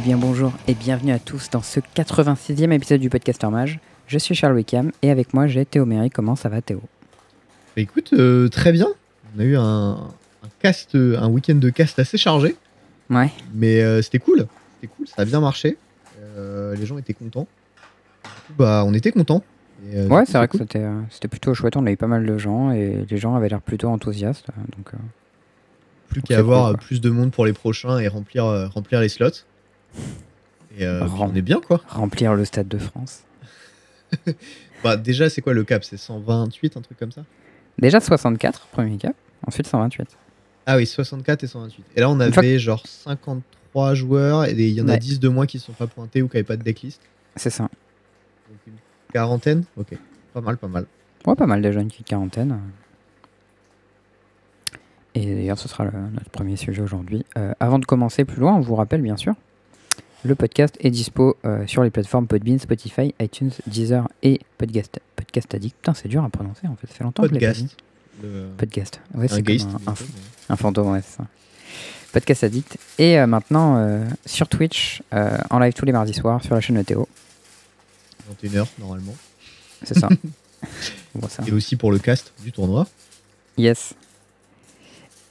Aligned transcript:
Eh 0.00 0.02
bien 0.02 0.16
bonjour 0.16 0.52
et 0.66 0.74
bienvenue 0.74 1.12
à 1.12 1.18
tous 1.18 1.50
dans 1.50 1.62
ce 1.62 1.80
86e 1.80 2.72
épisode 2.72 3.00
du 3.00 3.10
Podcaster 3.10 3.48
Mage. 3.48 3.80
Je 4.06 4.18
suis 4.18 4.34
Charles 4.34 4.54
Wickham 4.54 4.92
et 5.02 5.10
avec 5.10 5.34
moi 5.34 5.46
j'ai 5.46 5.64
Théo 5.66 5.84
Méry. 5.84 6.08
Comment 6.10 6.36
ça 6.36 6.48
va 6.48 6.62
Théo? 6.62 6.80
Écoute, 7.76 8.12
euh, 8.14 8.48
très 8.48 8.72
bien. 8.72 8.88
On 9.36 9.40
a 9.40 9.44
eu 9.44 9.56
un, 9.56 9.90
un 9.92 10.48
cast, 10.60 10.94
euh, 10.94 11.18
un 11.20 11.28
week-end 11.28 11.54
de 11.56 11.70
cast 11.70 11.98
assez 11.98 12.16
chargé, 12.18 12.56
Ouais. 13.10 13.30
mais 13.54 13.82
euh, 13.82 14.00
c'était 14.02 14.18
cool. 14.18 14.46
C'était 14.80 14.92
cool, 14.96 15.06
ça 15.06 15.16
a 15.18 15.24
bien 15.24 15.40
marché. 15.40 15.76
Euh, 16.36 16.74
les 16.76 16.86
gens 16.86 16.96
étaient 16.98 17.14
contents. 17.14 17.46
Du 18.24 18.30
coup, 18.30 18.52
bah, 18.58 18.84
on 18.86 18.94
était 18.94 19.12
contents. 19.12 19.42
Et, 19.92 19.96
euh, 19.98 20.08
Ouais, 20.08 20.24
c'est 20.26 20.38
vrai 20.38 20.48
que 20.48 20.56
c'était 20.58 20.84
c'était 21.10 21.28
plutôt 21.28 21.52
chouette. 21.54 21.76
On 21.76 21.86
a 21.86 21.90
eu 21.90 21.96
pas 21.96 22.06
mal 22.06 22.24
de 22.26 22.38
gens 22.38 22.70
et 22.72 23.04
les 23.08 23.16
gens 23.18 23.34
avaient 23.34 23.48
l'air 23.48 23.60
plutôt 23.60 23.88
enthousiastes. 23.88 24.46
Donc, 24.76 24.92
Plus 26.08 26.22
qu'à 26.22 26.38
avoir 26.38 26.70
cool, 26.70 26.78
plus 26.78 27.00
de 27.00 27.10
monde 27.10 27.30
pour 27.32 27.44
les 27.46 27.52
prochains 27.52 27.98
et 27.98 28.08
remplir, 28.08 28.44
remplir 28.72 29.00
les 29.00 29.08
slots. 29.08 29.44
Et 30.78 30.84
euh, 30.86 31.06
on 31.18 31.34
est 31.34 31.42
bien 31.42 31.60
quoi. 31.60 31.80
remplir 31.88 32.34
le 32.34 32.44
Stade 32.44 32.68
de 32.68 32.78
France. 32.78 33.22
Bah, 34.82 34.96
déjà, 34.96 35.28
c'est 35.28 35.42
quoi 35.42 35.52
le 35.52 35.62
cap? 35.62 35.84
C'est 35.84 35.98
128, 35.98 36.78
un 36.78 36.80
truc 36.80 36.98
comme 36.98 37.12
ça? 37.12 37.22
Déjà 37.78 38.00
64, 38.00 38.66
premier 38.68 38.96
cap. 38.96 39.14
Ensuite 39.46 39.66
128. 39.66 40.16
Ah 40.64 40.76
oui, 40.78 40.86
64 40.86 41.44
et 41.44 41.46
128. 41.46 41.84
Et 41.96 42.00
là, 42.00 42.08
on 42.08 42.18
avait 42.18 42.58
genre 42.58 42.82
53 42.86 43.92
joueurs 43.94 44.46
et 44.46 44.52
il 44.52 44.70
y 44.70 44.80
en 44.80 44.88
a 44.88 44.92
Ouais. 44.92 44.98
10 44.98 45.20
de 45.20 45.28
moins 45.28 45.44
qui 45.44 45.58
ne 45.58 45.62
sont 45.62 45.72
pas 45.74 45.86
pointés 45.86 46.22
ou 46.22 46.28
qui 46.28 46.36
n'avaient 46.36 46.44
pas 46.46 46.56
de 46.56 46.62
decklist. 46.62 47.02
C'est 47.36 47.50
ça. 47.50 47.64
Donc 47.64 48.58
une 48.66 48.72
quarantaine? 49.12 49.64
Ok, 49.76 49.94
pas 50.32 50.40
mal, 50.40 50.56
pas 50.56 50.68
mal. 50.68 50.86
Ouais, 51.26 51.34
pas 51.34 51.46
mal 51.46 51.60
déjà, 51.60 51.80
une 51.82 51.88
petite 51.88 52.06
quarantaine. 52.06 52.58
Et 55.14 55.34
d'ailleurs, 55.34 55.58
ce 55.58 55.68
sera 55.68 55.84
le- 55.84 55.90
notre 56.14 56.30
premier 56.30 56.56
sujet 56.56 56.80
aujourd'hui. 56.80 57.26
Euh, 57.36 57.52
avant 57.60 57.78
de 57.78 57.84
commencer 57.84 58.24
plus 58.24 58.40
loin, 58.40 58.54
on 58.54 58.60
vous 58.60 58.76
rappelle 58.76 59.02
bien 59.02 59.18
sûr, 59.18 59.34
le 60.24 60.34
podcast 60.34 60.76
est 60.80 60.90
dispo 60.90 61.36
euh, 61.44 61.66
sur 61.66 61.82
les 61.82 61.90
plateformes 61.90 62.26
Podbean, 62.26 62.58
Spotify, 62.58 63.14
iTunes, 63.20 63.50
Deezer 63.66 64.08
et 64.22 64.40
Podcast, 64.58 65.00
podcast 65.16 65.54
Addict. 65.54 65.76
Putain, 65.76 65.94
c'est 65.94 66.08
dur 66.08 66.24
à 66.24 66.28
prononcer 66.28 66.66
en 66.66 66.76
fait, 66.76 66.86
ça 66.86 66.94
fait 66.94 67.04
longtemps 67.04 67.22
que 67.22 67.28
je 67.30 67.34
l'ai 67.34 67.46
pas 67.46 67.52
dit. 67.52 67.74
Podcast. 68.56 68.58
Podcast. 68.58 69.00
Ouais, 69.14 69.24
un 69.24 69.28
c'est 69.28 69.62
un, 69.62 69.90
un, 69.90 69.94
plutôt, 69.94 70.12
un 70.50 70.56
fantôme, 70.56 70.92
ouais, 70.92 71.02
ça. 71.02 71.24
Podcast 72.12 72.44
Addict. 72.44 72.76
Et 72.98 73.18
euh, 73.18 73.26
maintenant 73.26 73.76
euh, 73.78 74.04
sur 74.26 74.48
Twitch, 74.48 75.02
euh, 75.14 75.38
en 75.50 75.58
live 75.58 75.72
tous 75.72 75.84
les 75.84 75.92
mardis 75.92 76.14
soirs 76.14 76.42
sur 76.42 76.54
la 76.54 76.60
chaîne 76.60 76.76
de 76.76 76.82
Théo. 76.82 77.08
mais 78.42 78.48
21h 78.48 78.66
normalement. 78.78 79.14
C'est 79.84 79.98
ça. 79.98 80.08
Bon, 81.14 81.26
ça. 81.26 81.42
Et 81.46 81.52
aussi 81.52 81.74
pour 81.74 81.90
le 81.90 81.98
cast 81.98 82.34
du 82.44 82.52
tournoi. 82.52 82.86
Yes. 83.56 83.94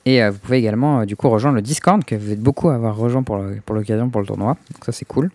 Et 0.10 0.24
euh, 0.24 0.32
vous 0.32 0.40
pouvez 0.40 0.58
également 0.58 1.02
euh, 1.02 1.06
du 1.06 1.16
coup 1.16 1.30
rejoindre 1.30 1.56
le 1.58 1.62
Discord 1.62 2.04
que 2.04 2.16
vous 2.16 2.32
êtes 2.32 2.40
beaucoup 2.42 2.70
à 2.70 2.76
avoir 2.76 2.96
rejoint 2.96 3.22
pour 3.22 3.38
le- 3.38 3.62
pour 3.66 3.76
l'occasion 3.76 4.10
pour 4.10 4.22
le 4.22 4.28
tournoi. 4.28 4.58
Donc 4.74 4.86
ça 4.86 4.92
c'est 4.92 5.06
cool. 5.06 5.30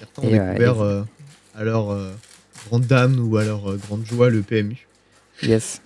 Certains 0.00 0.22
ont 0.22 0.28
Et, 0.30 0.38
euh, 0.40 0.52
découvert 0.58 1.04
et 1.56 1.60
à 1.60 1.64
leur 1.64 1.96
grande 2.68 2.86
dame 2.86 3.16
ou 3.20 3.36
à 3.36 3.44
leur 3.44 3.60
grande 3.76 4.04
joie 4.04 4.28
le 4.30 4.42
PMU. 4.42 4.86
Yes. 5.42 5.80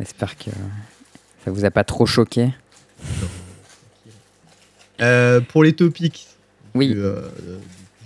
J'espère 0.00 0.36
que 0.36 0.50
ça 1.44 1.50
vous 1.52 1.64
a 1.64 1.70
pas 1.70 1.84
trop 1.84 2.04
choqué. 2.06 2.48
Euh, 5.00 5.40
pour 5.40 5.64
les 5.64 5.72
topics 5.72 6.26
Oui. 6.74 6.88
du, 6.88 7.00
euh, 7.00 7.28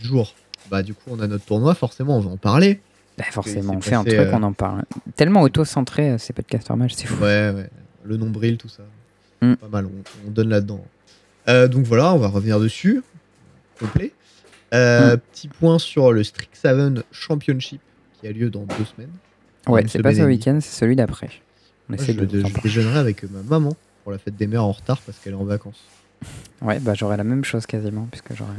du 0.01 0.07
jour, 0.07 0.35
bah 0.71 0.83
du 0.83 0.95
coup 0.95 1.03
on 1.11 1.21
a 1.21 1.27
notre 1.27 1.45
tournoi, 1.45 1.75
forcément 1.75 2.17
on 2.17 2.21
va 2.21 2.31
en 2.31 2.37
parler. 2.37 2.81
Bah, 3.19 3.25
forcément, 3.31 3.73
on 3.75 3.81
fait 3.81 3.95
un 3.95 4.05
truc, 4.05 4.15
euh, 4.19 4.31
on 4.35 4.43
en 4.43 4.53
parle. 4.53 4.85
Tellement 5.17 5.41
auto-centré 5.41 6.19
ces 6.19 6.35
podcasts 6.35 6.69
match, 6.71 6.93
c'est 6.95 7.07
fou. 7.07 7.23
Ouais, 7.23 7.51
ouais. 7.55 7.71
Le 8.07 8.17
nombril, 8.17 8.57
tout 8.57 8.69
ça. 8.69 8.83
Mm. 9.43 9.55
Pas 9.55 9.69
mal, 9.69 9.87
on, 9.87 10.29
on 10.29 10.31
donne 10.31 10.49
là-dedans. 10.49 10.85
Euh, 11.49 11.69
donc 11.69 11.85
voilà, 11.87 12.13
on 12.15 12.19
va 12.19 12.29
revenir 12.29 12.59
dessus. 12.61 13.03
Complet. 13.79 14.13
Euh, 14.75 15.17
Mm. 15.17 15.21
Petit 15.33 15.49
point 15.49 15.79
sur 15.79 16.13
le 16.13 16.25
Strixhaven 16.25 17.03
Championship 17.13 17.81
qui 18.21 18.27
a 18.27 18.33
lieu 18.33 18.51
dans 18.51 18.65
deux 18.65 18.85
semaines. 18.85 19.13
Ouais, 19.69 19.85
c'est 19.89 20.03
pas 20.03 20.15
ce 20.15 20.23
week-end, 20.23 20.59
c'est 20.61 20.77
celui 20.79 20.97
d'après. 20.97 21.31
Moi, 21.89 21.99
je, 22.01 22.13
de 22.13 22.45
je 22.45 22.61
déjeunerai 22.63 22.99
avec 22.99 23.23
ma 23.31 23.43
maman 23.43 23.77
pour 24.03 24.13
la 24.13 24.19
fête 24.19 24.37
des 24.37 24.47
mères 24.47 24.65
en 24.65 24.73
retard 24.73 25.01
parce 25.03 25.19
qu'elle 25.19 25.35
est 25.35 25.37
en 25.37 25.45
vacances. 25.45 25.85
Ouais, 26.63 26.81
bah 26.81 26.95
j'aurai 26.95 27.17
la 27.17 27.25
même 27.25 27.45
chose 27.45 27.67
quasiment, 27.67 28.09
puisque 28.11 28.35
j'aurai 28.35 28.51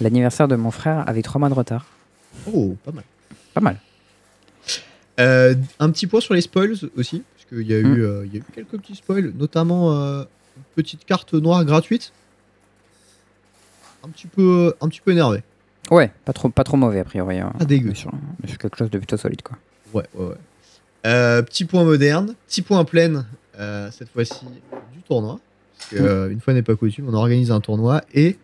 l'anniversaire 0.00 0.48
de 0.48 0.56
mon 0.56 0.70
frère 0.70 1.08
avec 1.08 1.24
trois 1.24 1.38
mois 1.38 1.48
de 1.48 1.54
retard. 1.54 1.86
Oh, 2.52 2.76
pas 2.84 2.92
mal. 2.92 3.04
Pas 3.54 3.60
mal. 3.60 3.76
Euh, 5.20 5.54
un 5.78 5.90
petit 5.90 6.06
point 6.06 6.20
sur 6.20 6.34
les 6.34 6.40
spoils 6.40 6.74
aussi, 6.96 7.22
qu'il 7.52 7.66
y, 7.70 7.74
a 7.74 7.82
Mm. 7.82 7.96
eu, 7.96 8.04
euh, 8.04 8.26
il 8.26 8.32
y 8.34 8.36
a 8.36 8.40
eu 8.40 8.44
quelques 8.54 8.78
petits 8.80 8.94
spoils, 8.96 9.32
notamment 9.36 9.92
euh, 9.92 10.24
une 10.56 10.62
petite 10.74 11.04
carte 11.04 11.34
noire 11.34 11.64
gratuite. 11.64 12.12
Un 14.04 14.08
petit 14.08 14.26
peu, 14.26 14.74
un 14.80 14.88
petit 14.88 15.00
peu 15.00 15.12
énervé. 15.12 15.42
Ouais, 15.90 16.10
pas 16.24 16.32
trop, 16.32 16.48
pas 16.48 16.64
trop 16.64 16.76
mauvais 16.76 17.00
a 17.00 17.04
priori. 17.04 17.38
hein. 17.38 17.52
Pas 17.58 17.64
dégueu. 17.64 17.94
Sur, 17.94 18.10
sur 18.46 18.58
quelque 18.58 18.76
chose 18.76 18.90
de 18.90 18.98
plutôt 18.98 19.16
solide 19.16 19.42
quoi. 19.42 19.56
Ouais, 19.92 20.04
ouais, 20.14 20.26
ouais. 20.28 20.34
Euh, 21.06 21.42
petit 21.42 21.64
point 21.64 21.84
moderne, 21.84 22.34
petit 22.48 22.62
point 22.62 22.84
plein, 22.84 23.26
euh, 23.58 23.90
cette 23.90 24.08
fois-ci 24.10 24.34
du 24.94 25.02
tournoi. 25.02 25.40
Parce 25.78 25.90
que, 26.02 26.28
Mm. 26.28 26.32
une 26.32 26.40
fois 26.40 26.54
n'est 26.54 26.62
pas 26.62 26.76
coutume, 26.76 27.08
on 27.08 27.14
organise 27.14 27.50
un 27.50 27.60
tournoi 27.60 28.02
et 28.14 28.38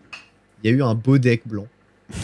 il 0.62 0.70
y 0.70 0.72
a 0.72 0.76
eu 0.76 0.82
un 0.82 0.94
beau 0.94 1.18
deck 1.18 1.42
blanc. 1.46 1.66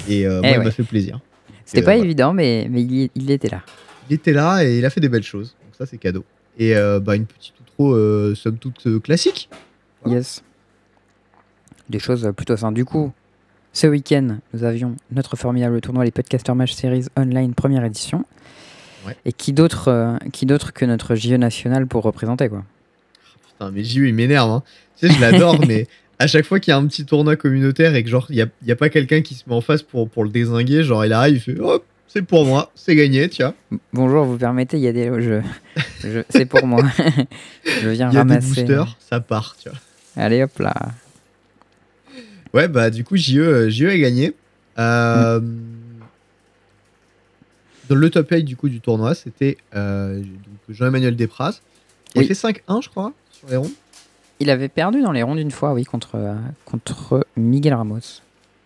Et 0.09 0.25
moi, 0.29 0.41
Eh 0.45 0.53
il 0.55 0.59
ouais. 0.59 0.65
m'a 0.65 0.71
fait 0.71 0.83
plaisir. 0.83 1.21
C'était 1.65 1.83
pas 1.83 1.93
voilà. 1.93 2.05
évident, 2.05 2.33
mais, 2.35 2.67
mais 2.71 2.83
il, 2.83 3.11
il 3.15 3.31
était 3.31 3.49
là. 3.49 3.63
Il 4.11 4.15
était 4.15 4.33
là 4.33 4.65
et 4.65 4.79
il 4.79 4.85
a 4.85 4.91
fait 4.91 5.01
des 5.01 5.09
belles 5.09 5.23
choses. 5.23 5.55
Donc 5.65 5.75
ça, 5.79 5.87
c'est 5.87 5.97
cadeau. 5.99 6.25
Et 6.59 6.77
euh, 6.77 7.01
bah, 7.01 7.17
une 7.17 7.27
petite 7.27 7.55
outro, 7.61 7.95
euh, 7.95 8.35
somme 8.35 8.59
toute 8.59 8.87
euh, 8.87 9.01
classique. 9.01 9.49
Voilà. 10.03 10.19
Yes. 10.19 10.43
Des 11.89 11.99
choses 11.99 12.31
plutôt 12.37 12.57
simples. 12.57 12.75
Du 12.75 12.85
coup, 12.85 13.13
ce 13.73 13.89
week-end, 13.89 14.39
nous 14.53 14.65
avions 14.65 14.95
notre 15.11 15.37
formidable 15.37 15.81
tournoi, 15.81 16.05
les 16.05 16.13
Podcaster 16.13 16.55
Match 16.55 16.73
Series 16.73 17.07
Online 17.17 17.55
première 17.55 17.85
édition. 17.85 18.25
Ouais. 19.05 19.17
Et 19.25 19.33
qui 19.33 19.53
d'autre 19.53 19.89
euh, 19.89 20.17
qui 20.33 20.47
d'autre 20.47 20.73
que 20.73 20.85
notre 20.85 21.15
JE 21.17 21.35
national 21.35 21.87
pour 21.87 22.05
représenter 22.05 22.49
quoi? 22.49 22.65
Putain, 23.49 23.71
mais 23.73 23.85
JE, 23.85 24.07
il 24.07 24.15
m'énerve. 24.15 24.51
Hein. 24.51 24.63
Tu 24.97 25.09
sais, 25.09 25.15
je 25.15 25.21
l'adore, 25.21 25.59
mais 25.67 25.89
à 26.19 26.27
chaque 26.29 26.47
fois 26.47 26.61
qu'il 26.61 26.71
y 26.71 26.75
a 26.75 26.79
un 26.79 26.87
petit 26.87 27.05
tournoi 27.05 27.37
communautaire 27.37 27.95
et 27.97 28.05
que 28.05 28.09
genre, 28.09 28.27
il 28.31 28.37
n'y 28.37 28.43
a, 28.43 28.47
il 28.63 28.69
y 28.69 28.73
a 28.73 28.77
pas 28.77 28.89
quelqu'un 28.89 29.21
qui 29.21 29.35
se 29.35 29.43
met 29.49 29.55
en 29.55 29.61
face 29.61 29.83
pour, 29.83 30.09
pour 30.09 30.25
le 30.25 30.31
désinguer, 30.31 30.85
genre, 30.85 31.05
il 31.05 31.13
arrive, 31.13 31.35
il 31.35 31.41
fait 31.41 31.61
Hop, 31.61 31.85
c'est 32.09 32.23
pour 32.23 32.45
moi, 32.45 32.71
c'est 32.75 32.95
gagné, 32.95 33.29
vois. 33.43 33.55
Bonjour, 33.93 34.25
vous 34.25 34.37
permettez, 34.39 34.77
il 34.77 34.83
y 34.83 34.89
a 34.89 34.93
des. 34.93 35.07
Je, 35.21 35.41
je- 36.09 36.21
c'est 36.31 36.47
pour 36.47 36.67
moi. 36.67 36.83
je 37.65 37.89
viens 37.89 38.07
y 38.07 38.09
a 38.09 38.11
des 38.13 38.17
ramasser. 38.19 38.63
boosters, 38.63 38.97
ça 39.01 39.21
part, 39.21 39.57
tu 39.61 39.69
vois. 39.69 39.79
Allez 40.17 40.43
hop 40.43 40.59
là. 40.61 40.75
Ouais, 42.53 42.69
bah 42.69 42.91
du 42.91 43.03
coup, 43.05 43.17
JE, 43.17 43.69
JE 43.69 43.87
a 43.89 43.99
gagné. 43.99 44.33
Euh, 44.79 45.41
Dans 47.89 47.95
le 47.97 48.11
top 48.11 48.31
8 48.31 48.45
du 48.45 48.57
coup 48.57 48.69
du 48.69 48.81
tournoi, 48.81 49.15
c'était 49.15 49.59
euh, 49.75 50.23
Jean-Emmanuel 50.69 51.17
Despraz. 51.17 51.61
Il 52.15 52.21
Oui. 52.21 52.25
a 52.25 52.35
fait 52.35 52.35
5-1, 52.69 52.83
je 52.83 52.89
crois, 52.89 53.13
sur 53.33 53.49
les 53.49 53.57
rondes. 53.57 53.73
Il 54.41 54.51
avait 54.51 54.69
perdu 54.69 55.03
dans 55.03 55.13
les 55.13 55.23
rondes 55.23 55.39
une 55.39 55.51
fois, 55.51 55.73
oui, 55.75 55.85
contre, 55.85 56.15
euh, 56.17 56.35
contre 56.65 57.27
Miguel 57.37 57.75
Ramos. 57.75 57.99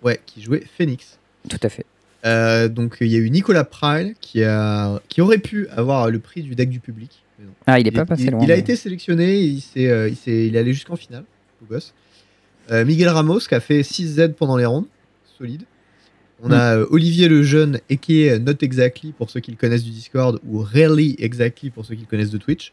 Ouais, 0.02 0.20
qui 0.26 0.40
jouait 0.42 0.64
Phoenix. 0.76 1.18
Tout 1.48 1.58
à 1.62 1.68
fait. 1.68 1.84
Euh, 2.26 2.68
donc 2.68 2.96
il 3.00 3.06
y 3.08 3.14
a 3.16 3.18
eu 3.18 3.30
Nicolas 3.30 3.64
Pryle 3.64 4.14
qui, 4.20 4.42
a, 4.42 5.00
qui 5.08 5.20
aurait 5.20 5.38
pu 5.38 5.68
avoir 5.68 6.10
le 6.10 6.18
prix 6.18 6.42
du 6.42 6.54
deck 6.56 6.68
du 6.68 6.80
public. 6.80 7.22
mais 7.38 7.46
non. 7.46 7.52
Ah, 7.66 7.78
il 7.78 7.86
est 7.86 7.92
pas 7.92 8.04
passé 8.06 8.24
il, 8.24 8.30
loin. 8.32 8.40
il 8.42 8.50
a 8.50 8.54
mais- 8.54 8.60
été 8.60 8.74
sélectionné, 8.76 9.38
il, 9.40 9.60
s'est, 9.60 9.88
euh, 9.88 10.10
il, 10.26 10.56
est 10.56 10.58
allé 10.58 10.72
jusqu'en 10.72 10.96
finale, 10.96 11.24
gosse. 11.70 11.94
Euh, 12.70 12.84
Miguel 12.84 13.08
Ramos 13.08 13.38
qui 13.40 13.54
a 13.54 13.60
fait 13.60 13.82
6 13.82 14.16
Z 14.16 14.32
pendant 14.36 14.56
les 14.56 14.64
rondes, 14.66 14.86
solide. 15.38 15.62
On 16.42 16.48
Mm. 16.50 16.52
a 16.52 16.76
euh, 16.76 16.86
Olivier 16.90 17.28
Lejeune, 17.28 17.80
et 17.88 17.96
qui 17.96 18.22
est 18.24 18.38
Not 18.38 18.52
Exactly 18.62 19.12
pour 19.12 19.30
ceux 19.30 19.40
qui 19.40 19.50
le 19.50 19.56
connaissent 19.56 19.82
du 19.84 19.90
Discord, 19.90 20.38
ou 20.46 20.58
Really 20.60 21.16
Exactly 21.18 21.70
pour 21.70 21.84
ceux 21.84 21.94
qui 21.94 22.02
le 22.02 22.06
connaissent 22.06 22.30
de 22.30 22.38
Twitch. 22.38 22.72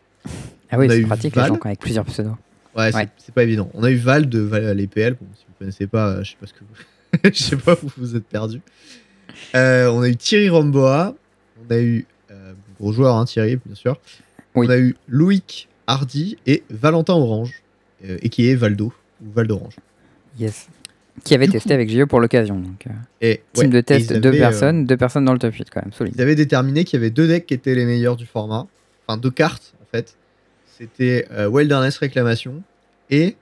Ah 0.72 0.78
oui, 0.80 0.88
c'est 0.90 1.02
pratique 1.02 1.36
les 1.36 1.42
Val. 1.42 1.50
gens 1.52 1.60
avec 1.64 1.80
plusieurs 1.80 2.06
pseudos. 2.06 2.34
Ouais, 2.76 2.92
c'est, 2.92 2.98
Ouais. 2.98 3.08
c'est 3.18 3.34
pas 3.34 3.44
évident. 3.44 3.70
On 3.74 3.84
a 3.84 3.90
eu 3.92 3.96
Val 3.96 4.28
de 4.28 4.40
Val 4.40 4.76
les 4.76 4.88
PL. 4.88 5.14
Bon, 5.14 5.26
si 5.36 5.46
vous 5.48 5.54
connaissez 5.58 5.88
pas, 5.88 6.22
je 6.24 6.32
sais 6.32 6.38
pas 6.40 6.46
ce 6.48 6.54
que 6.54 6.60
vous, 6.60 7.20
je 7.34 7.42
sais 7.44 7.56
pas 7.56 7.74
où 7.82 7.88
vous 7.98 8.16
êtes 8.16 8.26
perdu. 8.26 8.60
Euh, 9.56 9.90
on 9.90 10.02
a 10.02 10.10
eu 10.10 10.16
Thierry 10.16 10.50
Ramboa. 10.50 11.16
On 11.68 11.74
a 11.74 11.80
eu 11.80 12.06
euh, 12.32 12.54
gros 12.80 12.92
joueur, 12.94 13.16
hein, 13.16 13.26
Thierry, 13.26 13.58
bien 13.66 13.76
sûr. 13.76 14.00
Oui. 14.56 14.68
On 14.68 14.70
a 14.70 14.78
eu 14.78 14.96
Loïc 15.08 15.68
Hardy 15.88 16.38
et 16.46 16.64
Valentin 16.70 17.14
Orange, 17.14 17.62
euh, 18.06 18.18
et 18.22 18.30
qui 18.30 18.50
est 18.50 18.56
Valdo 18.56 18.94
ou 19.22 19.32
Val 19.32 19.48
d'Orange. 19.48 19.76
Yes. 20.40 20.68
Qui 21.24 21.34
avait 21.34 21.46
Du 21.46 21.54
testé 21.54 21.70
coup- 21.70 21.74
avec 21.76 21.90
JE 21.90 22.04
pour 22.06 22.20
l'occasion. 22.20 22.60
Donc, 22.60 22.86
Et 23.22 23.42
team 23.54 23.66
ouais, 23.66 23.70
de 23.70 23.82
test, 23.82 24.12
deux 24.14 24.30
avaient, 24.30 24.40
personnes, 24.40 24.86
deux 24.86 24.98
personnes 24.98 25.24
dans 25.26 25.34
le 25.34 25.40
top 25.40 25.54
8 25.54 25.70
quand 25.72 25.82
même, 25.82 25.94
solide. 25.94 26.14
Ils 26.18 26.22
avaient 26.22 26.36
déterminé 26.36 26.84
qu'il 26.84 27.00
y 27.00 27.02
avait 27.02 27.10
deux 27.10 27.28
decks 27.28 27.46
qui 27.46 27.54
étaient 27.54 27.76
les 27.76 27.86
meilleurs 27.86 28.16
du 28.18 28.26
format. 28.26 28.68
Enfin, 29.08 29.18
deux 29.18 29.32
cartes, 29.32 29.74
en 29.82 29.86
fait. 29.86 30.16
C'était 30.78 31.26
Wilderness 31.50 31.98
Réclamation 32.00 32.62
et 33.10 33.38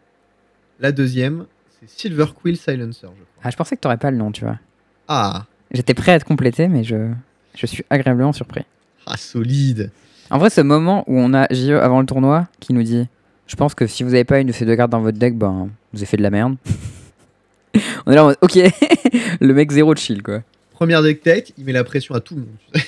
la 0.79 0.91
deuxième, 0.91 1.47
c'est 1.79 1.89
Silver 1.89 2.25
Quill 2.39 2.57
Silencer, 2.57 2.99
je 3.01 3.07
crois. 3.07 3.15
Ah, 3.43 3.49
je 3.49 3.55
pensais 3.55 3.75
que 3.75 3.81
t'aurais 3.81 3.97
pas 3.97 4.11
le 4.11 4.17
nom, 4.17 4.31
tu 4.31 4.43
vois. 4.45 4.59
Ah, 5.07 5.45
J'étais 5.73 5.93
prêt 5.93 6.11
à 6.13 6.19
te 6.19 6.25
compléter, 6.25 6.67
mais 6.67 6.83
je, 6.83 7.11
je 7.55 7.65
suis 7.65 7.83
agréablement 7.89 8.33
surpris. 8.33 8.61
ah 9.05 9.17
solide. 9.17 9.91
En 10.29 10.37
vrai, 10.37 10.49
ce 10.49 10.61
moment 10.61 11.03
où 11.07 11.17
on 11.19 11.33
a 11.33 11.47
JE 11.51 11.71
avant 11.71 11.99
le 11.99 12.05
tournoi 12.05 12.47
qui 12.59 12.73
nous 12.73 12.83
dit 12.83 13.07
Je 13.47 13.55
pense 13.55 13.75
que 13.75 13.87
si 13.87 14.03
vous 14.03 14.13
avez 14.13 14.23
pas 14.23 14.39
une 14.39 14.47
de 14.47 14.51
ces 14.53 14.65
deux 14.65 14.75
cartes 14.75 14.91
dans 14.91 15.01
votre 15.01 15.17
deck, 15.17 15.37
ben, 15.37 15.69
vous 15.93 15.99
avez 15.99 16.05
fait 16.05 16.17
de 16.17 16.23
la 16.23 16.29
merde. 16.29 16.55
On 18.05 18.11
est 18.11 18.15
là 18.15 18.23
en 18.23 18.27
mode, 18.27 18.37
ok, 18.41 18.59
le 19.41 19.53
mec 19.53 19.71
zéro 19.71 19.95
chill, 19.95 20.21
quoi. 20.21 20.43
Première 20.71 21.01
deck 21.01 21.21
tech, 21.21 21.45
il 21.57 21.65
met 21.65 21.71
la 21.71 21.83
pression 21.83 22.13
à 22.15 22.19
tout 22.19 22.35
le 22.35 22.41
monde. 22.41 22.55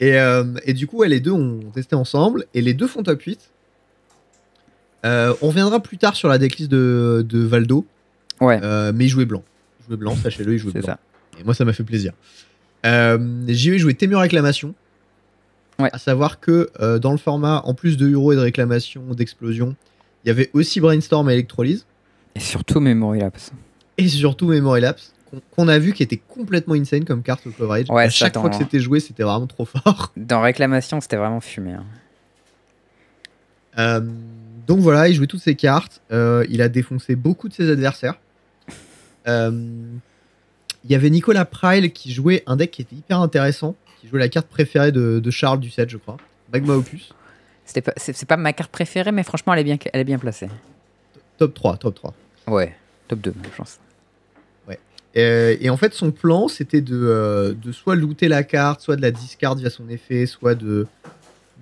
et, 0.00 0.18
euh, 0.18 0.44
et 0.64 0.72
du 0.74 0.86
coup, 0.86 0.98
ouais, 0.98 1.08
les 1.08 1.20
deux 1.20 1.30
ont 1.32 1.60
testé 1.74 1.94
ensemble. 1.96 2.46
Et 2.54 2.60
les 2.62 2.74
deux 2.74 2.86
font 2.86 3.02
top 3.02 3.20
8. 3.22 3.50
Euh, 5.04 5.34
on 5.42 5.48
reviendra 5.48 5.80
plus 5.80 5.98
tard 5.98 6.16
sur 6.16 6.28
la 6.28 6.38
decklist 6.38 6.70
de, 6.70 7.24
de 7.28 7.38
Valdo. 7.44 7.84
Ouais, 8.40 8.58
Euh, 8.62 8.90
mais 8.94 9.04
il 9.04 9.08
jouait 9.08 9.26
blanc. 9.26 9.42
Jouait 9.86 9.96
blanc, 9.96 10.14
sachez-le, 10.16 10.52
il 10.54 10.58
jouait 10.58 10.72
blanc. 10.72 10.82
ça. 10.86 10.98
Et 11.38 11.44
moi, 11.44 11.54
ça 11.54 11.64
m'a 11.64 11.72
fait 11.72 11.84
plaisir. 11.84 12.12
Euh, 12.86 13.18
J'ai 13.48 13.70
eu 13.72 13.78
joué 13.78 13.94
Témur 13.94 14.20
Réclamation. 14.20 14.74
Ouais. 15.78 15.90
À 15.92 15.98
savoir 15.98 16.38
que 16.40 16.70
euh, 16.80 16.98
dans 16.98 17.10
le 17.12 17.18
format, 17.18 17.62
en 17.64 17.74
plus 17.74 17.96
de 17.96 18.08
Euro 18.08 18.32
et 18.32 18.36
de 18.36 18.40
réclamation, 18.40 19.02
d'explosion, 19.14 19.74
il 20.24 20.28
y 20.28 20.30
avait 20.30 20.50
aussi 20.52 20.80
Brainstorm 20.80 21.28
et 21.30 21.32
Electrolyse. 21.34 21.86
Et 22.36 22.40
surtout 22.40 22.78
Memory 22.80 23.20
Lapse. 23.20 23.52
Et 23.98 24.06
surtout 24.08 24.46
Memory 24.46 24.80
Lapse, 24.82 25.12
qu'on 25.56 25.66
a 25.68 25.78
vu 25.80 25.92
qui 25.92 26.02
était 26.04 26.16
complètement 26.28 26.74
insane 26.74 27.04
comme 27.04 27.22
carte 27.22 27.46
au 27.46 27.50
coverage. 27.50 27.86
Ouais, 27.90 28.04
à 28.04 28.10
chaque 28.10 28.34
fois 28.34 28.42
que 28.42 28.54
attends. 28.54 28.58
c'était 28.64 28.78
joué, 28.80 29.00
c'était 29.00 29.24
vraiment 29.24 29.46
trop 29.48 29.64
fort. 29.64 30.12
Dans 30.16 30.40
Réclamation, 30.40 31.00
c'était 31.00 31.16
vraiment 31.16 31.40
fumé. 31.40 31.72
hein. 31.72 31.84
Euh, 33.78 34.00
donc 34.66 34.78
voilà, 34.78 35.08
il 35.08 35.14
jouait 35.14 35.26
toutes 35.26 35.40
ses 35.42 35.56
cartes. 35.56 36.00
Euh, 36.12 36.44
il 36.48 36.62
a 36.62 36.68
défoncé 36.68 37.16
beaucoup 37.16 37.48
de 37.48 37.54
ses 37.54 37.68
adversaires. 37.70 38.14
Euh, 39.26 39.50
Il 40.84 40.90
y 40.90 40.94
avait 40.94 41.10
Nicolas 41.10 41.44
Pryle 41.44 41.92
qui 41.92 42.12
jouait 42.12 42.42
un 42.46 42.56
deck 42.56 42.70
qui 42.70 42.82
était 42.82 42.96
hyper 42.96 43.20
intéressant, 43.20 43.74
qui 44.00 44.08
jouait 44.08 44.20
la 44.20 44.28
carte 44.28 44.46
préférée 44.48 44.92
de, 44.92 45.18
de 45.18 45.30
Charles 45.30 45.60
du 45.60 45.70
set, 45.70 45.88
je 45.88 45.96
crois. 45.96 46.16
Magma 46.52 46.74
Opus. 46.74 47.14
Pas, 47.82 47.92
c'est, 47.96 48.26
pas 48.26 48.36
ma 48.36 48.52
carte 48.52 48.70
préférée, 48.70 49.10
mais 49.12 49.22
franchement, 49.22 49.54
elle 49.54 49.60
est 49.60 49.64
bien, 49.64 49.78
elle 49.92 50.00
est 50.00 50.04
bien 50.04 50.18
placée. 50.18 50.48
Top 51.38 51.54
3, 51.54 51.78
top 51.78 51.94
3. 51.94 52.14
Ouais, 52.48 52.74
top 53.08 53.20
2, 53.20 53.30
même, 53.32 53.42
je 53.50 53.56
pense. 53.56 53.78
Euh, 55.16 55.56
et 55.60 55.70
en 55.70 55.76
fait, 55.76 55.94
son 55.94 56.10
plan, 56.10 56.48
c'était 56.48 56.80
de, 56.80 56.96
euh, 57.00 57.54
de 57.54 57.70
soit 57.70 57.94
looter 57.94 58.26
la 58.26 58.42
carte, 58.42 58.80
soit 58.80 58.96
de 58.96 59.00
la 59.02 59.12
discard 59.12 59.54
via 59.54 59.70
son 59.70 59.88
effet, 59.88 60.26
soit 60.26 60.56
de 60.56 60.88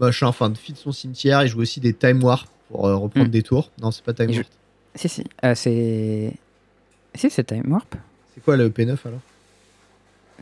machin, 0.00 0.26
enfin 0.28 0.48
de 0.48 0.56
feed 0.56 0.78
son 0.78 0.90
cimetière. 0.90 1.42
Il 1.42 1.48
jouait 1.48 1.60
aussi 1.60 1.78
des 1.78 1.92
Time 1.92 2.24
Warp 2.24 2.48
pour 2.70 2.86
euh, 2.86 2.96
reprendre 2.96 3.26
Mm. 3.26 3.30
des 3.30 3.42
tours. 3.42 3.70
Non, 3.82 3.90
c'est 3.90 4.02
pas 4.02 4.14
Time 4.14 4.30
Warp. 4.30 4.46
Si, 4.94 5.08
si, 5.10 5.24
euh, 5.44 5.54
c'est. 5.54 6.32
Si, 7.14 7.30
c'est 7.30 7.44
Time 7.44 7.70
Warp. 7.70 7.94
C'est 8.34 8.42
quoi 8.42 8.56
le 8.56 8.68
P9 8.70 8.96
alors? 9.04 9.20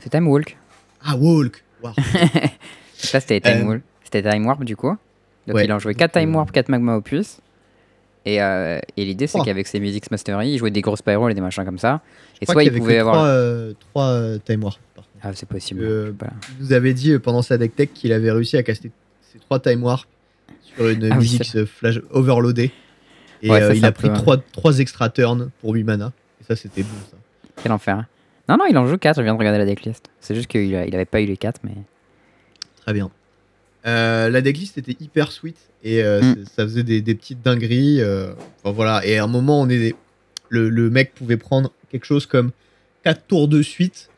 C'est 0.00 0.10
Time 0.10 0.28
Walk. 0.28 0.56
Ah, 1.02 1.16
Walk 1.16 1.62
Wow. 1.82 1.92
Là, 1.96 2.44
c'était 3.20 3.40
Time 3.40 3.62
Euh, 3.62 3.68
Walk. 3.70 3.82
C'était 4.04 4.28
Time 4.30 4.46
Warp, 4.46 4.64
du 4.64 4.76
coup. 4.76 4.96
Donc, 5.46 5.56
Ouais, 5.56 5.64
il 5.64 5.72
en 5.72 5.78
jouait 5.78 5.92
donc, 5.94 5.98
4 6.00 6.12
Time 6.20 6.30
euh, 6.30 6.36
Warp, 6.36 6.52
4 6.52 6.68
Magma 6.68 6.96
Opus. 6.96 7.38
Et, 8.26 8.42
euh, 8.42 8.78
et 8.96 9.04
l'idée, 9.06 9.26
c'est 9.26 9.32
Trois. 9.38 9.44
qu'avec 9.46 9.66
ses 9.66 9.80
Musics 9.80 10.10
Mastery, 10.10 10.50
il 10.52 10.58
jouait 10.58 10.70
des 10.70 10.82
grosses 10.82 10.98
spirals 10.98 11.30
et 11.30 11.34
des 11.34 11.40
machins 11.40 11.64
comme 11.64 11.78
ça. 11.78 12.02
Je 12.34 12.38
Et 12.42 12.46
soit 12.52 12.62
il 12.62 12.68
avait 12.68 12.78
pouvait 12.78 12.98
avoir. 12.98 13.14
trois, 13.16 13.26
euh, 13.28 13.72
trois, 13.92 14.04
euh, 14.08 14.38
Time 14.44 14.62
Warp. 14.64 14.78
Ah, 15.22 15.30
c'est 15.34 15.48
possible. 15.48 15.82
Euh. 15.82 16.12
Il 16.58 16.64
nous 16.66 16.72
avait 16.72 16.94
dit 16.94 17.12
euh, 17.12 17.18
pendant 17.18 17.42
sa 17.42 17.58
deck 17.58 17.74
tech 17.76 17.88
qu'il 17.94 18.12
avait 18.12 18.30
réussi 18.30 18.56
à 18.56 18.62
caster 18.62 18.90
ses 19.32 19.38
trois 19.38 19.58
Time 19.60 19.82
Warp 19.82 20.06
sur 20.62 20.88
une 20.88 21.04
Ah 21.04 21.08
oui, 21.14 21.18
musique 21.20 21.56
euh, 21.56 21.66
flash 21.66 21.98
overloadée. 22.10 22.70
Et 23.42 23.50
Ouais, 23.50 23.60
ça, 23.60 23.74
il 23.74 23.84
a 23.84 23.92
pris 23.92 24.08
peu- 24.08 24.14
trois, 24.14 24.36
trois 24.38 24.78
extra 24.78 25.08
turns 25.08 25.50
pour 25.60 25.72
8 25.74 25.84
mana. 25.84 26.12
Ça, 26.50 26.56
c'était 26.56 26.82
bon 26.82 26.88
ça. 27.10 27.16
Quel 27.62 27.70
enfer. 27.72 27.96
hein. 27.98 28.06
Non, 28.48 28.56
non, 28.56 28.64
il 28.68 28.76
en 28.76 28.84
joue 28.86 28.98
4, 28.98 29.18
je 29.18 29.22
viens 29.22 29.34
de 29.34 29.38
regarder 29.38 29.58
la 29.58 29.64
decklist. 29.66 30.06
C'est 30.20 30.34
juste 30.34 30.48
qu'il 30.48 30.74
a- 30.74 30.84
il 30.84 30.92
avait 30.96 31.04
pas 31.04 31.20
eu 31.20 31.26
les 31.26 31.36
4, 31.36 31.60
mais. 31.62 31.70
Très 32.82 32.92
bien. 32.92 33.08
Euh, 33.86 34.28
la 34.28 34.40
decklist 34.40 34.76
était 34.76 34.96
hyper 34.98 35.30
sweet 35.30 35.56
et 35.84 36.02
euh, 36.02 36.20
Mm. 36.20 36.44
ça 36.56 36.64
faisait 36.64 36.82
des, 36.82 37.00
des 37.02 37.14
petites 37.14 37.40
dingueries. 37.42 38.00
euh, 38.02 38.32
enfin, 38.64 38.74
voilà. 38.74 39.06
Et 39.06 39.16
à 39.18 39.24
un 39.24 39.28
moment, 39.28 39.60
on 39.60 39.68
est 39.68 39.94
le, 40.48 40.68
le 40.68 40.90
mec 40.90 41.14
pouvait 41.14 41.36
prendre 41.36 41.70
quelque 41.92 42.04
chose 42.04 42.26
comme 42.26 42.50
4 43.04 43.22
tours 43.28 43.46
de 43.46 43.62
suite 43.62 44.10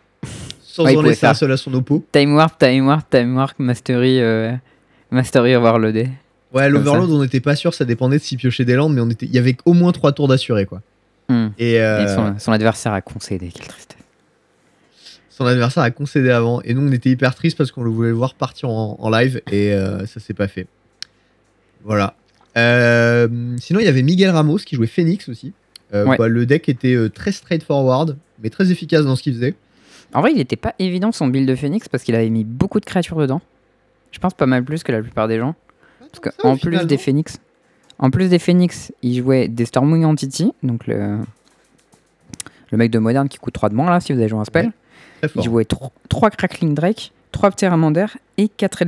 sans 0.62 0.84
Ouais, 0.84 0.94
il 0.94 0.98
en 0.98 1.02
laisser 1.02 1.26
un 1.26 1.34
seul 1.34 1.52
à 1.52 1.58
son 1.58 1.74
oppo. 1.74 2.02
Time 2.12 2.34
Warp, 2.34 2.58
Time 2.58 2.86
Warp, 2.86 3.10
Time 3.10 3.36
Warp, 3.36 3.58
Mastery, 3.58 4.20
Mastery 5.10 5.54
Overloaded. 5.54 6.08
Ouais, 6.54 6.68
l'Overload, 6.70 7.10
on 7.10 7.20
n'était 7.22 7.40
pas 7.40 7.56
sûr, 7.56 7.72
ça 7.74 7.84
dépendait 7.84 8.16
de 8.18 8.22
s'il 8.22 8.38
piochait 8.38 8.64
des 8.64 8.74
landes, 8.74 8.94
mais 8.94 9.00
on 9.02 9.08
était, 9.10 9.26
il 9.26 9.34
y 9.34 9.38
avait 9.38 9.56
au 9.66 9.72
moins 9.74 9.92
3 9.92 10.12
tours 10.12 10.28
d'assuré 10.28 10.64
quoi. 10.66 10.80
Hmm. 11.32 11.50
Et, 11.58 11.80
euh, 11.80 12.04
Et 12.04 12.08
son, 12.08 12.38
son 12.38 12.52
adversaire 12.52 12.92
a 12.92 13.00
concédé, 13.00 13.50
quelle 13.54 13.66
tristesse. 13.66 13.98
son 15.30 15.46
adversaire 15.46 15.82
a 15.82 15.90
concédé 15.90 16.30
avant. 16.30 16.60
Et 16.62 16.74
nous, 16.74 16.86
on 16.88 16.92
était 16.92 17.10
hyper 17.10 17.34
tristes 17.34 17.56
parce 17.56 17.72
qu'on 17.72 17.82
le 17.82 17.90
voulait 17.90 18.12
voir 18.12 18.34
partir 18.34 18.68
en, 18.68 18.96
en 18.98 19.10
live 19.10 19.40
et 19.50 19.72
euh, 19.72 20.06
ça 20.06 20.20
s'est 20.20 20.34
pas 20.34 20.48
fait. 20.48 20.66
Voilà. 21.84 22.14
Euh, 22.56 23.28
sinon, 23.58 23.80
il 23.80 23.86
y 23.86 23.88
avait 23.88 24.02
Miguel 24.02 24.30
Ramos 24.30 24.58
qui 24.58 24.76
jouait 24.76 24.86
Phoenix 24.86 25.28
aussi. 25.28 25.52
Ouais. 25.92 26.16
bah, 26.16 26.26
le 26.26 26.46
deck 26.46 26.70
était 26.70 26.96
très 27.14 27.32
straightforward, 27.32 28.16
mais 28.42 28.48
très 28.48 28.70
efficace 28.70 29.04
dans 29.04 29.14
ce 29.14 29.22
qu'il 29.22 29.34
faisait. 29.34 29.54
En 30.14 30.22
vrai, 30.22 30.32
il 30.34 30.40
était 30.40 30.56
pas 30.56 30.74
évident 30.78 31.12
son 31.12 31.26
build 31.26 31.46
de 31.46 31.54
Phoenix 31.54 31.86
parce 31.88 32.02
qu'il 32.02 32.14
avait 32.14 32.30
mis 32.30 32.44
beaucoup 32.44 32.80
de 32.80 32.84
créatures 32.86 33.18
dedans. 33.18 33.42
Je 34.10 34.18
pense 34.18 34.32
pas 34.32 34.46
mal 34.46 34.64
plus 34.64 34.82
que 34.84 34.92
la 34.92 35.02
plupart 35.02 35.28
des 35.28 35.38
gens. 35.38 35.54
Parce 36.00 36.20
que 36.20 36.30
Ça, 36.30 36.48
au 36.48 36.52
en 36.52 36.56
plus 36.56 36.86
des 36.86 36.96
Phoenix, 36.98 37.40
en 38.02 38.10
plus 38.10 38.28
des 38.28 38.40
Phoenix, 38.40 38.92
il 39.02 39.18
jouait 39.18 39.46
des 39.46 39.64
Stormwing 39.64 40.04
Entity, 40.04 40.52
donc 40.64 40.88
le, 40.88 41.20
le 42.72 42.78
mec 42.78 42.90
de 42.90 42.98
moderne 42.98 43.28
qui 43.28 43.38
coûte 43.38 43.54
3 43.54 43.68
de 43.68 43.76
moins 43.76 43.90
là, 43.90 44.00
si 44.00 44.12
vous 44.12 44.18
avez 44.18 44.28
joué 44.28 44.40
un 44.40 44.44
spell. 44.44 44.72
Très 45.22 45.30
Il 45.36 45.42
jouait 45.42 45.64
3 45.64 46.30
Crackling 46.30 46.74
Drake, 46.74 47.12
3 47.30 47.52
Pteramander 47.52 48.06
et 48.38 48.48
4 48.48 48.82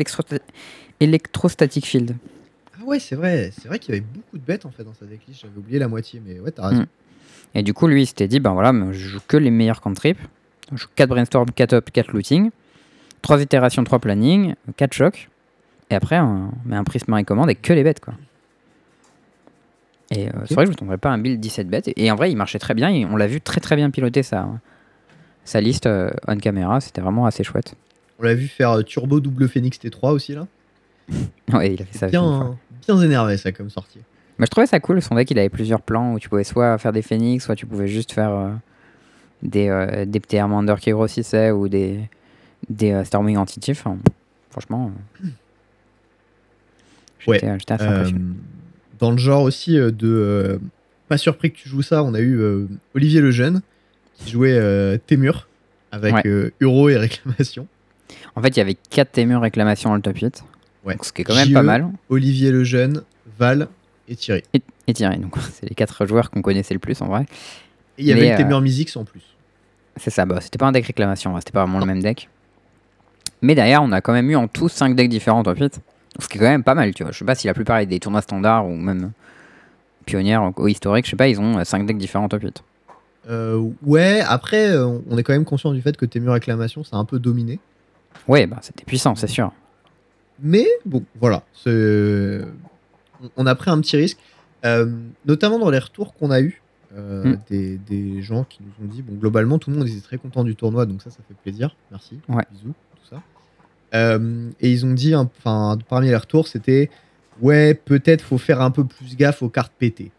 Electrostatic 0.99 1.87
Field. 1.87 2.17
Ah 2.77 2.85
ouais, 2.85 2.99
c'est 2.99 3.15
vrai. 3.15 3.53
C'est 3.57 3.69
vrai 3.69 3.79
qu'il 3.79 3.95
y 3.95 3.99
avait 3.99 4.07
beaucoup 4.07 4.37
de 4.37 4.43
bêtes 4.43 4.67
en 4.67 4.71
fait 4.71 4.83
dans 4.83 4.95
sa 4.95 5.07
decklist. 5.07 5.43
J'avais 5.43 5.57
oublié 5.57 5.79
la 5.79 5.87
moitié, 5.87 6.21
mais 6.27 6.41
ouais, 6.41 6.51
t'as 6.51 6.69
raison. 6.69 6.83
Mm. 6.83 6.87
Et 7.55 7.63
du 7.63 7.73
coup, 7.73 7.87
lui, 7.87 8.03
il 8.03 8.07
s'était 8.07 8.27
dit, 8.27 8.41
ben 8.41 8.53
voilà, 8.53 8.73
mais 8.73 8.93
je 8.93 9.09
joue 9.11 9.21
que 9.29 9.37
les 9.37 9.53
meilleurs 9.53 9.81
cantrips. 9.81 10.19
Je 10.73 10.77
joue 10.77 10.89
4 10.97 11.09
brainstorm, 11.09 11.53
4 11.53 11.73
up, 11.75 11.91
4 11.93 12.11
looting, 12.11 12.51
3 13.23 13.43
itérations, 13.43 13.85
3 13.85 14.01
planning, 14.01 14.57
4 14.77 14.93
chocs. 14.93 15.29
Et 15.91 15.95
après, 15.95 16.19
on 16.19 16.51
met 16.65 16.75
un 16.75 16.83
prisme 16.83 17.17
et 17.17 17.23
commande 17.23 17.51
et 17.51 17.55
que 17.55 17.73
les 17.73 17.85
bêtes, 17.85 18.01
quoi. 18.01 18.15
Et 20.17 20.29
euh, 20.29 20.33
c'est 20.47 20.55
vrai 20.55 20.65
que 20.65 20.71
je 20.71 20.75
ne 20.75 20.79
tomberais 20.79 20.99
pas 20.99 21.11
un 21.11 21.19
build 21.19 21.41
17 21.41 21.69
bêtes. 21.69 21.89
Et, 21.89 22.05
et 22.05 22.11
en 22.11 22.17
vrai, 22.17 22.31
il 22.31 22.37
marchait 22.37 22.59
très 22.59 22.75
bien. 22.75 22.89
Et 22.91 23.05
on 23.05 23.17
l'a 23.17 23.27
vu 23.27 23.41
très 23.41 23.61
très 23.61 23.77
bien 23.77 23.91
piloter 23.91 24.23
sa, 24.23 24.49
sa 25.45 25.61
liste 25.61 25.87
euh, 25.87 26.11
on 26.29 26.37
caméra. 26.37 26.81
C'était 26.81 27.01
vraiment 27.01 27.27
assez 27.27 27.44
chouette. 27.44 27.75
On 28.19 28.23
l'a 28.25 28.35
vu 28.35 28.47
faire 28.49 28.71
euh, 28.73 28.83
Turbo 28.83 29.21
double 29.21 29.49
Phoenix 29.49 29.79
T3 29.79 30.13
aussi 30.13 30.35
là. 30.35 30.47
Ouais, 31.53 31.75
il 31.75 31.83
a 31.83 31.85
fait 31.85 31.99
ça. 31.99 32.06
une 32.06 32.13
fois. 32.13 32.56
Bien, 32.87 32.97
bien 32.97 33.05
énervé 33.05 33.37
ça 33.37 33.53
comme 33.53 33.71
sortie. 33.71 33.99
Mais 34.39 34.47
je 34.47 34.51
trouvais 34.51 34.67
ça 34.67 34.81
cool. 34.81 35.01
Son 35.03 35.15
deck, 35.15 35.31
il 35.31 35.39
avait 35.39 35.49
plusieurs 35.49 35.81
plans 35.83 36.15
où 36.15 36.19
tu 36.19 36.29
pouvais 36.29 36.44
soit 36.44 36.77
faire 36.79 36.93
des 36.93 37.03
phoenix, 37.03 37.44
soit 37.44 37.55
tu 37.56 37.67
pouvais 37.67 37.87
juste 37.89 38.13
faire 38.13 38.31
euh, 38.31 38.51
des, 39.43 39.69
euh, 39.69 40.05
des 40.06 40.19
petits 40.21 40.39
Armander 40.39 40.75
qui 40.81 40.91
grossissaient 40.91 41.51
ou 41.51 41.69
des, 41.69 42.01
des 42.69 42.93
euh, 42.93 43.05
Storming. 43.05 43.37
Enfin, 43.37 43.97
franchement, 44.51 44.91
euh, 45.23 45.29
Ouais. 47.27 47.39
j'étais 47.39 47.59
j'étais 47.59 47.73
assez 47.75 47.85
Euh, 47.85 47.91
impressionné. 48.01 48.25
Dans 48.98 49.10
le 49.10 49.19
genre 49.19 49.43
aussi 49.43 49.79
euh, 49.79 49.91
de. 49.91 50.08
euh, 50.08 50.58
pas 51.08 51.19
surpris 51.19 51.53
que 51.53 51.58
tu 51.58 51.69
joues 51.69 51.82
ça, 51.82 52.03
on 52.03 52.15
a 52.15 52.20
eu 52.20 52.39
euh, 52.41 52.67
Olivier 52.94 53.20
Lejeune 53.20 53.60
qui 54.15 54.31
jouait 54.31 54.98
Témur 55.06 55.48
avec 55.93 56.15
Ouais. 56.15 56.51
Euro 56.60 56.89
et 56.89 56.96
réclamation. 56.96 57.67
En 58.36 58.43
fait, 58.43 58.48
il 58.48 58.58
y 58.58 58.60
avait 58.60 58.77
4 58.91 59.13
témures 59.13 59.41
réclamations 59.41 59.91
dans 59.91 59.96
le 59.96 60.03
top 60.03 60.17
8. 60.17 60.44
Ouais. 60.84 60.94
Donc, 60.94 61.05
ce 61.05 61.13
qui 61.13 61.22
est 61.22 61.24
quand 61.24 61.34
même 61.34 61.48
JE, 61.48 61.53
pas 61.55 61.63
mal. 61.63 61.89
Olivier 62.08 62.51
Lejeune, 62.53 63.03
Val 63.39 63.69
et 64.08 64.17
Thierry. 64.17 64.43
Et, 64.55 64.63
et 64.86 64.93
Thierry. 64.94 65.19
Donc, 65.19 65.34
c'est 65.53 65.69
les 65.69 65.74
4 65.74 66.06
joueurs 66.06 66.31
qu'on 66.31 66.43
connaissait 66.43 66.74
le 66.74 66.81
plus 66.81 67.01
en 67.03 67.06
vrai. 67.06 67.22
Et 67.98 68.03
il 68.03 68.06
y 68.06 68.13
avait 68.13 68.31
le 68.31 68.36
Témur 68.36 68.60
Musics 68.60 68.96
en 68.96 69.05
plus. 69.05 69.22
C'est 69.96 70.10
ça, 70.10 70.24
bah, 70.27 70.41
c'était 70.41 70.58
pas 70.58 70.67
un 70.67 70.72
deck 70.72 70.86
réclamation, 70.86 71.36
hein, 71.36 71.41
c'était 71.41 71.53
pas 71.53 71.63
vraiment 71.65 71.79
le 71.81 71.86
même 71.86 72.03
deck. 72.03 72.29
Mais 73.43 73.55
derrière, 73.55 73.82
on 73.82 73.93
a 73.93 74.01
quand 74.01 74.13
même 74.13 74.29
eu 74.31 74.36
en 74.36 74.48
tout 74.48 74.69
5 74.69 74.96
decks 74.96 75.08
différents 75.08 75.41
en 75.41 75.43
top 75.44 75.58
8. 75.58 75.81
Ce 76.21 76.29
qui 76.29 76.39
est 76.39 76.41
quand 76.41 76.47
même 76.47 76.63
pas 76.65 76.75
mal, 76.75 76.94
tu 76.94 77.03
vois. 77.03 77.13
Je 77.13 77.19
sais 77.19 77.25
pas 77.25 77.35
si 77.35 77.47
la 77.47 77.55
plupart 77.55 77.85
des 77.87 77.99
tournois 78.01 78.23
standards 78.23 78.67
ou 78.67 78.75
même 78.77 79.13
pionnières 80.06 80.53
ou 80.59 80.69
historiques, 80.69 81.06
je 81.06 81.11
sais 81.11 81.17
pas, 81.17 81.29
ils 81.29 81.41
ont 81.41 81.65
5 81.65 81.87
decks 81.87 81.99
différents 81.99 82.25
en 82.25 82.29
top 82.29 82.43
8. 82.43 82.63
Euh, 83.31 83.71
ouais, 83.85 84.21
après, 84.21 84.71
euh, 84.71 84.99
on 85.09 85.17
est 85.19 85.23
quand 85.23 85.33
même 85.33 85.44
conscient 85.47 85.73
du 85.73 85.81
fait 85.81 85.97
que 85.97 86.05
Témur 86.05 86.35
réclamation, 86.35 86.85
ça 86.85 86.97
a 86.97 86.99
un 86.99 87.05
peu 87.06 87.19
dominé. 87.19 87.59
Ouais, 88.29 88.47
bah 88.47 88.59
c'était 88.61 88.85
puissant, 88.85 89.15
c'est 89.15 89.27
sûr. 89.29 89.51
Mais 90.41 90.67
bon, 90.85 91.03
voilà. 91.21 91.43
on- 93.37 93.47
a 93.47 93.55
pris 93.55 93.71
un 93.71 93.81
petit 93.81 93.97
risque, 93.97 94.19
euh, 94.65 94.87
notamment 95.25 95.59
dans 95.59 95.71
les 95.71 95.79
retours 95.79 96.15
qu'on 96.15 96.31
a 96.31 96.41
eu 96.41 96.61
Mm. 96.97 97.35
des, 97.51 97.77
des 97.79 98.23
gens 98.23 98.44
qui 98.44 98.61
nous 98.63 98.85
ont 98.85 98.89
dit 98.89 99.03
bon, 99.03 99.15
globalement, 99.15 99.59
tout 99.59 99.71
le 99.71 99.77
monde 99.77 99.89
était 99.89 100.01
très 100.01 100.17
content 100.17 100.44
du 100.44 100.55
tournoi, 100.55 100.87
donc 100.87 101.03
ça, 101.03 101.11
ça 101.11 101.17
fait 101.27 101.35
plaisir. 101.43 101.75
Merci. 101.91 102.21
Ouais. 102.29 102.44
Bisous. 102.53 102.73
Euh, 103.94 104.48
et 104.60 104.70
ils 104.70 104.84
ont 104.84 104.93
dit, 104.93 105.15
enfin, 105.15 105.79
parmi 105.89 106.08
les 106.08 106.17
retours, 106.17 106.48
c'était 106.48 106.91
ouais, 107.41 107.74
peut-être 107.74 108.22
faut 108.22 108.39
faire 108.39 108.60
un 108.60 108.70
peu 108.70 108.84
plus 108.84 109.17
gaffe 109.17 109.43
aux 109.43 109.48
cartes 109.48 109.72
pétées. 109.79 110.10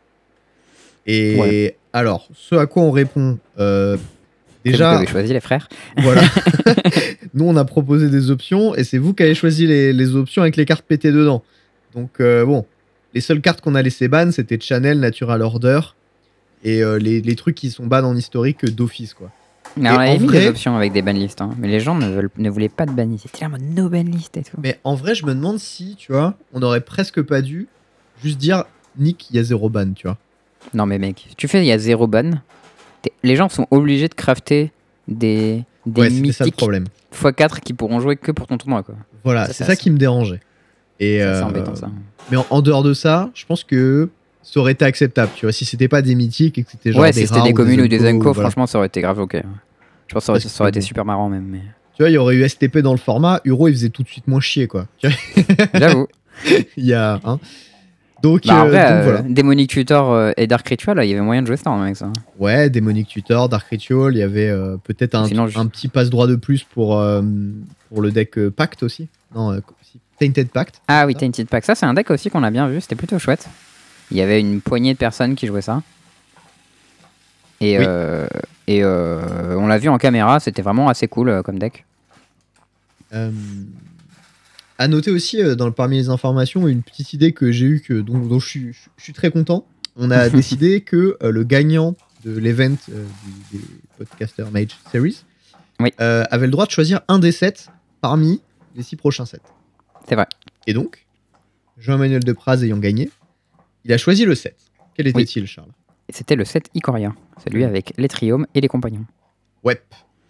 Et 1.08 1.36
Ouais. 1.40 1.78
alors, 1.94 2.28
ce 2.34 2.56
à 2.56 2.66
quoi 2.66 2.84
on 2.84 2.92
répond, 2.92 3.38
euh, 3.60 3.96
C'est 4.64 4.72
vous 4.72 4.72
déjà, 4.72 4.92
avez 4.98 5.08
choisi 5.08 5.34
les 5.34 5.40
frères. 5.40 5.68
voilà. 5.98 6.22
Nous, 7.34 7.46
on 7.46 7.56
a 7.58 7.66
proposé 7.66 8.10
des 8.10 8.32
options 8.32 8.76
et 8.76 8.84
c'est 8.84 8.98
vous 8.98 9.14
qui 9.14 9.24
avez 9.24 9.36
choisi 9.36 9.68
les, 9.68 9.94
les 9.94 10.16
options 10.16 10.42
avec 10.42 10.56
les 10.56 10.66
cartes 10.66 10.86
pétées 10.86 11.12
dedans. 11.12 11.44
Donc, 11.94 12.20
euh, 12.22 12.46
bon, 12.46 12.66
les 13.14 13.22
seules 13.22 13.42
cartes 13.42 13.62
qu'on 13.62 13.76
a 13.76 13.82
laissé 13.82 14.08
ban, 14.08 14.32
c'était 14.32 14.60
Channel, 14.60 15.00
Natural 15.00 15.42
Order 15.42 15.80
et 16.64 16.82
euh, 16.82 16.98
les, 16.98 17.22
les 17.22 17.36
trucs 17.36 17.56
qui 17.56 17.70
sont 17.72 17.86
ban 17.86 18.04
en 18.04 18.16
historique 18.16 18.66
d'office, 18.66 19.14
quoi. 19.14 19.32
Mais 19.78 19.90
on 19.90 19.94
avait 19.94 20.10
en 20.12 20.20
mis 20.20 20.28
vrai- 20.28 20.40
des 20.42 20.48
options 20.48 20.76
avec 20.78 20.94
des 20.94 21.02
banlists, 21.02 21.42
hein. 21.42 21.50
mais 21.58 21.68
les 21.68 21.80
gens 21.80 21.96
ne, 21.96 22.08
veulent, 22.08 22.30
ne 22.38 22.50
voulaient 22.50 22.70
pas 22.70 22.86
de 22.86 22.92
banlist. 22.92 23.28
C'était 23.32 23.48
mode 23.50 23.62
no 23.62 23.90
banlist 23.90 24.38
et 24.38 24.44
tout. 24.44 24.58
Mais 24.64 24.80
en 24.84 24.96
vrai, 24.96 25.16
je 25.16 25.26
me 25.26 25.34
demande 25.36 25.60
si, 25.60 25.96
tu 25.98 26.12
vois, 26.14 26.36
on 26.54 26.62
aurait 26.62 26.82
presque 26.82 27.22
pas 27.22 27.42
dû 27.42 27.68
juste 28.24 28.38
dire 28.38 28.64
Nick, 28.98 29.30
il 29.30 29.36
y 29.36 29.40
a 29.40 29.44
zéro 29.44 29.70
ban, 29.70 29.92
tu 29.94 30.08
vois. 30.08 30.18
Non 30.74 30.86
mais 30.86 30.98
mec, 30.98 31.28
tu 31.38 31.48
fais 31.48 31.62
il 31.62 31.68
y 31.68 31.72
a 31.72 31.78
zéro 31.78 32.08
ban. 32.08 32.32
Les 33.24 33.36
gens 33.36 33.50
sont 33.50 33.68
obligés 33.70 34.08
de 34.08 34.16
crafter 34.16 34.72
des, 35.08 35.64
des 35.86 36.02
ouais, 36.02 36.10
c'était 36.10 36.32
ça 36.32 36.44
le 36.46 36.48
mythiques 36.48 36.56
problème. 36.58 36.86
x4 37.14 37.60
qui 37.60 37.74
pourront 37.74 38.00
jouer 38.00 38.16
que 38.16 38.32
pour 38.32 38.48
ton 38.48 38.58
tournoi 38.58 38.82
quoi. 38.84 38.96
Voilà, 39.24 39.48
c'est 39.52 39.64
ça 39.66 39.76
qui 39.76 39.92
me 39.92 39.98
dérangeait. 39.98 40.40
Et 41.00 41.20
Ça, 41.20 41.26
euh, 41.26 41.44
embêtant 41.44 41.76
ça. 41.76 41.90
Mais 42.32 42.38
en, 42.38 42.46
en 42.50 42.62
dehors 42.62 42.82
de 42.84 42.94
ça, 42.94 43.30
je 43.36 43.46
pense 43.46 43.64
que 43.64 44.10
ça 44.48 44.60
aurait 44.60 44.72
été 44.74 44.86
acceptable, 44.86 45.32
tu 45.36 45.46
vois. 45.46 45.52
Si 45.52 45.66
c'était 45.66 45.88
pas 45.88 46.02
des 46.02 46.16
mythiques 46.16 46.58
et 46.58 46.64
que 46.64 46.72
c'était 46.72 46.92
genre 46.92 47.02
Ouais, 47.02 47.12
des 47.12 47.22
si 47.22 47.28
c'était 47.28 47.42
des 47.42 47.54
communes 47.54 47.82
ou 47.82 47.88
des 47.88 48.00
uncos, 48.06 48.18
encos, 48.18 48.34
voilà. 48.34 48.50
franchement 48.50 48.68
ça 48.68 48.78
aurait 48.78 48.88
été 48.88 49.02
grave 49.02 49.20
ok. 49.20 49.36
Je 50.08 50.14
pense 50.14 50.22
que 50.22 50.26
ça 50.26 50.32
aurait, 50.34 50.40
ça 50.40 50.70
été 50.70 50.80
bon. 50.80 50.86
super 50.86 51.04
marrant 51.04 51.30
même. 51.30 51.46
Mais... 51.50 51.62
Tu 51.96 52.04
vois, 52.04 52.10
il 52.10 52.14
y 52.14 52.18
aurait 52.18 52.36
eu 52.36 52.48
STP 52.48 52.78
dans 52.80 52.92
le 52.92 52.98
format, 53.00 53.42
Uro 53.44 53.68
il 53.68 53.74
faisait 53.74 53.90
tout 53.90 54.04
de 54.04 54.08
suite 54.08 54.28
moins 54.28 54.40
chier, 54.42 54.68
quoi. 54.68 54.86
J'avoue. 55.74 56.08
il 56.78 56.86
y 56.86 56.94
a. 56.94 57.20
Hein. 57.24 57.40
Donc, 58.22 58.46
Bah, 58.48 58.64
en 58.64 58.68
euh, 58.68 58.72
donc 58.72 58.76
euh, 58.80 59.04
voilà. 59.04 59.22
Demonic 59.24 59.70
Tutor 59.70 60.12
euh, 60.12 60.32
et 60.38 60.48
Dark 60.48 60.68
Ritual, 60.68 61.00
il 61.04 61.10
y 61.10 61.14
avait 61.14 61.22
moyen 61.22 61.42
de 61.42 61.48
jouer 61.48 61.58
ça 61.58 61.72
avec 61.74 61.96
ça. 61.96 62.12
Ouais, 62.40 62.70
Demonic 62.70 63.08
Tutor, 63.08 63.50
Dark 63.50 63.68
Ritual, 63.68 64.14
il 64.16 64.20
y 64.20 64.24
avait 64.24 64.50
euh, 64.50 64.78
peut-être 64.84 65.16
un, 65.16 65.26
Sinon, 65.26 65.48
je- 65.48 65.60
un 65.60 65.66
petit 65.68 65.88
passe-droit 65.88 66.28
de 66.28 66.36
plus 66.36 66.64
pour, 66.64 67.00
euh, 67.00 67.22
pour 67.90 68.02
le 68.02 68.12
deck 68.12 68.40
Pact 68.50 68.84
aussi. 68.84 69.08
Non, 69.36 69.60
Tainted 70.20 70.50
Pact. 70.50 70.82
Ah 70.88 71.06
oui, 71.06 71.14
Ça. 71.14 71.20
Tainted 71.20 71.48
Pack. 71.50 71.66
Ça, 71.66 71.76
c'est 71.76 71.86
un 71.86 71.94
deck 71.94 72.10
aussi 72.10 72.30
qu'on 72.30 72.44
a 72.44 72.52
bien 72.52 72.68
vu. 72.70 72.80
C'était 72.82 72.96
plutôt 72.96 73.20
chouette. 73.20 73.48
Il 74.12 74.18
y 74.18 74.22
avait 74.22 74.40
une 74.40 74.62
poignée 74.62 74.94
de 74.94 75.00
personnes 75.00 75.36
qui 75.36 75.48
jouaient 75.48 75.62
ça. 75.62 75.82
Et, 77.62 77.78
Oui. 77.80 77.86
euh, 77.88 78.28
et 78.68 78.84
euh, 78.84 79.56
on 79.58 79.68
l'a 79.68 79.78
vu 79.78 79.90
en 79.90 79.98
caméra. 79.98 80.40
C'était 80.40 80.62
vraiment 80.62 80.90
assez 80.90 81.08
cool 81.08 81.30
euh, 81.30 81.42
comme 81.42 81.58
deck. 81.60 81.86
À 84.78 84.88
noter 84.90 85.12
aussi, 85.12 85.42
dans 85.56 85.72
parmi 85.72 85.98
les 85.98 86.10
informations, 86.10 86.68
une 86.68 86.82
petite 86.84 87.14
idée 87.14 87.32
que 87.32 87.52
j'ai 87.52 87.66
eue, 87.66 87.82
que, 87.82 87.94
dont, 87.94 88.20
dont 88.20 88.40
je, 88.40 88.48
suis, 88.48 88.74
je 88.98 89.04
suis 89.04 89.14
très 89.14 89.32
content. 89.32 89.66
On 89.96 90.12
a 90.12 90.30
décidé 90.30 90.82
que 90.82 91.18
le 91.22 91.44
gagnant 91.44 91.96
de 92.26 92.38
l'event 92.38 92.76
des 92.90 93.62
Podcaster 93.98 94.44
Mage 94.52 94.78
Series 94.92 95.24
Oui. 95.80 95.94
avait 95.98 96.46
le 96.48 96.52
droit 96.52 96.66
de 96.66 96.72
choisir 96.72 97.02
un 97.08 97.20
des 97.20 97.32
sets 97.32 97.68
parmi 98.02 98.42
les 98.76 98.84
six 98.84 98.98
prochains 98.98 99.26
sets. 99.26 99.40
C'est 100.10 100.16
vrai. 100.16 100.28
Et 100.68 100.74
donc, 100.74 101.06
Jean-Emmanuel 101.78 102.24
Depraz 102.24 102.62
ayant 102.64 102.78
gagné, 102.78 103.10
il 103.86 103.94
a 103.94 103.98
choisi 103.98 104.26
le 104.26 104.36
set. 104.36 104.58
Quel 104.96 105.08
était-il, 105.08 105.46
Charles? 105.48 105.70
C'était 106.10 106.36
le 106.36 106.44
set 106.46 106.70
Ikoria. 106.74 107.14
Celui 107.44 107.64
avec 107.64 107.94
les 107.98 108.08
triomes 108.08 108.46
et 108.54 108.62
les 108.62 108.68
compagnons. 108.68 109.06
Ouais. 109.64 109.82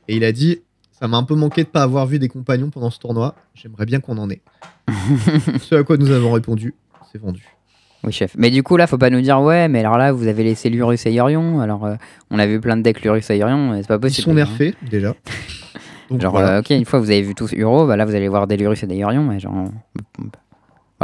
Et 0.08 0.16
il 0.16 0.24
a 0.24 0.32
dit 0.32 0.62
Ça 0.92 1.08
m'a 1.08 1.18
un 1.18 1.24
peu 1.24 1.36
manqué 1.36 1.64
de 1.64 1.68
pas 1.70 1.84
avoir 1.84 2.06
vu 2.06 2.20
des 2.20 2.30
compagnons 2.30 2.70
pendant 2.70 2.90
ce 2.90 3.00
tournoi. 3.00 3.36
J'aimerais 3.54 3.86
bien 3.86 4.00
qu'on 4.00 4.18
en 4.18 4.30
ait. 4.30 4.42
Ce 5.62 5.76
à 5.76 5.84
quoi 5.84 5.98
nous 5.98 6.12
avons 6.12 6.32
répondu 6.32 6.74
C'est 7.12 7.20
vendu. 7.22 7.44
Oui, 8.04 8.12
chef. 8.12 8.36
Mais 8.38 8.52
du 8.52 8.62
coup, 8.64 8.78
là, 8.78 8.86
faut 8.88 8.98
pas 9.00 9.10
nous 9.10 9.22
dire, 9.22 9.42
ouais, 9.42 9.68
mais 9.68 9.80
alors 9.80 9.98
là, 9.98 10.12
vous 10.12 10.28
avez 10.28 10.44
laissé 10.44 10.70
Lurus 10.70 11.06
et 11.08 11.12
Yorion. 11.12 11.60
Alors, 11.60 11.86
euh, 11.86 11.96
on 12.30 12.38
a 12.40 12.46
vu 12.46 12.60
plein 12.60 12.78
de 12.78 12.84
decks 12.84 13.02
Lurus 13.02 13.30
et 13.32 13.38
Yorion. 13.38 13.74
C'est 13.82 13.88
pas 13.88 13.96
Ils 13.96 14.00
possible. 14.00 14.26
sont 14.26 14.34
nerfés 14.34 14.76
déjà. 14.90 15.16
Donc 16.12 16.22
Genre, 16.22 16.32
voilà. 16.32 16.58
euh, 16.58 16.60
ok, 16.60 16.70
une 16.70 16.86
fois 16.86 17.00
vous 17.00 17.10
avez 17.10 17.24
vu 17.24 17.34
tous 17.34 17.52
Uro, 17.54 17.88
bah 17.88 17.96
là 17.98 18.06
vous 18.06 18.14
allez 18.14 18.28
voir 18.28 18.46
des 18.46 18.58
Lurus 18.58 18.84
et 18.84 18.88
des 18.88 18.96
Yorion, 18.98 19.24
mais 19.24 19.40
genre. 19.40 19.54
on- 19.56 20.24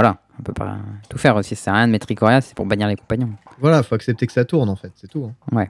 Voilà, 0.02 0.18
on 0.40 0.44
peut 0.44 0.54
pas 0.54 0.78
tout 1.10 1.18
faire 1.20 1.36
aussi. 1.36 1.56
Ça 1.56 1.66
sert 1.66 1.74
à 1.74 1.78
rien 1.78 1.88
de 1.88 1.92
mettre 1.92 2.10
Ikoria, 2.10 2.42
c'est 2.42 2.56
pour 2.56 2.66
bannir 2.66 2.88
les 2.88 2.96
compagnons. 2.96 3.30
Voilà, 3.60 3.84
faut 3.84 3.94
accepter 3.96 4.26
que 4.26 4.34
ça 4.34 4.46
tourne 4.46 4.68
en 4.70 4.76
fait, 4.76 4.92
c'est 4.96 5.08
tout. 5.08 5.32
hein. 5.54 5.68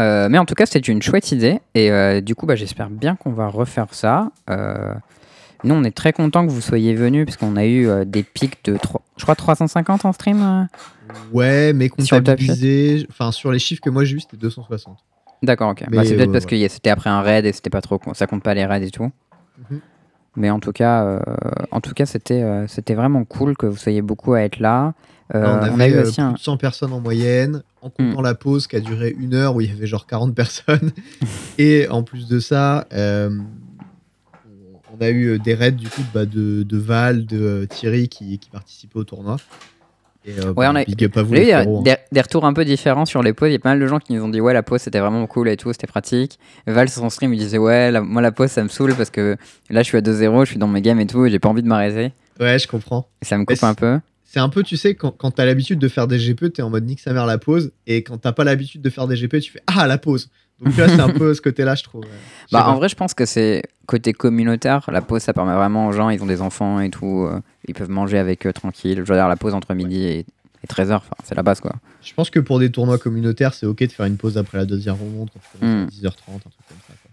Euh, 0.00 0.28
mais 0.30 0.38
en 0.38 0.44
tout 0.46 0.54
cas, 0.54 0.64
c'est 0.66 0.88
une 0.88 1.02
chouette 1.02 1.30
idée. 1.32 1.60
Et 1.74 1.90
euh, 1.92 2.20
du 2.20 2.34
coup, 2.34 2.46
bah, 2.46 2.56
j'espère 2.56 2.88
bien 2.88 3.14
qu'on 3.14 3.32
va 3.32 3.46
refaire 3.48 3.92
ça. 3.92 4.30
Euh, 4.48 4.94
nous, 5.64 5.74
on 5.74 5.84
est 5.84 5.94
très 5.94 6.12
content 6.12 6.46
que 6.46 6.50
vous 6.50 6.62
soyez 6.62 6.94
venus, 6.94 7.24
puisqu'on 7.26 7.56
a 7.56 7.64
eu 7.66 7.86
euh, 7.88 8.04
des 8.04 8.22
pics 8.22 8.64
de, 8.64 8.76
trois- 8.78 9.02
je 9.18 9.22
crois, 9.24 9.36
350 9.36 10.04
en 10.06 10.12
stream. 10.12 10.40
euh. 10.42 10.64
Ouais, 11.32 11.72
mais 11.74 11.90
Sur 12.00 12.16
le 12.16 12.20
comptabilisé, 12.22 13.06
enfin 13.10 13.32
sur 13.32 13.52
les 13.52 13.58
chiffres 13.58 13.82
que 13.82 13.90
moi 13.90 14.04
j'ai 14.04 14.16
eu, 14.16 14.20
c'était 14.20 14.38
260. 14.38 14.96
D'accord, 15.42 15.70
ok. 15.72 15.84
Mais, 15.90 15.98
Bah, 15.98 16.04
c'est 16.04 16.16
peut-être 16.16 16.30
euh, 16.30 16.32
parce 16.32 16.46
que 16.46 16.54
y 16.54 16.64
a- 16.64 16.68
c'était 16.70 16.90
après 16.90 17.10
un 17.10 17.20
raid 17.20 17.44
et 17.44 17.52
c'était 17.52 17.70
pas 17.70 17.82
trop. 17.82 18.00
Ça 18.14 18.26
compte 18.26 18.42
pas 18.42 18.54
les 18.54 18.64
raids 18.64 18.82
et 18.86 18.90
tout. 18.90 19.10
Mhm. 19.70 19.80
Mais 20.36 20.50
en 20.50 20.60
tout 20.60 20.72
cas, 20.72 21.04
euh, 21.04 21.20
en 21.70 21.80
tout 21.80 21.92
cas, 21.92 22.06
c'était 22.06 22.42
euh, 22.42 22.66
c'était 22.66 22.94
vraiment 22.94 23.24
cool 23.24 23.56
que 23.56 23.66
vous 23.66 23.76
soyez 23.76 24.02
beaucoup 24.02 24.34
à 24.34 24.42
être 24.42 24.60
là. 24.60 24.94
Euh, 25.34 25.42
Là, 25.42 25.60
on 25.62 25.76
on, 25.76 25.80
a 25.80 25.84
avait 25.84 25.92
eu 25.92 26.00
aussi 26.00 26.14
plus 26.14 26.22
un. 26.22 26.32
De 26.32 26.38
100 26.38 26.56
personnes 26.56 26.92
en 26.92 27.00
moyenne, 27.00 27.62
en 27.80 27.90
comptant 27.90 28.22
la 28.22 28.34
pause 28.34 28.66
qui 28.66 28.76
a 28.76 28.80
duré 28.80 29.14
une 29.18 29.34
heure 29.34 29.56
où 29.56 29.60
il 29.60 29.68
y 29.68 29.72
avait 29.72 29.86
genre 29.86 30.06
40 30.06 30.34
personnes. 30.34 30.92
Et 31.58 31.88
en 31.88 32.02
plus 32.02 32.28
de 32.28 32.38
ça, 32.38 32.86
on 32.92 33.40
a 35.00 35.10
eu 35.10 35.38
des 35.38 35.54
raids 35.54 35.72
du 35.72 35.88
coup 35.88 36.02
bah, 36.14 36.26
de, 36.26 36.62
de 36.62 36.78
Val, 36.78 37.26
de 37.26 37.66
Thierry 37.68 38.08
qui, 38.08 38.38
qui 38.38 38.50
participaient 38.50 38.98
au 38.98 39.04
tournoi. 39.04 39.36
Et 40.24 40.32
euh, 40.38 40.48
Ouais, 40.52 40.66
bah, 40.66 40.70
on 40.72 40.76
a- 40.76 40.84
big 40.84 41.04
up 41.04 41.16
à 41.16 41.22
vous 41.22 41.34
les 41.34 41.44
frérots, 41.52 41.78
hein. 41.78 41.82
des, 41.82 41.96
des 42.12 42.20
retours 42.20 42.44
un 42.44 42.52
peu 42.52 42.64
différents 42.64 43.04
sur 43.06 43.22
les 43.22 43.32
pauses. 43.32 43.48
Il 43.48 43.52
y 43.52 43.56
a 43.56 43.58
pas 43.58 43.70
mal 43.70 43.80
de 43.80 43.86
gens 43.86 43.98
qui 43.98 44.12
nous 44.12 44.22
ont 44.22 44.28
dit 44.28 44.40
ouais 44.40 44.52
la 44.52 44.62
pause 44.62 44.80
c'était 44.82 45.00
vraiment 45.00 45.26
cool 45.26 45.48
et 45.48 45.56
tout, 45.56 45.72
c'était 45.72 45.86
pratique. 45.86 46.38
Val 46.66 46.88
sur 46.88 47.00
son 47.02 47.10
stream 47.10 47.32
il 47.34 47.38
disait 47.38 47.58
ouais 47.58 47.90
la- 47.90 48.00
moi 48.02 48.22
la 48.22 48.32
pause 48.32 48.50
ça 48.50 48.62
me 48.62 48.68
saoule 48.68 48.94
parce 48.94 49.10
que 49.10 49.36
là 49.70 49.82
je 49.82 49.88
suis 49.88 49.98
à 49.98 50.00
2-0, 50.00 50.44
je 50.44 50.50
suis 50.50 50.58
dans 50.58 50.68
mes 50.68 50.80
games 50.82 51.00
et 51.00 51.06
tout 51.06 51.26
et 51.26 51.30
j'ai 51.30 51.38
pas 51.38 51.48
envie 51.48 51.62
de 51.62 51.68
m'arrêter. 51.68 52.12
Ouais, 52.40 52.58
je 52.58 52.66
comprends. 52.68 53.08
Et 53.20 53.24
ça 53.24 53.36
me 53.38 53.44
coupe 53.44 53.62
un 53.64 53.74
peu. 53.74 53.98
C'est 54.24 54.40
un 54.40 54.48
peu, 54.48 54.62
tu 54.62 54.78
sais, 54.78 54.94
quand, 54.94 55.10
quand 55.10 55.30
t'as 55.32 55.44
l'habitude 55.44 55.78
de 55.78 55.88
faire 55.88 56.06
des 56.06 56.18
GP, 56.18 56.54
t'es 56.54 56.62
en 56.62 56.70
mode 56.70 56.86
nique 56.86 57.00
sa 57.00 57.12
mère 57.12 57.26
la 57.26 57.36
pause. 57.36 57.70
Et 57.86 58.02
quand 58.02 58.16
t'as 58.16 58.32
pas 58.32 58.44
l'habitude 58.44 58.80
de 58.80 58.88
faire 58.88 59.06
des 59.06 59.14
GP, 59.14 59.40
tu 59.40 59.52
fais 59.52 59.60
Ah, 59.66 59.86
la 59.86 59.98
pause. 59.98 60.30
Donc 60.64 60.76
là, 60.76 60.88
c'est 60.88 61.00
un 61.00 61.08
peu 61.08 61.34
ce 61.34 61.40
côté-là, 61.40 61.74
je 61.74 61.82
trouve. 61.82 62.02
ouais. 62.02 62.10
Bah, 62.52 62.68
en 62.68 62.76
vrai, 62.76 62.88
je 62.88 62.94
pense 62.94 63.14
que 63.14 63.24
c'est 63.26 63.62
côté 63.86 64.12
communautaire. 64.12 64.84
La 64.92 65.00
pause, 65.02 65.22
ça 65.22 65.32
permet 65.32 65.54
vraiment 65.54 65.86
aux 65.88 65.92
gens, 65.92 66.08
ils 66.10 66.22
ont 66.22 66.26
des 66.26 66.40
enfants 66.40 66.80
et 66.80 66.90
tout, 66.90 67.26
euh, 67.30 67.40
ils 67.66 67.74
peuvent 67.74 67.90
manger 67.90 68.18
avec 68.18 68.46
eux 68.46 68.52
tranquille. 68.52 69.02
Je 69.04 69.12
veux 69.12 69.16
dire, 69.18 69.28
la 69.28 69.36
pause 69.36 69.54
entre 69.54 69.74
midi 69.74 70.04
et, 70.04 70.26
13h, 70.68 71.00
c'est 71.24 71.34
la 71.34 71.42
base 71.42 71.58
quoi. 71.60 71.72
Je 72.04 72.14
pense 72.14 72.30
que 72.30 72.38
pour 72.38 72.60
des 72.60 72.70
tournois 72.70 72.96
communautaires, 72.96 73.52
c'est 73.52 73.66
ok 73.66 73.80
de 73.82 73.90
faire 73.90 74.06
une 74.06 74.16
pause 74.16 74.38
après 74.38 74.58
la 74.58 74.64
deuxième 74.64 74.94
rencontre, 74.94 75.32
quand 75.32 75.40
tu 75.40 75.58
commences 75.58 75.74
Mm. 75.76 75.82
à 75.82 75.86
10h30, 75.90 76.12
un 76.36 76.38
truc 76.38 76.54
comme 76.68 76.78
ça. 76.86 76.94
Quoi. 77.02 77.10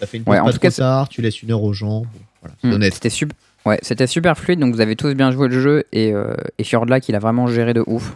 Ça 0.00 0.06
fait 0.06 0.16
une 0.18 0.22
Ouais, 0.24 0.36
pause 0.36 0.42
en 0.42 0.44
pas 0.44 0.52
tout 0.52 0.58
trop 0.58 0.68
cas, 0.68 0.74
tard, 0.76 1.08
tu 1.08 1.22
laisses 1.22 1.42
une 1.42 1.50
heure 1.50 1.62
aux 1.62 1.72
gens. 1.72 2.00
Bon, 2.02 2.06
voilà, 2.42 2.54
c'est 2.60 2.68
Mm. 2.68 2.72
honnête. 2.74 2.92
C'était 2.92 3.08
super. 3.08 3.34
Ouais, 3.64 3.78
c'était 3.80 4.06
super 4.06 4.36
fluide, 4.36 4.60
donc 4.60 4.74
vous 4.74 4.82
avez 4.82 4.96
tous 4.96 5.14
bien 5.14 5.30
joué 5.30 5.48
le 5.48 5.58
jeu 5.60 5.84
et, 5.92 6.12
euh, 6.12 6.34
et 6.58 6.64
Fjordlac 6.64 7.08
il 7.08 7.14
a 7.14 7.18
vraiment 7.18 7.46
géré 7.46 7.72
de 7.72 7.82
ouf. 7.86 8.14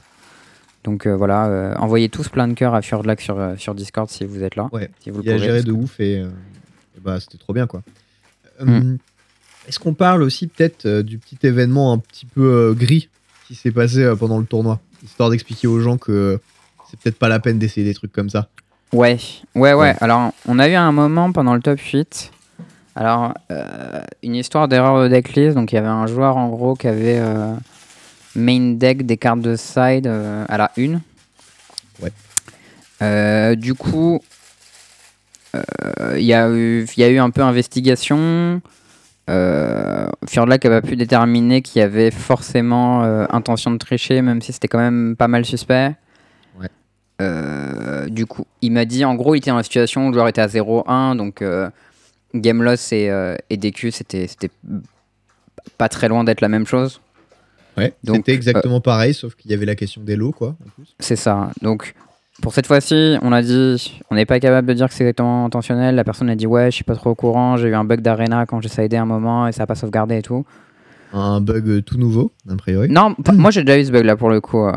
Donc 0.84 1.06
euh, 1.06 1.16
voilà, 1.16 1.46
euh, 1.46 1.74
envoyez 1.76 2.08
tous 2.08 2.28
plein 2.28 2.48
de 2.48 2.54
cœurs 2.54 2.74
à 2.74 2.82
Fjordlac 2.82 3.20
sur, 3.20 3.38
euh, 3.38 3.56
sur 3.56 3.74
Discord 3.74 4.08
si 4.10 4.24
vous 4.24 4.42
êtes 4.42 4.56
là. 4.56 4.68
Ouais, 4.72 4.90
si 5.00 5.10
vous 5.10 5.18
le 5.18 5.24
Il 5.24 5.30
a 5.30 5.34
pouvez, 5.34 5.44
géré 5.46 5.62
de 5.62 5.66
que- 5.72 5.76
ouf 5.76 6.00
et, 6.00 6.14
et 6.16 7.00
bah, 7.02 7.20
c'était 7.20 7.38
trop 7.38 7.52
bien 7.52 7.66
quoi. 7.66 7.82
Euh, 8.60 8.64
Mm. 8.64 8.98
Est-ce 9.68 9.78
qu'on 9.78 9.94
parle 9.94 10.22
aussi 10.24 10.48
peut-être 10.48 10.88
du 11.02 11.18
petit 11.18 11.38
événement 11.44 11.92
un 11.92 11.98
petit 11.98 12.26
peu 12.26 12.74
gris 12.76 13.08
qui 13.46 13.54
s'est 13.54 13.70
passé 13.70 14.12
pendant 14.18 14.38
le 14.40 14.44
tournoi 14.44 14.80
Histoire 15.04 15.30
d'expliquer 15.30 15.68
aux 15.68 15.78
gens 15.78 15.98
que 15.98 16.40
c'est 16.90 16.98
peut-être 16.98 17.16
pas 17.18 17.28
la 17.28 17.38
peine 17.38 17.58
d'essayer 17.60 17.84
des 17.86 17.94
trucs 17.94 18.12
comme 18.12 18.28
ça? 18.28 18.48
Ouais, 18.92 19.18
ouais, 19.54 19.72
ouais, 19.72 19.74
Ouais. 19.74 19.94
Alors, 20.00 20.32
on 20.46 20.58
a 20.58 20.68
eu 20.68 20.74
un 20.74 20.90
moment 20.90 21.30
pendant 21.30 21.54
le 21.54 21.60
top 21.60 21.78
8. 21.78 22.32
Alors, 22.96 23.34
une 24.24 24.34
histoire 24.34 24.66
d'erreur 24.68 25.00
de 25.04 25.08
decklist. 25.08 25.54
Donc, 25.54 25.70
il 25.72 25.76
y 25.76 25.78
avait 25.78 25.86
un 25.86 26.06
joueur 26.08 26.36
en 26.36 26.48
gros 26.48 26.74
qui 26.74 26.88
avait 26.88 27.20
main 28.34 28.72
deck 28.74 29.04
des 29.06 29.16
cartes 29.16 29.40
de 29.40 29.56
side 29.56 30.06
euh, 30.06 30.44
à 30.48 30.56
la 30.58 30.70
une. 30.76 31.00
Ouais. 32.02 32.12
Euh, 33.02 33.54
du 33.54 33.74
coup, 33.74 34.20
euh, 35.54 35.62
il 36.16 36.24
y, 36.24 36.32
a 36.34 36.48
eu- 36.50 36.86
il 36.96 37.00
y 37.00 37.04
a 37.04 37.08
eu 37.10 37.18
un 37.18 37.30
peu 37.30 37.42
investigation. 37.42 38.60
Euh, 39.30 40.06
Fjordlac 40.28 40.64
n'a 40.64 40.80
pas 40.80 40.86
pu 40.86 40.96
déterminer 40.96 41.62
qu'il 41.62 41.80
y 41.80 41.82
avait 41.82 42.10
forcément 42.10 43.02
intention 43.30 43.70
de 43.70 43.76
tricher, 43.78 44.22
même 44.22 44.40
si 44.42 44.52
c'était 44.52 44.68
quand 44.68 44.78
même 44.78 45.14
pas 45.16 45.28
mal 45.28 45.44
suspect. 45.44 45.94
Ouais. 46.58 46.68
Du 48.10 48.26
coup, 48.26 48.46
il 48.62 48.72
m'a 48.72 48.84
dit, 48.84 49.04
en 49.04 49.14
gros, 49.14 49.34
il 49.34 49.38
était 49.38 49.50
dans 49.50 49.56
la 49.58 49.62
situation 49.62 50.06
où 50.06 50.08
le 50.08 50.14
joueur 50.14 50.28
était 50.28 50.40
à 50.40 50.48
0-1, 50.48 51.14
donc 51.16 51.42
game 52.34 52.62
loss 52.62 52.92
et, 52.92 53.10
et 53.50 53.56
DQ, 53.56 53.90
c'était 53.92 54.26
pas 55.78 55.88
très 55.88 56.08
loin 56.08 56.24
d'être 56.24 56.40
la 56.40 56.48
même 56.48 56.66
chose. 56.66 57.00
Ouais, 57.76 57.94
c'était 58.06 58.32
exactement 58.34 58.80
pareil, 58.80 59.14
sauf 59.14 59.34
qu'il 59.34 59.50
y 59.50 59.54
avait 59.54 59.64
la 59.66 59.74
question 59.74 60.02
des 60.02 60.16
lots, 60.16 60.32
quoi. 60.32 60.54
C'est 60.98 61.16
ça. 61.16 61.50
Donc, 61.62 61.94
pour 62.42 62.52
cette 62.52 62.66
fois-ci, 62.66 63.16
on 63.22 63.32
a 63.32 63.40
dit, 63.42 64.00
on 64.10 64.14
n'est 64.14 64.26
pas 64.26 64.40
capable 64.40 64.68
de 64.68 64.74
dire 64.74 64.88
que 64.88 64.94
c'est 64.94 65.04
exactement 65.04 65.44
intentionnel. 65.46 65.94
La 65.94 66.04
personne 66.04 66.28
a 66.28 66.34
dit, 66.36 66.46
ouais, 66.46 66.66
je 66.70 66.76
suis 66.76 66.84
pas 66.84 66.96
trop 66.96 67.10
au 67.10 67.14
courant, 67.14 67.56
j'ai 67.56 67.68
eu 67.68 67.74
un 67.74 67.84
bug 67.84 68.00
d'arena 68.00 68.44
quand 68.46 68.60
j'ai 68.60 68.68
sidé 68.68 68.96
un 68.96 69.06
moment 69.06 69.48
et 69.48 69.52
ça 69.52 69.62
a 69.62 69.66
pas 69.66 69.74
sauvegardé 69.74 70.18
et 70.18 70.22
tout. 70.22 70.44
Un 71.14 71.42
bug 71.42 71.68
euh, 71.68 71.82
tout 71.82 71.98
nouveau, 71.98 72.32
a 72.50 72.56
priori. 72.56 72.88
Non, 72.88 73.14
moi 73.34 73.50
j'ai 73.50 73.64
déjà 73.64 73.78
eu 73.78 73.84
ce 73.84 73.92
bug 73.92 74.04
là 74.04 74.16
pour 74.16 74.30
le 74.30 74.40
coup. 74.40 74.64
euh, 74.66 74.72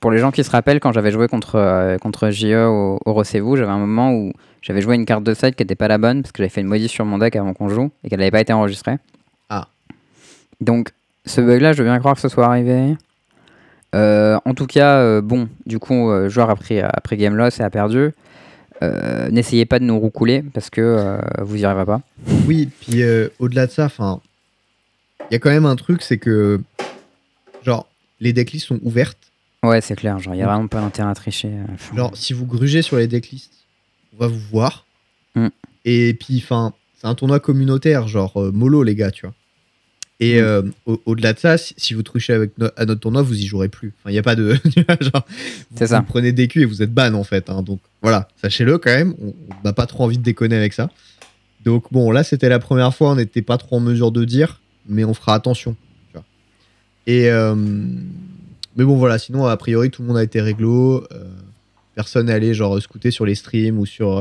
Pour 0.00 0.10
les 0.10 0.18
gens 0.18 0.32
qui 0.32 0.42
se 0.42 0.50
rappellent, 0.50 0.80
quand 0.80 0.90
j'avais 0.92 1.12
joué 1.12 1.28
contre, 1.28 1.54
euh, 1.56 1.96
contre 1.98 2.30
JE 2.30 2.54
au, 2.66 2.98
au 3.06 3.24
j'avais 3.24 3.70
un 3.70 3.78
moment 3.78 4.12
où 4.12 4.32
j'avais 4.62 4.80
joué 4.82 4.96
une 4.96 5.06
carte 5.06 5.22
de 5.22 5.32
side 5.32 5.54
qui 5.54 5.62
était 5.62 5.76
pas 5.76 5.86
la 5.86 5.98
bonne 5.98 6.22
parce 6.22 6.32
que 6.32 6.38
j'avais 6.38 6.48
fait 6.50 6.60
une 6.60 6.66
modif 6.66 6.90
sur 6.90 7.04
mon 7.04 7.18
deck 7.18 7.36
avant 7.36 7.54
qu'on 7.54 7.68
joue 7.68 7.90
et 8.02 8.08
qu'elle 8.08 8.18
n'avait 8.18 8.32
pas 8.32 8.40
été 8.40 8.52
enregistrée. 8.52 8.96
Ah. 9.48 9.68
Donc 10.60 10.90
ce 11.30 11.40
bug 11.40 11.60
là, 11.60 11.72
je 11.72 11.82
veux 11.82 11.88
bien 11.88 11.98
croire 11.98 12.14
que 12.14 12.20
ce 12.20 12.28
soit 12.28 12.46
arrivé. 12.46 12.96
Euh, 13.94 14.38
en 14.44 14.54
tout 14.54 14.66
cas, 14.66 14.98
euh, 14.98 15.20
bon, 15.20 15.48
du 15.66 15.78
coup, 15.78 16.10
euh, 16.10 16.28
joueur 16.28 16.50
après, 16.50 16.80
après 16.80 17.16
game 17.16 17.36
loss 17.36 17.60
et 17.60 17.62
a 17.62 17.70
perdu. 17.70 18.10
N'essayez 19.30 19.66
pas 19.66 19.78
de 19.78 19.84
nous 19.84 19.98
roucouler 19.98 20.42
parce 20.54 20.70
que 20.70 21.20
vous 21.42 21.56
y 21.56 21.64
arriverez 21.66 21.84
pas. 21.84 22.00
Oui, 22.46 22.70
puis 22.80 23.02
au-delà 23.38 23.66
de 23.66 23.70
ça, 23.70 23.84
enfin, 23.84 24.20
il 25.30 25.34
y 25.34 25.36
a 25.36 25.38
quand 25.38 25.50
même 25.50 25.66
un 25.66 25.76
truc, 25.76 26.00
c'est 26.00 26.16
que, 26.16 26.62
genre, 27.62 27.86
les 28.20 28.32
decklists 28.32 28.66
sont 28.66 28.80
ouvertes. 28.82 29.18
Ouais, 29.62 29.82
c'est 29.82 29.96
clair. 29.96 30.18
Genre, 30.18 30.34
il 30.34 30.38
y 30.38 30.42
a 30.42 30.46
vraiment 30.46 30.66
pas 30.66 30.80
d'intérêt 30.80 31.10
à 31.10 31.14
tricher. 31.14 31.50
enfin, 31.74 31.94
Genre, 31.94 32.16
si 32.16 32.32
vous 32.32 32.46
grugez 32.46 32.80
sur 32.80 32.96
les 32.96 33.06
decklists, 33.06 33.52
on 34.14 34.22
va 34.22 34.28
vous 34.28 34.40
voir. 34.50 34.86
Mm. 35.34 35.48
Et 35.84 36.16
puis, 36.18 36.42
enfin, 36.42 36.72
c'est 36.98 37.06
un 37.06 37.14
tournoi 37.14 37.38
communautaire, 37.38 38.08
genre 38.08 38.50
mollo, 38.50 38.82
les 38.82 38.94
gars, 38.94 39.10
tu 39.10 39.26
vois. 39.26 39.34
Et 40.22 40.34
Mm. 40.40 40.44
euh, 40.44 40.62
au- 40.86 41.00
au-delà 41.06 41.32
de 41.32 41.38
ça, 41.38 41.56
si, 41.56 41.72
si 41.78 41.94
vous 41.94 42.02
truchez 42.02 42.32
avec 42.34 42.56
no- 42.58 42.68
à 42.76 42.84
notre 42.84 43.00
tournoi, 43.00 43.22
vous 43.22 43.38
y 43.40 43.46
jouerez 43.46 43.68
plus. 43.68 43.94
Enfin, 43.98 44.10
il 44.10 44.12
n'y 44.12 44.18
a 44.18 44.22
pas 44.22 44.36
de. 44.36 44.52
genre, 45.00 45.24
C'est 45.74 45.84
vous, 45.84 45.86
ça. 45.86 46.00
Vous 46.00 46.06
prenez 46.06 46.32
des 46.32 46.46
culs 46.46 46.62
et 46.62 46.66
vous 46.66 46.82
êtes 46.82 46.92
ban, 46.92 47.14
en 47.14 47.24
fait. 47.24 47.48
hein. 47.48 47.62
donc, 47.62 47.80
voilà, 48.02 48.28
sachez-le 48.40 48.76
quand 48.78 48.90
même. 48.90 49.14
On 49.22 49.28
on 49.28 49.64
n'a 49.64 49.72
pas 49.72 49.86
trop 49.86 50.04
envie 50.04 50.18
de 50.18 50.22
déconner 50.22 50.56
avec 50.56 50.72
ça. 50.74 50.90
Donc, 51.64 51.84
bon, 51.92 52.10
là, 52.10 52.22
c'était 52.22 52.48
la 52.48 52.58
première 52.58 52.94
fois. 52.94 53.10
On 53.12 53.16
n'était 53.16 53.42
pas 53.42 53.56
trop 53.58 53.76
en 53.76 53.80
mesure 53.80 54.12
de 54.12 54.24
dire, 54.24 54.60
mais 54.88 55.04
on 55.04 55.14
fera 55.14 55.34
attention. 55.34 55.74
tu 56.08 56.14
vois. 56.14 56.24
Et. 57.06 57.30
euh, 57.30 57.54
mais 58.76 58.84
bon, 58.84 58.96
voilà, 58.96 59.18
sinon, 59.18 59.46
a 59.46 59.56
priori, 59.56 59.90
tout 59.90 60.02
le 60.02 60.08
monde 60.08 60.16
a 60.18 60.22
été 60.22 60.40
réglo. 60.40 61.04
euh, 61.12 61.24
personne 61.94 62.26
n'est 62.26 62.32
allé, 62.32 62.54
genre, 62.54 62.80
scouter 62.80 63.10
sur 63.10 63.24
les 63.26 63.34
streams 63.34 63.78
ou 63.78 63.86
sur. 63.86 64.18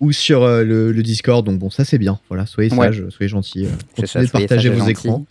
Ou 0.00 0.12
sur 0.12 0.42
euh, 0.42 0.62
le, 0.64 0.92
le 0.92 1.02
Discord, 1.02 1.44
donc 1.44 1.58
bon, 1.58 1.70
ça 1.70 1.84
c'est 1.84 1.98
bien. 1.98 2.18
Voilà, 2.28 2.46
soyez 2.46 2.72
Ouais. 2.72 2.86
sages, 2.86 3.08
soyez 3.10 3.28
gentils. 3.28 3.66
euh, 3.66 3.70
continuez 3.96 4.26
de 4.26 4.30
partager 4.30 4.68
vos 4.70 4.86
écrans. 4.86 5.24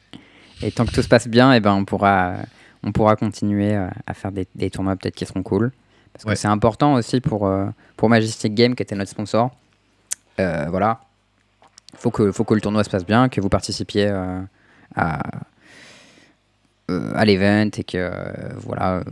Et 0.62 0.72
tant 0.72 0.86
que 0.86 0.92
tout 0.92 1.02
se 1.02 1.08
passe 1.08 1.28
bien, 1.28 1.54
et 1.54 1.60
ben, 1.60 1.74
on, 1.74 1.86
pourra, 1.86 2.34
on 2.84 2.92
pourra 2.92 3.16
continuer 3.16 3.76
euh, 3.76 3.88
à 4.06 4.14
faire 4.14 4.32
des, 4.32 4.48
des 4.56 4.70
tournois 4.70 4.96
peut-être 4.96 5.16
qui 5.16 5.26
seront 5.26 5.44
cool. 5.44 5.72
Parce 6.14 6.26
que 6.26 6.36
c'est 6.36 6.48
important 6.48 6.96
aussi 6.96 7.22
pour, 7.22 7.46
euh, 7.46 7.68
pour 7.96 8.10
Majestic 8.10 8.56
Game, 8.56 8.74
qui 8.76 8.82
était 8.82 8.96
notre 8.96 9.12
sponsor. 9.12 9.52
Voilà. 10.38 11.00
Faut 11.96 12.10
que, 12.12 12.32
faut 12.32 12.44
que 12.44 12.54
le 12.56 12.62
tournoi 12.62 12.84
se 12.84 12.90
passe 12.90 13.06
bien, 13.06 13.30
que 13.30 13.40
vous 13.42 13.50
participiez 13.50 14.08
à, 14.96 15.22
à 16.90 17.26
l'event 17.26 17.70
et 17.78 17.84
que 17.84 18.12
voilà, 18.58 19.04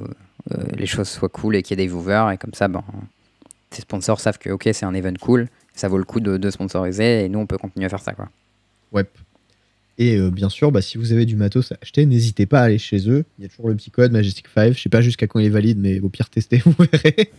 les 0.76 0.86
choses 0.88 1.08
soient 1.10 1.30
cool 1.30 1.56
et 1.56 1.64
qu'il 1.64 1.78
y 1.80 1.82
ait 1.82 1.86
des 1.88 1.92
viewers. 1.92 2.34
Et 2.34 2.38
comme 2.38 2.54
ça, 2.54 2.68
ben, 2.68 2.84
sponsors 3.82 4.20
savent 4.20 4.38
que 4.38 4.50
ok, 4.50 4.70
c'est 4.74 4.86
un 4.86 4.94
event 4.94 5.14
cool, 5.22 5.48
ça 5.74 5.88
vaut 5.88 5.98
le 5.98 6.04
coup 6.04 6.20
de, 6.20 6.38
de 6.38 6.50
sponsoriser 6.50 7.26
et 7.26 7.30
nous, 7.30 7.40
on 7.40 7.46
peut 7.46 7.58
continuer 7.58 7.86
à 7.86 7.90
faire 7.90 8.02
ça. 8.02 8.14
Quoi. 8.14 8.30
Ouais. 8.92 9.06
Et 9.98 10.18
euh, 10.18 10.30
bien 10.30 10.50
sûr, 10.50 10.72
bah, 10.72 10.82
si 10.82 10.98
vous 10.98 11.14
avez 11.14 11.26
du 11.26 11.36
matos 11.38 11.72
à 11.72 11.78
acheter, 11.82 12.06
n'hésitez 12.06 12.46
pas 12.46 12.60
à 12.62 12.64
aller 12.64 12.78
chez 12.78 13.10
eux. 13.10 13.24
Il 13.40 13.44
y 13.44 13.46
a 13.46 13.50
toujours 13.50 13.70
le 13.70 13.76
petit 13.76 13.92
code 13.92 14.12
Majestic 14.12 14.48
5. 14.54 14.74
Je 14.74 14.82
sais 14.82 14.90
pas 14.90 15.02
jusqu'à 15.02 15.26
quand 15.28 15.40
il 15.40 15.46
est 15.46 15.50
valide, 15.50 15.78
mais 15.80 16.00
au 16.02 16.10
pire, 16.10 16.30
testez, 16.30 16.58
vous 16.66 16.74
verrez. 16.92 17.32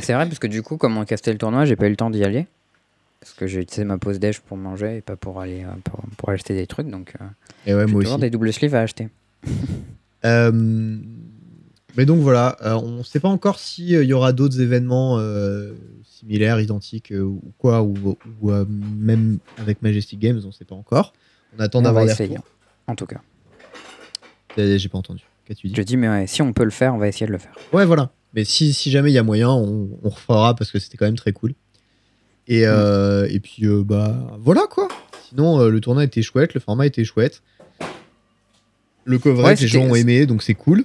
C'est 0.00 0.12
vrai, 0.14 0.26
parce 0.26 0.38
que 0.38 0.46
du 0.46 0.62
coup, 0.62 0.76
comme 0.76 0.96
on 0.96 1.04
castait 1.04 1.32
le 1.32 1.38
tournoi, 1.38 1.64
j'ai 1.64 1.74
pas 1.76 1.86
eu 1.86 1.90
le 1.90 1.96
temps 1.96 2.10
d'y 2.10 2.22
aller. 2.24 2.46
Parce 3.20 3.34
que 3.34 3.46
j'ai 3.48 3.60
utilisé 3.60 3.84
ma 3.84 3.98
pause 3.98 4.20
déj 4.20 4.38
pour 4.40 4.56
manger 4.56 4.98
et 4.98 5.00
pas 5.00 5.16
pour 5.16 5.40
aller 5.40 5.64
euh, 5.64 5.68
pour, 5.82 6.00
pour 6.16 6.30
acheter 6.30 6.54
des 6.54 6.66
trucs. 6.68 6.88
Donc, 6.88 7.14
euh, 7.20 7.24
Et 7.66 7.74
ouais, 7.74 7.86
moi 7.86 8.00
toujours 8.02 8.14
aussi. 8.16 8.20
des 8.20 8.30
doubles 8.30 8.52
sleeves 8.52 8.74
à 8.76 8.82
acheter. 8.82 9.08
Euh, 10.24 10.96
mais 11.96 12.04
donc 12.06 12.20
voilà, 12.20 12.56
euh, 12.62 12.74
on 12.74 12.98
ne 12.98 13.02
sait 13.02 13.20
pas 13.20 13.28
encore 13.28 13.58
s'il 13.58 13.88
y 14.02 14.12
aura 14.12 14.32
d'autres 14.32 14.60
événements 14.60 15.18
euh, 15.18 15.72
similaires, 16.04 16.60
identiques 16.60 17.12
euh, 17.12 17.22
ou 17.22 17.52
quoi, 17.58 17.82
ou, 17.82 18.16
ou, 18.40 18.50
euh, 18.50 18.64
même 18.68 19.38
avec 19.58 19.82
Majestic 19.82 20.18
Games, 20.18 20.40
on 20.44 20.48
ne 20.48 20.52
sait 20.52 20.64
pas 20.64 20.74
encore. 20.74 21.12
On 21.56 21.60
attend 21.62 21.82
d'avoir 21.82 22.04
des 22.04 22.12
retours. 22.12 22.44
En 22.86 22.94
tout 22.94 23.06
cas, 23.06 23.20
Euh, 24.58 24.78
J'ai 24.78 24.88
pas 24.88 24.98
entendu. 24.98 25.22
Qu'as-tu 25.46 25.68
dit? 25.68 25.74
Je 25.76 25.82
dis, 25.82 25.96
mais 25.96 26.08
ouais, 26.08 26.26
si 26.26 26.42
on 26.42 26.52
peut 26.52 26.64
le 26.64 26.70
faire, 26.70 26.94
on 26.94 26.98
va 26.98 27.08
essayer 27.08 27.26
de 27.26 27.32
le 27.32 27.38
faire. 27.38 27.54
Ouais, 27.72 27.84
voilà. 27.84 28.10
Mais 28.34 28.44
si, 28.44 28.72
si 28.74 28.90
jamais 28.90 29.10
il 29.10 29.14
y 29.14 29.18
a 29.18 29.22
moyen, 29.22 29.50
on, 29.50 29.88
on 30.02 30.08
refera 30.08 30.54
parce 30.54 30.70
que 30.70 30.78
c'était 30.78 30.96
quand 30.96 31.04
même 31.06 31.16
très 31.16 31.32
cool. 31.32 31.54
Et, 32.48 32.60
Mm. 32.62 32.64
euh, 32.68 33.26
et 33.30 33.40
puis, 33.40 33.64
euh, 33.66 33.82
bah, 33.84 34.36
voilà 34.40 34.62
quoi. 34.70 34.88
Sinon, 35.28 35.60
euh, 35.60 35.68
le 35.70 35.80
tournoi 35.80 36.04
était 36.04 36.22
chouette, 36.22 36.54
le 36.54 36.60
format 36.60 36.86
était 36.86 37.04
chouette. 37.04 37.42
Le 39.04 39.18
coverage, 39.18 39.58
Ouais, 39.58 39.62
les 39.62 39.68
gens 39.68 39.82
ont 39.84 39.94
aimé, 39.94 40.26
donc 40.26 40.42
c'est 40.42 40.54
cool. 40.54 40.84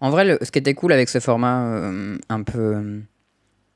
En 0.00 0.10
vrai, 0.10 0.24
le- 0.24 0.38
ce 0.42 0.50
qui 0.50 0.58
était 0.58 0.74
cool 0.74 0.92
avec 0.92 1.08
ce 1.08 1.20
format 1.20 1.64
euh, 1.66 2.18
un 2.28 2.42
peu. 2.42 3.00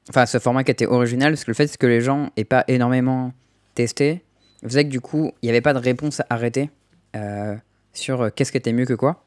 Enfin, 0.08 0.26
ce 0.26 0.38
format 0.38 0.64
qui 0.64 0.70
était 0.72 0.86
original, 0.86 1.32
parce 1.32 1.44
que 1.44 1.50
le 1.50 1.54
fait 1.54 1.76
que 1.76 1.86
les 1.86 2.00
gens 2.00 2.30
aient 2.36 2.44
pas 2.44 2.64
énormément 2.68 3.32
testé 3.74 4.22
faisait 4.64 4.84
que 4.84 4.88
du 4.90 5.00
coup, 5.00 5.32
il 5.42 5.46
n'y 5.46 5.50
avait 5.50 5.60
pas 5.60 5.74
de 5.74 5.78
réponse 5.78 6.22
arrêtée 6.30 6.70
euh, 7.16 7.54
sur 7.92 8.22
euh, 8.22 8.30
qu'est-ce 8.34 8.50
qui 8.52 8.58
était 8.58 8.72
mieux 8.72 8.84
que 8.84 8.94
quoi. 8.94 9.24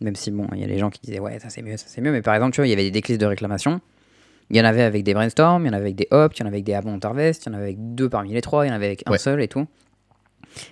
Même 0.00 0.16
si, 0.16 0.30
bon, 0.30 0.46
il 0.52 0.60
y 0.60 0.64
a 0.64 0.66
les 0.66 0.78
gens 0.78 0.90
qui 0.90 1.00
disaient 1.02 1.18
ouais, 1.20 1.38
ça 1.38 1.48
c'est 1.48 1.62
mieux, 1.62 1.76
ça 1.76 1.86
c'est 1.88 2.00
mieux. 2.00 2.12
Mais 2.12 2.22
par 2.22 2.34
exemple, 2.34 2.52
tu 2.52 2.60
vois, 2.60 2.66
il 2.66 2.70
y 2.70 2.72
avait 2.74 2.82
des 2.84 2.90
déclises 2.90 3.18
de 3.18 3.26
réclamation. 3.26 3.80
Il 4.50 4.56
y 4.56 4.60
en 4.60 4.64
avait 4.64 4.82
avec 4.82 5.02
des 5.04 5.14
brainstorms, 5.14 5.64
il 5.64 5.68
y 5.68 5.70
en 5.70 5.72
avait 5.74 5.84
avec 5.84 5.94
des 5.96 6.08
opt, 6.10 6.36
il 6.38 6.40
y 6.40 6.42
en 6.42 6.46
avait 6.46 6.56
avec 6.56 6.64
des 6.64 6.74
abondant 6.74 6.98
harvest, 7.08 7.44
il 7.46 7.48
y 7.48 7.52
en 7.52 7.54
avait 7.54 7.64
avec 7.68 7.94
deux 7.94 8.08
parmi 8.10 8.32
les 8.34 8.42
trois, 8.42 8.66
il 8.66 8.68
y 8.68 8.72
en 8.72 8.74
avait 8.74 8.86
avec 8.86 9.02
un 9.06 9.12
Ouais. 9.12 9.18
seul 9.18 9.40
et 9.40 9.48
tout. 9.48 9.66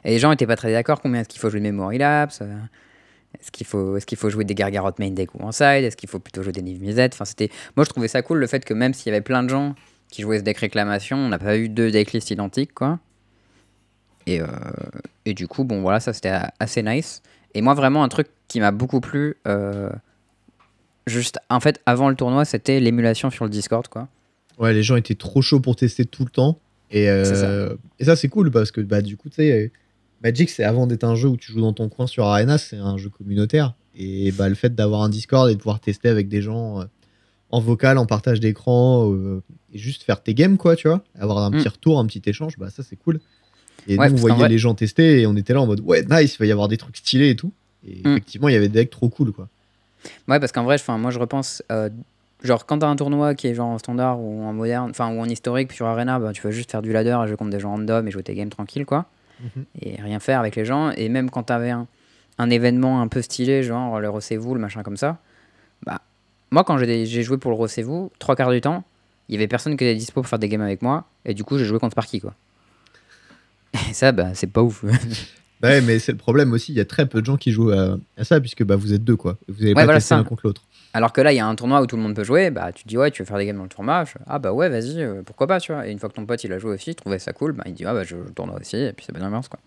Et 0.05 0.11
les 0.11 0.19
gens 0.19 0.31
n'étaient 0.31 0.47
pas 0.47 0.57
très 0.57 0.73
d'accord. 0.73 1.01
Combien 1.01 1.21
est-ce 1.21 1.29
qu'il 1.29 1.41
faut 1.41 1.49
jouer 1.49 1.61
de 1.61 1.65
memory 1.65 1.97
lapse 1.99 2.41
euh, 2.43 2.55
Est-ce 3.39 3.51
qu'il 3.51 3.67
faut, 3.67 3.97
est 3.97 4.05
qu'il 4.05 4.19
faut 4.19 4.29
jouer 4.31 4.45
des 4.45 4.55
Gargarot 4.55 4.91
main 4.99 5.11
deck 5.11 5.35
ou 5.35 5.43
en 5.43 5.53
side 5.53 5.85
Est-ce 5.85 5.97
qu'il 5.97 6.09
faut 6.09 6.19
plutôt 6.19 6.43
jouer 6.43 6.53
des 6.53 6.63
Niv 6.63 6.81
Mizzet 6.81 7.11
Enfin. 7.13 7.25
Moi, 7.77 7.85
je 7.85 7.91
trouvais 7.91 8.09
ça 8.09 8.23
cool 8.23 8.39
le 8.39 8.47
fait 8.47 8.65
que 8.65 8.75
même 8.75 8.93
s'il 8.93 9.07
y 9.11 9.15
avait 9.15 9.23
plein 9.23 9.43
de 9.43 9.49
gens 9.49 9.75
qui 10.11 10.23
jouaient 10.23 10.39
ce 10.41 10.45
deck 10.45 10.59
réclamation, 10.59 11.17
on 11.17 11.29
n'a 11.29 11.39
pas 11.39 11.57
eu 11.57 11.69
deux 11.69 11.91
decklists 11.91 12.31
identiques, 12.31 12.75
quoi. 12.75 12.99
Et, 14.27 14.41
euh, 14.41 14.47
et 15.25 15.35
du 15.35 15.47
coup, 15.49 15.65
bon, 15.65 15.81
voilà, 15.81 16.01
ça 16.01 16.13
c'était 16.13 16.29
a- 16.31 16.53
assez 16.59 16.83
nice. 16.83 17.23
Et 17.55 17.63
moi, 17.63 17.75
vraiment, 17.75 18.03
un 18.03 18.09
truc 18.09 18.29
qui 18.49 18.61
m'a 18.61 18.71
beaucoup 18.73 19.01
plu, 19.01 19.37
euh, 19.47 19.91
juste 21.07 21.39
en 21.49 21.61
fait, 21.61 21.81
avant 21.87 22.09
le 22.09 22.17
tournoi, 22.17 22.45
c'était 22.45 22.81
l'émulation 22.81 23.31
sur 23.31 23.45
le 23.45 23.51
Discord, 23.51 23.87
quoi. 23.89 24.09
Ouais, 24.59 24.73
les 24.75 24.83
gens 24.83 24.97
étaient 24.97 25.15
trop 25.15 25.41
chauds 25.43 25.61
pour 25.61 25.77
tester 25.77 26.05
tout 26.05 26.25
le 26.25 26.31
temps. 26.31 26.59
Et, 26.91 27.09
euh, 27.09 27.69
ça. 27.69 27.75
et 28.01 28.05
ça, 28.05 28.17
c'est 28.17 28.29
cool 28.29 28.51
parce 28.51 28.71
que 28.73 28.81
bah, 28.81 29.01
du 29.01 29.17
coup, 29.17 29.29
tu 29.29 29.37
sais, 29.37 29.73
Magic, 30.23 30.51
c'est 30.51 30.65
avant 30.65 30.87
d'être 30.87 31.05
un 31.05 31.15
jeu 31.15 31.29
où 31.29 31.37
tu 31.37 31.53
joues 31.53 31.61
dans 31.63 31.73
ton 31.73 31.89
coin 31.89 32.07
sur 32.07 32.27
Arena, 32.27 32.59
c'est 32.59 32.77
un 32.77 32.99
jeu 32.99 33.09
communautaire. 33.09 33.75
Et 33.97 34.33
bah, 34.33 34.49
le 34.49 34.55
fait 34.55 34.75
d'avoir 34.75 35.03
un 35.03 35.09
Discord 35.09 35.49
et 35.51 35.55
de 35.55 35.59
pouvoir 35.59 35.81
tester 35.81 36.09
avec 36.09 36.29
des 36.29 36.43
gens 36.43 36.81
euh, 36.81 36.85
en 37.51 37.61
vocal, 37.61 37.97
en 37.99 38.07
partage 38.07 38.39
d'écran, 38.39 39.11
euh, 39.13 39.43
et 39.73 39.79
juste 39.79 40.03
faire 40.03 40.23
tes 40.23 40.35
games, 40.35 40.57
quoi, 40.59 40.77
tu 40.77 40.89
vois, 40.89 41.03
avoir 41.19 41.39
un 41.39 41.51
Mm. 41.51 41.57
petit 41.57 41.69
retour, 41.69 41.99
un 41.99 42.07
petit 42.07 42.23
échange, 42.27 42.57
bah 42.59 42.69
ça, 42.71 42.83
c'est 42.83 42.97
cool. 42.97 43.21
Et 43.87 43.97
Ouais, 43.99 44.09
nous, 44.09 44.15
on 44.15 44.17
voyait 44.19 44.37
vrai- 44.37 44.49
les 44.51 44.59
gens 44.59 44.75
tester 44.75 45.23
et 45.23 45.27
on 45.27 45.37
était 45.37 45.55
là 45.55 45.63
en 45.63 45.67
mode, 45.67 45.81
ouais, 45.81 46.05
nice, 46.09 46.35
il 46.35 46.39
va 46.39 46.47
y 46.47 46.53
avoir 46.53 46.69
des 46.69 46.77
trucs 46.77 46.99
stylés 46.99 47.31
et 47.31 47.37
tout. 47.37 47.53
Et 47.87 48.03
Mm. 48.07 48.11
effectivement, 48.13 48.49
il 48.49 48.53
y 48.53 48.57
avait 48.57 48.69
des 48.69 48.81
decks 48.81 48.91
trop 48.91 49.09
cool, 49.09 49.33
quoi. 49.33 49.49
Ouais, 50.29 50.39
parce 50.39 50.53
qu'en 50.53 50.65
vrai, 50.65 50.77
moi 50.99 51.11
je 51.11 51.19
repense, 51.19 51.63
euh, 51.73 51.89
genre 52.43 52.67
quand 52.67 52.79
t'as 52.79 52.89
un 52.89 52.97
tournoi 52.97 53.35
qui 53.35 53.47
est 53.49 53.55
genre 53.55 53.69
en 53.69 53.79
standard 53.79 54.21
ou 54.21 54.43
en 54.45 54.53
moderne, 54.53 54.91
enfin 54.91 55.11
ou 55.15 55.19
en 55.21 55.27
historique, 55.29 55.73
sur 55.73 55.87
Arena, 55.87 56.19
bah, 56.19 56.33
tu 56.33 56.43
vas 56.43 56.51
juste 56.51 56.71
faire 56.71 56.83
du 56.83 56.93
ladder 56.93 57.19
et 57.25 57.29
jouer 57.29 57.37
contre 57.37 57.51
des 57.51 57.61
gens 57.61 57.71
random 57.71 58.07
et 58.07 58.11
jouer 58.11 58.23
tes 58.23 58.35
games 58.35 58.49
tranquilles, 58.51 58.85
quoi. 58.87 59.07
Mhm. 59.43 59.65
Et 59.83 60.01
rien 60.01 60.21
faire 60.21 60.41
avec 60.41 60.57
les 60.57 60.65
gens. 60.65 60.91
Et 60.93 61.09
même 61.09 61.31
quand 61.31 61.45
t'avais 61.45 61.71
un, 61.71 61.87
un 62.39 62.51
événement 62.51 63.01
un 63.01 63.09
peu 63.09 63.23
stylé, 63.23 63.63
genre 63.63 64.01
le 64.01 64.09
Rossez-vous, 64.09 64.55
le 64.55 64.61
machin 64.61 64.83
comme 64.83 64.97
ça, 64.97 65.19
bah, 65.87 66.01
moi 66.51 66.65
quand 66.65 66.79
j'ai 66.79 67.23
joué 67.23 67.39
pour 67.39 67.51
le 67.51 67.57
Rossez-vous, 67.57 68.11
trois 68.19 68.37
quarts 68.37 68.51
du 68.51 68.61
temps, 68.61 68.85
il 69.29 69.35
y 69.35 69.37
avait 69.37 69.49
personne 69.49 69.77
qui 69.77 69.85
était 69.85 69.95
dispo 69.95 70.21
pour 70.23 70.29
faire 70.29 70.39
des 70.39 70.49
games 70.49 70.61
avec 70.61 70.83
moi, 70.83 71.07
et 71.25 71.35
du 71.35 71.45
coup 71.45 71.57
j'ai 71.59 71.65
joué 71.65 71.79
contre 71.79 71.93
Sparky, 71.93 72.21
quoi. 72.21 72.35
Et 73.89 73.95
ça, 73.95 74.11
bah, 74.13 74.35
c'est 74.35 74.49
pas 74.49 74.63
ouf. 74.63 74.85
Bah 75.61 75.69
ouais, 75.69 75.81
mais 75.83 75.99
c'est 75.99 76.13
le 76.13 76.19
problème 76.19 76.53
aussi, 76.53 76.73
il 76.73 76.77
y 76.77 76.81
a 76.81 76.85
très 76.85 77.07
peu 77.07 77.21
de 77.21 77.27
gens 77.27 77.37
qui 77.37 77.53
jouent 77.53 77.71
à, 77.71 77.97
à 78.17 78.25
ça, 78.25 78.41
puisque 78.41 78.65
bah, 78.65 78.77
vous 78.77 78.93
êtes 78.95 79.05
deux, 79.05 79.15
quoi. 79.17 79.37
Vous 79.47 79.61
n'avez 79.61 79.69
Ouais, 79.69 79.75
pas 79.75 79.85
voilà, 79.85 79.99
testé 80.01 80.15
l'un 80.15 80.25
contre 80.25 80.47
l'autre. 80.47 80.63
Alors 80.93 81.13
que 81.13 81.21
là, 81.21 81.33
il 81.33 81.37
y 81.37 81.41
a 81.41 81.47
un 81.47 81.55
tournoi 81.55 81.81
où 81.83 81.87
tout 81.87 81.97
le 81.97 82.03
monde 82.03 82.17
peut 82.17 82.25
jouer, 82.25 82.51
bah 82.51 82.73
tu 82.73 82.83
te 82.83 82.89
dis 82.89 82.97
ouais, 82.99 83.11
tu 83.13 83.23
veux 83.23 83.27
faire 83.27 83.39
des 83.39 83.47
games 83.47 83.57
dans 83.57 83.63
le 83.63 83.69
tournoi, 83.69 84.05
je 84.05 84.15
ah 84.27 84.39
bah 84.41 84.53
ouais, 84.53 84.69
vas-y, 84.69 85.01
euh, 85.03 85.23
pourquoi 85.25 85.47
pas, 85.47 85.61
tu 85.61 85.73
vois. 85.73 85.87
Et 85.87 85.93
une 85.93 85.99
fois 86.01 86.09
que 86.09 86.15
ton 86.15 86.27
pote 86.27 86.43
il 86.43 86.53
a 86.53 86.59
joué 86.59 86.73
aussi, 86.75 86.91
il 86.91 86.95
trouvait 86.97 87.21
ça 87.21 87.33
cool, 87.33 87.53
bah 87.53 87.63
il 87.67 87.75
dit 87.75 87.85
ah 87.85 87.95
bah 87.95 88.03
je 88.03 88.17
joue 88.17 88.23
le 88.25 88.31
tournoi 88.33 88.59
aussi, 88.61 88.77
et 88.77 88.93
puis 88.93 89.05
c'est 89.07 89.13
bonne 89.13 89.23
ambiance 89.23 89.49
quoi. 89.49 89.61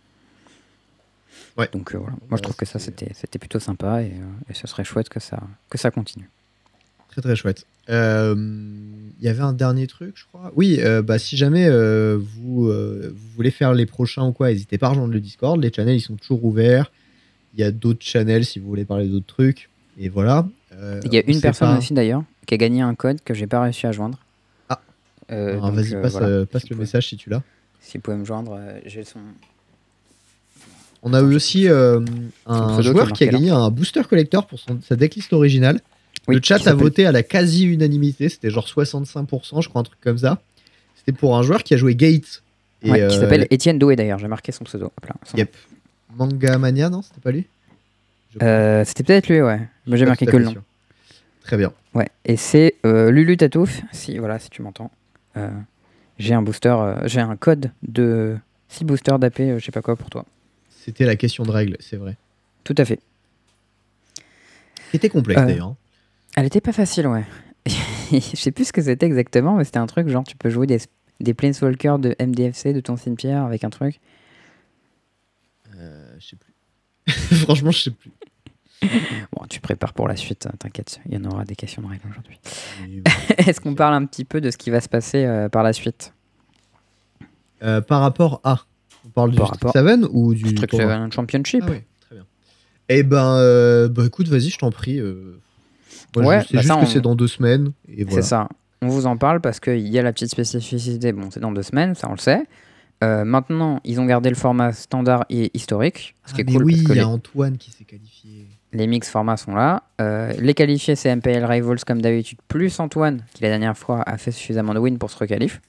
Ouais. 1.58 1.70
Donc 1.72 1.94
euh, 1.94 1.98
voilà, 1.98 2.16
moi 2.30 2.38
je 2.38 2.42
trouve 2.44 2.56
que 2.56 2.66
ça 2.66 2.78
c'était- 2.80 3.12
c'était 3.14 3.40
plutôt 3.40 3.60
sympa 3.60 4.02
et, 4.02 4.08
euh, 4.08 4.50
et 4.50 4.54
ce 4.54 4.68
serait 4.68 4.84
chouette 4.84 5.08
que 5.10 5.20
ça 5.20 5.40
que 5.70 5.78
ça 5.78 5.92
continue. 5.92 6.30
Très 7.10 7.22
très 7.22 7.36
chouette. 7.36 7.66
Euh, 7.90 8.36
Il 9.20 9.26
y 9.26 9.30
avait 9.30 9.42
un 9.44 9.54
dernier 9.54 9.88
truc, 9.88 10.14
je 10.18 10.26
crois. 10.26 10.52
Oui, 10.56 10.82
bah, 11.06 11.18
si 11.20 11.38
jamais 11.38 11.70
vous, 11.70 12.66
vous 12.66 13.30
voulez 13.36 13.52
faire 13.52 13.74
les 13.74 13.86
prochains 13.86 14.26
ou 14.26 14.34
quoi, 14.34 14.50
n'hésitez 14.50 14.78
pas 14.78 14.88
à 14.88 14.90
rejoindre 14.90 15.14
le 15.14 15.20
Discord. 15.22 15.62
Les 15.62 15.72
channels, 15.72 15.96
ils 15.96 16.02
sont 16.02 16.16
toujours 16.18 16.44
ouverts. 16.44 16.92
Il 17.54 17.62
y 17.62 17.64
a 17.64 17.72
d'autres 17.72 18.04
channels 18.04 18.44
si 18.44 18.60
vous 18.60 18.68
voulez 18.68 18.84
parler 18.84 19.08
d'autres 19.08 19.28
trucs. 19.28 19.70
Et 20.00 20.10
voilà. 20.10 20.46
Euh, 20.76 21.02
Il 21.06 21.14
y 21.14 21.18
a 21.18 21.24
une 21.26 21.40
personne 21.42 21.70
pas- 21.74 21.78
aussi 21.78 21.94
d'ailleurs 21.94 22.24
qui 22.46 22.54
a 22.54 22.58
gagné 22.58 22.82
un 22.82 22.96
code 22.96 23.20
que 23.24 23.34
j'ai 23.34 23.48
pas 23.48 23.62
réussi 23.62 23.86
à 23.88 23.92
joindre. 23.92 24.18
Ah. 24.70 24.80
Euh, 25.32 25.58
Vas-y, 25.60 25.96
euh, 25.96 26.02
passe, 26.02 26.12
voilà. 26.14 26.46
passe 26.46 26.64
Si 26.64 26.70
le 26.70 26.76
message 26.78 27.08
si 27.10 27.18
tu 27.18 27.30
l'as. 27.30 27.42
Si 27.80 27.98
vous 27.98 28.02
pouvez 28.02 28.18
me 28.18 28.26
joindre, 28.26 28.60
j'ai 28.86 29.04
son. 29.04 29.20
On 31.06 31.14
a 31.14 31.20
eu 31.22 31.36
aussi 31.36 31.68
euh, 31.68 32.00
un 32.46 32.82
joueur 32.82 33.12
qui 33.12 33.24
a 33.24 33.28
là. 33.28 33.34
gagné 33.34 33.50
un 33.50 33.70
booster 33.70 34.04
collector 34.10 34.48
pour 34.48 34.58
son- 34.60 34.80
sa 34.82 34.96
decklist 34.96 35.34
originale. 35.34 35.82
Oui, 36.28 36.36
le 36.36 36.42
chat 36.42 36.66
a 36.68 36.74
voté 36.74 37.06
à 37.06 37.12
la 37.12 37.22
quasi-unanimité, 37.24 38.30
c'était 38.30 38.50
genre 38.50 38.66
65%, 38.68 39.62
je 39.62 39.68
crois, 39.68 39.82
un 39.82 39.84
truc 39.84 40.00
comme 40.00 40.18
ça. 40.18 40.40
C'était 40.96 41.12
pour 41.18 41.36
un 41.38 41.44
joueur 41.44 41.64
qui 41.64 41.74
a 41.74 41.78
joué 41.78 41.96
Gate. 41.96 42.42
Et, 42.82 42.90
Ouais, 42.92 42.98
qui 43.00 43.04
euh, 43.04 43.10
s'appelle 43.20 43.48
Étienne 43.50 43.78
Doué 43.80 43.98
d'ailleurs, 43.98 44.20
j'ai 44.20 44.28
marqué 44.30 44.54
son 44.54 44.64
pseudo. 44.64 44.86
Hop 44.86 45.06
là, 45.06 45.16
son 45.30 45.38
Yep. 45.38 45.54
Manga 46.16 46.58
Mania, 46.58 46.90
non 46.90 47.02
C'était 47.02 47.20
pas 47.20 47.32
lui? 47.32 47.46
Euh, 48.42 48.84
C'était 48.86 49.04
peut-être 49.04 49.28
lui, 49.28 49.42
ouais. 49.42 49.60
Moi, 49.86 49.98
j'ai 49.98 50.06
marqué 50.06 50.26
que 50.26 50.36
le 50.38 50.46
nom. 50.46 50.52
sûr. 50.52 50.64
Très 51.44 51.58
bien. 51.58 51.74
Ouais, 51.94 52.08
et 52.26 52.38
c'est 52.38 52.76
euh, 52.86 53.12
Lulu 53.12 53.38
Tatouf, 53.38 53.82
si, 53.92 54.18
voilà, 54.18 54.40
si 54.40 54.50
tu 54.50 54.62
m'entends. 54.62 54.92
Euh, 55.38 55.50
j'ai 56.18 56.34
un 56.34 56.42
booster, 56.42 56.76
j'ai 57.06 57.20
un 57.20 57.36
code 57.36 57.72
de 57.84 58.38
6 58.70 58.86
boosters 58.86 59.20
d'AP, 59.20 59.38
je 59.38 59.60
sais 59.64 59.72
pas 59.72 59.82
quoi 59.82 59.96
pour 59.96 60.10
toi. 60.10 60.26
C'était 60.70 61.06
la 61.06 61.16
question 61.16 61.44
de 61.44 61.52
règle, 61.52 61.76
c'est 61.80 61.98
vrai. 61.98 62.18
Tout 62.64 62.76
à 62.78 62.86
fait. 62.86 63.00
Qui 64.90 64.98
était 64.98 65.10
complexe 65.10 65.42
d'ailleurs. 65.42 65.68
hein. 65.68 65.78
Elle 66.36 66.46
était 66.46 66.62
pas 66.62 66.72
facile, 66.72 67.08
ouais. 67.08 67.24
je 68.12 68.20
sais 68.36 68.52
plus 68.52 68.66
ce 68.66 68.74
que 68.74 68.82
c'était 68.82 69.06
exactement, 69.06 69.56
mais 69.56 69.64
c'était 69.64 69.78
un 69.80 69.88
truc 69.88 70.08
genre 70.08 70.24
tu 70.24 70.36
peux 70.36 70.50
jouer 70.50 70.68
des, 70.68 70.80
des 71.20 71.34
Planeswalkers 71.34 72.00
de 72.00 72.16
MDFC 72.20 72.74
de 72.74 72.80
ton 72.80 72.96
cimetière 72.98 73.44
avec 73.44 73.64
un 73.64 73.70
truc. 73.70 74.00
Je 76.20 76.26
sais 76.28 76.36
plus. 76.38 76.54
Franchement, 77.44 77.72
je 77.72 77.80
sais 77.84 77.92
plus. 77.92 78.12
Bon, 79.36 79.46
tu 79.50 79.60
prépares 79.60 79.94
pour 79.94 80.08
la 80.08 80.16
suite, 80.16 80.46
hein, 80.48 80.54
t'inquiète, 80.60 81.00
il 81.08 81.14
y 81.14 81.18
en 81.18 81.26
aura 81.30 81.44
des 81.46 81.56
questions 81.56 81.82
de 81.82 81.88
règles 81.88 82.08
aujourd'hui. 82.10 82.40
Est-ce 83.38 83.60
qu'on 83.62 83.76
parle 83.76 83.94
un 83.96 84.06
petit 84.06 84.26
peu 84.26 84.42
de 84.42 84.52
ce 84.52 84.58
qui 84.58 84.70
va 84.70 84.82
se 84.82 84.90
passer 84.90 85.26
euh, 85.26 85.50
par 85.50 85.64
la 85.64 85.74
suite? 85.74 86.14
Euh, 87.64 87.82
par 87.82 88.02
rapport 88.02 88.42
à. 88.44 88.60
On 89.06 89.10
parle 89.10 89.32
du 89.32 89.38
Par 89.38 89.48
Street 89.56 89.60
rapport- 89.68 89.74
7 89.74 90.00
ou 90.12 90.34
du. 90.34 90.50
Strict 90.50 90.76
Seven 90.76 91.12
Championship? 91.12 91.64
Ah 91.68 91.72
oui, 91.72 91.82
très 92.02 92.16
bien. 92.16 92.26
Eh 92.90 93.04
ben, 93.04 93.36
euh, 93.38 93.90
bah 93.90 94.06
écoute, 94.06 94.28
vas-y, 94.28 94.50
je 94.50 94.58
t'en 94.58 94.72
prie. 94.72 95.00
euh, 95.00 95.40
Moi, 96.16 96.26
Ouais, 96.26 96.42
sais 96.42 96.48
bah 96.56 96.62
juste 96.62 96.68
ça, 96.74 96.76
que 96.80 96.84
on- 96.84 96.86
c'est 96.88 97.02
dans 97.02 97.16
deux 97.16 97.28
semaines. 97.28 97.72
Voilà. 97.88 98.12
C'est 98.12 98.22
ça. 98.22 98.48
On 98.82 98.88
vous 98.88 99.06
en 99.06 99.16
parle 99.18 99.40
parce 99.42 99.60
qu'il 99.60 99.88
y 99.88 99.98
a 99.98 100.02
la 100.02 100.12
petite 100.14 100.30
spécificité. 100.30 101.12
Bon, 101.14 101.32
c'est 101.32 101.40
dans 101.40 101.52
deux 101.52 101.64
semaines, 101.64 101.96
ça 101.96 102.08
on 102.10 102.14
le 102.14 102.18
sait. 102.18 102.44
Euh, 103.04 103.26
maintenant, 103.26 103.80
ils 103.84 104.00
ont 104.00 104.06
gardé 104.06 104.30
le 104.30 104.36
format 104.36 104.72
standard 104.72 105.26
et 105.30 105.52
historique, 105.54 106.16
ce 106.26 106.32
Ah, 106.32 106.36
qui 106.36 106.42
est 106.42 106.44
mais 106.46 106.54
cool 106.54 106.64
oui, 106.66 106.74
il 106.78 106.90
y 106.90 106.94
les, 106.94 107.00
a 107.02 107.08
Antoine 107.08 107.58
qui 107.58 107.72
s'est 107.72 107.84
qualifié. 107.84 108.48
Les 108.74 108.88
mix 108.88 109.10
formats 109.10 109.38
sont 109.38 109.56
là. 109.56 109.84
Euh, 110.02 110.34
les 110.40 110.54
qualifiés, 110.54 110.96
c'est 110.96 111.16
MPL 111.16 111.46
Rivals 111.46 111.84
comme 111.86 112.02
d'habitude, 112.02 112.40
plus 112.48 112.80
Antoine, 112.80 113.24
qui 113.34 113.44
la 113.44 113.50
dernière 113.50 113.78
fois 113.78 114.02
a 114.06 114.18
fait 114.18 114.32
suffisamment 114.32 114.74
de 114.74 114.80
wins 114.80 114.98
pour 114.98 115.10
se 115.12 115.18
requalif. 115.18 115.62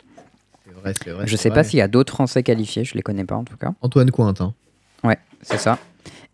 C'est 0.66 0.72
vrai, 0.74 0.94
c'est 0.94 1.10
vrai. 1.10 1.26
je 1.26 1.36
c'est 1.36 1.42
sais 1.44 1.48
vrai. 1.50 1.60
pas 1.60 1.64
s'il 1.64 1.78
y 1.78 1.82
a 1.82 1.88
d'autres 1.88 2.12
Français 2.12 2.42
qualifiés, 2.42 2.84
je 2.84 2.94
les 2.94 3.02
connais 3.02 3.24
pas 3.24 3.36
en 3.36 3.44
tout 3.44 3.56
cas. 3.56 3.72
Antoine 3.82 4.10
Cointin. 4.10 4.52
C'est 5.46 5.58
ça. 5.58 5.78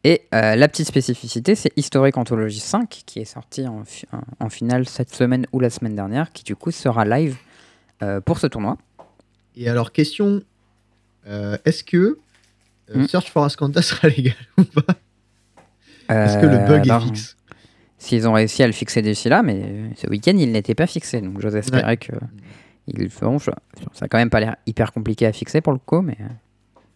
Et 0.05 0.23
euh, 0.33 0.55
la 0.55 0.69
petite 0.69 0.87
spécificité, 0.87 1.57
c'est 1.57 1.73
Historic 1.77 2.17
Anthology 2.17 2.61
5, 2.61 2.89
qui 3.05 3.19
est 3.19 3.25
sorti 3.25 3.67
en, 3.67 3.85
fi- 3.85 4.07
en- 4.13 4.47
en 4.47 4.49
finale 4.49 4.87
cette 4.89 5.13
semaine 5.13 5.47
ou 5.53 5.59
la 5.59 5.69
semaine 5.69 5.97
dernière, 5.97 6.31
qui 6.31 6.45
du 6.45 6.55
coup 6.55 6.71
sera 6.71 7.05
live 7.05 7.37
euh, 8.05 8.21
pour 8.21 8.39
ce 8.39 8.47
tournoi. 8.47 8.79
Et 9.57 9.69
alors, 9.69 9.91
question 9.91 10.43
euh, 11.27 11.59
est-ce 11.65 11.83
que 11.83 11.97
euh, 11.97 12.95
Hmm. 12.95 13.07
Search 13.09 13.31
for 13.31 13.45
Ascanta 13.45 13.83
sera 13.83 14.07
légal 14.09 14.35
ou 14.59 14.63
pas? 14.65 14.95
Est-ce 16.11 16.39
que 16.39 16.47
le 16.47 16.57
Euh, 16.59 16.67
bug 16.67 16.87
est 16.89 17.01
fixe 17.01 17.37
S'ils 17.99 18.27
ont 18.27 18.33
réussi 18.33 18.63
à 18.63 18.67
le 18.67 18.73
fixer 18.73 19.03
d'ici 19.03 19.29
là, 19.29 19.43
mais 19.43 19.91
ce 19.97 20.07
week-end, 20.09 20.33
il 20.37 20.53
n'était 20.53 20.75
pas 20.75 20.87
fixé. 20.87 21.21
Donc 21.21 21.41
j'ose 21.41 21.55
espérer 21.57 21.97
que 21.99 22.13
ils 22.87 22.99
le 22.99 23.09
feront. 23.11 23.39
Ça 23.39 23.53
a 24.01 24.09
quand 24.09 24.19
même 24.19 24.31
pas 24.31 24.41
l'air 24.41 24.57
hyper 24.67 24.93
compliqué 24.93 25.27
à 25.27 25.33
fixer 25.33 25.61
pour 25.61 25.73
le 25.75 25.79
coup, 25.79 26.01
mais 26.01 26.17
euh, 26.21 26.25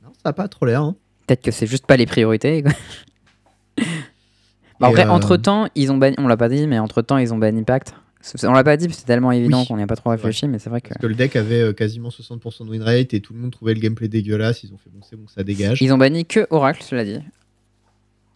Non, 0.03 0.11
ça 0.15 0.21
n'a 0.31 0.33
pas 0.33 0.49
trop 0.49 0.65
l'air. 0.67 0.81
hein. 0.83 0.97
peut-être 1.27 1.43
que 1.43 1.51
c'est 1.51 1.67
juste 1.67 1.87
pas 1.87 1.97
les 1.97 2.07
priorités. 2.07 2.63
quoi. 2.63 2.73
Bah, 4.81 4.89
en 4.89 4.91
Et, 4.91 4.95
vrai, 4.95 5.05
euh, 5.07 5.11
entre-temps, 5.11 5.69
ils 5.77 5.93
ont 5.93 5.97
banni, 5.99 6.17
on 6.19 6.27
l'a 6.27 6.37
pas 6.37 6.49
dit, 6.49 6.67
mais 6.67 6.81
entre-temps, 6.81 7.17
ils 7.19 7.33
ont 7.33 7.39
banni 7.39 7.63
Pact. 7.63 7.95
On 8.43 8.53
l'a 8.53 8.65
pas 8.65 8.77
dit, 8.77 8.87
parce 8.87 8.97
que 8.97 9.01
c'est 9.03 9.07
tellement 9.07 9.31
évident 9.31 9.61
Oui, 9.61 9.67
qu'on 9.69 9.77
n'y 9.77 9.83
a 9.85 9.87
pas 9.87 9.95
trop 9.97 10.11
réfléchi, 10.11 10.49
mais 10.49 10.59
c'est 10.59 10.69
vrai 10.69 10.81
que. 10.81 10.89
Parce 10.89 11.01
que 11.01 11.07
le 11.07 11.15
deck 11.15 11.37
avait 11.37 11.73
quasiment 11.75 12.09
60% 12.09 12.65
de 12.65 12.71
win 12.71 12.83
rate 12.83 13.15
et 13.15 13.21
tout 13.21 13.35
le 13.35 13.39
monde 13.41 13.53
trouvait 13.53 13.75
le 13.75 13.81
gameplay 13.81 14.09
dégueulasse. 14.09 14.65
Ils 14.65 14.73
ont 14.73 14.79
fait 14.79 14.91
bon, 14.93 15.01
c'est 15.09 15.15
bon, 15.17 15.29
ça 15.29 15.45
dégage. 15.45 15.81
Ils 15.81 15.93
ont 15.93 15.99
banni 15.99 16.25
que 16.27 16.47
Oracle, 16.51 16.83
cela 16.83 17.05
dit. 17.05 17.21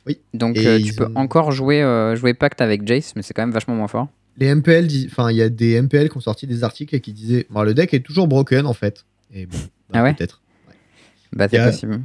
Oui. 0.09 0.18
Donc 0.35 0.57
euh, 0.59 0.81
tu 0.83 0.94
peux 0.94 1.05
ont- 1.07 1.12
encore 1.16 1.53
jouer, 1.53 1.83
euh, 1.83 2.16
jouer 2.16 2.35
Pact 2.35 2.61
avec 2.61 2.87
Jace, 2.87 3.14
mais 3.14 3.23
c'est 3.23 3.35
quand 3.35 3.42
même 3.42 3.53
vachement 3.53 3.75
moins 3.75 3.88
fort. 3.88 4.09
Les 4.38 4.55
MPL, 4.55 4.87
enfin, 5.07 5.31
il 5.31 5.37
y 5.37 5.42
a 5.42 5.49
des 5.49 5.81
MPL 5.81 6.09
qui 6.09 6.16
ont 6.16 6.21
sorti 6.21 6.47
des 6.47 6.64
articles 6.64 6.94
et 6.94 7.01
qui 7.01 7.12
disaient 7.12 7.47
le 7.55 7.75
deck 7.75 7.92
est 7.94 8.01
toujours 8.01 8.29
broken 8.29 8.66
en 8.66 8.73
fait. 8.73 9.05
Et 9.35 9.47
bon, 9.47 9.57
bah, 9.90 9.99
Ah 9.99 10.03
ouais 10.05 10.14
peut-être. 10.14 10.40
Bah, 11.33 11.47
c'est 11.51 11.62
possible. 11.62 12.01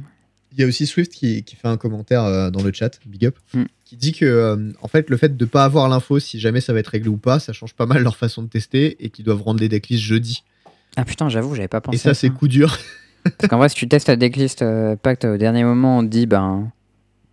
Il 0.56 0.60
y 0.60 0.64
a 0.64 0.66
aussi 0.68 0.86
Swift 0.86 1.12
qui, 1.12 1.42
qui 1.42 1.56
fait 1.56 1.66
un 1.66 1.76
commentaire 1.76 2.22
euh, 2.24 2.50
dans 2.50 2.62
le 2.62 2.72
chat, 2.72 2.90
big 3.06 3.26
up, 3.26 3.36
Hmm. 3.54 3.64
qui 3.84 3.96
dit 3.96 4.12
que 4.12 4.72
en 4.82 4.88
fait 4.88 5.10
le 5.10 5.16
fait 5.16 5.36
de 5.36 5.44
pas 5.44 5.64
avoir 5.64 5.88
l'info 5.88 6.18
si 6.20 6.38
jamais 6.38 6.60
ça 6.60 6.72
va 6.72 6.78
être 6.80 6.88
réglé 6.88 7.08
ou 7.08 7.16
pas, 7.16 7.38
ça 7.40 7.52
change 7.52 7.74
pas 7.74 7.86
mal 7.86 8.02
leur 8.02 8.16
façon 8.16 8.42
de 8.42 8.48
tester 8.48 8.96
et 9.04 9.10
qu'ils 9.10 9.24
doivent 9.24 9.42
rendre 9.42 9.60
les 9.60 9.68
decklists 9.68 10.02
jeudi. 10.02 10.44
Ah 10.96 11.04
putain, 11.04 11.28
j'avoue, 11.28 11.54
j'avais 11.54 11.66
pas 11.68 11.80
pensé. 11.80 11.96
et 11.96 11.98
ça 11.98 12.14
c'est 12.14 12.30
coup 12.30 12.46
dur. 12.48 12.78
Parce 13.24 13.48
qu'en 13.48 13.56
vrai, 13.58 13.68
si 13.70 13.74
tu 13.74 13.88
testes 13.88 14.08
la 14.08 14.16
decklist 14.16 14.60
euh, 14.62 14.96
Pact 14.96 15.24
au 15.24 15.36
dernier 15.38 15.64
moment, 15.64 15.98
on 15.98 16.02
te 16.02 16.08
dit, 16.08 16.26
ben. 16.26 16.70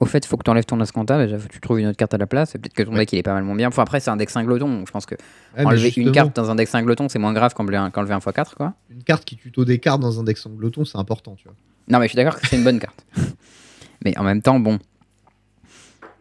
Au 0.01 0.05
fait, 0.05 0.25
faut 0.25 0.35
que 0.35 0.43
tu 0.43 0.49
enlèves 0.49 0.65
ton 0.65 0.79
Ascanta, 0.81 1.25
que 1.27 1.47
tu 1.47 1.59
trouves 1.61 1.79
une 1.79 1.85
autre 1.85 1.95
carte 1.97 2.13
à 2.13 2.17
la 2.17 2.25
place. 2.25 2.55
Et 2.55 2.57
peut-être 2.59 2.73
que 2.73 2.81
ton 2.83 2.91
Ouais. 2.93 2.97
deck 2.99 3.13
il 3.13 3.19
est 3.19 3.23
pas 3.23 3.33
mal 3.33 3.43
moins 3.43 3.55
bien. 3.55 3.67
Enfin, 3.67 3.83
après, 3.83 3.99
c'est 3.99 4.09
un 4.09 4.17
deck 4.17 4.29
cingleton, 4.31 4.67
donc 4.79 4.87
je 4.87 4.91
pense 4.91 5.05
que 5.05 5.13
mais 5.55 5.63
enlever 5.65 5.93
une 5.95 6.11
carte 6.11 6.35
dans 6.35 6.49
un 6.49 6.55
deck 6.55 6.67
cingleton, 6.67 7.07
c'est 7.07 7.19
moins 7.19 7.33
grave 7.33 7.53
qu'enlever 7.53 7.77
un, 7.77 7.91
qu'enlever 7.91 8.13
un 8.15 8.17
x4, 8.19 8.55
quoi. 8.55 8.73
une 8.89 9.03
carte 9.03 9.23
qui 9.23 9.37
tuto 9.37 9.63
des 9.63 9.77
cartes 9.77 10.01
dans 10.01 10.19
un 10.19 10.23
deck 10.23 10.37
sangloton, 10.39 10.83
c'est 10.85 10.97
important, 10.97 11.35
tu 11.35 11.43
vois. 11.45 11.53
Non, 11.87 11.99
mais 11.99 12.05
je 12.05 12.09
suis 12.09 12.15
d'accord 12.17 12.39
que 12.39 12.47
c'est 12.47 12.57
une 12.57 12.63
bonne 12.63 12.79
carte. 12.79 13.05
mais 14.03 14.17
en 14.17 14.23
même 14.23 14.41
temps, 14.41 14.59
bon. 14.59 14.79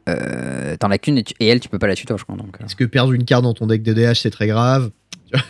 Euh, 0.08 0.76
T'en 0.76 0.90
as 0.90 0.98
qu'une 0.98 1.16
et, 1.18 1.22
tu- 1.24 1.34
et 1.40 1.46
elle, 1.48 1.60
tu 1.60 1.68
peux 1.70 1.78
pas 1.78 1.86
la 1.86 1.94
tuto, 1.94 2.16
je 2.18 2.24
crois. 2.24 2.36
Donc, 2.36 2.60
euh. 2.60 2.64
Est-ce 2.66 2.76
que 2.76 2.84
perdre 2.84 3.12
une 3.12 3.24
carte 3.24 3.44
dans 3.44 3.54
ton 3.54 3.66
deck 3.66 3.82
DDH 3.82 4.16
c'est 4.20 4.30
très 4.30 4.46
grave 4.46 4.90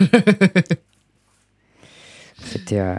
C'était, 2.42 2.80
euh, 2.80 2.94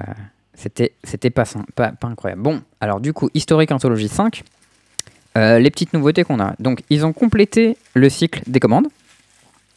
c'était, 0.54 0.94
c'était 1.04 1.30
pas, 1.30 1.46
pas 1.76 1.94
incroyable. 2.04 2.42
Bon, 2.42 2.62
alors 2.80 3.00
du 3.02 3.14
coup, 3.14 3.30
Historique 3.34 3.72
Anthologie 3.72 4.08
5, 4.08 4.44
euh, 5.38 5.60
les 5.60 5.72
petites 5.72 5.94
nouveautés 5.94 6.24
qu'on 6.24 6.40
a. 6.40 6.56
Donc, 6.60 6.84
ils 6.90 7.06
ont 7.06 7.14
complété 7.14 7.78
le 7.94 8.10
cycle 8.10 8.42
des 8.48 8.60
commandes. 8.60 8.88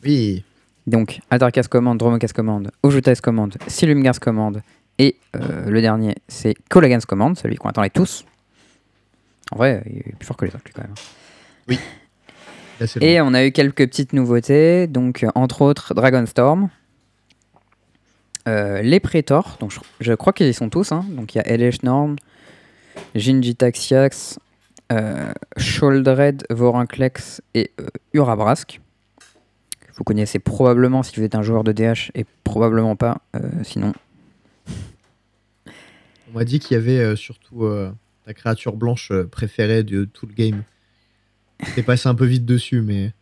Oui. 0.04 0.44
Donc, 0.86 1.20
Atarkas 1.30 1.64
commande, 1.64 1.98
Dromokas 1.98 2.32
commande, 2.34 2.70
Ojutas 2.82 3.16
commande, 3.22 3.56
Silumgars 3.68 4.20
commande, 4.20 4.62
et 4.98 5.16
euh, 5.34 5.70
le 5.70 5.80
dernier, 5.80 6.14
c'est 6.28 6.54
Kolagans 6.68 7.00
commande, 7.00 7.38
celui 7.38 7.56
qu'on 7.56 7.68
attendait 7.68 7.90
tous. 7.90 8.24
En 9.50 9.56
vrai, 9.56 9.82
il 9.86 9.98
est 9.98 10.16
plus 10.16 10.26
fort 10.26 10.36
que 10.36 10.44
les 10.44 10.54
autres, 10.54 10.64
lui, 10.66 10.72
quand 10.74 10.82
même. 10.82 11.78
Là, 12.80 12.86
c'est 12.86 13.02
Et 13.02 13.20
on 13.20 13.34
a 13.34 13.44
eu 13.44 13.52
quelques 13.52 13.86
petites 13.86 14.12
nouveautés, 14.12 14.86
donc 14.86 15.22
euh, 15.22 15.28
entre 15.34 15.62
autres 15.62 15.94
Dragonstorm, 15.94 16.68
euh, 18.46 18.82
les 18.82 19.00
Prétors, 19.00 19.56
donc 19.60 19.70
je, 19.70 19.80
je 20.00 20.12
crois 20.12 20.32
qu'ils 20.32 20.48
y 20.48 20.54
sont 20.54 20.68
tous, 20.68 20.92
hein. 20.92 21.04
donc 21.10 21.34
il 21.34 21.38
y 21.38 21.40
a 21.40 21.48
Elesh 21.48 21.82
Norn, 21.82 22.16
Jinji 23.14 23.56
Taxiax, 23.56 24.38
euh, 24.94 25.32
Sholdred, 25.56 26.44
Vorinclex 26.50 27.42
et 27.54 27.70
euh, 27.80 27.86
Urabrask. 28.12 28.80
Vous 29.96 30.04
connaissez 30.04 30.38
probablement 30.38 31.02
si 31.02 31.14
vous 31.18 31.22
êtes 31.24 31.34
un 31.34 31.42
joueur 31.42 31.62
de 31.64 31.72
DH 31.72 32.10
et 32.14 32.24
probablement 32.44 32.96
pas 32.96 33.18
euh, 33.36 33.40
sinon. 33.62 33.92
On 36.30 36.38
m'a 36.38 36.44
dit 36.44 36.58
qu'il 36.58 36.76
y 36.76 36.80
avait 36.80 36.98
euh, 36.98 37.16
surtout 37.16 37.64
euh, 37.64 37.92
ta 38.26 38.34
créature 38.34 38.74
blanche 38.76 39.12
préférée 39.30 39.82
de 39.84 40.04
tout 40.04 40.26
le 40.26 40.32
game. 40.34 40.62
T'es 41.74 41.82
passé 41.82 42.08
un 42.08 42.14
peu 42.14 42.24
vite 42.26 42.44
dessus, 42.44 42.80
mais 42.80 43.12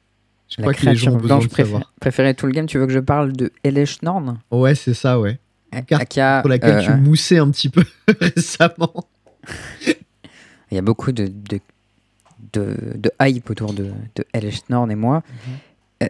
je 0.49 0.63
La 0.63 0.63
crois 0.63 0.75
que 0.75 0.87
les 0.87 0.97
gens 0.97 1.11
créature 1.11 1.15
ont 1.15 1.17
besoin 1.19 1.37
blanche 1.39 1.49
de 1.51 1.55
savoir. 1.55 1.83
préfé- 1.83 2.01
préférée 2.01 2.33
de 2.33 2.39
tout 2.39 2.47
le 2.47 2.53
game, 2.53 2.67
tu 2.67 2.79
veux 2.79 2.87
que 2.87 2.93
je 2.93 2.99
parle 3.01 3.33
de 3.35 3.53
Elesh 3.65 4.01
Norn? 4.03 4.39
Ouais, 4.51 4.75
c'est 4.75 4.95
ça, 4.95 5.21
ouais. 5.21 5.39
Une 5.75 5.85
carte 5.85 6.03
Aka, 6.03 6.41
Pour 6.43 6.49
laquelle 6.51 6.85
tu 6.85 6.91
moussais 6.93 7.39
un 7.39 7.51
petit 7.51 7.69
peu 7.69 7.85
récemment. 8.21 9.09
Il 10.73 10.77
y 10.77 10.79
a 10.79 10.83
beaucoup 10.83 11.13
de, 11.13 11.27
de, 11.27 11.61
de, 12.55 12.75
de 12.97 13.11
hype 13.21 13.51
autour 13.51 13.75
de, 13.75 13.91
de 14.17 14.25
et 14.35 14.95
moi. 14.95 15.23
Euh, 16.03 16.09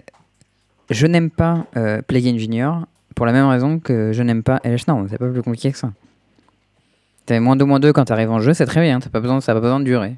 je 0.88 1.07
n'aime 1.09 1.31
pas 1.31 1.66
euh, 1.77 2.01
Plague 2.01 2.29
Engineer 2.29 2.70
pour 3.16 3.27
la 3.27 3.33
même 3.33 3.48
raison 3.48 3.81
que 3.81 4.12
je 4.12 4.22
n'aime 4.22 4.44
pas 4.44 4.61
Elesh 4.62 4.87
Norn. 4.87 5.09
C'est 5.11 5.18
pas 5.18 5.29
plus 5.29 5.42
compliqué 5.42 5.72
que 5.72 5.79
ça. 5.79 5.92
T'avais 7.27 7.40
moins 7.40 7.57
2, 7.57 7.64
moins 7.64 7.81
2 7.81 7.92
quand 7.92 8.05
t'arrives 8.05 8.31
en 8.31 8.38
jeu, 8.38 8.55
c'est 8.55 8.66
très 8.66 8.81
bien. 8.83 9.01
T'as 9.01 9.11
pas 9.11 9.18
besoin, 9.18 9.40
ça 9.40 9.53
n'a 9.53 9.57
pas 9.57 9.62
besoin 9.62 9.81
de 9.81 9.85
durer. 9.85 10.14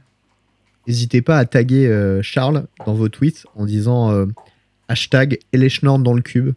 N'hésitez 0.87 1.23
pas 1.23 1.39
à 1.39 1.47
taguer 1.47 1.87
euh, 1.87 2.21
Charles 2.21 2.67
dans 2.85 2.93
vos 2.93 3.09
tweets 3.09 3.47
en 3.57 3.65
disant 3.65 4.11
euh, 4.13 4.27
hashtag 4.89 5.39
Elechnorn 5.55 6.03
dans 6.03 6.13
le 6.13 6.21
cube. 6.21 6.53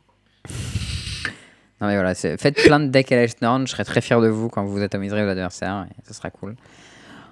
Non 1.80 1.88
mais 1.88 1.94
voilà, 1.96 2.16
c'est- 2.16 2.36
faites 2.38 2.56
plein 2.62 2.82
de 2.82 2.88
decks 2.88 3.14
Elesh 3.14 3.40
Norn. 3.42 3.66
Je 3.66 3.72
serai 3.72 3.86
très 3.86 4.02
fier 4.02 4.20
de 4.20 4.28
vous 4.28 4.50
quand 4.50 4.66
vous 4.66 4.82
atomiserez 4.82 5.24
vos 5.24 5.30
adversaires. 5.30 5.88
Et 5.90 6.06
ça 6.06 6.14
sera 6.14 6.30
cool. 6.32 6.56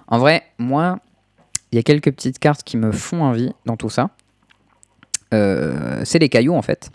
En 0.08 0.18
vrai, 0.18 0.44
moi, 0.58 0.98
il 1.72 1.76
y 1.76 1.78
a 1.78 1.82
quelques 1.82 2.12
petites 2.12 2.38
cartes 2.38 2.62
qui 2.62 2.76
me 2.76 2.92
font 2.92 3.22
envie 3.22 3.52
dans 3.64 3.76
tout 3.76 3.90
ça. 3.90 4.10
Euh, 5.34 6.00
c'est 6.04 6.18
les 6.18 6.28
cailloux 6.28 6.54
en 6.54 6.62
fait. 6.62 6.90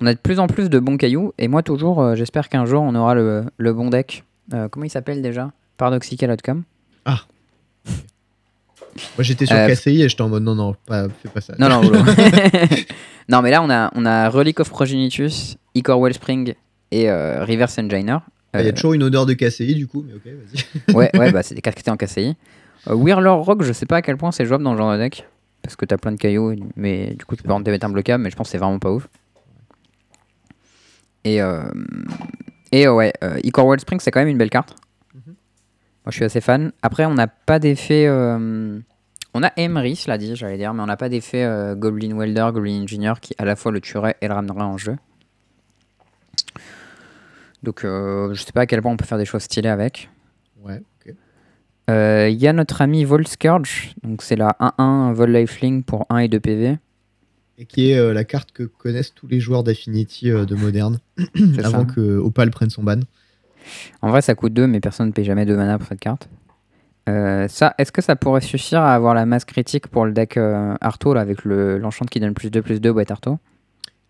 On 0.00 0.06
a 0.06 0.14
de 0.14 0.18
plus 0.18 0.38
en 0.38 0.46
plus 0.46 0.70
de 0.70 0.78
bons 0.78 0.96
cailloux 0.96 1.32
et 1.38 1.48
moi 1.48 1.62
toujours, 1.62 2.00
euh, 2.00 2.14
j'espère 2.14 2.48
qu'un 2.48 2.64
jour 2.64 2.82
on 2.82 2.94
aura 2.94 3.14
le, 3.14 3.44
le 3.58 3.72
bon 3.72 3.90
deck. 3.90 4.24
Euh, 4.54 4.68
comment 4.68 4.84
il 4.86 4.90
s'appelle 4.90 5.20
déjà? 5.20 5.52
Paradoxical 5.76 6.30
Outcome. 6.30 6.62
Moi 7.06 7.20
j'étais 9.20 9.46
sur 9.46 9.54
KCI 9.54 10.02
et 10.02 10.08
j'étais 10.08 10.22
en 10.22 10.28
mode 10.28 10.42
non, 10.42 10.54
non, 10.54 10.74
pas, 10.86 11.08
fais 11.22 11.28
pas 11.28 11.40
ça. 11.40 11.54
Non, 11.58 11.68
non, 11.68 11.82
non, 13.28 13.42
mais 13.42 13.50
là 13.50 13.62
on 13.62 13.70
a, 13.70 13.90
on 13.94 14.06
a 14.06 14.28
Relic 14.28 14.58
of 14.60 14.70
Progenitus, 14.70 15.56
Icor 15.74 16.00
Wellspring 16.00 16.54
et 16.90 17.10
Reverse 17.10 17.78
Engineer. 17.78 18.18
Il 18.54 18.60
y 18.60 18.62
a 18.64 18.66
Euh, 18.68 18.72
toujours 18.72 18.94
une 18.94 19.02
odeur 19.02 19.26
de 19.26 19.34
KCI 19.34 19.74
du 19.74 19.86
coup, 19.86 20.04
mais 20.06 20.14
ok, 20.14 20.22
vas-y. 20.24 20.94
ouais, 20.96 21.10
ouais, 21.18 21.32
bah 21.32 21.42
c'est 21.42 21.54
des 21.54 21.60
cartes 21.60 21.76
qui 21.76 21.80
étaient 21.82 21.90
en 21.90 21.96
KCI. 21.96 22.34
Euh, 22.88 22.94
Whirler 22.94 23.28
Rock, 23.28 23.62
je 23.62 23.72
sais 23.72 23.86
pas 23.86 23.96
à 23.96 24.02
quel 24.02 24.16
point 24.16 24.32
c'est 24.32 24.46
jouable 24.46 24.64
dans 24.64 24.72
le 24.72 24.78
genre 24.78 24.92
de 24.92 24.98
deck. 24.98 25.26
Parce 25.62 25.76
que 25.76 25.84
t'as 25.84 25.98
plein 25.98 26.12
de 26.12 26.16
cailloux, 26.16 26.54
mais 26.76 27.14
du 27.14 27.24
coup, 27.24 27.36
tu 27.36 27.42
peux 27.42 27.50
en 27.52 27.58
mettre 27.60 27.84
un 27.84 27.90
blocable, 27.90 28.22
mais 28.24 28.30
je 28.30 28.36
pense 28.36 28.46
que 28.46 28.52
c'est 28.52 28.58
vraiment 28.58 28.78
pas 28.78 28.90
ouf. 28.92 29.08
Et, 31.24 31.42
euh, 31.42 31.62
et 32.72 32.86
euh, 32.86 32.94
ouais, 32.94 33.12
euh, 33.22 33.38
Icor 33.42 33.64
World 33.66 33.80
Spring, 33.80 34.00
c'est 34.00 34.10
quand 34.10 34.20
même 34.20 34.28
une 34.28 34.38
belle 34.38 34.50
carte. 34.50 34.76
Mhm. 35.14 35.22
Moi, 35.26 35.34
je 36.06 36.12
suis 36.12 36.24
assez 36.24 36.40
fan. 36.40 36.72
Après, 36.80 37.04
on 37.04 37.12
n'a 37.14 37.26
pas 37.26 37.58
d'effet. 37.58 38.08
on 38.08 39.42
a 39.42 39.52
Emery, 39.56 39.96
cela 39.96 40.16
dit, 40.16 40.34
j'allais 40.36 40.56
dire, 40.56 40.72
mais 40.72 40.82
on 40.82 40.86
n'a 40.86 40.96
pas 40.96 41.08
d'effet 41.10 41.46
Goblin 41.76 42.16
Welder, 42.16 42.48
Goblin 42.54 42.82
Engineer 42.84 43.14
qui 43.20 43.34
à 43.36 43.44
la 43.44 43.56
fois 43.56 43.72
le 43.72 43.80
tuerait 43.80 44.16
et 44.22 44.28
le 44.28 44.32
ramènerait 44.34 44.62
en 44.62 44.78
jeu. 44.78 44.96
Donc, 47.62 47.84
euh, 47.84 48.32
je 48.34 48.42
sais 48.42 48.52
pas 48.52 48.62
à 48.62 48.66
quel 48.66 48.80
point 48.82 48.92
on 48.92 48.96
peut 48.96 49.04
faire 49.04 49.18
des 49.18 49.24
choses 49.24 49.42
stylées 49.42 49.68
avec. 49.68 50.08
Ouais, 50.62 50.80
ok. 51.06 51.14
Euh, 51.90 52.28
Il 52.28 52.36
y 52.38 52.46
a 52.46 52.52
notre 52.52 52.82
ami 52.82 53.04
Vol 53.04 53.26
Scourge, 53.26 53.94
donc 54.02 54.22
c'est 54.22 54.36
la 54.36 54.56
1-1 54.60 55.12
Vol 55.12 55.30
Lifelink 55.32 55.84
pour 55.86 56.06
1 56.10 56.18
et 56.18 56.28
2 56.28 56.38
PV. 56.40 56.78
Et 57.60 57.64
qui 57.66 57.90
est 57.90 57.98
euh, 57.98 58.12
la 58.12 58.22
carte 58.24 58.52
que 58.52 58.62
connaissent 58.62 59.12
tous 59.14 59.26
les 59.26 59.40
joueurs 59.40 59.64
d'Affinity 59.64 60.30
de 60.30 60.54
Moderne, 60.54 60.98
C'est 61.34 61.64
avant 61.64 61.80
ça. 61.88 61.94
que 61.94 62.18
Opal 62.18 62.50
prenne 62.50 62.70
son 62.70 62.84
ban. 62.84 63.00
En 64.00 64.10
vrai, 64.10 64.22
ça 64.22 64.34
coûte 64.36 64.52
2, 64.54 64.66
mais 64.68 64.78
personne 64.80 65.08
ne 65.08 65.12
paye 65.12 65.24
jamais 65.24 65.44
2 65.44 65.56
mana 65.56 65.78
pour 65.78 65.88
cette 65.88 66.00
carte. 66.00 66.28
Ça, 67.06 67.74
est-ce 67.78 67.90
que 67.90 68.02
ça 68.02 68.16
pourrait 68.16 68.42
suffire 68.42 68.80
à 68.82 68.94
avoir 68.94 69.14
la 69.14 69.24
masse 69.24 69.46
critique 69.46 69.88
pour 69.88 70.04
le 70.04 70.12
deck 70.12 70.38
Arto 70.82 71.14
là, 71.14 71.22
avec 71.22 71.44
le- 71.44 71.78
l'enchant 71.78 72.04
qui 72.04 72.20
donne 72.20 72.34
plus 72.34 72.50
2 72.50 72.60
plus 72.60 72.80
2 72.82 72.92
boîte 72.92 73.10
Arto? 73.10 73.38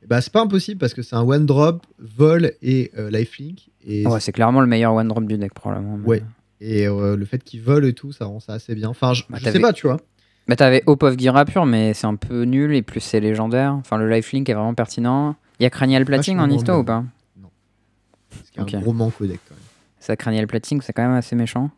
Bah, 0.07 0.21
c'est 0.21 0.33
pas 0.33 0.41
impossible 0.43 0.79
parce 0.79 0.95
que 0.95 1.03
c'est 1.03 1.17
un 1.17 1.23
one 1.23 1.45
drop, 1.45 1.87
vol 1.99 2.53
et 2.63 2.91
euh, 2.97 3.11
lifelink. 3.11 3.69
Et, 3.87 4.07
Ouais, 4.07 4.21
c'est 4.21 4.33
clairement 4.33 4.61
le 4.61 4.67
meilleur 4.67 4.95
one 4.95 5.09
drop 5.09 5.25
du 5.25 5.37
deck 5.37 5.53
probablement. 5.55 5.97
mais- 5.99 6.07
Ouais. 6.07 6.23
et 6.61 6.87
euh, 6.87 7.17
le 7.17 7.25
fait 7.25 7.43
qu'il 7.43 7.63
vole 7.63 7.85
et 7.85 7.93
tout, 7.93 8.13
ça 8.13 8.25
rend 8.27 8.41
ça 8.41 8.55
assez 8.55 8.75
bien. 8.75 8.89
Enfin, 8.89 9.13
je, 9.15 9.25
Bah, 9.29 9.39
je 9.41 9.51
sais 9.51 9.61
pas, 9.61 9.73
tu 9.73 9.87
vois. 9.87 9.99
Bah 10.47 10.57
t'avais 10.57 10.83
Hope 10.87 11.03
of 11.03 11.19
Girapur, 11.19 11.67
mais 11.67 11.93
c'est 11.93 12.07
un 12.07 12.15
peu 12.15 12.45
nul 12.45 12.75
et 12.75 12.81
plus 12.81 13.01
c'est 13.01 13.21
légendaire. 13.21 13.75
Enfin, 13.75 13.99
le 13.99 14.09
lifelink 14.09 14.49
est 14.49 14.55
vraiment 14.55 14.73
pertinent. 14.73 15.37
Il 15.61 15.65
y 15.65 15.67
a 15.67 15.71
Cranial 15.71 16.05
Plating 16.07 16.39
en 16.39 16.49
histo 16.49 16.73
ou 16.79 16.85
pas? 16.85 17.05
C'est 18.55 18.61
un 18.77 18.81
gros 18.81 18.93
manque 18.95 19.21
au 19.21 19.27
deck 19.27 19.41
quand 19.49 19.55
même. 19.55 19.65
Ça, 20.01 20.17
Cranial 20.17 20.47
Plating, 20.47 20.81
c'est 20.81 20.93
quand 20.95 21.03
même 21.03 21.17
assez 21.17 21.37
méchant. 21.37 21.71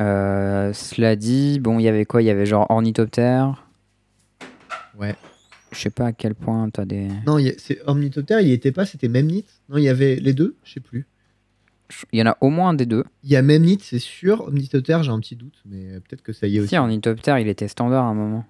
Euh, 0.00 0.72
cela 0.72 1.14
dit, 1.14 1.60
bon, 1.60 1.78
il 1.78 1.82
y 1.84 1.88
avait 1.88 2.04
quoi? 2.04 2.20
Il 2.20 2.24
y 2.24 2.30
avait 2.30 2.46
genre 2.46 2.66
Ornithoptère. 2.68 3.64
Ouais. 4.98 5.14
Je 5.74 5.80
sais 5.80 5.90
pas 5.90 6.06
à 6.06 6.12
quel 6.12 6.34
point 6.34 6.70
t'as 6.70 6.84
des. 6.84 7.08
Non, 7.26 7.38
c'est 7.58 7.80
Omnitopter, 7.86 8.38
il 8.40 8.48
y 8.48 8.52
était 8.52 8.72
pas, 8.72 8.86
c'était 8.86 9.08
Memnit. 9.08 9.44
Non, 9.68 9.76
il 9.78 9.84
y 9.84 9.88
avait 9.88 10.16
les 10.16 10.32
deux, 10.32 10.56
je 10.64 10.74
sais 10.74 10.80
plus. 10.80 11.06
Il 12.12 12.18
y 12.18 12.22
en 12.22 12.26
a 12.26 12.38
au 12.40 12.48
moins 12.48 12.70
un 12.70 12.74
des 12.74 12.86
deux. 12.86 13.04
Il 13.24 13.30
y 13.30 13.36
a 13.36 13.42
Memnit, 13.42 13.78
c'est 13.82 13.98
sûr. 13.98 14.42
Omnitopter, 14.48 15.00
j'ai 15.02 15.10
un 15.10 15.20
petit 15.20 15.36
doute, 15.36 15.60
mais 15.66 16.00
peut-être 16.00 16.22
que 16.22 16.32
ça 16.32 16.46
y 16.46 16.56
est 16.56 16.60
aussi. 16.60 16.70
Si, 16.70 16.78
Ornithoptère, 16.78 17.38
il 17.38 17.48
était 17.48 17.68
standard 17.68 18.04
à 18.04 18.08
un 18.08 18.14
moment. 18.14 18.44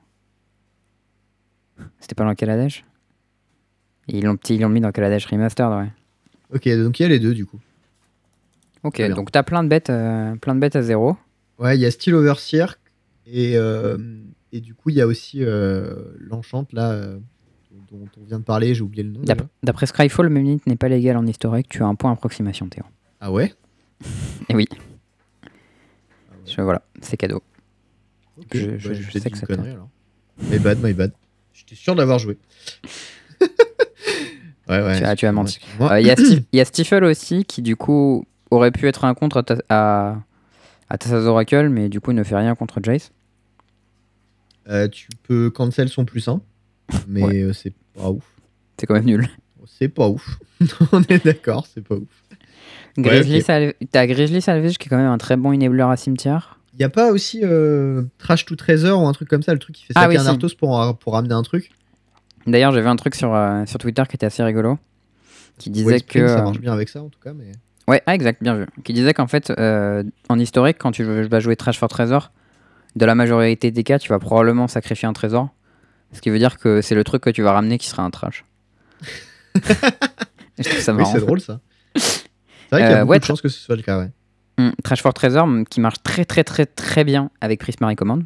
C'était 1.99 2.15
pas 2.15 2.25
dans 2.25 2.35
Kaladesh? 2.35 2.85
Ils 4.09 4.23
l'ont 4.25 4.39
ils 4.49 4.61
l'ont 4.61 4.69
mis 4.69 4.81
dans 4.81 4.93
Kaladesh 4.93 5.27
Remastered, 5.27 5.71
ouais. 5.73 5.91
Ok, 6.55 6.69
donc 6.69 7.01
il 7.01 7.03
y 7.03 7.07
a 7.07 7.09
les 7.09 7.19
deux 7.19 7.35
du 7.35 7.47
coup. 7.47 7.59
Ok, 8.83 8.95
Très 8.97 9.09
donc 9.09 9.33
t'as 9.33 9.43
plein 9.43 9.65
de 9.65 9.69
bêtes, 9.69 9.89
euh, 9.91 10.37
plein 10.37 10.55
de 10.55 10.61
bêtes 10.61 10.77
à 10.77 10.83
zéro. 10.83 11.17
Ouais, 11.59 11.77
il 11.77 11.81
y 11.81 11.87
a 11.87 11.91
Steel 11.91 12.15
Overseer 12.15 12.79
et, 13.27 13.57
euh, 13.57 13.97
et 14.55 14.61
du 14.61 14.75
coup 14.75 14.89
il 14.91 14.97
y 14.97 15.01
a 15.01 15.07
aussi 15.07 15.39
euh, 15.45 15.95
l'enchante 16.19 16.73
là 16.73 16.93
euh, 16.93 17.19
dont 17.93 18.07
on 18.21 18.25
vient 18.25 18.39
de 18.39 18.45
parler, 18.45 18.75
j'ai 18.75 18.83
oublié 18.83 19.03
le 19.03 19.11
nom. 19.11 19.21
D'après 19.63 19.87
Scryfall, 19.87 20.29
Memnit 20.31 20.61
n'est 20.67 20.77
pas 20.77 20.89
légal 20.89 21.17
en 21.17 21.27
historique, 21.27 21.69
tu 21.69 21.83
as 21.83 21.87
un 21.87 21.95
point 21.95 22.13
approximation, 22.13 22.69
Théo. 22.69 22.85
Ah 23.21 23.31
ouais, 23.33 23.53
Et 24.49 24.55
oui, 24.55 24.67
Ah 24.73 24.77
ouais. 25.47 26.39
je- 26.47 26.63
voilà, 26.63 26.83
c'est 27.01 27.17
cadeau. 27.17 27.43
Ok, 28.39 28.47
je- 28.55 28.67
bah, 28.71 28.75
je- 28.79 28.95
je 28.95 29.19
sais 29.19 29.31
que 29.31 29.37
ça 29.39 29.47
connerie 29.47 29.71
alors. 29.71 29.89
My 30.51 30.59
bad, 30.59 30.79
my 30.83 30.93
bad. 30.93 31.13
J'étais 31.53 31.75
sûr 31.77 31.95
d'avoir 31.95 32.19
joué. 32.19 32.37
ouais, 34.69 34.83
ouais. 34.83 34.99
Tu 34.99 35.05
as- 35.05 35.17
tu 35.17 35.27
as 35.27 35.31
excuse-moi, 35.31 35.33
menti. 35.33 35.61
Euh, 35.81 36.01
Il 36.01 36.07
y 36.07 36.11
a 36.11 36.15
Sti- 36.15 36.43
il 36.53 36.57
y 36.57 36.61
a 36.61 36.65
Stifle 36.65 37.05
aussi, 37.05 37.45
qui 37.45 37.63
du 37.63 37.77
coup 37.77 38.25
aurait 38.51 38.71
pu 38.73 38.87
être 38.89 39.05
un 39.05 39.15
contre 39.15 39.39
à, 39.39 39.55
à, 39.69 40.17
à 40.89 40.99
Tassa's 40.99 41.25
Oracle, 41.27 41.69
mais 41.69 41.89
du 41.89 42.01
coup 42.01 42.13
ne 42.13 42.23
fait 42.25 42.37
rien 42.37 42.55
contre 42.55 42.81
Jace. 42.83 43.13
Euh, 44.69 44.89
tu 44.89 45.09
peux 45.23 45.51
cancel 45.51 45.89
son 45.89 46.05
plus 46.05 46.27
1, 46.29 46.41
mais 47.09 47.23
Ouais. 47.23 47.43
euh, 47.43 47.53
c'est 47.53 47.73
pas 47.95 48.11
ouf. 48.11 48.25
C'est 48.79 48.87
quand 48.87 48.95
même 48.95 49.05
nul. 49.05 49.29
C'est 49.67 49.89
pas 49.89 50.09
ouf. 50.09 50.39
on 50.93 51.03
est 51.03 51.25
d'accord, 51.25 51.67
c'est 51.73 51.83
pas 51.87 51.95
ouf. 51.97 52.09
Grizzly. 52.97 53.41
Salv- 53.41 53.75
T'as 53.91 54.07
Grizzly 54.07 54.41
Salvage 54.41 54.79
qui 54.79 54.87
est 54.89 54.91
quand 54.91 54.97
même 54.97 55.07
un 55.11 55.19
très 55.19 55.37
bon 55.37 55.53
enabler 55.53 55.83
à 55.83 55.97
cimetière. 55.97 56.59
Il 56.79 56.85
a 56.85 56.89
pas 56.89 57.13
aussi 57.13 57.41
euh, 57.43 58.03
Trash 58.19 58.45
to 58.47 58.57
Treasure 58.57 59.01
ou 59.01 59.07
un 59.07 59.13
truc 59.13 59.29
comme 59.29 59.43
ça, 59.43 59.53
le 59.53 59.59
truc 59.59 59.77
qui 59.77 59.85
fait 59.85 59.93
Ah 59.97 60.03
saquer 60.03 60.17
oui, 60.17 60.23
un. 60.23 60.27
Arthos 60.27 60.55
pour, 60.59 60.97
pour 60.99 61.13
ramener 61.15 61.35
un 61.35 61.43
truc 61.43 61.71
D'ailleurs, 62.47 62.73
j'ai 62.73 62.81
vu 62.83 62.89
un 62.89 62.97
truc 62.97 63.15
sur, 63.15 63.35
euh, 63.35 63.65
sur 63.67 63.79
Twitter 63.79 64.03
qui 64.09 64.17
était 64.17 64.27
assez 64.27 64.43
rigolo. 64.43 64.79
Qui 65.59 65.71
disait 65.71 65.87
Ouais, 65.87 65.99
Spring, 66.01 66.25
que. 66.25 66.29
ça 66.29 66.41
euh, 66.41 66.43
marche 66.45 66.59
bien 66.61 66.73
avec 66.73 66.89
ça 66.89 67.03
en 67.03 67.09
tout 67.09 67.21
cas, 67.23 67.33
mais. 67.33 67.53
Ouais, 67.89 68.03
ah, 68.07 68.15
exact, 68.15 68.43
bien 68.43 68.55
vu. 68.57 68.67
Qui 68.83 68.93
disait 68.93 69.15
qu'en 69.15 69.27
fait, 69.27 69.51
euh, 69.59 70.03
en 70.29 70.39
historique, 70.39 70.77
quand 70.79 70.91
tu 70.91 71.05
vas 71.05 71.41
jouer 71.41 71.55
Trash 71.57 71.79
for 71.79 71.89
Trésor, 71.89 72.33
de 72.97 73.05
la 73.07 73.15
majorité 73.15 73.71
des 73.71 73.83
cas, 73.85 73.99
tu 73.99 74.09
vas 74.09 74.19
probablement 74.19 74.69
sacrifier 74.69 75.07
un 75.09 75.13
trésor. 75.13 75.49
Ce 76.13 76.21
qui 76.21 76.31
veut 76.31 76.39
dire 76.39 76.59
que 76.59 76.81
c'est 76.81 76.95
le 76.95 77.03
truc 77.05 77.23
que 77.23 77.31
tu 77.31 77.43
vas 77.43 77.53
ramener 77.53 77.77
qui 77.79 77.89
sera 77.89 78.03
un 78.05 78.11
trash. 78.11 78.45
Je 80.59 80.63
trouve 80.69 80.81
ça 80.81 80.95
Oui, 80.95 81.05
c'est 81.11 81.21
drôle 81.21 81.41
ça. 81.41 81.61
C'est 81.97 82.23
vrai 82.71 82.81
qu'il 82.83 82.91
y 82.91 82.95
a 82.95 82.97
Euh, 82.97 83.01
beaucoup 83.01 83.11
ouais, 83.13 83.19
de 83.19 83.25
chances 83.25 83.43
que 83.43 83.49
ce 83.49 83.59
soit 83.59 83.77
le 83.77 83.83
cas, 83.83 83.99
ouais. 83.99 84.11
Hum, 84.59 84.73
Trash 84.85 85.03
for 85.03 85.13
Trésor 85.13 85.45
hum, 85.45 85.65
qui 85.67 85.81
marche 85.81 86.03
très 86.05 86.25
très 86.25 86.45
très 86.45 86.67
très 86.67 87.03
bien 87.05 87.31
avec 87.41 87.59
Prismary 87.61 87.97
Command. 87.97 88.25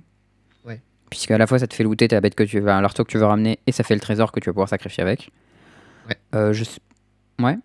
Ouais. 0.67 0.83
Puisque 1.11 1.31
à 1.31 1.39
la 1.39 1.47
fois 1.47 1.59
ça 1.59 1.67
te 1.67 1.75
fait 1.75 1.85
looter 1.85 2.09
ta 2.09 2.21
bête 2.21 2.35
que 2.35 2.43
tu 2.43 2.61
veux, 2.61 2.67
l'arto 2.67 3.03
que 3.05 3.11
tu 3.11 3.17
veux 3.19 3.25
ramener 3.25 3.59
et 3.67 3.73
ça 3.73 3.83
fait 3.83 3.95
le 3.95 4.01
trésor 4.01 4.31
que 4.33 4.41
tu 4.41 4.47
vas 4.51 4.53
pouvoir 4.53 4.69
sacrifier 4.69 5.03
avec. 5.03 5.31
Ouais. 6.09 6.17
Euh, 6.35 6.53
je, 6.53 6.65
ouais. 7.41 7.57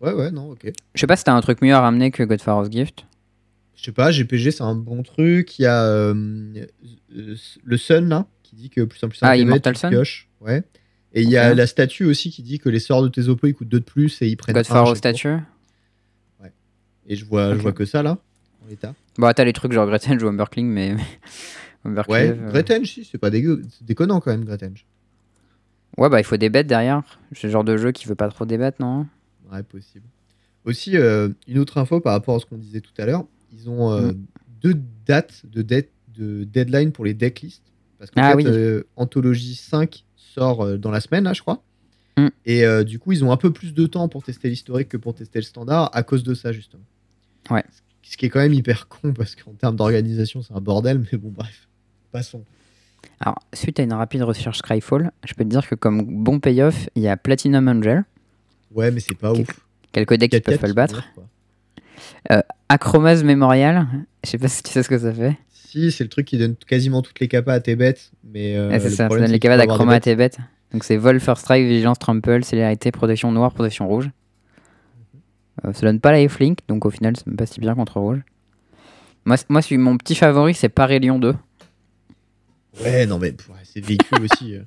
Ouais, 0.00 0.12
ouais, 0.14 0.30
non, 0.30 0.50
ok. 0.52 0.66
Je 0.94 1.00
sais 1.00 1.06
pas 1.06 1.16
si 1.16 1.24
t'as 1.24 1.34
un 1.34 1.40
truc 1.42 1.60
mieux 1.62 1.74
à 1.74 1.80
ramener 1.80 2.10
que 2.10 2.22
Godfather's 2.22 2.70
Gift. 2.72 3.04
Je 3.76 3.84
sais 3.84 3.92
pas, 3.92 4.10
GPG 4.10 4.50
c'est 4.50 4.62
un 4.62 4.74
bon 4.74 5.02
truc. 5.02 5.58
Il 5.58 5.62
y 5.62 5.66
a 5.66 5.84
euh, 5.84 6.14
euh, 7.16 7.36
le 7.64 7.76
Sun 7.76 8.08
là, 8.08 8.26
qui 8.42 8.54
dit 8.54 8.70
que 8.70 8.82
plus 8.82 9.02
en 9.02 9.08
plus 9.08 9.18
Ah, 9.22 9.36
Immortal 9.36 9.76
Sun 9.76 9.90
pioches. 9.90 10.28
Ouais. 10.40 10.62
Et 11.14 11.22
il 11.22 11.30
y 11.30 11.36
a 11.36 11.54
la 11.54 11.66
statue 11.66 12.04
aussi 12.04 12.30
qui 12.30 12.42
dit 12.42 12.58
que 12.58 12.68
les 12.68 12.80
sorts 12.80 13.02
de 13.02 13.08
tes 13.08 13.28
opos 13.28 13.46
ils 13.46 13.54
coûtent 13.54 13.68
2 13.68 13.80
de 13.80 13.84
plus 13.84 14.22
et 14.22 14.28
ils 14.28 14.36
prennent 14.36 14.62
tour. 14.62 14.96
Statue. 14.96 15.38
Et 17.08 17.16
je 17.16 17.24
vois, 17.24 17.54
je 17.54 17.58
vois 17.58 17.72
que 17.72 17.84
ça 17.84 18.02
là, 18.02 18.18
en 18.64 18.68
l'état. 18.68 18.94
Bon, 19.18 19.30
t'as 19.34 19.44
les 19.44 19.52
trucs 19.52 19.72
genre 19.72 19.86
Gretenge 19.86 20.22
ou 20.22 20.28
Umberkling, 20.28 20.66
mais. 20.66 20.96
Ouais, 21.84 22.30
euh, 22.30 22.48
Gretenge, 22.48 22.86
si, 22.86 23.04
c'est 23.04 23.18
pas 23.18 23.28
dégueu, 23.28 23.60
c'est 23.68 23.84
déconnant 23.84 24.20
quand 24.20 24.30
même, 24.30 24.44
Gretenge. 24.44 24.86
Ouais, 25.98 26.08
bah 26.08 26.20
il 26.20 26.24
faut 26.24 26.36
des 26.36 26.48
bêtes 26.48 26.68
derrière. 26.68 27.02
C'est 27.32 27.48
le 27.48 27.52
genre 27.52 27.64
de 27.64 27.76
jeu 27.76 27.90
qui 27.90 28.06
veut 28.06 28.14
pas 28.14 28.28
trop 28.28 28.44
des 28.44 28.56
bêtes, 28.56 28.78
non? 28.78 29.06
Ouais, 29.50 29.64
possible. 29.64 30.06
Aussi, 30.64 30.96
euh, 30.96 31.30
une 31.48 31.58
autre 31.58 31.78
info 31.78 31.98
par 32.00 32.12
rapport 32.12 32.36
à 32.36 32.38
ce 32.38 32.46
qu'on 32.46 32.56
disait 32.56 32.80
tout 32.80 32.92
à 32.98 33.06
l'heure, 33.06 33.24
ils 33.52 33.68
ont 33.70 33.92
euh, 33.92 34.12
deux 34.60 34.80
dates 35.06 35.42
de, 35.46 35.62
dead- 35.62 35.88
de 36.16 36.44
deadline 36.44 36.92
pour 36.92 37.04
les 37.04 37.14
decklists. 37.14 37.62
Parce 37.98 38.10
qu'en 38.10 38.20
Ah 38.22 38.30
fait, 38.30 38.36
oui. 38.36 38.44
euh, 38.46 38.82
Anthologie 38.96 39.54
5 39.54 40.04
sort 40.16 40.62
euh, 40.64 40.76
dans 40.78 40.90
la 40.90 41.00
semaine, 41.00 41.24
là, 41.24 41.32
je 41.32 41.40
crois. 41.42 41.62
Mm. 42.16 42.28
Et 42.44 42.84
du 42.84 42.98
coup, 42.98 43.12
ils 43.12 43.24
ont 43.24 43.32
un 43.32 43.36
peu 43.38 43.52
plus 43.52 43.72
de 43.72 43.86
temps 43.86 44.08
pour 44.08 44.22
tester 44.22 44.48
l'historique 44.50 44.88
que 44.90 44.96
pour 44.98 45.14
tester 45.14 45.38
le 45.38 45.44
standard 45.44 45.88
à 45.94 46.02
cause 46.02 46.22
de 46.22 46.34
ça, 46.34 46.52
justement. 46.52 46.82
Ouais. 47.50 47.64
Ce 48.02 48.16
qui 48.18 48.26
est 48.26 48.28
quand 48.28 48.40
même 48.40 48.52
hyper 48.52 48.88
con 48.88 49.12
parce 49.14 49.34
qu'en 49.36 49.52
termes 49.52 49.76
d'organisation, 49.76 50.42
c'est 50.42 50.52
un 50.52 50.60
bordel, 50.60 50.98
mais 51.10 51.16
bon, 51.18 51.30
bref. 51.30 51.68
Passons. 52.10 52.44
Alors, 53.20 53.38
suite 53.54 53.80
à 53.80 53.82
une 53.84 53.92
rapide 53.94 54.22
recherche 54.22 54.58
Skyfall, 54.58 55.10
je 55.24 55.32
peux 55.34 55.44
te 55.44 55.48
dire 55.48 55.66
que 55.68 55.74
comme 55.74 56.02
bon 56.22 56.38
payoff, 56.40 56.88
il 56.96 57.02
y 57.02 57.08
a 57.08 57.16
Platinum 57.16 57.66
Angel, 57.68 58.04
Ouais, 58.74 58.90
mais 58.90 59.00
c'est 59.00 59.14
pas 59.14 59.32
ouf. 59.32 59.46
quelques 59.92 60.14
decks 60.14 60.30
qui 60.30 60.36
4-4 60.38 60.42
peuvent 60.42 60.58
pas 60.58 60.66
le 60.68 60.74
battre. 60.74 61.04
Quoi. 62.28 62.44
Acromaz 62.68 63.22
Memorial, 63.24 63.86
je 64.24 64.30
sais 64.30 64.38
pas 64.38 64.48
si 64.48 64.62
tu 64.62 64.70
sais 64.70 64.82
ce 64.82 64.88
que 64.88 64.98
ça 64.98 65.12
fait. 65.12 65.36
Si, 65.52 65.90
c'est 65.92 66.04
le 66.04 66.10
truc 66.10 66.26
qui 66.26 66.38
donne 66.38 66.54
quasiment 66.56 67.02
toutes 67.02 67.20
les 67.20 67.28
capas 67.28 67.54
à 67.54 67.60
tes 67.60 67.76
bêtes, 67.76 68.12
mais. 68.24 68.56
euh, 68.56 68.70
c'est 68.78 68.90
ça, 68.90 69.08
ça 69.08 69.08
donne 69.08 69.26
c'est 69.26 69.32
les 69.32 69.38
capas 69.38 69.56
d'Acroma 69.56 69.94
à 69.94 70.00
tes 70.00 70.16
bêtes. 70.16 70.38
Donc 70.72 70.84
c'est 70.84 70.96
Vol, 70.96 71.20
First 71.20 71.42
Strike, 71.42 71.66
Vigilance, 71.66 71.98
Trample, 71.98 72.44
Célérité, 72.44 72.90
Protection 72.92 73.30
Noire, 73.32 73.52
Protection 73.52 73.86
Rouge. 73.88 74.10
Euh, 75.64 75.72
ça 75.74 75.82
donne 75.82 76.00
pas 76.00 76.12
la 76.12 76.26
F-Link, 76.28 76.58
donc 76.68 76.86
au 76.86 76.90
final, 76.90 77.14
ça 77.16 77.24
me 77.26 77.36
passe 77.36 77.52
si 77.52 77.60
bien 77.60 77.74
contre 77.74 78.00
Rouge. 78.00 78.20
Moi, 79.26 79.36
moi 79.50 79.60
mon 79.72 79.96
petit 79.98 80.14
favori, 80.14 80.54
c'est 80.54 80.68
Parélion 80.70 81.18
2. 81.18 81.34
Ouais, 82.82 83.06
non, 83.06 83.18
mais 83.18 83.34
c'est 83.64 83.84
véhicule 83.84 84.18
aussi. 84.32 84.54
euh. 84.54 84.62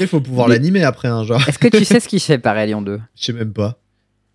Il 0.00 0.06
faut 0.06 0.20
pouvoir 0.20 0.48
l'animer 0.48 0.84
après, 0.84 1.08
un 1.08 1.24
genre. 1.24 1.46
Est-ce 1.48 1.58
que 1.58 1.68
tu 1.68 1.84
sais 1.86 1.98
ce 1.98 2.06
qu'il 2.08 2.20
fait 2.20 2.38
Parélion 2.38 2.82
2 2.82 3.00
Je 3.16 3.24
sais 3.24 3.32
même 3.32 3.52
pas. 3.54 3.80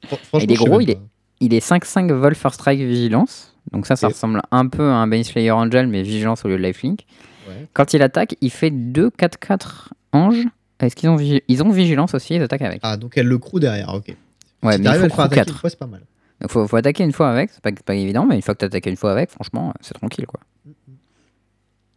Fran- 0.05 0.17
Franchement, 0.23 0.47
Il 0.49 0.51
est 0.51 0.55
gros, 0.55 0.81
il 0.81 0.89
est- 0.89 0.95
pas. 0.95 1.01
Il 1.39 1.53
est 1.53 1.65
5-5 1.65 2.11
Vol, 2.11 2.35
First 2.35 2.55
Strike, 2.59 2.79
Vigilance. 2.79 3.55
Donc 3.71 3.85
ça, 3.85 3.95
ça 3.95 4.07
ressemble 4.07 4.41
un 4.51 4.67
peu 4.67 4.83
à 4.89 4.95
un 4.95 5.07
Baneslayer 5.07 5.51
Angel, 5.51 5.87
mais 5.87 6.01
Vigilance 6.03 6.43
au 6.45 6.47
lieu 6.47 6.57
de 6.57 6.63
Lifelink. 6.63 7.05
Ouais. 7.47 7.67
Quand 7.73 7.93
il 7.93 8.01
attaque, 8.01 8.35
il 8.41 8.49
fait 8.51 8.71
2-4-4 8.71 9.89
Anges. 10.13 10.45
Est-ce 10.79 10.95
qu'ils 10.95 11.09
ont, 11.09 11.15
vigi- 11.15 11.43
ils 11.47 11.63
ont 11.63 11.69
Vigilance 11.69 12.13
aussi, 12.13 12.35
ils 12.35 12.41
attaquent 12.41 12.61
avec. 12.61 12.79
Ah, 12.83 12.97
donc 12.97 13.17
elle 13.17 13.27
le 13.27 13.37
crew 13.37 13.59
derrière, 13.59 13.93
ok. 13.93 14.07
Ouais, 14.07 14.13
si 14.13 14.17
mais 14.63 14.75
il 14.77 14.83
t'arrives 14.83 14.87
à 14.87 15.03
faut 15.03 15.03
le 15.05 15.09
faire 15.09 15.25
attaquer 15.25 15.35
4. 15.41 15.49
une 15.49 15.55
fois, 15.55 15.69
c'est 15.69 15.79
pas 15.79 15.87
mal. 15.87 16.01
Donc 16.41 16.51
faut, 16.51 16.67
faut 16.67 16.75
attaquer 16.75 17.03
une 17.03 17.11
fois 17.13 17.29
avec, 17.29 17.49
c'est 17.51 17.61
pas, 17.61 17.71
pas 17.71 17.95
évident, 17.95 18.25
mais 18.25 18.35
une 18.35 18.41
fois 18.41 18.53
que 18.53 18.59
t'attaques 18.59 18.85
une 18.85 18.95
fois 18.95 19.11
avec, 19.11 19.31
franchement, 19.31 19.73
c'est 19.81 19.93
tranquille 19.95 20.25
quoi. 20.27 20.39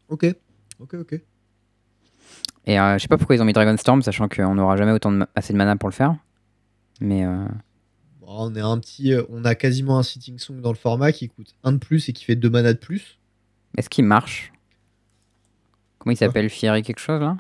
Ok. 0.09 0.27
Ok, 0.81 0.95
ok. 0.95 1.21
Et 2.67 2.79
euh, 2.81 2.95
je 2.99 3.03
sais 3.03 3.09
pas 3.09 3.17
pourquoi 3.19 3.37
ils 3.37 3.43
ont 3.43 3.45
mis 3.45 3.53
Dragonstorm, 3.53 4.03
sachant 4.03 4.29
qu'on 4.29 4.55
n'aura 4.55 4.77
jamais 4.77 4.93
autant 4.93 5.13
de 5.13 5.27
assez 5.35 5.53
de 5.53 5.59
mana 5.59 5.77
pour 5.77 5.89
le 5.89 5.95
faire. 5.95 6.15
Mais 7.01 7.25
euh, 7.25 7.45
on 8.39 8.55
est 8.55 8.61
un 8.61 8.79
petit, 8.79 9.13
euh, 9.13 9.25
on 9.29 9.45
a 9.45 9.55
quasiment 9.55 9.99
un 9.99 10.03
Sitting 10.03 10.39
Song 10.39 10.61
dans 10.61 10.71
le 10.71 10.79
format 10.79 11.13
qui 11.13 11.29
coûte 11.29 11.55
un 11.65 11.73
de 11.73 11.79
plus 11.79 12.09
et 12.09 12.13
qui 12.13 12.25
fait 12.25 12.37
deux 12.37 12.51
mana 12.51 12.73
de 12.73 12.79
plus. 12.79 13.19
est-ce 13.77 13.89
qu'il 13.89 14.05
marche? 14.05 14.53
Comment 15.99 16.13
il 16.13 16.17
s'appelle? 16.17 16.49
Fiery 16.49 16.83
quelque 16.83 17.01
chose 17.01 17.21
là? 17.21 17.37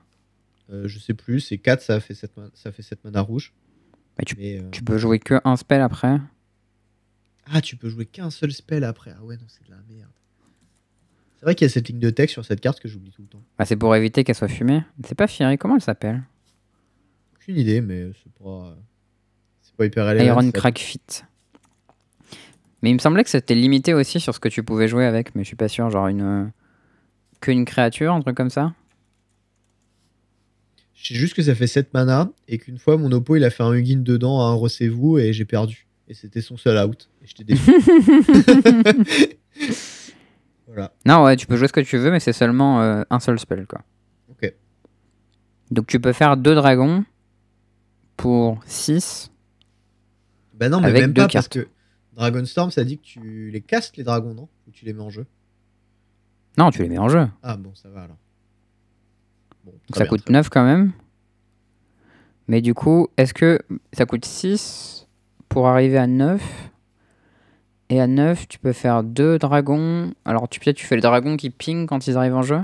Euh, 0.70 0.86
je 0.86 0.98
sais 0.98 1.14
plus, 1.14 1.40
c'est 1.40 1.58
4, 1.58 1.82
ça 1.82 2.00
fait 2.00 2.14
7 2.14 2.36
mana, 2.36 2.50
ça 2.54 2.72
fait 2.72 2.82
7 2.82 3.04
mana 3.04 3.20
rouge. 3.20 3.52
Bah, 4.16 4.24
tu, 4.26 4.36
Mais, 4.36 4.58
euh, 4.60 4.70
tu 4.70 4.82
peux 4.82 4.98
jouer 4.98 5.18
que 5.18 5.40
un 5.44 5.56
spell 5.56 5.80
après. 5.80 6.20
Ah, 7.46 7.60
tu 7.60 7.76
peux 7.76 7.88
jouer 7.88 8.06
qu'un 8.06 8.30
seul 8.30 8.52
spell 8.52 8.84
après. 8.84 9.12
Ah 9.18 9.24
ouais, 9.24 9.36
non, 9.36 9.46
c'est 9.48 9.64
de 9.64 9.70
la 9.70 9.78
merde. 9.88 10.10
C'est 11.36 11.46
vrai 11.46 11.54
qu'il 11.54 11.64
y 11.64 11.70
a 11.70 11.72
cette 11.72 11.88
ligne 11.88 11.98
de 11.98 12.10
texte 12.10 12.34
sur 12.34 12.44
cette 12.44 12.60
carte 12.60 12.80
que 12.80 12.88
j'oublie 12.88 13.10
tout 13.10 13.22
le 13.22 13.28
temps. 13.28 13.42
Bah, 13.58 13.64
c'est 13.64 13.76
pour 13.76 13.94
éviter 13.96 14.24
qu'elle 14.24 14.34
soit 14.34 14.48
fumée. 14.48 14.82
C'est 15.04 15.14
pas 15.14 15.26
Fiery, 15.26 15.56
comment 15.56 15.76
elle 15.76 15.80
s'appelle? 15.80 16.22
Aucune 17.34 17.56
idée, 17.56 17.80
mais 17.80 18.10
c'est 18.22 18.32
pas, 18.34 18.76
pas 19.80 19.86
hyper 19.86 20.08
élégant. 20.10 20.40
Iron. 20.40 20.50
Crack 20.52 20.78
Fit. 20.78 21.00
Mais 22.82 22.90
il 22.90 22.94
me 22.94 22.98
semblait 22.98 23.24
que 23.24 23.30
c'était 23.30 23.54
limité 23.54 23.94
aussi 23.94 24.20
sur 24.20 24.34
ce 24.34 24.40
que 24.40 24.48
tu 24.48 24.62
pouvais 24.62 24.88
jouer 24.88 25.06
avec, 25.06 25.34
mais 25.34 25.42
je 25.42 25.48
suis 25.48 25.56
pas 25.56 25.68
sûr. 25.68 25.88
Genre 25.90 26.06
une. 26.08 26.22
euh, 26.22 26.44
Que 27.40 27.50
une 27.50 27.64
créature, 27.64 28.12
un 28.12 28.20
truc 28.20 28.36
comme 28.36 28.50
ça 28.50 28.74
Je 30.94 31.08
sais 31.08 31.14
juste 31.14 31.34
que 31.34 31.42
ça 31.42 31.54
fait 31.54 31.66
7 31.66 31.94
mana 31.94 32.30
et 32.48 32.58
qu'une 32.58 32.78
fois 32.78 32.96
mon 32.98 33.10
oppo 33.12 33.36
il 33.36 33.44
a 33.44 33.50
fait 33.50 33.62
un 33.62 33.72
Hugin 33.72 34.02
dedans 34.02 34.40
à 34.40 34.44
un 34.50 34.52
Rossez-vous 34.54 35.18
et 35.18 35.32
j'ai 35.32 35.44
perdu. 35.46 35.86
Et 36.08 36.14
c'était 36.14 36.40
son 36.42 36.56
seul 36.56 36.76
out. 36.84 37.08
Et 37.22 37.26
j'étais 37.26 37.44
déçu. 37.44 37.70
voilà. 40.66 40.92
Non, 41.06 41.24
ouais, 41.24 41.36
tu 41.36 41.46
peux 41.46 41.56
jouer 41.56 41.68
ce 41.68 41.72
que 41.72 41.80
tu 41.80 41.96
veux, 41.98 42.10
mais 42.10 42.20
c'est 42.20 42.32
seulement 42.32 42.80
euh, 42.82 43.02
un 43.10 43.20
seul 43.20 43.38
spell, 43.38 43.66
quoi. 43.66 43.80
Ok. 44.30 44.52
Donc 45.70 45.86
tu 45.86 46.00
peux 46.00 46.12
faire 46.12 46.36
deux 46.36 46.54
dragons 46.54 47.04
pour 48.16 48.60
6. 48.66 49.29
Bah 50.60 50.68
non, 50.68 50.80
mais 50.80 50.88
Avec 50.88 51.00
même 51.02 51.12
deux 51.12 51.22
pas 51.22 51.28
parce 51.32 51.48
que 51.48 51.66
Dragonstorm 52.14 52.70
ça 52.70 52.84
dit 52.84 52.98
que 52.98 53.02
tu 53.04 53.50
les 53.50 53.60
castes 53.62 53.96
les 53.96 54.04
dragons, 54.04 54.34
non? 54.34 54.48
Ou 54.68 54.70
tu 54.72 54.84
les 54.84 54.92
mets 54.92 55.02
en 55.02 55.10
jeu? 55.10 55.26
Non, 56.58 56.70
tu 56.70 56.82
les 56.82 56.88
mets 56.88 56.98
en 56.98 57.08
jeu. 57.08 57.26
Ah 57.42 57.56
bon, 57.56 57.74
ça 57.74 57.88
va 57.88 58.02
alors. 58.02 58.16
Bon, 59.64 59.72
Donc 59.72 59.80
ça 59.96 60.00
bien, 60.04 60.08
coûte 60.10 60.20
très 60.24 60.32
bien. 60.32 60.38
9 60.40 60.48
quand 60.50 60.64
même. 60.64 60.92
Mais 62.48 62.60
du 62.60 62.74
coup, 62.74 63.08
est-ce 63.16 63.32
que 63.32 63.58
ça 63.92 64.04
coûte 64.06 64.24
6 64.24 65.06
pour 65.48 65.66
arriver 65.68 65.96
à 65.98 66.06
9 66.06 66.42
Et 67.88 68.00
à 68.00 68.06
9, 68.06 68.48
tu 68.48 68.58
peux 68.58 68.72
faire 68.72 69.02
deux 69.02 69.38
dragons. 69.38 70.12
Alors 70.24 70.48
tu 70.48 70.60
tu 70.60 70.86
fais 70.86 70.96
le 70.96 71.02
dragon 71.02 71.36
qui 71.36 71.50
ping 71.50 71.86
quand 71.86 72.06
ils 72.06 72.16
arrivent 72.16 72.34
en 72.36 72.42
jeu. 72.42 72.60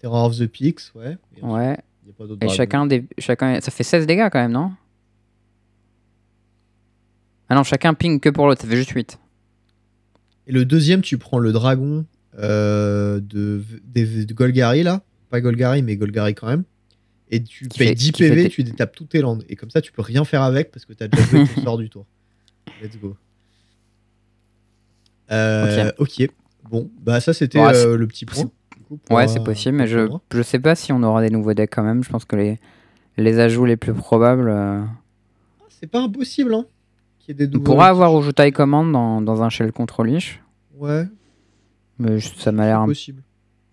Terror 0.00 0.24
of 0.26 0.36
the 0.38 0.46
Peaks, 0.46 0.92
ouais. 0.94 1.16
Et 1.36 1.42
Ouais. 1.44 1.78
il 2.04 2.08
y 2.08 2.10
a 2.10 2.14
pas 2.14 2.24
d'autres 2.24 2.34
Et 2.42 2.46
dragons. 2.46 2.54
chacun 2.54 2.86
des 2.86 3.06
chacun 3.18 3.60
ça 3.60 3.70
fait 3.70 3.84
16 3.84 4.06
dégâts 4.06 4.28
quand 4.30 4.40
même, 4.40 4.52
non? 4.52 4.72
Ah 7.50 7.54
non, 7.56 7.64
chacun 7.64 7.94
ping 7.94 8.20
que 8.20 8.28
pour 8.30 8.46
l'autre, 8.46 8.62
ça 8.62 8.68
fait 8.68 8.76
juste 8.76 8.90
8. 8.90 9.18
Et 10.46 10.52
le 10.52 10.64
deuxième, 10.64 11.02
tu 11.02 11.18
prends 11.18 11.38
le 11.38 11.52
dragon 11.52 12.06
euh, 12.38 13.20
de, 13.20 13.62
Golgari, 14.32 14.82
là. 14.82 15.02
Pas 15.30 15.40
Golgari, 15.40 15.82
mais 15.82 15.96
Golgari 15.96 16.34
quand 16.34 16.46
même. 16.46 16.64
Et 17.30 17.42
tu 17.42 17.68
Qui 17.68 17.78
payes 17.78 17.88
fait- 17.88 17.94
10 17.94 18.12
qui 18.12 18.22
fait 18.24 18.28
PV, 18.30 18.48
tu 18.48 18.64
détapes 18.64 18.94
toutes 18.96 19.10
tes 19.10 19.20
landes. 19.20 19.44
Et 19.48 19.56
comme 19.56 19.70
ça, 19.70 19.80
tu 19.80 19.92
peux 19.92 20.02
rien 20.02 20.24
faire 20.24 20.42
avec 20.42 20.70
parce 20.72 20.84
que 20.84 20.92
t'as 20.92 21.06
déjà 21.08 21.24
joué 21.26 21.44
ton 21.54 21.60
sort 21.64 21.78
du 21.78 21.88
tour. 21.90 22.06
Let's 22.82 22.96
go. 22.98 23.16
Euh, 25.30 25.92
ok. 25.98 26.28
Bon, 26.70 26.90
bah 27.00 27.20
ça, 27.20 27.32
c'était 27.32 27.60
Ouais, 27.60 27.74
euh, 27.76 27.96
le 27.96 28.06
petit 28.06 28.26
point. 28.26 28.44
coup, 28.88 28.98
Ouais, 29.10 29.28
c'est 29.28 29.42
possible, 29.44 29.76
mais 29.76 29.86
je, 29.86 30.08
je 30.32 30.42
sais 30.42 30.58
pas 30.58 30.74
si 30.74 30.92
on 30.92 31.02
aura 31.02 31.20
des 31.22 31.30
nouveaux 31.30 31.54
decks 31.54 31.70
quand 31.72 31.82
même. 31.84 32.02
Je 32.02 32.10
pense 32.10 32.24
que 32.24 32.34
les, 32.36 32.58
les 33.16 33.38
ajouts 33.38 33.64
les 33.64 33.76
plus 33.76 33.94
probables. 33.94 34.48
euh, 34.48 34.80
Ah, 35.60 35.64
C'est 35.68 35.86
pas 35.90 36.00
impossible, 36.00 36.54
hein. 36.54 36.66
Y 37.30 37.42
ait 37.42 37.46
des 37.46 37.56
on 37.56 37.60
pourra 37.60 37.86
avoir 37.88 38.12
Command 38.52 38.90
dans, 38.92 39.20
dans 39.22 39.42
un 39.42 39.48
shell 39.50 39.72
contrôlish. 39.72 40.42
Ouais, 40.76 41.06
Mais 41.98 42.18
je- 42.18 42.34
ça 42.34 42.50
m'a 42.52 42.66
l'air 42.66 42.80
un, 42.80 42.88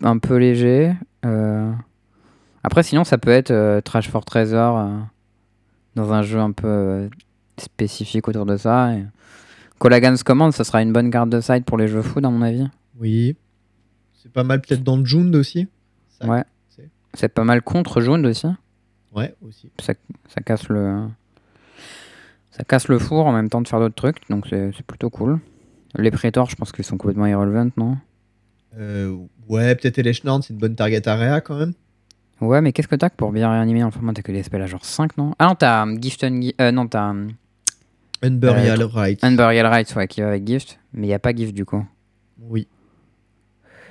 un 0.03 0.17
peu 0.17 0.35
léger. 0.37 0.93
euh. 1.25 1.71
Après, 2.63 2.83
sinon, 2.83 3.03
ça 3.03 3.17
peut 3.17 3.31
être 3.31 3.51
euh, 3.51 3.81
Trash 3.81 4.09
for 4.09 4.25
Treasure 4.25 4.77
euh, 4.77 4.97
dans 5.95 6.11
un 6.13 6.21
jeu 6.21 6.39
un 6.39 6.51
peu 6.51 7.09
spécifique 7.57 8.27
autour 8.27 8.45
de 8.45 8.57
ça. 8.57 8.93
Et... 8.93 9.05
Colagan's 9.79 10.23
Command, 10.23 10.51
ça 10.51 10.63
sera 10.63 10.81
une 10.81 10.91
bonne 10.93 11.09
carte 11.09 11.29
de 11.29 11.39
side 11.39 11.63
pour 11.63 11.77
les 11.77 11.87
jeux 11.87 12.01
food, 12.01 12.25
à 12.25 12.29
mon 12.29 12.41
avis. 12.41 12.67
Oui. 12.99 13.35
C'est 14.21 14.31
pas 14.31 14.43
mal 14.43 14.59
peut-être 14.61 14.83
dans 14.83 15.03
Jund 15.05 15.33
aussi. 15.35 15.67
Ça- 16.19 16.27
Ouais. 16.27 16.43
c'est- 16.69 16.89
C'est 17.13 17.29
pas 17.29 17.43
mal 17.45 17.61
contre 17.61 18.01
Jund 18.01 18.25
aussi. 18.25 18.47
Ouais, 19.15 19.33
aussi. 19.41 19.71
ça, 19.79 19.93
ça 20.27 20.41
casse 20.41 20.67
le 20.69 21.07
ça 22.57 22.63
casse 22.63 22.87
le 22.87 22.99
four 22.99 23.25
en 23.27 23.31
même 23.31 23.49
temps 23.49 23.61
de 23.61 23.67
faire 23.67 23.79
d'autres 23.79 23.95
trucs 23.95 24.17
donc 24.29 24.47
c'est 24.49 24.81
plutôt 24.85 25.09
cool 25.09 25.39
les 25.97 26.11
prétors 26.11 26.49
je 26.49 26.55
pense 26.55 26.71
qu'ils 26.71 26.83
sont 26.85 26.97
complètement 26.97 27.25
irrelevant 27.27 27.69
non? 27.77 27.97
Euh, 28.77 29.15
ouais, 29.47 29.73
peut-être 29.75 29.97
Eleshnorn, 29.97 30.41
c'est 30.43 30.53
une 30.53 30.59
bonne 30.59 30.75
target 30.75 31.07
area 31.07 31.41
quand 31.41 31.57
même. 31.57 31.73
ouais 32.41 32.61
mais 32.61 32.71
qu'est-ce 32.73 32.87
que 32.87 32.95
t'as 32.95 33.09
que 33.09 33.15
pour 33.15 33.31
bien 33.31 33.49
réanimer 33.51 33.81
le 33.81 33.89
format? 33.91 34.13
T'as 34.13 34.21
que 34.21 34.31
des 34.31 34.43
spells 34.43 34.61
à 34.61 34.67
genre 34.67 34.85
5 34.85 35.17
non? 35.17 35.33
Ah 35.39 35.47
non 35.47 35.55
t'as 35.55 35.83
um, 35.83 36.01
Gift 36.01 36.23
and 36.23 36.39
euh, 36.61 36.71
non 36.71 36.87
t'as 36.87 37.09
um, 37.09 37.29
Unburial 38.23 38.83
Right. 38.83 39.23
Unburial 39.23 39.65
Rights 39.67 39.95
ouais 39.95 40.07
qui 40.07 40.21
va 40.21 40.29
avec 40.29 40.45
Gift 40.45 40.79
mais 40.93 41.07
il 41.07 41.09
y 41.09 41.13
a 41.13 41.19
pas 41.19 41.33
Gift 41.33 41.53
du 41.53 41.65
coup 41.65 41.83
Oui. 42.41 42.67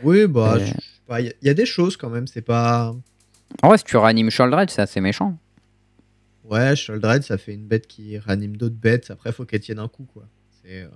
Oui, 0.03 0.27
bah, 0.27 0.57
Euh. 0.59 0.67
il 1.21 1.25
y, 1.25 1.29
a- 1.29 1.33
il 1.43 1.47
y 1.47 1.51
a 1.51 1.55
des 1.55 1.65
choses 1.67 1.97
quand 1.97 2.11
même, 2.11 2.27
c'est 2.27 2.43
pas. 2.43 2.95
en 3.63 3.69
vrai 3.69 3.79
si 3.79 3.85
tu 3.85 3.97
réanimes 3.97 4.31
Sholdred 4.31 4.71
c'est 4.71 4.83
assez 4.83 5.01
méchant 5.01 5.37
Ouais, 6.51 6.77
Sholdred, 6.77 7.23
ça 7.23 7.39
fait 7.39 7.55
une 7.55 7.67
bête 7.67 7.87
qui 7.87 8.19
ranime 8.19 8.57
d'autres 8.57 8.77
bêtes. 8.77 9.11
Après, 9.11 9.33
faut 9.33 9.45
qu'elle 9.45 9.61
tienne 9.61 9.79
un 9.79 9.89
coup, 9.89 10.05
quoi. 10.05 10.25
C'est 10.63 10.83
euh, 10.83 10.89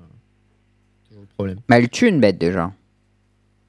toujours 1.08 1.22
le 1.22 1.28
problème. 1.28 1.60
bah 1.68 1.78
elle 1.78 1.88
tue 1.88 2.08
une 2.08 2.20
bête 2.20 2.38
déjà 2.38 2.72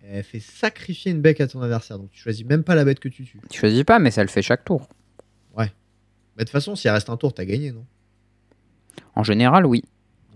Elle 0.04 0.24
fait 0.24 0.40
sacrifier 0.40 1.12
une 1.12 1.22
bête 1.22 1.42
à 1.42 1.48
ton 1.48 1.62
adversaire, 1.62 1.98
donc 1.98 2.12
tu 2.12 2.20
choisis 2.20 2.46
même 2.46 2.64
pas 2.64 2.76
la 2.76 2.86
bête 2.86 3.00
que 3.00 3.10
tu 3.10 3.24
tues. 3.24 3.40
tu 3.50 3.60
choisis 3.60 3.84
pas 3.84 4.00
mais 4.00 4.12
ça 4.12 4.24
le 4.24 4.30
fait 4.30 4.42
chaque 4.42 4.64
tour 4.64 4.88
Mais 6.38 6.46
de 6.46 6.46
toute 6.46 6.50
façon, 6.50 6.76
s'il 6.76 6.90
reste 6.90 7.10
un 7.10 7.18
tour, 7.18 7.34
t'as 7.34 7.46
gagné, 7.46 7.72
non? 7.72 7.86
En 9.16 9.24
général 9.24 9.66
oui 9.66 9.84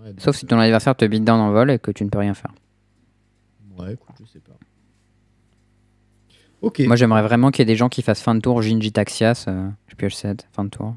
Ouais, 0.01 0.09
donc, 0.09 0.21
sauf 0.21 0.35
si 0.35 0.45
ton 0.45 0.59
adversaire 0.59 0.95
te 0.95 1.05
beat 1.05 1.23
down 1.23 1.39
en 1.39 1.51
vol 1.51 1.71
et 1.71 1.79
que 1.79 1.89
tu 1.89 2.03
ne 2.03 2.09
peux 2.09 2.19
rien 2.19 2.33
faire 2.33 2.53
Ouais, 3.77 3.93
écoute, 3.93 4.15
je 4.19 4.25
sais 4.25 4.39
pas. 4.39 4.53
Ok. 6.61 6.79
Moi, 6.79 6.95
j'aimerais 6.95 7.21
vraiment 7.21 7.49
qu'il 7.49 7.61
y 7.61 7.63
ait 7.63 7.73
des 7.73 7.75
gens 7.75 7.89
qui 7.89 8.01
fassent 8.01 8.21
fin 8.21 8.35
de 8.35 8.39
tour 8.39 8.61
Jinji 8.61 8.91
Taxias, 8.91 9.45
euh, 9.47 9.69
je 9.87 10.09
7 10.09 10.47
fin 10.51 10.65
de 10.65 10.69
tour. 10.69 10.95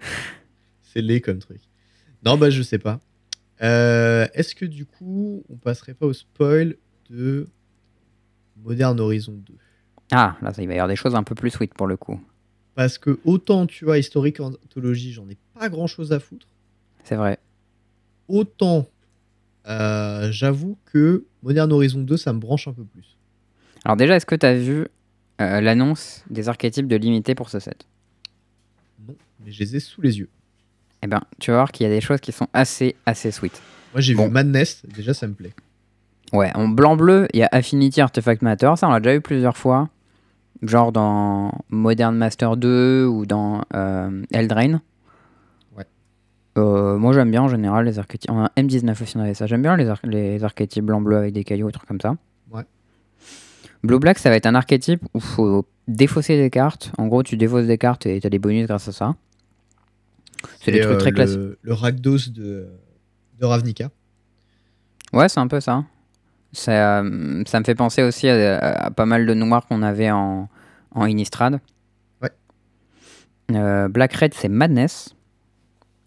C'est 0.82 1.02
laid 1.02 1.20
comme 1.20 1.38
truc. 1.38 1.60
Non, 2.24 2.36
bah 2.36 2.50
je 2.50 2.62
sais 2.62 2.78
pas. 2.78 3.00
Euh, 3.62 4.26
Est-ce 4.34 4.54
que 4.54 4.64
du 4.64 4.86
coup, 4.86 5.44
on 5.48 5.56
passerait 5.56 5.94
pas 5.94 6.06
au 6.06 6.12
spoil 6.12 6.76
de 7.10 7.46
Modern 8.56 8.98
Horizon 9.00 9.32
2 9.46 9.54
Ah, 10.12 10.36
là, 10.42 10.52
il 10.58 10.66
va 10.66 10.72
y 10.74 10.76
avoir 10.76 10.88
des 10.88 10.96
choses 10.96 11.14
un 11.14 11.22
peu 11.22 11.34
plus 11.34 11.50
sweet 11.50 11.74
pour 11.74 11.86
le 11.86 11.96
coup. 11.96 12.20
Parce 12.74 12.98
que 12.98 13.18
autant, 13.24 13.66
tu 13.66 13.84
vois, 13.84 13.98
Historique 13.98 14.40
Anthologie, 14.40 15.12
j'en 15.12 15.28
ai 15.28 15.38
pas 15.54 15.68
grand 15.68 15.86
chose 15.86 16.12
à 16.12 16.20
foutre. 16.20 16.46
C'est 17.04 17.16
vrai. 17.16 17.38
Autant, 18.28 18.86
euh, 19.68 20.30
j'avoue 20.30 20.76
que 20.86 21.24
Modern 21.42 21.72
Horizon 21.72 22.00
2, 22.02 22.16
ça 22.16 22.32
me 22.32 22.38
branche 22.38 22.68
un 22.68 22.72
peu 22.72 22.84
plus. 22.84 23.16
Alors, 23.84 23.96
déjà, 23.96 24.16
est-ce 24.16 24.26
que 24.26 24.34
tu 24.34 24.44
as 24.44 24.54
vu 24.58 24.88
euh, 25.40 25.60
l'annonce 25.60 26.24
des 26.28 26.48
archétypes 26.48 26.88
de 26.88 26.96
limité 26.96 27.34
pour 27.34 27.48
ce 27.48 27.60
set? 27.60 27.86
Mais 29.46 29.52
je 29.52 29.60
les 29.60 29.76
ai 29.76 29.80
sous 29.80 30.02
les 30.02 30.18
yeux. 30.18 30.28
Eh 31.02 31.06
ben, 31.06 31.22
tu 31.38 31.50
vas 31.52 31.58
voir 31.58 31.72
qu'il 31.72 31.86
y 31.86 31.90
a 31.90 31.92
des 31.92 32.00
choses 32.00 32.20
qui 32.20 32.32
sont 32.32 32.48
assez, 32.52 32.96
assez 33.06 33.30
sweet. 33.30 33.62
Moi, 33.94 34.00
j'ai 34.02 34.14
Bon. 34.14 34.26
vu 34.26 34.30
Madness, 34.32 34.82
déjà, 34.94 35.14
ça 35.14 35.26
me 35.26 35.32
plaît. 35.34 35.54
Ouais, 36.32 36.50
en 36.56 36.68
blanc-bleu, 36.68 37.28
il 37.32 37.38
y 37.40 37.42
a 37.44 37.48
Affinity 37.52 38.00
Artifact 38.00 38.42
Matter, 38.42 38.72
ça, 38.76 38.88
on 38.88 38.90
l'a 38.90 39.00
déjà 39.00 39.14
eu 39.14 39.20
plusieurs 39.20 39.56
fois. 39.56 39.88
Genre 40.62 40.90
dans 40.90 41.52
Modern 41.68 42.16
Master 42.16 42.56
2 42.56 43.06
ou 43.06 43.26
dans 43.26 43.62
euh, 43.74 44.22
Eldraine. 44.32 44.80
Ouais. 45.76 45.84
Euh, 46.58 46.96
moi, 46.98 47.12
j'aime 47.12 47.30
bien 47.30 47.42
en 47.42 47.48
général 47.48 47.84
les 47.84 47.98
archétypes. 47.98 48.30
En 48.30 48.46
M19 48.56 49.02
aussi, 49.02 49.16
on 49.18 49.20
avait 49.20 49.34
ça. 49.34 49.46
J'aime 49.46 49.60
bien 49.62 49.76
les, 49.76 49.86
ar- 49.88 50.00
les 50.02 50.42
archétypes 50.42 50.84
blanc-bleu 50.86 51.16
avec 51.18 51.34
des 51.34 51.44
cailloux, 51.44 51.66
des 51.66 51.72
trucs 51.72 51.86
comme 51.86 52.00
ça. 52.00 52.16
Ouais. 52.50 52.62
Blue-black, 53.84 54.18
ça 54.18 54.30
va 54.30 54.36
être 54.36 54.46
un 54.46 54.54
archétype 54.54 55.02
où 55.14 55.18
il 55.18 55.20
faut 55.20 55.66
défausser 55.86 56.38
des 56.38 56.50
cartes. 56.50 56.90
En 56.98 57.06
gros, 57.06 57.22
tu 57.22 57.36
défausses 57.36 57.66
des 57.66 57.78
cartes 57.78 58.06
et 58.06 58.18
tu 58.20 58.26
as 58.26 58.30
des 58.30 58.38
bonus 58.38 58.66
grâce 58.66 58.88
à 58.88 58.92
ça. 58.92 59.14
C'est 60.62 60.72
des 60.72 60.80
trucs 60.80 60.94
euh, 60.94 60.98
très 60.98 61.12
classiques. 61.12 61.40
Le 61.62 61.72
Rakdos 61.72 62.30
de, 62.30 62.68
de 63.38 63.44
Ravnica. 63.44 63.90
Ouais, 65.12 65.28
c'est 65.28 65.40
un 65.40 65.48
peu 65.48 65.60
ça. 65.60 65.84
Ça, 66.52 67.00
euh, 67.02 67.42
ça 67.46 67.60
me 67.60 67.64
fait 67.64 67.74
penser 67.74 68.02
aussi 68.02 68.28
à, 68.28 68.58
à 68.58 68.90
pas 68.90 69.06
mal 69.06 69.26
de 69.26 69.34
noirs 69.34 69.66
qu'on 69.66 69.82
avait 69.82 70.10
en, 70.10 70.48
en 70.90 71.06
Innistrad. 71.06 71.60
Ouais. 72.22 72.30
Euh, 73.52 73.88
Black 73.88 74.14
Red, 74.14 74.34
c'est 74.34 74.48
Madness. 74.48 75.14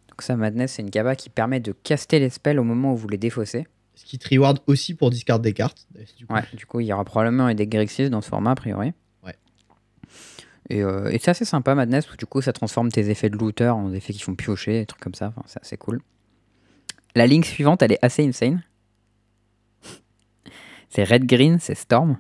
Donc 0.10 0.22
ça, 0.22 0.36
Madness, 0.36 0.74
c'est 0.74 0.82
une 0.82 0.90
gaba 0.90 1.16
qui 1.16 1.30
permet 1.30 1.60
de 1.60 1.72
caster 1.72 2.20
les 2.20 2.30
spells 2.30 2.60
au 2.60 2.64
moment 2.64 2.94
où 2.94 2.98
vous 2.98 3.08
les 3.08 3.18
défaussez. 3.18 3.68
Ce 3.96 4.06
qui 4.06 4.18
te 4.18 4.34
reward 4.34 4.60
aussi 4.66 4.94
pour 4.96 5.10
discard 5.10 5.40
des 5.40 5.54
cartes. 5.54 5.86
Du 6.18 6.26
coup. 6.26 6.34
Ouais, 6.34 6.44
du 6.54 6.66
coup, 6.66 6.80
il 6.80 6.88
y 6.88 6.94
aura 6.94 7.04
probablement 7.04 7.54
des 7.54 7.68
Grixis 7.68 8.10
dans 8.10 8.22
ce 8.22 8.30
format, 8.30 8.52
a 8.52 8.56
priori. 8.56 8.94
Et, 10.70 10.84
euh, 10.84 11.10
et 11.10 11.18
c'est 11.18 11.32
assez 11.32 11.46
sympa, 11.46 11.74
Madness, 11.76 12.12
où 12.12 12.18
du 12.18 12.26
coup, 12.26 12.42
ça 12.42 12.54
transforme 12.54 12.92
tes 12.92 13.10
effets 13.10 13.30
de 13.30 13.38
looter 13.38 13.70
en 13.70 13.92
effets 13.94 14.14
qui 14.14 14.22
font 14.22 14.36
piocher, 14.36 14.80
des 14.80 14.86
trucs 14.86 15.02
comme 15.02 15.16
ça. 15.16 15.28
Enfin, 15.28 15.42
c'est 15.48 15.62
assez 15.62 15.78
cool. 15.78 16.02
La 17.16 17.26
ligne 17.26 17.44
suivante, 17.44 17.82
elle 17.82 17.92
est 17.92 18.00
assez 18.04 18.28
insane. 18.28 18.64
c'est 20.90 21.04
Red 21.04 21.26
Green, 21.26 21.58
c'est 21.60 21.76
Storm. 21.76 22.18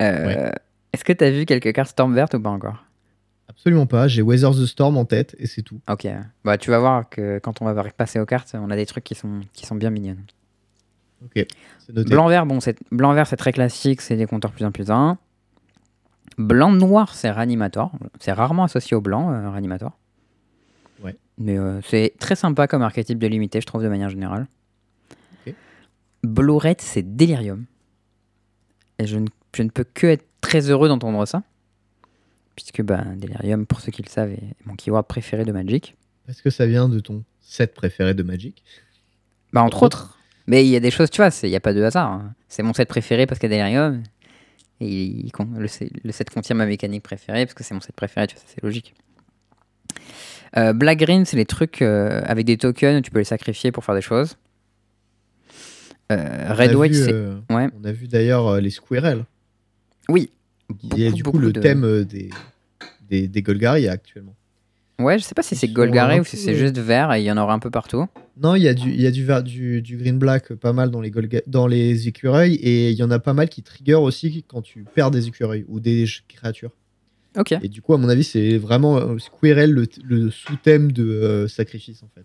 Euh, 0.00 0.50
Est-ce 0.92 1.04
que 1.04 1.12
tu 1.12 1.24
as 1.24 1.30
vu 1.30 1.44
quelques 1.44 1.72
cartes 1.72 1.90
Storm 1.90 2.14
verte 2.14 2.34
ou 2.34 2.40
pas 2.40 2.50
encore? 2.50 2.84
Absolument 3.48 3.86
pas. 3.86 4.08
J'ai 4.08 4.22
Weather 4.22 4.52
the 4.52 4.66
Storm 4.66 4.96
en 4.96 5.04
tête 5.04 5.34
et 5.38 5.46
c'est 5.46 5.62
tout. 5.62 5.80
Ok. 5.90 6.06
Bah, 6.44 6.56
tu 6.56 6.70
vas 6.70 6.78
voir 6.78 7.08
que 7.08 7.38
quand 7.40 7.60
on 7.60 7.64
va 7.64 7.84
passer 7.90 8.20
aux 8.20 8.26
cartes, 8.26 8.54
on 8.54 8.70
a 8.70 8.76
des 8.76 8.86
trucs 8.86 9.04
qui 9.04 9.14
sont, 9.14 9.40
qui 9.52 9.66
sont 9.66 9.74
bien 9.74 9.90
mignonnes. 9.90 10.24
Ok. 11.24 11.44
Blanc-vert, 11.88 12.46
bon, 12.46 12.60
c'est 12.60 12.78
blanc-vert, 12.92 13.26
c'est 13.26 13.36
très 13.36 13.52
classique, 13.52 14.00
c'est 14.00 14.16
des 14.16 14.26
compteurs 14.26 14.52
plus 14.52 14.64
1 14.64 14.70
plus 14.70 14.90
1. 14.90 15.18
Blanc-noir, 16.38 17.14
c'est 17.14 17.30
Ranimator. 17.30 17.92
C'est 18.20 18.32
rarement 18.32 18.64
associé 18.64 18.96
au 18.96 19.00
blanc, 19.00 19.32
euh, 19.32 19.50
Ranimator. 19.50 19.98
Ouais. 21.02 21.16
Mais 21.36 21.58
euh, 21.58 21.80
c'est 21.82 22.14
très 22.18 22.36
sympa 22.36 22.66
comme 22.68 22.82
archétype 22.82 23.18
de 23.18 23.26
limité, 23.26 23.60
je 23.60 23.66
trouve, 23.66 23.82
de 23.82 23.88
manière 23.88 24.08
générale. 24.08 24.46
Ok. 25.46 25.54
Blue-red, 26.22 26.80
c'est 26.80 27.16
Delirium. 27.16 27.64
Et 28.98 29.06
je 29.06 29.18
ne, 29.18 29.26
je 29.54 29.62
ne 29.62 29.68
peux 29.70 29.84
que 29.84 30.06
être 30.06 30.24
très 30.40 30.70
heureux 30.70 30.88
d'entendre 30.88 31.24
ça. 31.26 31.42
Puisque 32.56 32.82
bah, 32.82 33.04
Delirium, 33.16 33.66
pour 33.66 33.80
ceux 33.80 33.92
qui 33.92 34.02
le 34.02 34.08
savent, 34.08 34.30
est 34.32 34.54
mon 34.64 34.74
keyword 34.74 35.06
préféré 35.06 35.44
de 35.44 35.52
Magic. 35.52 35.96
Est-ce 36.28 36.42
que 36.42 36.50
ça 36.50 36.66
vient 36.66 36.88
de 36.88 36.98
ton 37.00 37.24
set 37.40 37.74
préféré 37.74 38.14
de 38.14 38.22
Magic 38.22 38.62
Bah, 39.52 39.62
entre 39.62 39.82
autres. 39.82 40.18
Mais 40.46 40.64
il 40.64 40.68
y 40.68 40.76
a 40.76 40.80
des 40.80 40.90
choses, 40.90 41.10
tu 41.10 41.20
vois, 41.20 41.30
il 41.42 41.50
n'y 41.50 41.56
a 41.56 41.60
pas 41.60 41.74
de 41.74 41.82
hasard. 41.82 42.10
hein. 42.10 42.34
C'est 42.48 42.62
mon 42.62 42.72
set 42.72 42.88
préféré 42.88 43.26
parce 43.26 43.38
qu'il 43.38 43.50
y 43.50 43.54
a 43.54 43.58
Delirium. 43.58 44.02
Et 44.80 44.86
il- 45.04 45.32
le, 45.58 45.66
set- 45.68 45.90
le 46.04 46.12
set 46.12 46.30
contient 46.30 46.54
ma 46.56 46.66
mécanique 46.66 47.02
préférée 47.02 47.44
parce 47.46 47.54
que 47.54 47.64
c'est 47.64 47.74
mon 47.74 47.80
set 47.80 47.94
préféré, 47.96 48.26
tu 48.28 48.34
vois, 48.36 48.42
ça, 48.44 48.48
c'est 48.54 48.62
logique. 48.62 48.94
Euh, 50.56 50.72
Black 50.72 50.98
Green, 50.98 51.24
c'est 51.24 51.36
les 51.36 51.44
trucs 51.46 51.82
euh, 51.82 52.22
avec 52.24 52.46
des 52.46 52.56
tokens 52.56 52.98
où 52.98 53.00
tu 53.02 53.10
peux 53.10 53.18
les 53.18 53.24
sacrifier 53.24 53.72
pour 53.72 53.84
faire 53.84 53.94
des 53.94 54.00
choses. 54.00 54.36
Euh, 56.10 56.54
Red 56.54 56.74
White, 56.74 56.94
c'est. 56.94 57.12
Ouais. 57.54 57.68
On 57.78 57.84
a 57.84 57.92
vu 57.92 58.08
d'ailleurs 58.08 58.60
les 58.60 58.70
Squirrels. 58.70 59.24
Oui. 60.08 60.30
Il 60.82 60.98
y 60.98 61.06
a 61.06 61.10
Beaucoup, 61.10 61.16
du 61.16 61.22
coup 61.24 61.38
le 61.38 61.52
de- 61.52 61.60
thème 61.60 62.04
des, 62.04 62.30
des, 63.08 63.28
des 63.28 63.42
Golgari 63.42 63.88
actuellement. 63.88 64.34
Ouais, 64.98 65.18
je 65.18 65.24
sais 65.24 65.34
pas 65.34 65.42
si 65.42 65.54
c'est 65.54 65.68
un 65.78 66.20
ou 66.20 66.24
si 66.24 66.36
c'est 66.36 66.54
juste 66.56 66.78
vert 66.78 67.12
et 67.12 67.20
il 67.20 67.24
y 67.24 67.30
en 67.30 67.36
aura 67.36 67.52
un 67.54 67.58
peu 67.60 67.70
partout. 67.70 68.06
Non, 68.40 68.54
il 68.56 68.62
y 68.62 68.68
a 68.68 68.74
du, 68.74 68.90
il 68.90 69.00
y 69.00 69.06
a 69.06 69.10
du, 69.10 69.24
vert- 69.24 69.42
du, 69.42 69.80
du 69.82 69.96
green 69.96 70.18
black 70.18 70.50
euh, 70.52 70.56
pas 70.56 70.72
mal 70.72 70.90
dans 70.90 71.00
les, 71.00 71.10
Golga- 71.10 71.42
dans 71.46 71.66
les 71.66 72.08
écureuils 72.08 72.54
et 72.56 72.90
il 72.90 72.96
y 72.96 73.02
en 73.02 73.10
a 73.10 73.18
pas 73.18 73.32
mal 73.32 73.48
qui 73.48 73.62
trigger 73.62 73.94
aussi 73.94 74.44
quand 74.48 74.62
tu 74.62 74.84
perds 74.94 75.10
des 75.12 75.28
écureuils 75.28 75.64
ou 75.68 75.78
des 75.80 76.04
créatures. 76.28 76.70
Ok. 77.36 77.52
Et 77.62 77.68
du 77.68 77.80
coup, 77.82 77.94
à 77.94 77.98
mon 77.98 78.08
avis, 78.08 78.24
c'est 78.24 78.58
vraiment 78.58 78.96
euh, 78.96 79.18
Squirrel 79.18 79.70
le, 79.72 79.86
le 80.04 80.30
sous-thème 80.30 80.90
de 80.92 81.04
euh, 81.04 81.48
sacrifice 81.48 82.02
en 82.02 82.08
fait. 82.14 82.24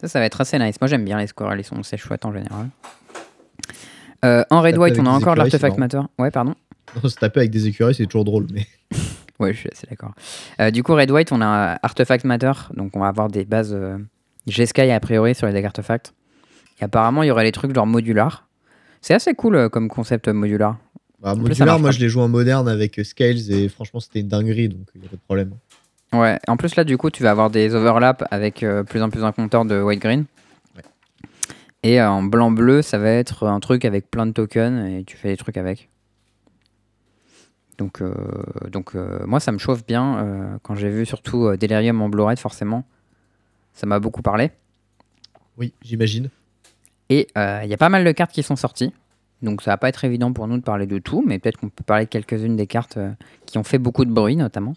Ça, 0.00 0.08
ça 0.08 0.18
va 0.20 0.26
être 0.26 0.40
assez 0.40 0.58
nice. 0.58 0.76
Moi, 0.80 0.88
j'aime 0.88 1.04
bien 1.04 1.18
les 1.18 1.26
squirrels, 1.26 1.60
ils 1.60 1.64
sont 1.64 1.82
c'est 1.82 1.96
chouette 1.96 2.24
en 2.24 2.32
général. 2.32 2.68
Euh, 4.24 4.42
en 4.50 4.60
Red 4.62 4.72
Taper 4.72 4.82
White, 4.82 4.92
avec 4.94 5.02
on 5.02 5.06
a 5.06 5.10
encore 5.10 5.34
l'artefact 5.36 5.76
matter. 5.78 6.00
Ouais, 6.18 6.30
pardon. 6.30 6.54
Non, 7.02 7.08
se 7.08 7.16
taper 7.16 7.40
avec 7.40 7.50
des 7.50 7.66
écureuils, 7.66 7.94
c'est 7.94 8.06
toujours 8.06 8.24
drôle, 8.24 8.46
mais 8.52 8.66
Ouais, 9.38 9.52
je 9.52 9.58
suis 9.58 9.68
assez 9.70 9.86
d'accord. 9.86 10.12
Euh, 10.60 10.70
du 10.70 10.82
coup, 10.82 10.94
Red 10.94 11.10
White, 11.10 11.32
on 11.32 11.40
a 11.42 11.78
Artefact 11.82 12.24
Matter, 12.24 12.52
donc 12.74 12.96
on 12.96 13.00
va 13.00 13.08
avoir 13.08 13.28
des 13.28 13.44
bases 13.44 13.74
euh, 13.74 13.98
G-Sky 14.46 14.90
a 14.90 15.00
priori 15.00 15.34
sur 15.34 15.46
les 15.46 15.52
decks 15.52 15.64
artefacts. 15.64 16.14
Et 16.80 16.84
apparemment, 16.84 17.22
il 17.22 17.28
y 17.28 17.30
aurait 17.30 17.44
les 17.44 17.52
trucs 17.52 17.74
genre 17.74 17.86
modular. 17.86 18.48
C'est 19.00 19.14
assez 19.14 19.34
cool 19.34 19.56
euh, 19.56 19.68
comme 19.68 19.88
concept 19.88 20.28
modular. 20.28 20.78
bah, 21.20 21.34
modular, 21.34 21.78
moi 21.78 21.90
je 21.90 22.00
l'ai 22.00 22.08
joué 22.08 22.22
en 22.22 22.28
moderne 22.28 22.68
avec 22.68 22.98
euh, 22.98 23.04
Scales 23.04 23.50
et 23.50 23.68
franchement, 23.68 24.00
c'était 24.00 24.20
une 24.20 24.28
dinguerie 24.28 24.68
donc 24.68 24.86
il 24.94 25.02
n'y 25.02 25.06
a 25.06 25.10
pas 25.10 25.16
de 25.16 25.22
problème. 25.22 25.52
Ouais, 26.12 26.38
en 26.48 26.56
plus 26.56 26.76
là, 26.76 26.84
du 26.84 26.96
coup, 26.96 27.10
tu 27.10 27.22
vas 27.22 27.30
avoir 27.30 27.50
des 27.50 27.74
overlaps 27.74 28.24
avec 28.30 28.64
plus 28.88 29.02
en 29.02 29.10
plus 29.10 29.24
un 29.24 29.32
compteur 29.32 29.64
de 29.64 29.82
white-green. 29.82 30.24
Ouais. 30.76 30.82
Et 31.82 32.00
en 32.00 32.22
blanc-bleu, 32.22 32.80
ça 32.80 32.96
va 32.96 33.10
être 33.10 33.46
un 33.46 33.60
truc 33.60 33.84
avec 33.84 34.10
plein 34.10 34.24
de 34.24 34.32
tokens 34.32 34.88
et 34.88 35.04
tu 35.04 35.16
fais 35.16 35.28
des 35.28 35.36
trucs 35.36 35.56
avec. 35.56 35.90
Donc, 37.78 38.00
euh, 38.00 38.14
donc 38.70 38.94
euh, 38.94 39.24
moi, 39.26 39.38
ça 39.40 39.52
me 39.52 39.58
chauffe 39.58 39.84
bien. 39.86 40.18
euh, 40.18 40.56
quand 40.62 40.74
j'ai 40.74 40.88
vu 40.90 41.04
surtout 41.06 41.56
Delirium 41.56 42.00
en 42.00 42.08
Blue-Red, 42.08 42.38
forcément, 42.38 42.84
ça 43.74 43.86
m'a 43.86 43.98
beaucoup 43.98 44.22
parlé. 44.22 44.50
Oui, 45.58 45.72
j'imagine. 45.82 46.30
Et 47.08 47.28
il 47.36 47.68
y 47.68 47.74
a 47.74 47.76
pas 47.78 47.88
mal 47.88 48.04
de 48.04 48.12
cartes 48.12 48.32
qui 48.32 48.42
sont 48.42 48.56
sorties. 48.56 48.92
Donc 49.42 49.60
ça 49.60 49.70
va 49.72 49.76
pas 49.76 49.90
être 49.90 50.04
évident 50.04 50.32
pour 50.32 50.48
nous 50.48 50.56
de 50.56 50.62
parler 50.62 50.86
de 50.86 50.98
tout, 50.98 51.22
mais 51.26 51.38
peut-être 51.38 51.58
qu'on 51.58 51.68
peut 51.68 51.84
parler 51.84 52.06
de 52.06 52.10
quelques-unes 52.10 52.56
des 52.56 52.66
cartes 52.66 52.96
euh, 52.96 53.10
qui 53.44 53.58
ont 53.58 53.64
fait 53.64 53.76
beaucoup 53.78 54.06
de 54.06 54.10
bruit, 54.10 54.34
notamment. 54.34 54.74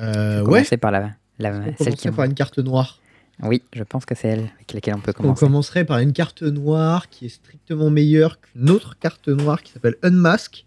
Euh, 0.00 0.40
On 0.40 0.44
ouais, 0.46 0.60
Commencer 0.60 0.76
par 0.78 0.90
la, 0.90 1.10
la- 1.38 1.52
on 1.78 1.84
celle 1.84 1.94
qui. 1.94 2.10
par 2.10 2.24
une 2.24 2.34
carte 2.34 2.58
noire. 2.58 3.00
Oui, 3.42 3.62
je 3.74 3.82
pense 3.82 4.06
que 4.06 4.14
c'est 4.14 4.28
elle 4.28 4.50
avec 4.54 4.72
laquelle 4.72 4.94
on 4.94 5.00
peut 5.00 5.12
On 5.18 5.22
commencer. 5.22 5.40
commencerait 5.40 5.84
par 5.84 5.98
une 5.98 6.12
carte 6.12 6.42
noire 6.42 7.08
qui 7.10 7.26
est 7.26 7.28
strictement 7.28 7.90
meilleure 7.90 8.40
qu'une 8.40 8.70
autre 8.70 8.98
carte 8.98 9.28
noire 9.28 9.62
qui 9.62 9.72
s'appelle 9.72 9.96
Unmask? 10.02 10.64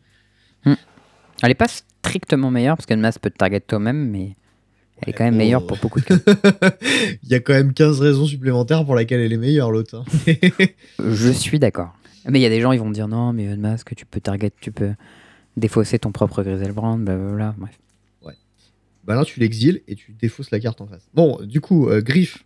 Elle 1.43 1.51
est 1.51 1.55
pas 1.55 1.67
strictement 1.67 2.51
meilleure 2.51 2.75
parce 2.77 2.85
qu'une 2.85 2.99
masse 2.99 3.19
peut 3.19 3.29
te 3.29 3.37
target 3.37 3.59
toi-même, 3.61 4.09
mais 4.09 4.35
elle 5.01 5.09
est 5.09 5.13
quand 5.13 5.23
même 5.23 5.33
bon, 5.35 5.39
meilleure 5.39 5.65
pour 5.67 5.77
beaucoup 5.77 5.99
de 5.99 6.05
cartes. 6.05 6.27
Il 7.23 7.29
y 7.29 7.35
a 7.35 7.39
quand 7.39 7.53
même 7.53 7.73
15 7.73 7.99
raisons 8.01 8.25
supplémentaires 8.25 8.85
pour 8.85 8.95
laquelle 8.95 9.19
elle 9.21 9.33
est 9.33 9.37
meilleure, 9.37 9.71
l'autre. 9.71 9.95
hein. 9.95 10.33
Je 10.99 11.29
suis 11.31 11.59
d'accord. 11.59 11.93
Mais 12.29 12.39
il 12.39 12.41
y 12.41 12.45
a 12.45 12.49
des 12.49 12.59
gens, 12.59 12.73
ils 12.73 12.79
vont 12.79 12.89
me 12.89 12.93
dire 12.93 13.07
non, 13.07 13.31
mais 13.31 13.45
une 13.45 13.61
masque, 13.61 13.95
tu 13.95 14.05
peux 14.05 14.19
target, 14.19 14.51
tu 14.59 14.71
peux 14.73 14.91
défausser 15.55 15.97
ton 15.97 16.11
propre 16.11 16.43
Griselbrand, 16.43 16.97
blablabla. 16.97 17.55
Bref. 17.57 17.79
bah 19.05 19.15
là, 19.15 19.23
tu 19.23 19.39
l'exiles 19.39 19.81
et 19.87 19.95
tu 19.95 20.11
défausses 20.11 20.51
la 20.51 20.59
carte 20.59 20.81
en 20.81 20.87
face. 20.87 21.07
Bon, 21.13 21.39
du 21.43 21.61
coup, 21.61 21.87
euh, 21.87 22.01
Griff, 22.01 22.43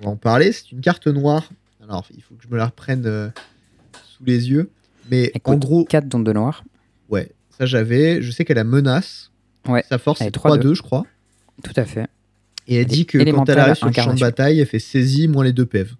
on 0.00 0.06
va 0.06 0.10
en 0.10 0.16
parler. 0.16 0.50
C'est 0.50 0.72
une 0.72 0.80
carte 0.80 1.06
noire. 1.06 1.48
Alors, 1.84 2.04
il 2.16 2.22
faut 2.22 2.34
que 2.34 2.42
je 2.42 2.48
me 2.48 2.56
la 2.56 2.66
reprenne 2.66 3.04
euh, 3.06 3.28
sous 4.16 4.24
les 4.24 4.50
yeux. 4.50 4.70
Mais 5.08 5.26
en 5.34 5.36
Écoute, 5.36 5.58
gros, 5.60 5.84
4 5.84 6.08
d'onde 6.08 6.24
de 6.24 6.32
noir. 6.32 6.64
ouais, 7.08 7.30
ça 7.58 7.66
j'avais. 7.66 8.22
Je 8.22 8.30
sais 8.30 8.44
qu'elle 8.44 8.58
a 8.58 8.64
menace. 8.64 9.30
Ouais, 9.68 9.84
Sa 9.88 9.98
force, 9.98 10.18
c'est 10.20 10.26
est 10.26 10.36
3-2. 10.36 10.58
3-2, 10.60 10.74
je 10.74 10.82
crois. 10.82 11.04
Tout 11.62 11.72
à 11.76 11.84
fait. 11.84 12.06
Et 12.68 12.74
elle 12.76 12.80
Elle 12.82 12.86
dit 12.86 13.06
que 13.06 13.18
quand 13.32 13.48
elle 13.48 13.58
arrive 13.58 13.74
sur 13.74 13.86
le 13.86 13.92
champ 13.92 14.12
de 14.14 14.20
bataille, 14.20 14.60
elle 14.60 14.66
fait 14.66 14.78
saisie 14.78 15.28
moins 15.28 15.44
les 15.44 15.52
deux 15.52 15.66
PV. 15.66 15.90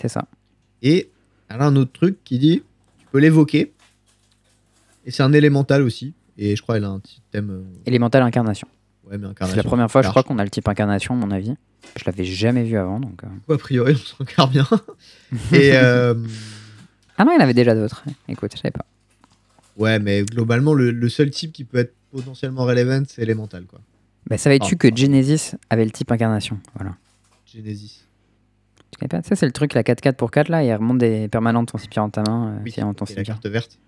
C'est 0.00 0.08
ça. 0.08 0.24
Et 0.82 1.10
elle 1.48 1.60
a 1.60 1.66
un 1.66 1.76
autre 1.76 1.92
truc 1.92 2.18
qui 2.24 2.38
dit 2.38 2.62
tu 2.98 3.06
peux 3.12 3.18
l'évoquer. 3.18 3.72
Et 5.06 5.10
c'est 5.10 5.22
un 5.22 5.32
élémental 5.32 5.82
aussi. 5.82 6.14
Et 6.36 6.54
je 6.54 6.62
crois 6.62 6.76
qu'elle 6.76 6.84
a 6.84 6.88
un 6.90 6.98
petit 7.00 7.20
thème. 7.30 7.50
euh, 7.50 7.62
Élémental 7.86 8.22
incarnation. 8.22 8.68
ouais, 9.04 9.16
mais 9.18 9.24
C'est 9.24 9.30
incarnation. 9.30 9.56
la 9.56 9.62
première 9.64 9.90
fois, 9.90 10.02
je 10.02 10.08
crois, 10.08 10.22
qu'on 10.22 10.38
a 10.38 10.44
le 10.44 10.50
type 10.50 10.68
incarnation, 10.68 11.14
à 11.14 11.16
mon 11.16 11.30
avis. 11.30 11.54
Je 11.98 12.04
l'avais 12.06 12.24
jamais 12.24 12.62
vu 12.64 12.76
avant, 12.76 13.00
donc. 13.00 13.22
euh. 13.24 13.54
A 13.54 13.58
priori, 13.58 13.94
on 13.94 14.06
s'encarre 14.18 14.48
bien. 14.50 14.66
Et 15.52 15.72
euh, 15.74 16.14
Ah 17.16 17.24
non, 17.24 17.32
il 17.32 17.36
y 17.36 17.38
en 17.38 17.42
avait 17.42 17.54
déjà 17.54 17.74
d'autres. 17.74 18.04
Écoute, 18.28 18.52
je 18.54 18.58
savais 18.60 18.70
pas. 18.70 18.84
Ouais, 19.78 19.98
mais 19.98 20.22
globalement, 20.24 20.74
le, 20.74 20.90
le 20.90 21.08
seul 21.08 21.30
type 21.30 21.52
qui 21.52 21.64
peut 21.64 21.78
être 21.78 21.94
potentiellement 22.10 22.64
relevant, 22.64 23.02
c'est 23.08 23.22
élémental, 23.22 23.64
quoi. 23.66 23.80
Bah, 24.28 24.36
savais-tu 24.38 24.74
Ah. 24.74 24.76
que 24.76 24.94
Genesis 24.94 25.52
avait 25.70 25.84
le 25.84 25.90
type 25.90 26.10
incarnation? 26.12 26.58
Voilà. 26.74 26.94
Genesis. 27.46 28.04
Ça, 29.10 29.36
c'est 29.36 29.46
le 29.46 29.52
truc, 29.52 29.74
la 29.74 29.82
4-4 29.82 30.14
pour 30.16 30.30
4, 30.30 30.48
là, 30.48 30.64
il 30.64 30.72
remonte 30.74 30.98
des 30.98 31.28
permanents 31.28 31.62
de 31.62 31.66
ton 31.70 31.78
cimetière 31.78 32.02
en 32.04 32.10
ta 32.10 32.22
main. 32.22 32.54
euh, 32.56 32.58
Oui, 32.64 32.72
ton 32.72 33.04
et 33.06 33.14
la 33.14 33.24
carte 33.24 33.46
verte. 33.46 33.78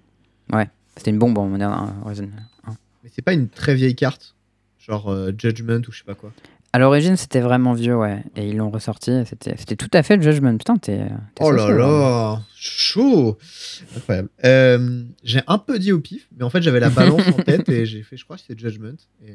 C'était 0.97 1.11
une 1.11 1.19
bombe 1.19 1.37
en 1.39 1.47
moderne 1.49 1.93
Horizon 2.05 2.29
1. 2.67 2.71
Mais 3.03 3.11
c'est 3.15 3.23
pas 3.23 3.33
une 3.33 3.49
très 3.49 3.75
vieille 3.75 3.95
carte. 3.95 4.35
Genre 4.79 5.11
euh, 5.11 5.33
Judgment 5.37 5.81
ou 5.89 5.93
je 5.93 5.99
sais 5.99 6.05
pas 6.05 6.15
quoi. 6.15 6.33
À 6.73 6.79
l'origine, 6.79 7.17
c'était 7.17 7.41
vraiment 7.41 7.73
vieux, 7.73 7.97
ouais. 7.97 8.23
Et 8.37 8.49
ils 8.49 8.57
l'ont 8.57 8.71
ressorti. 8.71 9.11
C'était 9.27 9.57
c'était 9.57 9.75
tout 9.77 9.89
à 9.93 10.03
fait 10.05 10.17
le 10.17 10.23
Judgment. 10.23 10.57
Putain, 10.57 10.77
t'es. 10.77 11.01
Oh 11.41 11.51
là 11.51 11.63
sauceux, 11.63 11.75
hein. 11.83 12.35
là 12.37 12.43
Chaud 12.55 13.39
Incroyable. 13.97 14.29
Euh, 14.45 15.03
j'ai 15.25 15.41
un 15.49 15.59
peu 15.59 15.79
dit 15.81 15.91
au 15.91 15.99
pif, 16.01 16.29
mais 16.37 16.45
en 16.45 16.51
fait 16.51 16.63
j'avais 16.63 16.79
la 16.79 16.91
balance 16.91 17.27
en 17.27 17.43
tête 17.43 17.69
et 17.71 17.87
j'ai 17.87 18.03
fait, 18.05 18.17
je 18.17 18.25
crois 18.25 18.37
que 18.37 18.43
c'est 18.47 18.57
Judgment. 18.59 18.95
Et... 19.27 19.35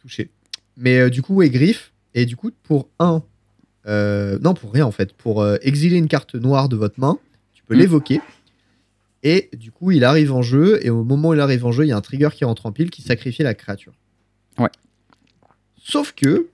Touché. 0.00 0.30
Mais 0.76 0.98
euh, 0.98 1.10
du 1.10 1.22
coup, 1.22 1.34
ouais, 1.34 1.50
griffe. 1.50 1.92
Et 2.14 2.26
du 2.26 2.36
coup, 2.36 2.50
pour 2.62 2.88
un. 2.98 3.22
euh, 3.86 4.38
non, 4.40 4.54
pour 4.54 4.72
rien 4.72 4.86
en 4.86 4.92
fait. 4.92 5.12
Pour 5.12 5.44
exiler 5.62 5.96
une 5.96 6.08
carte 6.08 6.34
noire 6.34 6.68
de 6.68 6.76
votre 6.76 7.00
main, 7.00 7.18
tu 7.52 7.62
peux 7.64 7.74
Mm. 7.74 7.78
l'évoquer. 7.78 8.20
Et 9.24 9.50
du 9.56 9.70
coup, 9.72 9.90
il 9.92 10.04
arrive 10.04 10.32
en 10.32 10.42
jeu. 10.42 10.78
Et 10.84 10.90
au 10.90 11.04
moment 11.04 11.30
où 11.30 11.34
il 11.34 11.40
arrive 11.40 11.64
en 11.64 11.72
jeu, 11.72 11.84
il 11.84 11.88
y 11.88 11.92
a 11.92 11.96
un 11.96 12.00
trigger 12.00 12.28
qui 12.32 12.44
rentre 12.44 12.66
en 12.66 12.72
pile 12.72 12.90
qui 12.90 13.02
sacrifie 13.02 13.42
la 13.42 13.54
créature. 13.54 13.92
Ouais. 14.58 14.68
Sauf 15.84 16.12
que. 16.12 16.48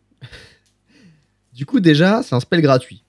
du 1.52 1.66
coup, 1.66 1.80
déjà, 1.80 2.22
c'est 2.22 2.34
un 2.34 2.40
spell 2.40 2.60
gratuit. 2.62 3.02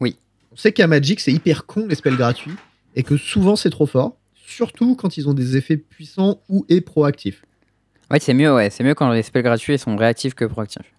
Oui. 0.00 0.16
On 0.52 0.56
sait 0.56 0.72
qu'à 0.72 0.86
Magic, 0.86 1.20
c'est 1.20 1.32
hyper 1.32 1.66
con 1.66 1.86
les 1.86 1.94
spells 1.94 2.16
gratuits. 2.16 2.54
Et 2.96 3.02
que 3.02 3.16
souvent, 3.16 3.56
c'est 3.56 3.70
trop 3.70 3.86
fort. 3.86 4.16
Surtout 4.46 4.94
quand 4.94 5.16
ils 5.16 5.28
ont 5.28 5.34
des 5.34 5.56
effets 5.56 5.76
puissants 5.76 6.40
ou 6.48 6.64
et 6.68 6.80
proactifs. 6.80 7.44
Ouais, 8.10 8.20
c'est 8.20 8.34
mieux, 8.34 8.54
ouais. 8.54 8.70
C'est 8.70 8.84
mieux 8.84 8.94
quand 8.94 9.10
les 9.10 9.22
spells 9.22 9.42
gratuits 9.42 9.78
sont 9.78 9.96
réactifs 9.96 10.34
que 10.34 10.44
proactifs. 10.44 10.92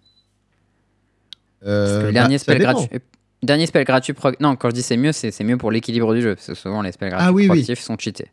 Parce 1.60 1.70
Euh, 1.72 2.00
que 2.02 2.06
le 2.08 2.12
dernier 2.12 2.34
bah, 2.34 2.38
ça 2.38 2.42
spell 2.44 2.58
dépend. 2.58 2.72
gratuit. 2.74 2.98
Dernier 3.42 3.66
spell 3.66 3.84
gratuit. 3.84 4.12
pro- 4.12 4.32
Non, 4.40 4.56
quand 4.56 4.70
je 4.70 4.74
dis 4.74 4.82
c'est 4.82 4.96
mieux, 4.96 5.12
c'est 5.12 5.44
mieux 5.44 5.56
pour 5.56 5.70
l'équilibre 5.70 6.14
du 6.14 6.20
jeu. 6.22 6.34
Parce 6.34 6.48
que 6.48 6.54
souvent, 6.54 6.82
les 6.82 6.92
spells 6.92 7.10
gratuits 7.10 7.26
Ah 7.28 7.32
oui, 7.32 7.42
oui. 7.44 7.48
proactifs 7.48 7.80
sont 7.80 7.96
cheatés. 7.98 8.30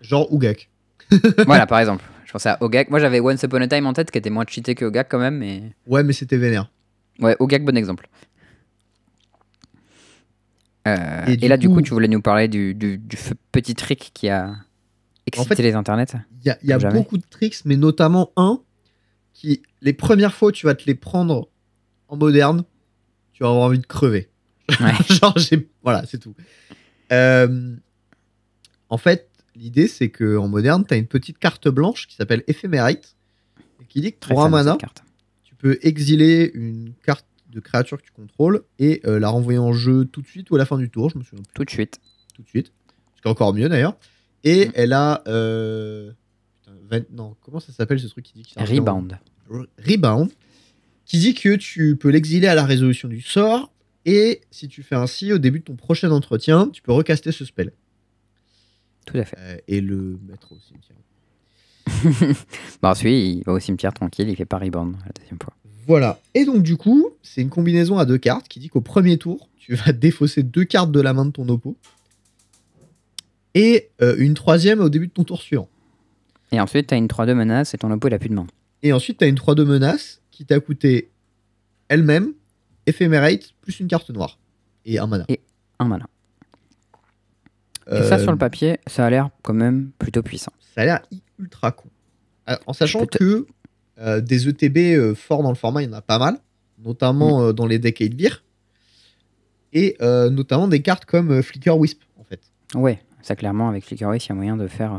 Genre 0.00 0.26
Ugak. 0.32 0.70
voilà, 1.46 1.66
par 1.66 1.78
exemple. 1.78 2.04
Pensais 2.34 2.48
à 2.48 2.58
Ogak. 2.64 2.90
Moi, 2.90 2.98
j'avais 2.98 3.20
Once 3.20 3.40
Upon 3.44 3.60
a 3.60 3.68
Time 3.68 3.86
en 3.86 3.92
tête, 3.92 4.10
qui 4.10 4.18
était 4.18 4.28
moins 4.28 4.44
cheaté 4.48 4.74
que 4.74 4.84
Ogak 4.84 5.06
quand 5.08 5.20
même, 5.20 5.38
mais. 5.38 5.62
Ouais, 5.86 6.02
mais 6.02 6.12
c'était 6.12 6.36
vénère. 6.36 6.68
Ouais, 7.20 7.36
Ogak, 7.38 7.64
bon 7.64 7.76
exemple. 7.76 8.08
Euh, 10.88 11.24
Et 11.28 11.46
là, 11.46 11.56
du 11.56 11.68
coup- 11.68 11.80
tu 11.80 11.92
voulais 11.92 12.08
nous 12.08 12.20
parler 12.20 12.48
du, 12.48 12.74
du- 12.74 13.00
petit 13.52 13.76
trick 13.76 14.10
qui 14.14 14.28
a 14.30 14.52
excité 15.28 15.54
fait- 15.54 15.62
les 15.62 15.74
internets. 15.74 16.06
Il 16.42 16.48
y 16.48 16.50
a, 16.50 16.58
y 16.80 16.92
beaucoup 16.92 17.18
de 17.18 17.24
tricks, 17.30 17.64
mais 17.64 17.76
notamment 17.76 18.32
un 18.36 18.60
qui, 19.32 19.62
les 19.80 19.92
premières 19.92 20.34
fois 20.34 20.50
tu 20.50 20.66
vas 20.66 20.74
te 20.74 20.84
les 20.86 20.96
prendre 20.96 21.48
en 22.08 22.16
moderne, 22.16 22.64
tu 23.32 23.44
vas 23.44 23.48
avoir 23.50 23.66
envie 23.66 23.78
de 23.78 23.86
crever. 23.86 24.28
Ouais. 24.80 24.90
Genre, 25.08 25.38
j'ai. 25.38 25.68
Voilà, 25.84 26.02
c'est 26.06 26.18
tout. 26.18 26.34
Euh, 27.12 27.76
en 28.88 28.98
fait, 28.98 29.30
l'idée, 29.56 29.88
c'est 29.88 30.08
que 30.10 30.36
en 30.36 30.48
moderne, 30.48 30.84
tu 30.86 30.94
as 30.94 30.96
une 30.96 31.06
petite 31.06 31.38
carte 31.38 31.68
blanche 31.68 32.06
qui 32.06 32.16
s'appelle 32.16 32.42
Ephemerate, 32.46 33.16
et 33.80 33.84
qui 33.86 34.00
dit 34.00 34.12
que 34.12 34.26
pour 34.26 34.42
un 34.44 34.48
mana, 34.48 34.76
carte. 34.76 35.04
tu 35.44 35.54
peux 35.54 35.78
exiler 35.82 36.50
une 36.54 36.92
carte 37.04 37.26
de 37.50 37.60
créature 37.60 37.98
que 37.98 38.02
tu 38.04 38.10
contrôles 38.12 38.62
et 38.78 39.00
euh, 39.06 39.18
la 39.20 39.28
renvoyer 39.28 39.58
en 39.60 39.72
jeu 39.72 40.04
tout 40.06 40.22
de 40.22 40.26
suite 40.26 40.50
ou 40.50 40.56
à 40.56 40.58
la 40.58 40.66
fin 40.66 40.76
du 40.78 40.90
tour. 40.90 41.10
Je 41.10 41.18
me 41.18 41.22
souviens 41.22 41.42
plus 41.44 41.54
Tout 41.54 41.64
de 41.64 41.70
suite. 41.70 42.00
tout 42.34 42.42
de 42.42 42.48
suite. 42.48 42.72
Ce 43.16 43.22
qui 43.22 43.28
est 43.28 43.30
encore 43.30 43.54
mieux 43.54 43.68
d'ailleurs. 43.68 43.96
Et 44.42 44.66
Mm. 44.66 44.72
elle 44.74 44.92
a. 44.92 45.22
euh, 45.28 46.10
putain, 46.82 47.04
Non, 47.12 47.36
comment 47.42 47.60
ça 47.60 47.72
s'appelle 47.72 48.00
ce 48.00 48.08
truc 48.08 48.24
qui 48.24 48.32
dit 48.34 48.42
que 48.42 48.48
c'est 48.54 48.60
un 48.60 48.64
Rebound. 48.64 49.18
Re- 49.50 49.66
Rebound. 49.78 50.30
Qui 51.06 51.18
dit 51.18 51.34
que 51.34 51.54
tu 51.56 51.96
peux 51.96 52.08
l'exiler 52.08 52.46
à 52.48 52.54
la 52.54 52.64
résolution 52.64 53.08
du 53.08 53.20
sort. 53.20 53.70
Et 54.06 54.40
si 54.50 54.68
tu 54.68 54.82
fais 54.82 54.96
ainsi, 54.96 55.32
au 55.32 55.38
début 55.38 55.60
de 55.60 55.64
ton 55.64 55.76
prochain 55.76 56.10
entretien, 56.10 56.68
tu 56.68 56.82
peux 56.82 56.92
recaster 56.92 57.30
ce 57.32 57.44
spell. 57.44 57.72
Tout 59.04 59.18
à 59.18 59.24
fait. 59.24 59.36
Euh, 59.38 59.56
et 59.68 59.80
le 59.80 60.18
mettre 60.28 60.52
au 60.52 60.58
cimetière. 60.58 60.96
Bon, 62.82 62.88
ensuite, 62.88 63.36
il 63.36 63.42
va 63.44 63.52
au 63.52 63.58
cimetière 63.58 63.92
tranquille, 63.92 64.28
il 64.28 64.36
fait 64.36 64.44
pas 64.44 64.58
Rebound 64.58 64.96
la 65.04 65.12
deuxième 65.18 65.38
fois. 65.42 65.54
Voilà. 65.86 66.18
Et 66.34 66.44
donc, 66.44 66.62
du 66.62 66.76
coup, 66.76 67.10
c'est 67.22 67.42
une 67.42 67.50
combinaison 67.50 67.98
à 67.98 68.04
deux 68.04 68.18
cartes 68.18 68.48
qui 68.48 68.58
dit 68.58 68.68
qu'au 68.68 68.80
premier 68.80 69.18
tour, 69.18 69.48
tu 69.58 69.74
vas 69.74 69.92
défausser 69.92 70.42
deux 70.42 70.64
cartes 70.64 70.92
de 70.92 71.00
la 71.00 71.12
main 71.12 71.26
de 71.26 71.30
ton 71.30 71.48
oppo. 71.48 71.76
Et 73.54 73.90
euh, 74.02 74.16
une 74.18 74.34
troisième 74.34 74.80
au 74.80 74.88
début 74.88 75.06
de 75.06 75.12
ton 75.12 75.24
tour 75.24 75.40
suivant. 75.40 75.68
Et 76.52 76.60
ensuite, 76.60 76.88
t'as 76.88 76.96
une 76.96 77.06
3-2 77.06 77.34
menace 77.34 77.74
et 77.74 77.78
ton 77.78 77.90
oppo, 77.90 78.08
il 78.08 78.14
a 78.14 78.18
plus 78.18 78.28
de 78.28 78.34
main. 78.34 78.46
Et 78.82 78.92
ensuite, 78.92 79.18
tu 79.18 79.24
as 79.24 79.28
une 79.28 79.36
3-2 79.36 79.64
menace 79.64 80.20
qui 80.30 80.44
t'a 80.44 80.58
coûté 80.60 81.10
elle-même, 81.88 82.32
éphémérate, 82.86 83.52
plus 83.60 83.80
une 83.80 83.88
carte 83.88 84.10
noire. 84.10 84.38
Et 84.84 84.98
un 84.98 85.06
mana. 85.06 85.26
Un 85.78 85.84
mana. 85.86 86.06
Et 87.90 87.94
Euh, 87.94 88.08
ça, 88.08 88.18
sur 88.18 88.32
le 88.32 88.38
papier, 88.38 88.78
ça 88.86 89.04
a 89.06 89.10
l'air 89.10 89.30
quand 89.42 89.54
même 89.54 89.90
plutôt 89.98 90.22
puissant. 90.22 90.52
Ça 90.74 90.82
a 90.82 90.84
l'air 90.84 91.02
ultra 91.38 91.70
con. 91.72 91.88
Euh, 92.48 92.56
En 92.66 92.72
sachant 92.72 93.06
que 93.06 93.46
euh, 93.98 94.20
des 94.20 94.48
ETB 94.48 94.96
euh, 94.96 95.14
forts 95.14 95.42
dans 95.42 95.50
le 95.50 95.54
format, 95.54 95.82
il 95.82 95.86
y 95.86 95.88
en 95.88 95.92
a 95.96 96.02
pas 96.02 96.18
mal. 96.18 96.38
Notamment 96.82 97.40
Mm. 97.40 97.42
euh, 97.44 97.52
dans 97.52 97.66
les 97.66 97.78
decks 97.78 97.98
8 98.00 98.14
beer. 98.14 98.42
Et 99.72 99.96
euh, 100.00 100.30
notamment 100.30 100.68
des 100.68 100.82
cartes 100.82 101.04
comme 101.04 101.30
euh, 101.30 101.42
Flicker 101.42 101.76
Wisp, 101.78 102.00
en 102.18 102.24
fait. 102.24 102.40
Ouais, 102.74 103.00
ça 103.22 103.34
clairement, 103.36 103.68
avec 103.68 103.84
Flickerways, 103.84 104.18
il 104.18 104.28
y 104.28 104.32
a 104.32 104.34
moyen 104.34 104.56
de 104.56 104.66
faire, 104.68 104.94
euh, 104.94 104.98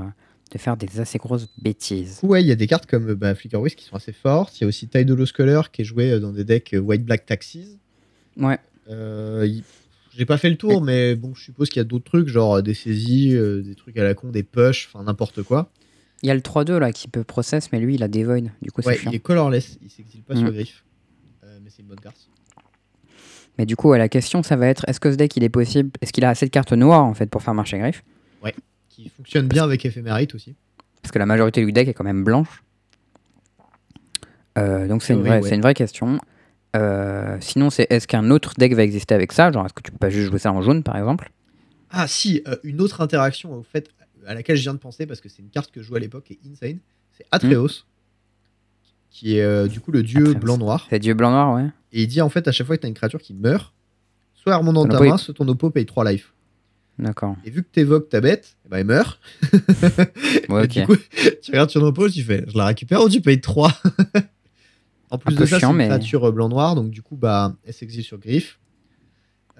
de 0.51 0.57
faire 0.57 0.75
des 0.77 0.99
assez 0.99 1.17
grosses 1.17 1.47
bêtises. 1.61 2.19
Ouais, 2.23 2.41
il 2.43 2.47
y 2.47 2.51
a 2.51 2.55
des 2.55 2.67
cartes 2.67 2.85
comme 2.85 3.09
euh, 3.11 3.15
bah, 3.15 3.35
Flicker 3.35 3.57
Wisp 3.61 3.77
qui 3.77 3.85
sont 3.85 3.95
assez 3.95 4.11
fortes. 4.13 4.59
Il 4.59 4.63
y 4.63 4.65
a 4.65 4.67
aussi 4.67 4.87
Tidal 4.87 5.17
Color 5.31 5.71
qui 5.71 5.81
est 5.81 5.85
joué 5.85 6.11
euh, 6.11 6.19
dans 6.19 6.31
des 6.31 6.43
decks 6.43 6.73
euh, 6.73 6.79
White 6.79 7.05
Black 7.05 7.25
Taxis. 7.25 7.77
Ouais, 8.37 8.59
Euh, 8.89 9.47
J'ai 10.17 10.25
pas 10.25 10.37
fait 10.37 10.49
le 10.49 10.55
tour, 10.57 10.81
mais 10.81 11.15
bon, 11.15 11.33
je 11.35 11.43
suppose 11.43 11.69
qu'il 11.69 11.79
y 11.79 11.81
a 11.81 11.83
d'autres 11.83 12.05
trucs, 12.05 12.27
genre 12.27 12.55
euh, 12.57 12.61
des 12.61 12.73
saisies, 12.73 13.35
euh, 13.35 13.61
des 13.61 13.75
trucs 13.75 13.97
à 13.97 14.03
la 14.03 14.13
con, 14.13 14.29
des 14.29 14.43
push, 14.43 14.87
enfin 14.93 15.03
n'importe 15.03 15.43
quoi. 15.43 15.69
il 16.23 16.27
y 16.27 16.31
a 16.31 16.35
le 16.35 16.41
3-2 16.41 16.77
là 16.77 16.91
qui 16.93 17.07
peut 17.07 17.23
process, 17.23 17.71
mais 17.71 17.79
lui, 17.79 17.95
il 17.95 18.03
a 18.03 18.07
des 18.07 18.23
void. 18.23 18.41
Du 18.61 18.71
coup, 18.71 18.81
Ouais, 18.85 18.97
il 19.05 19.13
est 19.15 19.19
colorless, 19.19 19.77
il 19.81 19.89
s'exile 19.89 20.21
pas 20.23 20.35
Mm. 20.35 20.37
sur 20.39 20.51
griffe. 20.51 20.83
Euh, 21.43 21.59
mais 21.63 21.69
c'est 21.69 21.81
une 21.81 21.87
bonne 21.89 21.99
carte. 21.99 22.29
Mais 23.57 23.65
du 23.65 23.75
coup, 23.75 23.89
ouais, 23.89 23.97
la 23.97 24.09
question, 24.09 24.41
ça 24.43 24.55
va 24.55 24.67
être 24.67 24.83
est-ce 24.87 24.99
que 24.99 25.11
ce 25.11 25.15
deck, 25.17 25.35
il 25.37 25.43
est 25.43 25.49
possible 25.49 25.91
Est-ce 26.01 26.11
qu'il 26.13 26.25
a 26.25 26.29
assez 26.29 26.45
de 26.45 26.51
cartes 26.51 26.73
noires 26.73 27.03
en 27.05 27.13
fait 27.13 27.27
pour 27.29 27.41
faire 27.43 27.53
marcher 27.53 27.77
Griff? 27.79 28.03
Qui 28.89 29.09
fonctionne 29.09 29.47
bien 29.49 29.63
avec 29.65 29.85
Ephemerate 29.85 30.33
aussi. 30.35 30.55
Parce 31.01 31.11
que 31.11 31.19
la 31.19 31.25
majorité 31.25 31.65
du 31.65 31.73
deck 31.73 31.89
est 31.89 31.93
quand 31.93 32.05
même 32.05 32.23
blanche. 32.23 32.63
Euh, 34.57 34.87
donc 34.87 35.03
c'est 35.03 35.13
une, 35.13 35.21
ouais. 35.21 35.53
une 35.53 35.61
vraie 35.61 35.73
question. 35.73 36.17
Euh, 36.75 37.37
sinon, 37.39 37.69
c'est 37.69 37.87
est-ce 37.89 38.07
qu'un 38.07 38.29
autre 38.29 38.53
deck 38.57 38.73
va 38.73 38.83
exister 38.83 39.15
avec 39.15 39.31
ça 39.31 39.51
Genre, 39.51 39.65
est-ce 39.65 39.73
que 39.73 39.81
tu 39.81 39.91
peux 39.91 39.97
pas 39.97 40.09
juste 40.09 40.29
jouer 40.29 40.39
ça 40.39 40.51
en 40.51 40.61
jaune 40.61 40.83
par 40.83 40.97
exemple? 40.97 41.31
Ah 41.89 42.07
si, 42.07 42.41
euh, 42.47 42.55
une 42.63 42.81
autre 42.81 43.01
interaction 43.01 43.53
au 43.53 43.63
fait 43.63 43.89
à 44.27 44.33
laquelle 44.33 44.57
je 44.57 44.63
viens 44.63 44.73
de 44.73 44.79
penser 44.79 45.05
parce 45.05 45.21
que 45.21 45.29
c'est 45.29 45.41
une 45.41 45.49
carte 45.49 45.71
que 45.71 45.81
je 45.81 45.87
jouais 45.87 45.97
à 45.97 46.01
l'époque 46.01 46.29
et 46.31 46.39
insane, 46.51 46.79
c'est 47.17 47.25
Atreus, 47.31 47.85
qui 49.09 49.37
est 49.37 49.43
euh, 49.43 49.67
du 49.67 49.79
coup 49.79 49.91
le 49.91 50.03
dieu 50.03 50.33
blanc-noir. 50.33 50.87
C'est 50.89 50.99
dieu 50.99 51.13
blanc-noir, 51.13 51.55
ouais. 51.55 51.69
Et 51.93 52.03
il 52.03 52.07
dit 52.07 52.21
en 52.21 52.29
fait 52.29 52.47
à 52.47 52.51
chaque 52.51 52.67
fois 52.67 52.75
que 52.75 52.81
tu 52.81 52.87
as 52.87 52.89
une 52.89 52.95
créature 52.95 53.21
qui 53.21 53.33
meurt, 53.33 53.73
soit 54.33 54.53
elle 54.53 54.59
remonte 54.59 54.75
dans 54.75 54.87
ta 54.87 54.99
main, 54.99 55.17
soit 55.17 55.33
ton 55.33 55.47
oppo 55.47 55.69
paye 55.69 55.85
3 55.85 56.11
life. 56.11 56.33
D'accord. 56.97 57.35
Et 57.43 57.49
vu 57.49 57.61
que 57.63 57.67
tu 57.71 57.81
évoques 57.81 58.09
ta 58.09 58.21
bête, 58.21 58.55
ben, 58.69 58.77
elle 58.77 58.85
meurt. 58.85 59.19
Ouais. 60.49 60.67
Du 60.67 60.85
coup, 60.85 60.95
tu 61.41 61.51
regardes 61.51 61.71
ton 61.71 61.81
oppo, 61.81 62.09
tu 62.09 62.23
fais 62.23 62.45
je 62.47 62.57
la 62.57 62.67
récupère 62.67 63.01
ou 63.01 63.09
tu 63.09 63.21
payes 63.21 63.41
3 63.41 63.71
En 65.11 65.17
plus 65.17 65.35
de 65.35 65.45
ça, 65.45 65.59
c'est 65.59 65.65
une 65.65 65.73
mais- 65.73 65.85
créature 65.87 66.25
euh, 66.27 66.31
blanc-noir, 66.31 66.75
donc 66.75 66.89
du 66.89 67.01
coup, 67.01 67.15
bah, 67.15 67.53
elle 67.65 67.73
s'exile 67.73 68.03
sur 68.03 68.17
griffe. 68.17 68.59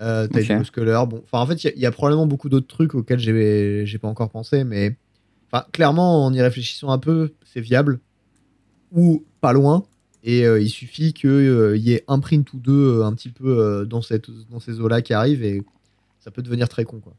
Euh, 0.01 0.27
t'as 0.27 0.41
Ok. 0.41 0.49
une 0.49 0.65
Color. 0.65 1.07
Bon, 1.07 1.21
enfin, 1.23 1.39
en 1.39 1.47
fait, 1.47 1.63
il 1.63 1.67
y 1.67 1.69
a- 1.69 1.73
il 1.75 1.81
y, 1.81 1.85
a 1.85 1.91
probablement 1.91 2.25
beaucoup 2.27 2.49
d'autres 2.49 2.67
trucs 2.67 2.95
auxquels 2.95 3.19
j'ai 3.19 3.97
pas 3.97 4.07
encore 4.09 4.29
pensé, 4.29 4.63
mais 4.65 4.97
enfin, 5.51 5.65
clairement, 5.71 6.25
en 6.25 6.33
y 6.33 6.41
réfléchissant 6.41 6.89
un 6.89 6.97
peu, 6.99 7.33
c'est 7.45 7.61
viable 7.61 7.99
ou 8.91 9.23
pas 9.41 9.53
loin. 9.53 9.85
Et 10.23 10.45
euh, 10.45 10.59
il 10.59 10.69
suffit 10.69 11.13
qu'il 11.13 11.75
y 11.77 11.93
ait 11.93 12.03
un 12.07 12.19
print 12.19 12.51
ou 12.53 12.57
deux 12.57 12.99
euh, 12.99 13.05
un 13.05 13.13
petit 13.13 13.29
peu 13.29 13.59
euh, 13.59 13.85
dans, 13.85 14.01
cette, 14.01 14.29
dans 14.49 14.59
ces 14.59 14.79
eaux-là 14.79 15.01
qui 15.03 15.13
arrivent 15.13 15.43
et 15.43 15.61
ça 16.19 16.31
peut 16.31 16.41
devenir 16.41 16.67
très 16.67 16.83
con. 16.83 16.99
Quoi. 16.99 17.13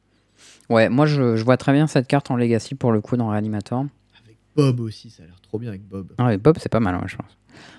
Ouais, 0.68 0.88
moi 0.88 1.06
je, 1.06 1.36
je 1.36 1.44
vois 1.44 1.56
très 1.56 1.72
bien 1.72 1.86
cette 1.86 2.08
carte 2.08 2.30
en 2.32 2.36
Legacy 2.36 2.74
pour 2.74 2.90
le 2.90 3.00
coup 3.00 3.16
dans 3.16 3.28
Reanimator. 3.28 3.86
Avec 4.24 4.36
Bob 4.56 4.80
aussi, 4.80 5.08
ça 5.10 5.22
a 5.22 5.26
l'air 5.26 5.40
trop 5.40 5.58
bien 5.60 5.68
avec 5.70 5.86
Bob. 5.86 6.08
Ah 6.18 6.26
ouais, 6.26 6.36
Bob, 6.36 6.56
c'est 6.60 6.68
pas 6.68 6.80
mal, 6.80 6.96
ouais, 6.96 7.06
je 7.06 7.16
pense. 7.16 7.38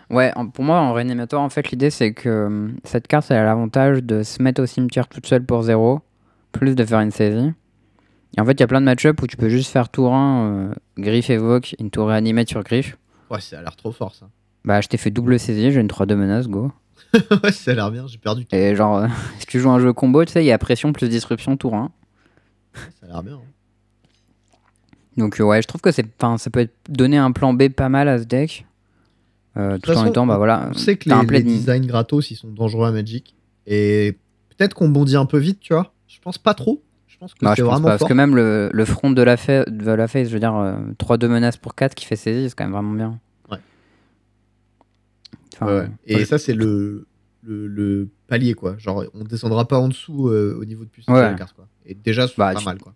Ouais, 0.09 0.31
en- 0.35 0.47
pour 0.47 0.63
moi, 0.63 0.79
en 0.79 0.93
Reanimator, 0.93 1.41
en 1.41 1.49
fait, 1.49 1.69
l'idée 1.71 1.89
c'est 1.89 2.13
que 2.13 2.29
euh, 2.29 2.67
cette 2.85 3.07
carte, 3.07 3.29
elle 3.29 3.37
a 3.37 3.43
l'avantage 3.43 4.03
de 4.03 4.23
se 4.23 4.41
mettre 4.41 4.61
au 4.61 4.65
cimetière 4.65 5.07
toute 5.07 5.25
seule 5.27 5.43
pour 5.43 5.63
0, 5.63 6.01
plus 6.53 6.75
de 6.75 6.85
faire 6.85 6.99
une 7.01 7.11
saisie. 7.11 7.51
Et 8.37 8.41
en 8.41 8.45
fait, 8.45 8.53
il 8.53 8.59
y 8.59 8.63
a 8.63 8.67
plein 8.67 8.79
de 8.81 8.85
match-up 8.85 9.21
où 9.21 9.27
tu 9.27 9.35
peux 9.37 9.49
juste 9.49 9.71
faire 9.71 9.89
tour 9.89 10.13
1, 10.13 10.45
euh, 10.45 10.73
griffe 10.97 11.29
évoque, 11.29 11.75
une 11.79 11.89
tour 11.89 12.07
réanimée 12.07 12.45
sur 12.47 12.63
griffe. 12.63 12.97
Ouais, 13.29 13.41
ça 13.41 13.59
a 13.59 13.61
l'air 13.61 13.75
trop 13.75 13.91
fort 13.91 14.15
ça. 14.15 14.27
Bah, 14.63 14.79
je 14.81 14.87
t'ai 14.87 14.97
fait 14.97 15.11
double 15.11 15.39
saisie, 15.39 15.71
j'ai 15.71 15.79
une 15.81 15.87
3-2 15.87 16.15
menace, 16.15 16.47
go. 16.47 16.71
ouais, 17.43 17.51
ça 17.51 17.71
a 17.71 17.73
l'air 17.73 17.91
bien, 17.91 18.05
j'ai 18.07 18.17
perdu. 18.17 18.45
Et 18.51 18.75
genre, 18.75 18.97
euh, 18.97 19.07
si 19.39 19.45
tu 19.45 19.59
joues 19.59 19.69
un 19.69 19.79
jeu 19.79 19.91
combo, 19.93 20.23
tu 20.25 20.31
sais, 20.31 20.43
il 20.43 20.47
y 20.47 20.51
a 20.51 20.57
pression 20.57 20.93
plus 20.93 21.09
disruption 21.09 21.57
tour 21.57 21.75
1. 21.75 21.91
Ça 22.73 22.81
a 23.03 23.07
l'air 23.07 23.23
bien. 23.23 23.33
hein. 23.35 23.41
Donc, 25.17 25.39
euh, 25.39 25.43
ouais, 25.43 25.61
je 25.61 25.67
trouve 25.67 25.81
que 25.81 25.91
c'est, 25.91 26.05
ça 26.37 26.49
peut 26.51 26.59
être 26.61 26.75
donner 26.89 27.17
un 27.17 27.31
plan 27.31 27.53
B 27.53 27.69
pas 27.69 27.89
mal 27.89 28.07
à 28.07 28.19
ce 28.19 28.23
deck. 28.25 28.65
Euh, 29.57 29.77
tout 29.79 29.89
en 29.91 29.93
façon, 29.93 30.05
étant, 30.07 30.25
bah 30.27 30.37
voilà. 30.37 30.69
On 30.69 30.73
sait 30.73 30.97
que 30.97 31.09
les, 31.09 31.15
les 31.29 31.43
de- 31.43 31.47
designs 31.49 31.85
gratos, 31.85 32.29
ils 32.31 32.35
sont 32.35 32.49
dangereux 32.49 32.87
à 32.87 32.91
Magic. 32.91 33.35
Et 33.65 34.17
peut-être 34.55 34.73
qu'on 34.73 34.89
bondit 34.89 35.15
un 35.15 35.25
peu 35.25 35.37
vite, 35.37 35.59
tu 35.59 35.73
vois. 35.73 35.93
Je 36.07 36.19
pense 36.19 36.37
pas 36.37 36.53
trop. 36.53 36.83
Je 37.07 37.17
pense 37.17 37.33
que 37.33 37.43
Non, 37.43 37.53
c'est 37.55 37.63
vraiment 37.63 37.81
pas, 37.87 37.97
parce 37.97 38.07
que 38.09 38.13
même 38.13 38.35
le, 38.35 38.69
le 38.71 38.85
front 38.85 39.09
de 39.09 39.21
la, 39.23 39.37
fa- 39.37 39.65
de 39.65 39.91
la 39.91 40.07
face, 40.07 40.27
je 40.27 40.33
veux 40.33 40.39
dire, 40.39 40.55
euh, 40.55 40.75
3-2 40.99 41.27
menaces 41.27 41.57
pour 41.57 41.73
4 41.73 41.95
qui 41.95 42.05
fait 42.05 42.15
saisie, 42.15 42.49
c'est 42.49 42.55
quand 42.55 42.65
même 42.65 42.73
vraiment 42.73 42.93
bien. 42.93 43.19
Ouais. 43.49 43.57
Enfin, 45.55 45.65
Ouais, 45.65 45.79
ouais. 45.81 45.89
Et 46.05 46.25
ça, 46.25 46.37
c'est 46.37 46.53
le, 46.53 47.07
le, 47.43 47.67
le 47.67 48.09
palier, 48.27 48.53
quoi. 48.53 48.75
Genre, 48.77 49.05
on 49.13 49.23
descendra 49.23 49.67
pas 49.67 49.79
en 49.79 49.87
dessous 49.87 50.27
euh, 50.29 50.57
au 50.59 50.65
niveau 50.65 50.83
de 50.83 50.89
puissance 50.89 51.15
de 51.15 51.21
la 51.21 51.33
carte, 51.33 51.53
quoi. 51.55 51.67
Et 51.85 51.95
déjà, 51.95 52.27
c'est 52.27 52.37
Bah, 52.37 52.53
pas 52.53 52.59
tu- 52.59 52.65
mal, 52.65 52.77
quoi. 52.77 52.93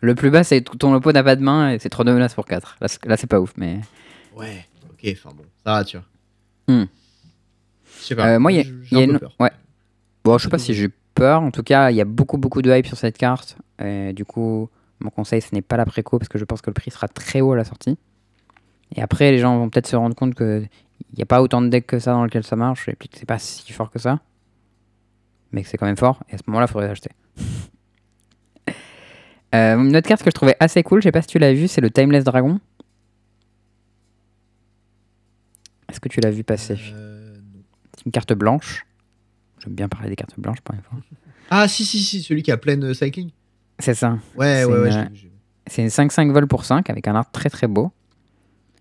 Le 0.00 0.14
plus 0.14 0.30
bas, 0.30 0.44
c'est 0.44 0.60
ton 0.62 0.94
oppo 0.94 1.12
n'a 1.12 1.22
pas 1.24 1.36
de 1.36 1.42
main 1.42 1.72
et 1.72 1.78
c'est 1.78 1.90
3-2 1.92 2.12
menaces 2.14 2.34
pour 2.34 2.46
4. 2.46 2.76
Là, 2.80 2.88
c'est- 2.88 3.04
là, 3.06 3.16
c'est 3.16 3.26
pas 3.26 3.40
ouf, 3.40 3.52
mais. 3.56 3.80
Ouais, 4.36 4.66
ok, 5.04 5.12
enfin 5.12 5.30
bon, 5.36 5.44
ça 5.64 5.72
va, 5.72 5.84
tu 5.84 5.96
vois. 5.96 6.06
Hmm. 6.68 6.86
Je 8.00 8.04
sais 8.04 8.16
pas. 8.16 8.34
Euh, 8.34 8.38
moi, 8.38 8.52
il 8.52 8.56
y 8.56 8.96
a, 8.96 9.02
une. 9.02 9.18
peur. 9.18 9.34
Ouais. 9.38 9.50
Bon, 10.24 10.38
je 10.38 10.44
sais 10.44 10.50
pas 10.50 10.58
si 10.58 10.74
j'ai 10.74 10.88
peur. 11.14 11.42
En 11.42 11.50
tout 11.50 11.62
cas, 11.62 11.90
il 11.90 11.96
y 11.96 12.00
a 12.00 12.04
beaucoup, 12.04 12.38
beaucoup 12.38 12.62
de 12.62 12.70
hype 12.74 12.86
sur 12.86 12.96
cette 12.96 13.18
carte. 13.18 13.56
Et 13.82 14.12
du 14.12 14.24
coup, 14.24 14.68
mon 15.00 15.10
conseil, 15.10 15.40
ce 15.40 15.54
n'est 15.54 15.62
pas 15.62 15.76
la 15.76 15.86
préco 15.86 16.18
parce 16.18 16.28
que 16.28 16.38
je 16.38 16.44
pense 16.44 16.62
que 16.62 16.70
le 16.70 16.74
prix 16.74 16.90
sera 16.90 17.08
très 17.08 17.40
haut 17.40 17.52
à 17.52 17.56
la 17.56 17.64
sortie. 17.64 17.98
Et 18.96 19.02
après, 19.02 19.30
les 19.30 19.38
gens 19.38 19.58
vont 19.58 19.68
peut-être 19.68 19.86
se 19.86 19.96
rendre 19.96 20.14
compte 20.14 20.34
que 20.34 20.64
il 21.12 21.16
n'y 21.16 21.22
a 21.22 21.26
pas 21.26 21.42
autant 21.42 21.60
de 21.60 21.68
decks 21.68 21.86
que 21.86 21.98
ça 21.98 22.12
dans 22.12 22.24
lequel 22.24 22.44
ça 22.44 22.56
marche. 22.56 22.88
Et 22.88 22.94
puis 22.94 23.08
que 23.08 23.18
c'est 23.18 23.26
pas 23.26 23.38
si 23.38 23.72
fort 23.72 23.90
que 23.90 23.98
ça. 23.98 24.20
Mais 25.52 25.62
que 25.62 25.68
c'est 25.68 25.76
quand 25.76 25.86
même 25.86 25.96
fort. 25.96 26.22
Et 26.30 26.34
à 26.34 26.38
ce 26.38 26.42
moment-là, 26.46 26.66
il 26.68 26.72
faudrait 26.72 26.88
l'acheter. 26.88 27.10
Euh, 29.54 29.76
une 29.78 29.96
autre 29.96 30.08
carte 30.08 30.24
que 30.24 30.30
je 30.30 30.34
trouvais 30.34 30.56
assez 30.58 30.82
cool, 30.82 31.00
je 31.00 31.04
sais 31.04 31.12
pas 31.12 31.22
si 31.22 31.28
tu 31.28 31.38
l'as 31.38 31.52
vu, 31.52 31.68
c'est 31.68 31.80
le 31.80 31.88
Timeless 31.88 32.24
Dragon. 32.24 32.58
Est-ce 35.94 36.00
que 36.00 36.08
tu 36.08 36.18
l'as 36.20 36.32
vu 36.32 36.42
passer 36.42 36.76
Euh. 36.92 37.36
C'est 37.96 38.06
une 38.06 38.10
carte 38.10 38.32
blanche. 38.32 38.84
J'aime 39.62 39.74
bien 39.74 39.88
parler 39.88 40.08
des 40.08 40.16
cartes 40.16 40.34
blanches 40.38 40.60
pour 40.60 40.74
une 40.74 40.82
fois. 40.82 40.98
Ah, 41.50 41.68
si, 41.68 41.84
si, 41.84 42.00
si, 42.02 42.22
celui 42.22 42.42
qui 42.42 42.50
a 42.50 42.56
pleine 42.56 42.82
euh, 42.84 42.94
cycling. 42.94 43.30
C'est 43.78 43.92
ça. 43.94 44.18
Ouais, 44.34 44.64
ouais, 44.64 44.78
ouais, 44.78 44.90
une- 44.92 45.12
vu. 45.14 45.30
C'est 45.66 45.82
une 45.82 45.88
5-5 45.88 46.32
vol 46.32 46.48
pour 46.48 46.64
5 46.64 46.88
avec 46.90 47.06
un 47.06 47.14
art 47.14 47.30
très 47.30 47.50
très 47.50 47.68
beau. 47.68 47.92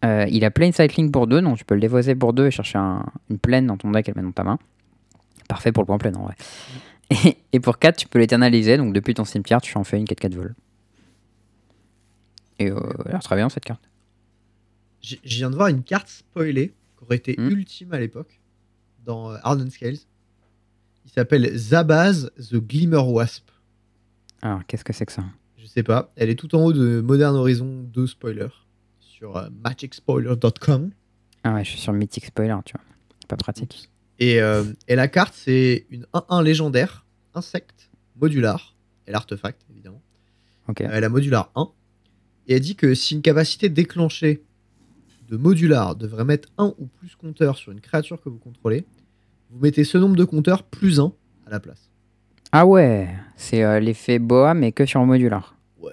Euh, 0.06 0.26
il 0.32 0.44
a 0.46 0.50
plain 0.50 0.72
cycling 0.72 1.12
pour 1.12 1.28
2, 1.28 1.42
donc 1.42 1.58
tu 1.58 1.66
peux 1.66 1.76
le 1.76 1.82
dévoiser 1.82 2.16
pour 2.16 2.32
2 2.34 2.48
et 2.48 2.52
chercher 2.52 2.78
un- 2.80 3.06
une 3.30 3.38
plaine 3.38 3.68
dans 3.68 3.78
ton 3.78 3.92
deck 3.92 4.08
et 4.08 4.12
le 4.12 4.16
mettre 4.16 4.28
dans 4.30 4.32
ta 4.32 4.44
main. 4.46 4.58
Parfait 5.50 5.72
pour 5.74 5.84
le 5.84 5.88
point 5.88 5.98
plein 5.98 6.14
en 6.16 6.24
vrai. 6.24 6.36
Et, 7.10 7.38
et 7.52 7.60
pour 7.60 7.78
4, 7.80 7.98
tu 7.98 8.08
peux 8.08 8.18
l'éternaliser, 8.18 8.78
donc 8.78 8.94
depuis 8.94 9.14
ton 9.14 9.26
cimetière, 9.26 9.62
tu 9.62 9.78
en 9.78 9.84
fais 9.84 9.98
une 10.00 10.06
4-4 10.06 10.34
vol. 10.34 10.56
Et 12.60 12.72
euh, 12.72 12.80
elle 13.06 13.08
a 13.10 13.12
l'air 13.12 13.24
très 13.24 13.36
bien 13.36 13.50
cette 13.50 13.66
carte. 13.66 13.84
Je 15.02 15.18
viens 15.26 15.50
de 15.50 15.56
voir 15.56 15.68
une 15.68 15.84
carte 15.84 16.08
spoilée 16.10 16.74
qui 17.04 17.08
aurait 17.08 17.18
été 17.18 17.36
Hmm. 17.38 17.50
ultime 17.50 17.94
à 17.94 18.00
l'époque 18.00 18.40
dans 19.06 19.32
euh, 19.32 19.38
Hardened 19.44 19.72
Scales. 19.72 19.98
Il 21.06 21.12
s'appelle 21.12 21.56
Zabaz 21.58 22.30
the 22.38 22.56
Glimmer 22.56 22.98
Wasp. 23.06 23.50
Alors, 24.42 24.66
qu'est-ce 24.66 24.84
que 24.86 24.94
c'est 24.94 25.06
que 25.06 25.12
ça? 25.12 25.24
Je 25.58 25.66
sais 25.66 25.84
pas. 25.84 26.12
Elle 26.16 26.30
est 26.30 26.36
tout 26.36 26.54
en 26.56 26.64
haut 26.64 26.74
de 26.74 27.02
Modern 27.02 27.36
Horizon 27.36 27.84
2 27.94 28.08
spoiler 28.08 28.48
sur 29.00 29.38
euh, 29.38 29.50
magicspoiler.com. 29.64 30.92
Ah 31.44 31.54
ouais, 31.54 31.64
je 31.64 31.72
suis 31.72 31.80
sur 31.80 31.94
Mythic 31.94 32.26
Spoiler, 32.26 32.56
tu 32.66 32.74
vois. 32.74 32.84
Pas 33.28 33.36
pratique. 33.38 33.90
Et, 34.20 34.42
euh, 34.42 34.64
et 34.88 34.96
la 34.96 35.08
carte, 35.08 35.34
c'est 35.36 35.86
une 35.90 36.06
1-1 36.14 36.44
légendaire, 36.44 37.06
insecte, 37.34 37.90
modular, 38.20 38.76
et 39.08 39.12
l'artefact, 39.12 39.62
évidemment. 39.70 40.02
Ok. 40.70 40.82
Euh, 40.82 40.90
Elle 40.92 41.04
a 41.04 41.10
modular 41.10 41.52
1. 41.56 41.70
Et 42.48 42.56
elle 42.56 42.62
dit 42.62 42.76
que 42.76 42.94
si 42.94 43.16
une 43.16 43.22
capacité 43.22 43.70
déclenchée 43.70 44.44
de 45.34 45.38
modular 45.38 45.96
devrait 45.96 46.26
mettre 46.26 46.50
un 46.60 46.76
ou 46.78 46.86
plus 46.86 47.16
compteurs 47.16 47.58
sur 47.58 47.72
une 47.72 47.82
créature 47.82 48.22
que 48.22 48.30
vous 48.30 48.38
contrôlez, 48.38 48.86
vous 49.50 49.60
mettez 49.60 49.84
ce 49.84 49.98
nombre 49.98 50.16
de 50.16 50.24
compteurs 50.26 50.62
plus 50.62 51.00
1 51.00 51.12
à 51.48 51.50
la 51.50 51.60
place. 51.60 51.90
Ah 52.52 52.68
ouais, 52.68 53.10
c'est 53.36 53.64
euh, 53.64 53.80
l'effet 53.80 54.20
boa, 54.20 54.54
mais 54.54 54.72
que 54.72 54.86
sur 54.86 55.00
le 55.00 55.08
modular. 55.08 55.56
Ouais. 55.80 55.92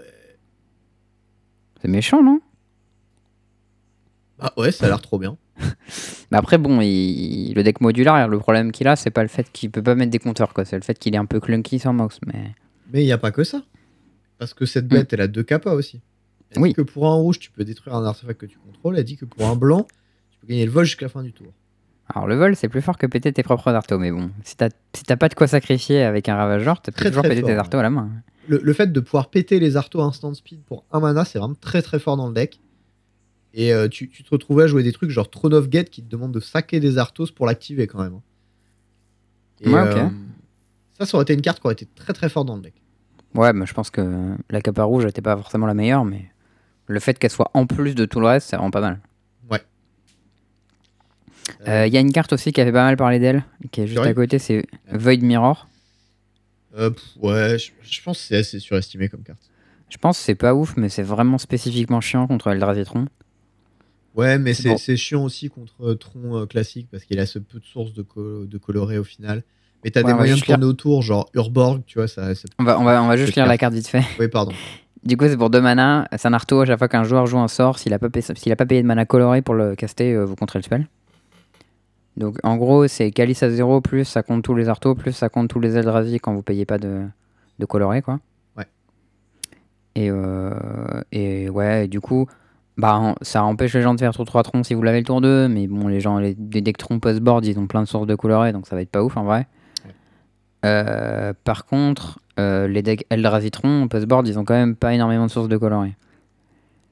C'est 1.80 1.88
méchant, 1.88 2.22
non? 2.22 2.40
Ah 4.38 4.52
ouais, 4.58 4.72
ça 4.72 4.84
a 4.84 4.88
l'air 4.88 5.00
trop 5.00 5.18
bien. 5.18 5.38
Mais 6.30 6.36
après, 6.38 6.58
bon, 6.58 6.80
il- 6.82 7.52
le 7.54 7.62
deck 7.62 7.80
modular, 7.80 8.28
le 8.28 8.38
problème 8.38 8.72
qu'il 8.72 8.88
a, 8.88 8.96
c'est 8.96 9.10
pas 9.10 9.22
le 9.22 9.28
fait 9.28 9.50
qu'il 9.52 9.70
peut 9.70 9.82
pas 9.82 9.94
mettre 9.94 10.10
des 10.10 10.18
compteurs, 10.18 10.52
quoi. 10.54 10.64
C'est 10.66 10.76
le 10.76 10.82
fait 10.82 10.98
qu'il 10.98 11.14
est 11.14 11.18
un 11.18 11.24
peu 11.26 11.40
clunky 11.40 11.78
sans 11.78 11.92
mox. 11.94 12.18
Mais 12.26 12.52
Mais 12.92 13.02
il 13.02 13.06
n'y 13.06 13.12
a 13.12 13.18
pas 13.18 13.32
que 13.32 13.42
ça. 13.44 13.62
Parce 14.38 14.52
que 14.54 14.64
cette 14.66 14.86
bête, 14.86 15.12
elle 15.14 15.20
a 15.22 15.28
deux 15.28 15.42
capas 15.42 15.72
aussi. 15.74 16.00
Elle. 16.50 16.60
Oui. 16.62 16.68
dit 16.70 16.74
que 16.74 16.82
pour 16.82 17.06
un 17.06 17.14
rouge, 17.14 17.38
tu 17.38 17.50
peux 17.50 17.64
détruire 17.64 17.94
un 17.96 18.04
artefact 18.04 18.40
que 18.40 18.46
tu 18.46 18.58
contrôles. 18.58 18.98
Elle 18.98 19.04
dit 19.04 19.16
que 19.16 19.24
pour 19.24 19.46
un 19.46 19.56
blanc, 19.56 19.86
tu 20.30 20.38
peux 20.40 20.46
gagner 20.46 20.64
le 20.66 20.70
vol 20.72 20.84
jusqu'à 20.84 21.06
la 21.06 21.10
fin 21.10 21.22
du 21.22 21.32
tour. 21.32 21.52
alors, 22.08 22.26
le 22.26 22.34
vol, 22.36 22.56
c'est 22.56 22.68
plus 22.68 22.82
fort 22.82 22.98
que 22.98 23.06
péter 23.06 23.32
tes 23.32 23.42
propres 23.42 23.68
artos. 23.68 23.98
Mais 23.98 24.10
bon, 24.10 24.30
si 24.44 24.56
t'as 24.56 24.68
si 24.94 25.04
pas 25.04 25.28
de 25.28 25.34
quoi 25.34 25.46
sacrifier 25.46 26.02
avec 26.02 26.28
un 26.28 26.36
ravageur, 26.36 26.82
tu 26.82 26.90
peux 26.92 27.04
toujours 27.06 27.22
péter 27.22 27.42
tes 27.42 27.52
fort, 27.52 27.60
artos 27.60 27.78
à 27.78 27.82
la 27.82 27.90
main. 27.90 28.10
Le, 28.48 28.58
le 28.62 28.72
fait 28.72 28.92
de 28.92 29.00
pouvoir 29.00 29.30
péter 29.30 29.60
les 29.60 29.76
artos 29.76 30.00
instant 30.02 30.34
speed 30.34 30.62
pour 30.64 30.84
un 30.90 30.98
mana, 31.00 31.24
c'est 31.24 31.38
vraiment 31.38 31.54
très 31.60 31.82
très 31.82 31.98
fort 32.00 32.16
dans 32.16 32.26
le 32.28 32.34
deck. 32.34 32.60
Et 33.54 33.72
euh, 33.72 33.88
tu, 33.88 34.08
tu 34.08 34.22
te 34.24 34.30
retrouvais 34.30 34.64
à 34.64 34.66
jouer 34.68 34.82
des 34.82 34.92
trucs 34.92 35.10
genre 35.10 35.28
Throne 35.30 35.54
of 35.54 35.68
Gate 35.68 35.90
qui 35.90 36.02
te 36.02 36.08
demande 36.08 36.32
de 36.32 36.40
saquer 36.40 36.78
des 36.80 36.98
artos 36.98 37.26
pour 37.34 37.46
l'activer 37.46 37.86
quand 37.88 38.00
même. 38.02 38.14
hein. 38.14 38.22
Et, 39.60 39.68
Ouais, 39.68 39.80
ok. 39.82 39.96
euh, 39.96 40.08
ça, 40.98 41.04
ça 41.06 41.16
aurait 41.16 41.22
été 41.24 41.34
une 41.34 41.42
carte 41.42 41.60
qui 41.60 41.66
aurait 41.66 41.74
été 41.74 41.86
très 41.94 42.12
très 42.12 42.28
forte 42.28 42.46
dans 42.46 42.56
le 42.56 42.62
deck. 42.62 42.74
Ouais, 43.34 43.52
mais 43.52 43.66
je 43.66 43.74
pense 43.74 43.90
que 43.90 44.34
la 44.50 44.60
capa 44.60 44.82
rouge 44.84 45.04
était 45.04 45.20
pas 45.22 45.36
forcément 45.36 45.66
la 45.66 45.74
meilleure, 45.74 46.04
mais 46.04 46.30
le 46.90 47.00
fait 47.00 47.18
qu'elle 47.18 47.30
soit 47.30 47.50
en 47.54 47.66
plus 47.66 47.94
de 47.94 48.04
tout 48.04 48.20
le 48.20 48.26
reste, 48.26 48.48
c'est 48.50 48.56
vraiment 48.56 48.70
pas 48.70 48.80
mal. 48.80 49.00
Euh, 51.66 51.86
Il 51.86 51.92
y 51.92 51.96
a 51.96 52.00
une 52.00 52.12
carte 52.12 52.32
aussi 52.32 52.52
qui 52.52 52.60
avait 52.60 52.72
pas 52.72 52.84
mal 52.84 52.96
parlé 52.96 53.18
d'elle, 53.18 53.44
qui 53.70 53.80
est 53.82 53.86
juste 53.86 54.00
à 54.00 54.14
côté, 54.14 54.38
c'est 54.38 54.64
Void 54.92 55.18
Mirror. 55.22 55.66
Euh, 56.76 56.90
ouais, 57.20 57.58
je, 57.58 57.70
je 57.82 58.02
pense 58.02 58.18
que 58.18 58.24
c'est 58.24 58.36
assez 58.36 58.60
surestimé 58.60 59.08
comme 59.08 59.22
carte. 59.22 59.42
Je 59.88 59.96
pense 59.98 60.18
que 60.18 60.24
c'est 60.24 60.34
pas 60.36 60.54
ouf, 60.54 60.76
mais 60.76 60.88
c'est 60.88 61.02
vraiment 61.02 61.38
spécifiquement 61.38 62.00
chiant 62.00 62.26
contre 62.26 62.46
Eldrazi-Tron. 62.48 63.06
Ouais, 64.14 64.38
mais 64.38 64.54
c'est 64.54 64.68
Bon. 64.70 64.76
chiant 64.96 65.24
aussi 65.24 65.48
contre 65.50 65.74
euh, 65.84 65.94
Tron 65.96 66.36
euh, 66.38 66.46
classique 66.46 66.88
parce 66.90 67.04
qu'il 67.04 67.18
a 67.18 67.26
ce 67.26 67.38
peu 67.40 67.58
de 67.58 67.64
sources 67.64 67.92
de, 67.92 68.02
co- 68.02 68.46
de 68.46 68.58
coloré 68.58 68.98
au 68.98 69.04
final. 69.04 69.42
Mais 69.84 69.90
t'as 69.90 70.00
Ouais, 70.02 70.06
des 70.06 70.14
moyens 70.14 70.36
de 70.36 70.36
juste 70.36 70.46
lire. 70.48 70.56
tourner 70.56 70.66
autour, 70.70 71.02
genre 71.02 71.28
Urborg, 71.34 71.82
tu 71.86 71.98
vois, 71.98 72.08
ça. 72.08 72.34
ça... 72.34 72.48
On 72.58 72.64
va, 72.64 72.78
on 72.78 72.84
va, 72.84 73.02
on 73.02 73.06
va 73.08 73.16
juste 73.16 73.34
lire 73.34 73.46
la 73.46 73.58
carte 73.58 73.74
vite 73.74 73.88
fait. 73.88 74.04
Oui, 74.18 74.28
pardon. 74.28 74.52
Du 75.04 75.16
coup, 75.16 75.24
c'est 75.26 75.36
pour 75.36 75.48
2 75.50 75.60
mana. 75.60 76.06
C'est 76.16 76.28
un 76.28 76.32
arto 76.34 76.60
à 76.60 76.66
chaque 76.66 76.78
fois 76.78 76.88
qu'un 76.88 77.04
joueur 77.04 77.26
joue 77.26 77.38
un 77.38 77.48
sort. 77.48 77.78
S'il 77.78 77.94
a, 77.94 77.98
pas 77.98 78.10
payé- 78.10 78.34
s'il 78.36 78.52
a 78.52 78.56
pas 78.56 78.66
payé 78.66 78.82
de 78.82 78.86
mana 78.86 79.06
coloré 79.06 79.40
pour 79.42 79.54
le 79.54 79.74
caster, 79.74 80.12
euh, 80.14 80.24
vous 80.24 80.36
contrez 80.36 80.58
le 80.58 80.62
spell. 80.62 80.86
Donc 82.16 82.36
en 82.42 82.56
gros, 82.56 82.86
c'est 82.86 83.10
Calice 83.10 83.42
à 83.42 83.50
0, 83.50 83.80
plus 83.80 84.04
ça 84.04 84.22
compte 84.22 84.42
tous 84.44 84.54
les 84.54 84.68
artos, 84.68 84.94
plus 84.94 85.12
ça 85.12 85.28
compte 85.30 85.48
tous 85.48 85.60
les 85.60 85.76
Eldrazi 85.78 86.18
quand 86.18 86.34
vous 86.34 86.42
payez 86.42 86.66
pas 86.66 86.76
de, 86.78 87.02
de 87.58 87.64
coloré, 87.66 88.02
quoi. 88.02 88.18
Ouais. 88.58 88.66
Et, 89.94 90.10
euh, 90.10 90.50
et 91.12 91.48
ouais, 91.48 91.84
et 91.84 91.88
du 91.88 92.00
coup, 92.00 92.26
bah, 92.76 93.14
ça 93.22 93.42
empêche 93.44 93.72
les 93.74 93.80
gens 93.82 93.94
de 93.94 94.00
faire 94.00 94.12
tour 94.12 94.26
3 94.26 94.42
troncs 94.42 94.66
si 94.66 94.74
vous 94.74 94.82
l'avez 94.82 94.98
le 94.98 95.06
tour 95.06 95.20
2, 95.22 95.48
mais 95.48 95.66
bon, 95.66 95.88
les 95.88 96.00
gens, 96.00 96.18
les, 96.18 96.36
les 96.52 96.60
decks 96.60 96.76
troncs 96.78 97.00
post-board, 97.00 97.46
ils 97.46 97.58
ont 97.58 97.66
plein 97.66 97.80
de 97.82 97.88
sources 97.88 98.06
de 98.06 98.14
coloré, 98.16 98.52
donc 98.52 98.66
ça 98.66 98.76
va 98.76 98.82
être 98.82 98.90
pas 98.90 99.02
ouf 99.02 99.16
en 99.16 99.24
vrai. 99.24 99.46
Ouais. 99.86 99.92
Euh, 100.66 101.32
par 101.44 101.64
contre, 101.64 102.18
euh, 102.40 102.68
les 102.68 102.82
decks 102.82 103.06
Eldrazi-Tron 103.10 103.88
post-board, 103.88 104.26
ils 104.28 104.38
ont 104.38 104.44
quand 104.44 104.54
même 104.54 104.76
pas 104.76 104.94
énormément 104.94 105.26
de 105.26 105.30
sources 105.30 105.48
de 105.48 105.56
coloré. 105.56 105.94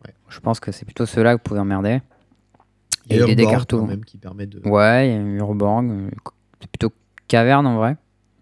Ouais. 0.04 0.14
Je 0.28 0.40
pense 0.40 0.60
que 0.60 0.72
c'est 0.72 0.84
plutôt 0.84 1.06
ceux-là 1.06 1.32
que 1.34 1.38
vous 1.40 1.44
pouvez 1.44 1.60
emmerder. 1.60 2.00
Et 3.10 3.16
Et 3.16 3.24
des 3.24 3.34
decks 3.36 3.72
même, 3.72 4.04
qui 4.04 4.18
permet 4.18 4.46
de. 4.46 4.60
Ouais, 4.68 5.08
il 5.08 5.12
y 5.12 5.16
a 5.16 5.18
Urborg, 5.38 5.90
euh, 5.90 6.10
c'est 6.60 6.70
plutôt 6.70 6.92
caverne 7.26 7.66
en 7.66 7.76
vrai, 7.76 7.96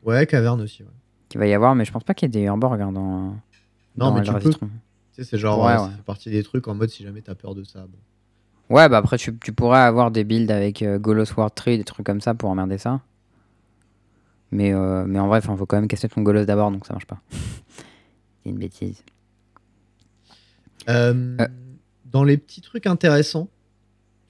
Ouais, 0.05 0.27
caverne 0.27 0.61
aussi. 0.61 0.83
Ouais. 0.83 0.89
qu'il 1.29 1.39
va 1.39 1.47
y 1.47 1.55
avoir, 1.55 1.75
mais 1.75 1.85
je 1.85 1.93
pense 1.93 2.05
pas 2.05 2.15
qu'il 2.15 2.27
y 2.27 2.37
ait 2.37 2.41
des 2.41 2.47
Urborg 2.47 2.81
hein, 2.81 2.93
dans, 2.93 3.01
Non, 3.01 3.37
dans 3.97 4.15
mais 4.15 4.23
tu 4.23 4.33
peux. 4.33 4.51
Tu 4.51 4.59
sais, 5.13 5.25
c'est 5.25 5.39
genre, 5.39 5.61
Ouais, 5.65 5.73
euh, 5.73 5.77
ça 5.77 5.85
ouais. 5.85 5.91
fait 5.91 6.03
partie 6.05 6.31
des 6.31 6.43
trucs 6.43 6.67
en 6.69 6.75
mode 6.75 6.89
si 6.91 7.03
jamais 7.05 7.21
t'as 7.23 7.35
peur 7.35 7.55
de 7.55 7.65
ça. 7.65 7.81
bon. 7.81 8.75
Ouais, 8.75 8.89
bah 8.89 8.99
après, 8.99 9.17
tu, 9.17 9.37
tu 9.39 9.53
pourrais 9.53 9.79
avoir 9.81 10.11
des 10.11 10.25
builds 10.25 10.51
avec 10.51 10.83
euh, 10.83 10.99
Golos 10.99 11.33
War 11.37 11.53
Tree, 11.53 11.79
des 11.79 11.85
trucs 11.85 12.05
comme 12.05 12.21
ça 12.21 12.35
pour 12.35 12.51
emmerder 12.51 12.79
ça. 12.79 13.01
Mais, 14.53 14.73
euh, 14.73 15.05
mais 15.07 15.19
en 15.19 15.27
vrai, 15.29 15.41
il 15.41 15.57
faut 15.57 15.67
quand 15.67 15.77
même 15.77 15.89
casser 15.89 16.09
ton 16.09 16.23
Golos 16.23 16.45
d'abord, 16.45 16.71
donc 16.71 16.87
ça 16.87 16.93
marche 16.95 17.07
pas. 17.07 17.21
C'est 18.45 18.51
une 18.51 18.59
bêtise. 18.59 19.03
Euh, 20.89 21.37
Euh. 21.41 21.47
Dans 22.05 22.23
les 22.25 22.39
petits 22.39 22.61
trucs 22.63 22.87
intéressants, 22.87 23.49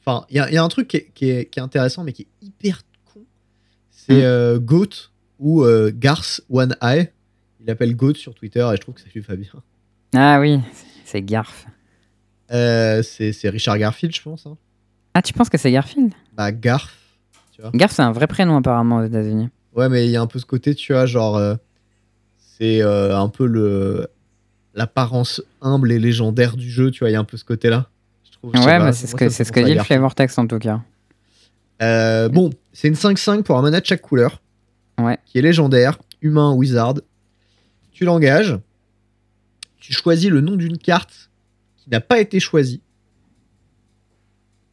enfin, 0.05 0.27
il 0.31 0.37
y, 0.37 0.41
a- 0.41 0.49
il 0.49 0.55
y 0.55 0.57
a 0.57 0.65
un 0.65 0.69
truc 0.69 0.89
qui 0.89 0.97
est, 0.97 1.11
qui 1.15 1.29
est- 1.31 1.45
qui 1.51 1.61
est 1.61 1.63
intéressant, 1.63 2.03
mais 2.03 2.13
qui 2.13 2.23
est 2.23 2.29
hyper 2.47 2.83
con. 3.13 3.21
C'est 3.91 4.15
Mm. 4.15 4.21
euh, 4.23 4.59
Goat 4.59 5.11
ou 5.39 5.63
euh, 5.63 5.93
Garth 5.95 6.41
One 6.51 6.75
Eye. 6.83 7.11
Il 7.61 7.71
appelle 7.71 7.95
Goat 7.95 8.15
sur 8.15 8.35
Twitter 8.35 8.67
et 8.73 8.77
je 8.77 8.81
trouve 8.81 8.95
que 8.95 9.01
ça 9.03 9.07
lui 9.15 9.21
va 9.21 9.37
bien. 9.37 9.51
Ah 10.15 10.41
oui, 10.41 10.59
c'est 11.05 11.23
Garf. 11.23 11.67
Euh, 12.51 13.03
c'est 13.03 13.33
c'est 13.33 13.51
Richard 13.51 13.79
Garfield, 13.79 14.15
je 14.17 14.23
pense. 14.23 14.47
hein. 14.47 14.57
Ah, 15.15 15.23
tu 15.23 15.33
penses 15.33 15.49
que 15.51 15.59
c'est 15.59 15.71
Garfield? 15.71 16.13
Bah, 16.33 16.51
Garth. 16.53 16.91
Tu 17.53 17.61
vois. 17.61 17.71
Garf, 17.75 17.93
c'est 17.93 18.03
un 18.03 18.13
vrai 18.13 18.27
prénom 18.27 18.57
apparemment 18.57 18.97
aux 18.99 19.05
États-Unis. 19.05 19.51
Ouais, 19.77 19.89
mais 19.89 20.07
il 20.07 20.11
y 20.11 20.17
a 20.17 20.21
un 20.23 20.27
peu 20.27 20.39
ce 20.39 20.47
côté, 20.47 20.75
tu 20.75 20.93
vois, 20.93 21.07
genre. 21.07 21.37
euh, 21.37 21.55
c'est 22.59 22.81
euh, 22.83 23.17
un 23.19 23.29
peu 23.29 23.47
le 23.47 24.09
l'apparence 24.75 25.43
humble 25.63 25.93
et 25.93 25.99
légendaire 25.99 26.57
du 26.57 26.71
jeu, 26.71 26.91
tu 26.91 27.01
vois. 27.01 27.11
Il 27.11 27.13
y 27.13 27.17
a 27.17 27.21
un 27.21 27.25
peu 27.25 27.37
ce 27.37 27.45
côté-là. 27.45 27.89
Je 28.25 28.31
trouve, 28.33 28.53
je 28.55 28.59
sais 28.61 28.67
Ouais, 28.67 28.79
pas, 28.79 28.85
mais 28.87 28.93
c'est 28.93 29.07
ce 29.07 29.13
moi, 29.13 29.19
que, 29.21 29.25
ça 29.25 29.27
me 29.27 29.31
c'est 29.31 29.45
ce 29.45 29.53
que 29.53 29.61
penser 29.61 29.65
à 29.65 29.67
dit 29.67 29.71
le 29.73 29.77
Garfield. 29.77 29.99
flavor 29.99 30.15
text 30.15 30.39
en 30.39 30.47
tout 30.47 30.59
cas. 30.59 30.81
Euh, 31.83 32.29
bon, 32.31 32.51
c'est 32.73 32.89
une 32.89 32.95
5-5 32.95 33.43
pour 33.43 33.59
un 33.59 33.63
mana 33.63 33.81
de 33.81 33.87
chaque 33.87 34.01
couleur. 34.03 34.41
Ouais. 34.99 35.19
Qui 35.27 35.39
est 35.39 35.43
légendaire, 35.43 35.99
humain, 36.23 36.53
wizard. 36.55 36.95
Tu 37.93 38.05
l'engages. 38.05 38.59
Tu 39.79 39.93
choisis 39.93 40.31
le 40.31 40.41
nom 40.41 40.57
d'une 40.57 40.79
carte 40.79 41.31
qui 41.77 41.91
n'a 41.91 42.01
pas 42.01 42.19
été 42.19 42.41
choisie. 42.41 42.81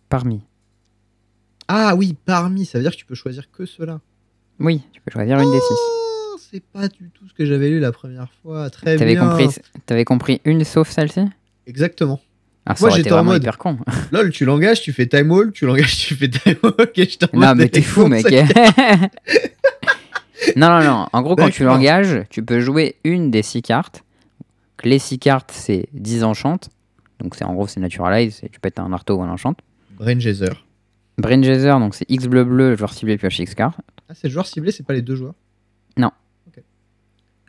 Parmi. 0.10 0.41
Ah 1.68 1.95
oui, 1.95 2.16
parmi, 2.26 2.66
ça 2.66 2.78
veut 2.78 2.84
dire 2.84 2.91
que 2.91 2.97
tu 2.97 3.06
peux 3.06 3.16
choisir 3.16 3.49
que 3.51 3.66
cela. 3.66 3.99
Oui, 4.60 4.82
tu 4.91 5.01
peux 5.01 5.12
choisir 5.12 5.39
une 5.39 5.51
des 5.51 5.60
six. 5.60 5.66
Oh, 5.72 6.38
c'est 6.51 6.64
pas 6.64 6.88
du 6.88 7.10
tout 7.14 7.28
ce 7.28 7.34
que 7.34 7.45
j'avais 7.45 7.70
lu 7.70 7.80
la 7.80 7.91
première 7.91 8.30
fois. 8.41 8.70
Très 8.70 8.97
bien. 8.97 9.20
compris, 9.28 9.47
t'avais 9.86 10.06
compris 10.06 10.41
une 10.45 10.64
sauf 10.64 10.89
celle-ci? 10.89 11.22
Exactement. 11.68 12.20
Ah, 12.66 12.76
Moi, 12.80 12.91
j'étais 12.91 13.12
en 13.12 13.24
mode- 13.26 13.41
hyper 13.41 13.58
con. 13.58 13.78
Lol, 14.12 14.32
tu 14.32 14.45
l'engages, 14.45 14.82
tu 14.82 14.93
fais 14.93 15.06
time 15.08 15.30
wall, 15.32 15.51
tu 15.51 15.66
l'engages, 15.66 15.97
tu 15.97 16.16
fais 16.16 16.30
time 16.30 16.56
wall. 16.64 16.74
et 16.95 17.10
je 17.10 17.18
t'en 17.18 17.28
non, 17.38 17.56
mais 17.56 17.68
t'es 17.68 17.82
fou, 17.82 18.08
mec. 18.08 18.26
non, 20.56 20.70
non, 20.70 20.84
non. 20.84 21.08
En 21.12 21.22
gros, 21.22 21.36
quand 21.36 21.49
tu 21.49 21.64
l'engages, 21.64 22.24
tu 22.30 22.43
peux 22.43 22.60
jouer 22.60 22.95
une 23.04 23.32
des 23.32 23.41
six 23.41 23.62
cartes. 23.62 24.04
Donc, 24.78 24.86
Les 24.91 24.99
six 24.99 25.20
cartes, 25.20 25.51
c'est 25.54 25.88
10 25.93 26.24
enchantes. 26.24 26.70
Donc, 27.20 27.36
c'est 27.36 27.45
en 27.45 27.54
gros, 27.54 27.68
c'est 27.68 27.80
naturalize. 27.80 28.39
et 28.43 28.49
Tu 28.49 28.60
peux 28.60 28.68
être 28.68 28.80
un 28.80 28.91
arto 28.93 29.16
ou 29.16 29.24
un 29.24 29.30
enchant. 29.30 29.56
Brain 29.97 30.20
Chaser. 30.20 30.49
Brain 31.18 31.41
Chaser, 31.43 31.70
donc 31.80 31.95
c'est 31.95 32.06
X 32.10 32.26
bleu 32.28 32.43
bleu, 32.43 32.72
le 32.72 32.78
joueur 32.78 32.93
ciblé 32.93 33.18
pioche 33.18 33.39
X 33.39 33.56
card. 33.56 33.80
Ah, 34.14 34.18
c'est 34.20 34.28
le 34.28 34.34
joueur 34.34 34.45
ciblé, 34.45 34.72
c'est 34.72 34.84
pas 34.86 34.93
les 34.93 35.01
deux 35.01 35.16
joueurs. 35.16 35.34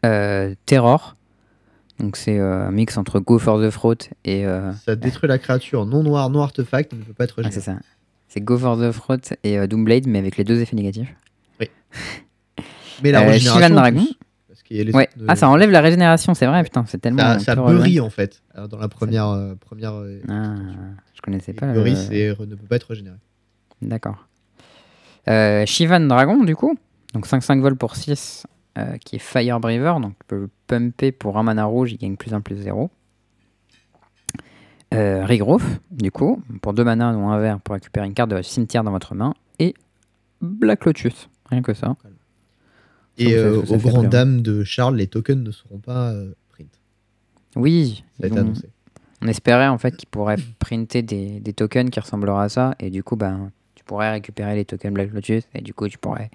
Euh, 0.05 0.55
Terror. 0.67 1.17
Donc, 1.99 2.17
c'est 2.19 2.39
euh, 2.39 2.67
un 2.67 2.71
mix 2.71 2.99
entre 2.99 3.21
Go 3.21 3.39
for 3.39 3.59
the 3.59 3.71
Throat 3.71 3.95
et. 4.25 4.45
euh, 4.47 4.71
Ça 4.75 4.97
détruit 4.97 5.29
la 5.29 5.39
créature 5.39 5.87
non 5.87 6.03
noire, 6.03 6.29
non 6.29 6.41
artefact, 6.43 6.93
ne 6.93 6.99
peut 6.99 7.15
pas 7.15 7.25
être 7.25 7.41
ah, 7.43 7.51
c'est 7.51 7.61
ça. 7.63 7.77
C'est 8.29 8.41
Go 8.43 8.59
for 8.59 8.77
the 8.77 8.91
Throat 8.93 9.35
et 9.45 9.67
Doomblade, 9.67 10.07
mais 10.07 10.19
avec 10.19 10.37
les 10.37 10.45
deux 10.45 10.61
effets 10.61 10.77
négatifs. 10.77 11.15
Mais 13.03 13.13
la 13.13 13.21
régénération. 13.21 13.75
Dragon. 13.75 14.07
Ouais. 14.93 15.09
Ah, 15.29 15.37
ça 15.37 15.49
enlève 15.49 15.71
la 15.71 15.81
régénération, 15.81 16.35
c'est 16.35 16.47
vrai, 16.47 16.63
putain, 16.65 16.85
c'est 16.87 16.99
tellement. 16.99 17.19
ça, 17.39 17.39
ça 17.39 17.55
bury 17.55 18.01
en 18.01 18.11
fait 18.11 18.43
dans 18.71 18.79
la 18.79 18.89
première 18.89 19.29
euh, 19.29 19.55
première. 19.55 19.95
Ah, 20.29 20.55
je 21.15 21.21
connaissais 21.23 21.53
et 21.53 21.55
pas. 21.55 21.73
bury, 21.73 21.93
le- 21.93 22.47
ne 22.47 22.55
peut 22.55 22.67
pas 22.67 22.77
être 22.77 22.89
régénéré. 22.89 23.17
D'accord. 23.83 24.27
Euh, 25.29 25.65
Shivan 25.67 26.01
Dragon, 26.01 26.43
du 26.45 26.55
coup. 26.57 26.77
Donc 27.15 27.27
5-5 27.27 27.61
vols 27.61 27.77
pour 27.77 27.97
6, 27.97 28.47
euh, 28.79 28.97
qui 28.99 29.17
est 29.17 29.21
Fire 29.21 29.61
Breather. 29.61 30.01
Donc 30.01 30.13
tu 30.19 30.25
peux 30.27 30.37
le 30.41 30.51
pumper 30.67 31.13
pour 31.13 31.39
un 31.39 31.43
mana 31.43 31.65
rouge, 31.65 31.93
il 31.93 31.99
gagne 31.99 32.17
plus 32.17 32.35
1 32.35 32.41
plus 32.41 32.57
0. 32.57 32.91
Euh, 34.93 35.25
Regrowth, 35.27 35.63
du 35.91 36.11
coup, 36.13 36.41
pour 36.63 36.73
2 36.73 36.85
mana 36.85 37.13
ou 37.17 37.25
un 37.27 37.39
vert 37.41 37.59
pour 37.61 37.75
récupérer 37.75 38.07
une 38.07 38.15
carte 38.15 38.31
de 38.31 38.41
cimetière 38.43 38.85
dans 38.85 38.93
votre 38.93 39.15
main. 39.15 39.35
Et 39.59 39.75
Black 40.41 40.85
Lotus, 40.85 41.29
rien 41.51 41.63
que 41.63 41.75
ça. 41.75 41.97
Et 43.19 43.31
Ça, 43.31 43.37
euh, 43.37 43.61
ça, 43.65 43.67
ça 43.67 43.77
grandes 43.79 43.93
plaisir. 43.93 44.11
dames 44.11 44.41
de 44.43 44.63
Charles, 44.63 44.97
les 44.97 45.07
tokens 45.09 45.43
ne 45.43 45.51
seront 45.51 45.79
pas 45.79 46.11
euh, 46.13 46.33
print. 46.51 46.69
Oui, 47.57 48.05
Ça 48.21 48.25
a 48.25 48.29
été 48.29 48.39
annoncé. 48.39 48.69
on 49.23 49.27
espérait 49.29 49.69
en 49.69 49.79
fait 49.79 49.97
qu'ils 49.97 50.09
pourraient 50.09 50.37
printer 50.61 51.03
des, 51.03 51.41
des 51.41 51.53
tokens 51.53 51.91
qui 51.91 51.99
ressembleraient 51.99 52.45
à 52.45 52.49
ça. 52.49 52.75
Et 52.79 52.91
du 52.91 53.03
coup, 53.03 53.17
ben, 53.17 53.51
tu 53.51 53.64
pourrais 53.85 54.11
récupérer 54.11 54.55
les 54.55 54.65
tokens 54.65 54.93
Black 54.95 55.13
Lotus. 55.13 55.45
Et 55.55 55.61
du 55.63 55.75
coup, 55.75 55.89
tu 55.89 55.99
pourrais 55.99 56.31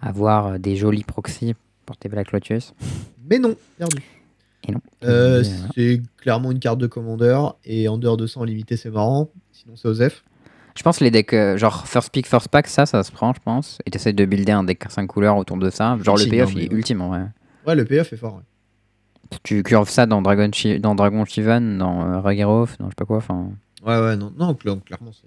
avoir 0.00 0.46
euh, 0.46 0.58
des 0.58 0.76
jolis 0.76 1.04
proxys 1.04 1.54
pour 1.86 1.96
tes 1.96 2.08
Black 2.08 2.32
Lotus. 2.32 2.74
Mais 3.28 3.38
non, 3.38 3.54
perdu. 3.78 4.02
Et 4.68 4.72
non. 4.72 4.80
Euh, 5.04 5.42
voilà. 5.42 5.68
c'est 5.74 6.02
clairement 6.18 6.52
une 6.52 6.60
carte 6.60 6.78
de 6.78 6.86
commandeur 6.86 7.56
et 7.64 7.88
en 7.88 7.98
dehors 7.98 8.16
de 8.16 8.26
ça 8.28 8.38
en 8.40 8.44
limité 8.44 8.76
c'est 8.76 8.90
marrant. 8.90 9.28
Sinon 9.52 9.74
c'est 9.76 9.88
Osef. 9.88 10.22
Je 10.76 10.82
pense 10.82 11.00
les 11.00 11.10
decks, 11.10 11.34
euh, 11.34 11.56
genre 11.58 11.86
first 11.86 12.10
pick, 12.10 12.26
first 12.26 12.48
pack, 12.48 12.66
ça, 12.66 12.86
ça 12.86 13.02
se 13.02 13.12
prend, 13.12 13.34
je 13.34 13.40
pense. 13.40 13.78
Et 13.84 13.90
t'essaies 13.90 14.12
de 14.14 14.24
builder 14.24 14.52
un 14.52 14.64
deck 14.64 14.84
5 14.88 15.06
couleurs 15.06 15.36
autour 15.36 15.56
de 15.58 15.68
ça. 15.68 15.98
Genre 16.02 16.16
le 16.16 16.26
payoff, 16.30 16.52
il 16.54 16.60
est 16.64 16.70
ouais. 16.70 16.76
ultime 16.76 17.02
en 17.02 17.08
vrai. 17.08 17.22
Ouais 17.66 17.74
le 17.74 17.84
payoff 17.84 18.12
est 18.12 18.16
fort. 18.16 18.36
ouais. 18.36 18.42
Tu 19.42 19.62
curves 19.62 19.88
ça 19.88 20.06
dans 20.06 20.22
Dragon, 20.22 20.50
dans 20.80 20.94
Dragon 20.94 21.24
Shivan, 21.24 21.60
dans 21.78 22.18
euh, 22.18 22.22
dans 22.22 22.30
je 22.30 22.70
sais 22.72 22.94
pas 22.96 23.04
quoi. 23.04 23.16
Enfin, 23.18 23.50
Ouais 23.84 23.98
ouais 24.00 24.16
non 24.16 24.32
non 24.38 24.52
cl- 24.52 24.80
clairement 24.82 25.10
c'est. 25.12 25.26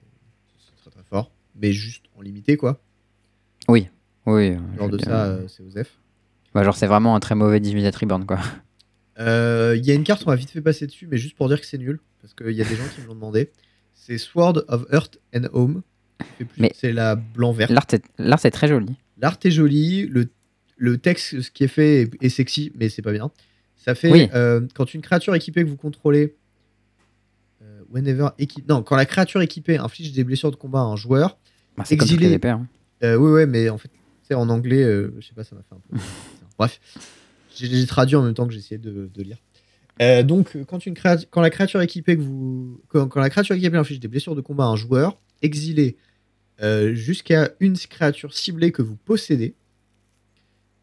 Mais 1.61 1.71
juste 1.71 2.05
en 2.17 2.21
limité 2.21 2.57
quoi. 2.57 2.81
oui. 3.67 3.87
euh, 4.27 4.57
Lors 4.77 4.87
je 4.87 4.97
de 4.97 4.97
ça 4.99 5.05
dire, 5.05 5.15
euh, 5.43 5.47
c'est 5.47 5.63
Osef. 5.63 5.91
bah, 6.53 6.63
genre 6.63 6.75
c'est 6.75 6.87
vraiment 6.87 7.15
un 7.15 7.19
très 7.19 7.35
mauvais 7.35 7.59
Divinate 7.59 7.95
Reborn 7.95 8.25
quoi. 8.25 8.39
Euh, 9.19 9.75
Il 9.77 9.85
y 9.85 9.91
a 9.91 9.93
une 9.93 10.03
carte 10.03 10.23
on 10.25 10.29
va 10.29 10.35
vite 10.35 10.49
fait 10.49 10.61
passer 10.61 10.85
dessus 10.87 11.07
mais 11.09 11.17
juste 11.17 11.35
pour 11.37 11.47
dire 11.47 11.59
que 11.61 11.65
c'est 11.65 11.77
nul 11.77 11.99
parce 12.21 12.33
qu'il 12.33 12.51
y 12.51 12.61
a 12.61 12.65
des 12.65 12.75
gens 12.75 12.83
qui 12.93 13.01
me 13.01 13.07
l'ont 13.07 13.13
demandé. 13.15 13.51
C'est 13.93 14.17
Sword 14.17 14.63
of 14.67 14.85
Earth 14.91 15.19
and 15.35 15.45
Home. 15.53 15.81
Mais- 16.57 16.71
C'est 16.75 16.91
la 16.91 17.15
blanc 17.15 17.51
vert. 17.53 17.71
L'art 17.71 18.45
est, 18.45 18.51
très 18.51 18.67
joli. 18.67 18.95
L'art 19.21 19.37
est 19.43 19.51
joli, 19.51 20.05
le, 20.07 20.27
le 20.77 20.97
texte, 20.97 21.39
ce 21.41 21.51
qui 21.51 21.63
est 21.63 21.67
fait 21.69 22.01
est, 22.01 22.11
est 22.23 22.29
sexy, 22.29 22.71
mais 22.75 22.89
c'est 22.89 23.01
pas 23.01 23.11
bien. 23.13 23.31
Ça 23.75 23.95
fait 23.95 24.11
Oui. 24.11 24.27
euh, 24.33 24.61
quand 24.73 24.93
une 24.93 25.01
créature 25.01 25.33
équipée 25.35 25.63
que 25.63 25.69
vous 25.69 25.77
contrôlez, 25.77 26.35
euh, 27.61 27.81
whenever 27.91 28.29
équipe, 28.37 28.67
non, 28.67 28.81
quand 28.83 28.95
la 28.95 29.05
créature 29.05 29.41
équipée 29.41 29.77
inflige 29.77 30.11
des 30.11 30.23
blessures 30.23 30.51
de 30.51 30.55
combat 30.55 30.79
à 30.79 30.83
un 30.83 30.95
joueur, 30.95 31.37
Bah, 31.77 31.83
c'est 31.85 31.97
comme 31.97 32.05
Exilé. 32.07 32.27
les 32.29 32.33
épées, 32.35 32.49
hein. 32.49 32.67
euh, 33.03 33.15
oui, 33.15 33.31
ouais, 33.31 33.45
mais 33.45 33.69
en 33.69 33.77
fait, 33.77 33.89
c'est 34.23 34.33
en 34.33 34.49
anglais, 34.49 34.81
euh, 34.83 35.13
je 35.19 35.27
sais 35.27 35.33
pas, 35.33 35.43
ça 35.43 35.55
m'a 35.55 35.61
fait 35.63 35.75
un 35.75 35.79
peu. 35.89 35.97
Bref, 36.57 36.79
j'ai 37.55 37.85
traduit 37.85 38.15
en 38.15 38.23
même 38.23 38.33
temps 38.33 38.47
que 38.47 38.53
j'essayais 38.53 38.77
de, 38.79 39.09
de 39.13 39.23
lire. 39.23 39.37
Euh, 40.01 40.23
donc, 40.23 40.57
quand, 40.67 40.85
une 40.85 40.93
créature, 40.93 41.27
quand 41.29 41.41
la 41.41 41.49
créature 41.49 41.81
équipée 41.81 42.15
que 42.17 42.21
vous, 42.21 42.81
quand, 42.89 43.07
quand 43.07 43.19
la 43.21 43.29
créature 43.29 43.55
équipée 43.55 43.77
inflige 43.77 43.99
des 43.99 44.07
blessures 44.07 44.35
de 44.35 44.41
combat 44.41 44.65
à 44.65 44.67
un 44.67 44.75
joueur, 44.75 45.17
exilez 45.41 45.95
euh, 46.61 46.93
jusqu'à 46.95 47.51
une 47.59 47.77
créature 47.77 48.33
ciblée 48.33 48.71
que 48.71 48.81
vous 48.81 48.95
possédez, 48.95 49.55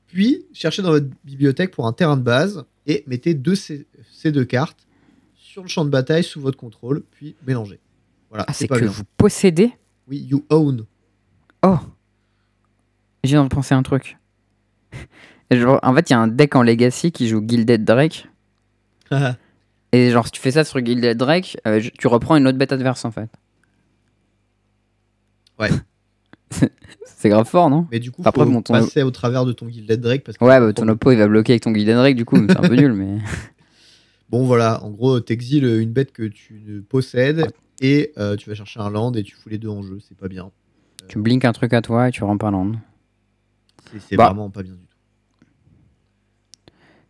puis 0.07 0.45
cherchez 0.53 0.83
dans 0.83 0.91
votre 0.91 1.07
bibliothèque 1.25 1.71
pour 1.71 1.87
un 1.87 1.93
terrain 1.93 2.17
de 2.17 2.23
base 2.23 2.65
et 2.87 3.05
mettez 3.07 3.35
deux 3.35 3.55
ces, 3.55 3.87
ces 4.13 4.31
deux 4.33 4.45
cartes 4.45 4.87
sur 5.35 5.63
le 5.63 5.69
champ 5.69 5.85
de 5.85 5.91
bataille 5.91 6.25
sous 6.25 6.41
votre 6.41 6.57
contrôle, 6.59 7.03
puis 7.13 7.35
mélangez. 7.47 7.81
Voilà, 8.29 8.45
Ah, 8.49 8.53
c'est 8.53 8.67
que 8.69 8.79
bien. 8.79 8.89
vous 8.89 9.05
possédez 9.17 9.73
Oui, 10.09 10.19
you 10.29 10.45
own. 10.51 10.85
Oh 11.63 11.79
J'ai 13.25 13.31
viens 13.33 13.45
de 13.45 13.49
penser 13.49 13.75
un 13.75 13.83
truc. 13.83 14.19
Genre, 15.51 15.79
en 15.83 15.95
fait, 15.95 16.11
il 16.11 16.13
y 16.13 16.17
a 16.17 16.21
un 16.21 16.29
deck 16.29 16.57
en 16.57 16.63
Legacy 16.63 17.13
qui 17.13 17.29
joue 17.29 17.43
Gilded 17.47 17.85
Drake. 17.85 18.29
Et 19.93 20.11
genre, 20.11 20.25
si 20.25 20.33
tu 20.33 20.41
fais 20.41 20.53
ça 20.53 20.65
sur 20.65 20.83
Gilded 20.83 21.19
Drake, 21.19 21.59
euh, 21.67 21.79
tu 21.99 22.07
reprends 22.07 22.37
une 22.37 22.47
autre 22.49 22.57
bête 22.57 22.73
adverse 22.73 23.05
en 23.05 23.11
fait. 23.11 23.29
Ouais. 25.59 25.69
c'est 27.05 27.29
grave 27.29 27.47
fort, 27.47 27.69
non? 27.69 27.87
Mais 27.93 27.99
du 28.01 28.11
coup, 28.11 28.23
Après, 28.25 28.45
faut 28.45 28.51
bon, 28.51 28.63
ton- 28.63 28.73
passer 28.73 29.03
au 29.03 29.11
travers 29.11 29.45
de 29.45 29.53
ton 29.53 29.69
Gilded 29.69 30.01
Drake 30.01 30.25
parce 30.25 30.39
que 30.39 30.45
Ouais, 30.45 30.59
bah 30.59 30.73
ton 30.73 30.89
oppo 30.89 31.13
il 31.13 31.19
va 31.19 31.29
bloquer 31.29 31.53
avec 31.53 31.63
ton 31.63 31.75
Gilded 31.75 31.95
Drake, 31.97 32.17
du 32.17 32.25
coup, 32.25 32.37
c'est 32.49 32.57
un 32.57 32.63
peu 32.63 32.75
nul, 32.75 32.95
mais. 32.95 33.19
Bon, 34.31 34.47
voilà, 34.47 34.83
en 34.83 34.91
gros, 34.91 35.21
t'exiles 35.21 35.65
une 35.67 35.93
bête 35.93 36.13
que 36.13 36.23
tu 36.23 36.83
possèdes. 36.89 37.53
Et 37.83 38.13
euh, 38.17 38.37
tu 38.37 38.49
vas 38.49 38.55
chercher 38.55 38.81
un 38.81 38.89
land 38.89 39.13
et 39.13 39.23
tu 39.23 39.35
fous 39.35 39.49
les 39.51 39.59
deux 39.59 39.69
en 39.69 39.83
jeu. 39.83 39.99
C'est 40.09 40.17
pas 40.17 40.29
bien. 40.29 40.51
tu 41.09 41.19
blinkes 41.19 41.45
un 41.45 41.53
truc 41.53 41.75
à 41.75 41.83
toi 41.83 42.09
et 42.09 42.11
tu 42.13 42.25
rends 42.25 42.39
pas 42.39 42.51
land. 42.51 42.73
C'est 44.09 44.17
Bah. 44.17 44.27
vraiment 44.29 44.49
pas 44.49 44.63
bien 44.63 44.73
du 44.73 44.87
tout. 44.87 44.87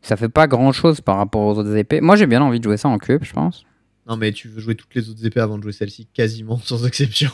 Ça 0.01 0.17
fait 0.17 0.29
pas 0.31 0.49
grand 0.49 0.73
chose 0.73 1.01
par 1.01 1.17
rapport 1.19 1.43
aux 1.43 1.59
autres 1.59 1.77
épées. 1.77 2.01
Moi 2.01 2.17
j'ai 2.17 2.27
bien 2.27 2.43
envie 2.43 2.59
de 2.59 2.65
jouer 2.65 2.77
ça 2.77 2.89
en 2.89 2.99
cube, 2.99 3.23
je 3.23 3.33
pense. 3.33 3.65
Non, 4.09 4.17
mais 4.17 4.33
tu 4.33 4.49
veux 4.49 4.61
jouer 4.61 4.75
toutes 4.75 4.93
les 4.97 5.09
autres 5.11 5.25
épées 5.25 5.39
avant 5.39 5.59
de 5.59 5.63
jouer 5.63 5.71
celle-ci, 5.73 6.07
quasiment, 6.07 6.59
sans 6.65 6.85
exception. 6.87 7.31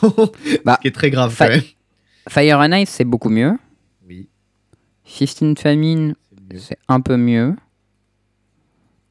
Bah, 0.65 0.75
Ce 0.75 0.81
qui 0.81 0.87
est 0.89 0.91
très 0.91 1.09
grave 1.09 1.31
fa- 1.33 1.47
quand 1.47 1.53
même. 1.55 1.63
Fire 2.27 2.59
and 2.59 2.73
Ice 2.73 2.89
c'est 2.89 3.05
beaucoup 3.05 3.29
mieux. 3.29 3.57
Oui, 4.07 4.27
15 5.05 5.55
Famine 5.57 6.13
c'est 6.57 6.77
un 6.87 6.99
peu 7.01 7.15
mieux. 7.17 7.55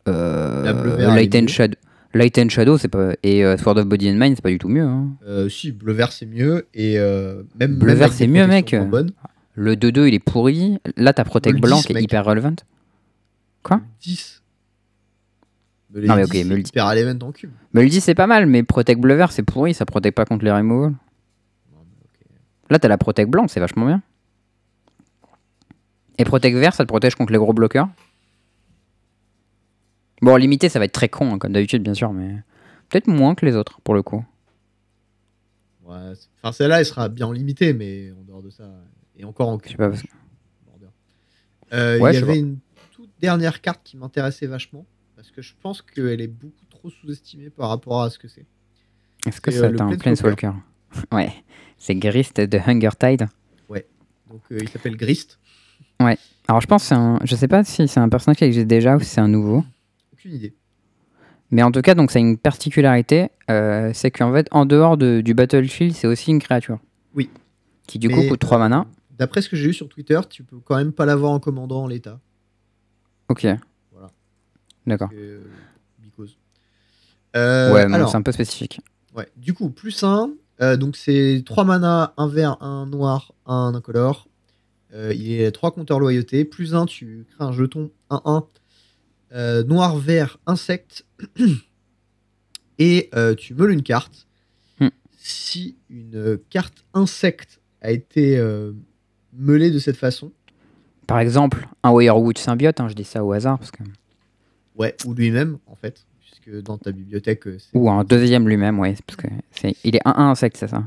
Euh, 0.07 1.15
Light 1.15 1.35
and. 1.35 1.47
Shadow. 1.49 1.77
Light 2.15 2.39
and 2.39 2.49
Shadow 2.49 2.79
c'est 2.79 2.89
pas 2.89 3.13
et 3.23 3.45
euh, 3.45 3.57
Sword 3.59 3.77
of 3.79 3.87
Body 3.87 4.11
and 4.11 4.15
Mind 4.15 4.35
c'est 4.37 4.43
pas 4.43 4.49
du 4.51 4.59
tout 4.59 4.69
mieux. 4.69 4.83
hein. 4.85 5.09
Euh, 5.27 5.49
si, 5.49 5.73
bleu 5.73 5.93
vert 5.93 6.11
c'est 6.13 6.25
mieux 6.27 6.67
et 6.75 6.99
euh, 6.99 7.43
même 7.61 7.77
Bleu 7.77 7.93
vert, 7.95 8.13
c'est 8.13 8.27
mieux, 8.27 8.47
mec. 8.47 8.75
Le 9.55 9.75
2-2 9.75 10.09
il 10.09 10.15
est 10.15 10.19
pourri. 10.19 10.79
Là 10.97 11.13
t'as 11.13 11.25
Protect 11.25 11.55
Le 11.57 11.61
Blanc 11.61 11.77
10, 11.79 11.87
qui 11.87 11.93
est 11.93 12.03
hyper 12.03 12.25
relevant. 12.25 12.55
Quoi 13.63 13.81
10. 14.01 14.43
Mais 15.95 16.01
Non, 16.07 16.15
mais 16.17 16.23
les 16.23 16.27
ok, 16.27 16.33
10, 16.33 16.45
me 16.45 16.49
le 16.51 16.57
c'est 16.57 16.63
dis. 16.63 16.69
hyper 16.71 16.91
element 16.93 17.27
en 17.27 17.33
cube. 17.33 17.51
Le 17.73 17.87
10 17.87 18.01
c'est 18.01 18.15
pas 18.15 18.27
mal, 18.27 18.47
mais 18.47 18.63
Protect 18.63 19.01
Bleu 19.01 19.15
Vert 19.15 19.33
c'est 19.33 19.43
pourri, 19.43 19.75
ça 19.75 19.85
protège 19.85 20.13
pas 20.13 20.25
contre 20.25 20.45
les 20.45 20.53
removals. 20.53 20.93
Non, 20.93 20.97
mais 21.75 22.05
ok. 22.05 22.27
Là 22.71 22.79
t'as 22.79 22.89
la 22.89 22.97
Protect 22.99 23.29
Blanc, 23.31 23.49
c'est 23.49 23.61
vachement 23.61 23.85
bien. 23.87 24.01
Et 26.19 26.25
Protect 26.25 26.57
Vert 26.57 26.75
ça 26.75 26.85
te 26.85 26.89
protège 26.89 27.15
contre 27.17 27.33
les 27.33 27.39
gros 27.39 27.53
bloqueurs. 27.53 27.89
Bon, 30.23 30.37
limité 30.37 30.69
ça 30.69 30.79
va 30.79 30.85
être 30.85 30.93
très 30.93 31.09
con, 31.09 31.33
hein, 31.35 31.39
comme 31.39 31.53
d'habitude 31.53 31.83
bien 31.83 31.95
sûr, 31.95 32.13
mais 32.13 32.35
peut-être 32.89 33.07
moins 33.07 33.35
que 33.35 33.47
les 33.47 33.55
autres 33.57 33.81
pour 33.83 33.95
le 33.95 34.03
coup. 34.03 34.25
Ouais, 35.85 36.13
c'est- 36.15 36.29
enfin, 36.43 36.53
celle-là, 36.53 36.81
elle 36.81 36.87
sera 36.87 37.09
bien 37.09 37.33
limitée, 37.33 37.73
mais 37.73 38.11
en 38.13 38.23
dehors 38.23 38.43
de 38.43 38.51
ça. 38.51 38.65
Et 39.17 39.25
encore 39.25 39.49
en 39.49 39.59
Je 39.65 39.71
sais 39.71 39.77
pas, 39.77 39.89
parce 39.89 40.03
que- 40.03 40.09
border. 40.67 40.87
Euh, 41.73 41.99
Ouais, 41.99 42.13
il 42.13 42.17
y 42.17 42.19
je 42.19 42.25
avait 42.25 42.39
une 42.39 42.59
toute 42.93 43.11
dernière 43.21 43.61
carte 43.61 43.81
qui 43.85 43.97
m'intéressait 43.97 44.47
vachement, 44.47 44.87
parce 45.17 45.31
que 45.31 45.41
je 45.43 45.55
pense 45.63 45.83
qu'elle 45.83 46.21
est 46.21 46.27
beaucoup 46.29 46.65
trop 46.71 46.91
sous-estimée 46.91 47.51
par 47.51 47.69
rapport 47.71 48.03
à 48.03 48.11
ce 48.11 48.19
que 48.19 48.29
c'est. 48.29 48.47
Est-ce 49.27 49.41
que 49.41 49.51
C'est, 49.51 49.59
ça 49.59 49.65
euh, 49.67 49.71
le 49.71 49.81
un 49.81 49.97
Planeswalker. 49.97 50.51
Planeswalker 50.51 50.53
Ouais, 51.13 51.33
c'est 51.79 51.95
Grist 51.95 52.41
de 52.41 52.59
Hunger 52.59 52.91
Tide. 52.99 53.29
Donc 54.31 54.43
euh, 54.53 54.59
il 54.61 54.69
s'appelle 54.69 54.95
Grist. 54.95 55.39
Alors 55.99 56.61
je 56.61 56.67
pense 56.67 56.83
que 56.83 56.89
c'est 56.89 56.95
un... 56.95 57.19
Je 57.25 57.35
sais 57.35 57.49
pas 57.49 57.65
si 57.65 57.89
c'est 57.89 57.99
un 57.99 58.11
personnage 58.11 58.37
qui 58.37 58.45
existe 58.45 58.67
déjà 58.67 58.95
ou 58.95 59.01
si 59.01 59.07
c'est 59.07 59.23
un 59.23 59.29
nouveau. 59.29 59.65
Aucune 60.19 60.35
idée. 60.35 60.55
Mais 61.51 61.63
en 61.63 61.71
tout 61.71 61.81
cas, 61.81 61.95
donc 61.95 62.11
ça 62.11 62.19
a 62.19 62.23
une 62.23 62.37
particularité, 62.37 63.29
euh, 63.51 63.91
c'est 63.95 64.11
qu'en 64.11 64.33
fait, 64.33 64.49
en 64.51 64.67
dehors 64.67 64.97
de- 64.97 65.21
du 65.21 65.33
Battlefield, 65.33 65.95
c'est 65.95 66.07
aussi 66.07 66.31
une 66.31 66.41
créature. 66.41 66.79
Oui. 67.15 67.31
Qui 67.87 67.99
du 67.99 68.09
Mais, 68.09 68.15
coup 68.15 68.29
coûte 68.29 68.41
3 68.41 68.57
euh, 68.59 68.61
mana. 68.61 68.87
D'après 69.17 69.41
ce 69.43 69.49
que 69.49 69.57
j'ai 69.57 69.69
eu 69.71 69.73
sur 69.73 69.89
Twitter, 69.89 70.21
tu 70.29 70.43
peux 70.43 70.59
quand 70.59 70.77
même 70.77 70.93
pas 70.93 71.07
l'avoir 71.07 71.33
en 71.33 71.41
commandant 71.41 71.85
en 71.85 71.87
l'état. 71.87 72.21
Ok. 73.29 73.47
Voilà. 73.93 74.11
D'accord. 74.87 75.09
euh, 75.15 75.41
because. 76.03 76.37
Euh, 77.37 77.73
ouais, 77.73 77.83
alors, 77.83 78.11
c'est 78.11 78.17
un 78.17 78.23
peu 78.23 78.33
spécifique. 78.33 78.81
Ouais. 79.17 79.29
Du 79.37 79.55
coup, 79.55 79.71
plus 79.71 80.03
1. 80.03 80.31
donc 80.77 80.97
c'est 80.97 81.43
3 81.47 81.65
mana, 81.65 82.13
1 82.17 82.29
vert, 82.29 82.57
1 82.61 82.87
noir, 82.87 83.33
1 83.47 83.73
incolore. 83.75 84.29
Euh, 84.95 85.13
il 85.15 85.33
est 85.33 85.53
3 85.53 85.71
compteurs 85.73 86.01
loyauté. 86.01 86.45
Plus 86.45 86.75
1, 86.75 86.87
tu 86.87 87.27
crées 87.31 87.45
un 87.45 87.53
jeton 87.53 87.91
1-1. 88.11 88.45
Euh, 89.33 89.65
noir, 89.65 89.97
vert, 89.99 90.39
insecte. 90.47 91.05
Et 92.79 93.11
euh, 93.15 93.35
tu 93.35 93.55
meules 93.55 93.73
une 93.73 93.83
carte. 93.83 94.27
Hmm. 94.81 94.89
Si 95.17 95.77
une 95.91 96.39
carte 96.49 96.85
insecte 96.95 97.61
a 97.83 97.91
été 97.91 98.39
euh, 98.39 98.73
meulée 99.33 99.71
de 99.71 99.79
cette 99.79 99.97
façon, 99.97 100.33
Par 101.07 101.21
exemple, 101.21 101.69
un 101.83 101.91
Wirewood 101.91 102.39
symbiote, 102.39 102.81
hein, 102.81 102.89
je 102.89 102.95
dis 102.95 103.05
ça 103.05 103.25
au 103.25 103.33
hasard, 103.33 103.59
parce 103.59 103.71
que... 103.71 103.83
ouais, 104.77 104.97
ou 105.07 105.15
lui-même 105.15 105.59
en 105.67 105.75
fait, 105.75 106.05
puisque 106.21 106.63
dans 106.63 106.79
ta 106.79 106.93
bibliothèque, 106.93 107.47
euh, 107.47 107.59
ou 107.75 107.91
un 107.91 108.05
deuxième 108.05 108.49
lui-même, 108.49 108.79
ouais, 108.79 108.95
parce 109.07 109.17
que 109.17 109.29
c'est... 109.51 109.75
il 109.85 109.97
est 109.97 110.05
1-1 110.05 110.19
insecte, 110.19 110.57
c'est 110.57 110.69
ça? 110.69 110.85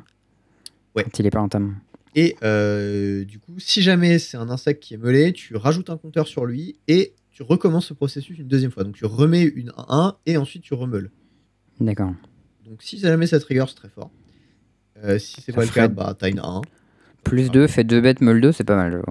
Ouais. 0.96 1.04
Quand 1.04 1.20
il 1.20 1.26
est 1.26 1.32
pas 1.32 1.42
en 1.42 1.50
ta 1.50 1.60
main. 1.60 1.76
Et 2.14 2.36
euh, 2.44 3.24
du 3.24 3.39
coup, 3.39 3.54
si 3.58 3.82
jamais 3.82 4.20
c'est 4.20 4.36
un 4.36 4.50
insecte 4.50 4.84
qui 4.84 4.96
est 4.96 4.98
meulé, 4.98 5.32
tu 5.32 5.56
rajoutes 5.56 5.89
un 5.89 5.98
compteur 5.98 6.28
sur 6.28 6.46
lui 6.46 6.76
et 6.89 7.14
tu 7.42 7.48
recommences 7.52 7.88
ce 7.88 7.94
processus 7.94 8.38
une 8.38 8.48
deuxième 8.48 8.72
fois. 8.72 8.84
Donc 8.84 8.96
tu 8.96 9.06
remets 9.06 9.44
une 9.44 9.72
1 9.76 10.16
et 10.28 10.38
ensuite 10.38 10.62
tu 10.62 10.76
remeules. 10.76 11.10
D'accord. 11.80 12.12
Donc 12.66 12.84
si 12.84 13.00
jamais 13.00 13.26
ça 13.26 13.39
trigger, 13.39 13.66
c'est 13.68 13.76
très 13.76 13.89
fort. 13.89 14.12
Euh, 15.04 15.18
si 15.18 15.42
c'est 15.42 15.52
pas 15.52 15.64
le 15.64 15.72
cas, 15.72 15.88
bah 15.88 16.16
t'as 16.18 16.30
une 16.30 16.39
1. 16.39 16.62
Plus 17.24 17.50
2 17.50 17.66
fait 17.68 17.84
2 17.84 18.00
bêtes, 18.00 18.22
meule 18.22 18.42
2, 18.42 18.52
c'est 18.52 18.64
pas 18.64 18.76
mal. 18.76 19.02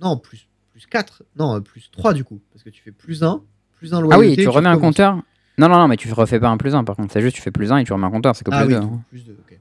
Non, 0.00 0.18
plus, 0.18 0.48
plus 0.70 0.86
4. 0.86 1.22
Non, 1.38 1.56
euh, 1.56 1.60
plus 1.60 1.90
3 1.90 2.12
du 2.12 2.24
coup. 2.24 2.40
Parce 2.52 2.62
que 2.62 2.70
tu 2.70 2.82
fais 2.82 2.92
plus 2.92 3.22
1, 3.22 3.42
plus 3.78 3.94
1 3.94 3.96
Ah 3.96 4.00
loyauté. 4.02 4.28
oui, 4.28 4.36
tu 4.36 4.48
remets 4.48 4.68
un 4.68 4.72
recommences. 4.72 4.96
compteur 4.96 5.14
Non, 5.56 5.68
non, 5.68 5.78
non, 5.78 5.88
mais 5.88 5.96
tu 5.96 6.12
refais 6.12 6.40
pas 6.40 6.48
un 6.50 6.58
plus 6.58 6.74
1 6.74 6.84
par 6.84 6.96
contre. 6.96 7.12
C'est 7.12 7.22
juste 7.22 7.36
tu 7.36 7.42
fais 7.42 7.50
plus 7.50 7.72
1 7.72 7.78
et 7.78 7.84
tu 7.84 7.92
remets 7.94 8.06
un 8.06 8.10
compteur, 8.10 8.36
c'est 8.36 8.44
que 8.44 8.50
Ah 8.52 8.66
plus 8.66 8.74
oui, 8.74 8.80
2. 8.80 8.80
du 8.80 8.86
coup, 8.86 9.02
plus 9.08 9.24
2, 9.24 9.32
ok. 9.32 9.58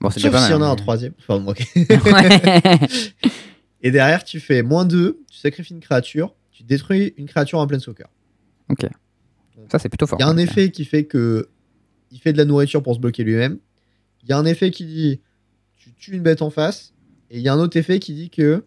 Bon, 0.00 0.08
c'est 0.10 0.20
Sauf 0.20 0.30
pas 0.30 0.40
s'il 0.40 0.52
y 0.52 0.54
en 0.54 0.62
a 0.62 0.66
un 0.66 0.70
hein. 0.70 0.76
troisième. 0.76 1.12
Enfin, 1.18 1.40
bon, 1.40 1.50
ok. 1.50 1.66
Ouais. 2.04 2.78
Et 3.82 3.90
derrière, 3.90 4.24
tu 4.24 4.40
fais 4.40 4.62
moins 4.62 4.84
2, 4.84 5.20
tu 5.30 5.38
sacrifies 5.38 5.72
une 5.74 5.80
créature, 5.80 6.34
tu 6.50 6.62
détruis 6.62 7.14
une 7.16 7.26
créature 7.26 7.58
en 7.58 7.66
pleine 7.66 7.80
soccer. 7.80 8.08
Ça, 9.70 9.78
c'est 9.78 9.88
plutôt 9.88 10.06
fort. 10.06 10.18
Il 10.18 10.22
y 10.22 10.24
a 10.24 10.28
un 10.28 10.36
Ok. 10.38 10.44
effet 10.44 10.70
qui 10.70 10.84
fait 10.84 11.04
que 11.04 11.48
il 12.10 12.18
fait 12.18 12.32
de 12.32 12.38
la 12.38 12.44
nourriture 12.44 12.82
pour 12.82 12.94
se 12.94 13.00
bloquer 13.00 13.22
lui-même. 13.24 13.58
Il 14.22 14.28
y 14.28 14.32
a 14.32 14.38
un 14.38 14.44
effet 14.44 14.70
qui 14.70 14.84
dit 14.84 15.20
tu 15.76 15.92
tues 15.92 16.12
une 16.12 16.22
bête 16.22 16.42
en 16.42 16.50
face. 16.50 16.92
Et 17.30 17.38
il 17.38 17.42
y 17.42 17.48
a 17.48 17.52
un 17.54 17.58
autre 17.60 17.76
effet 17.76 18.00
qui 18.00 18.12
dit 18.12 18.28
que 18.30 18.64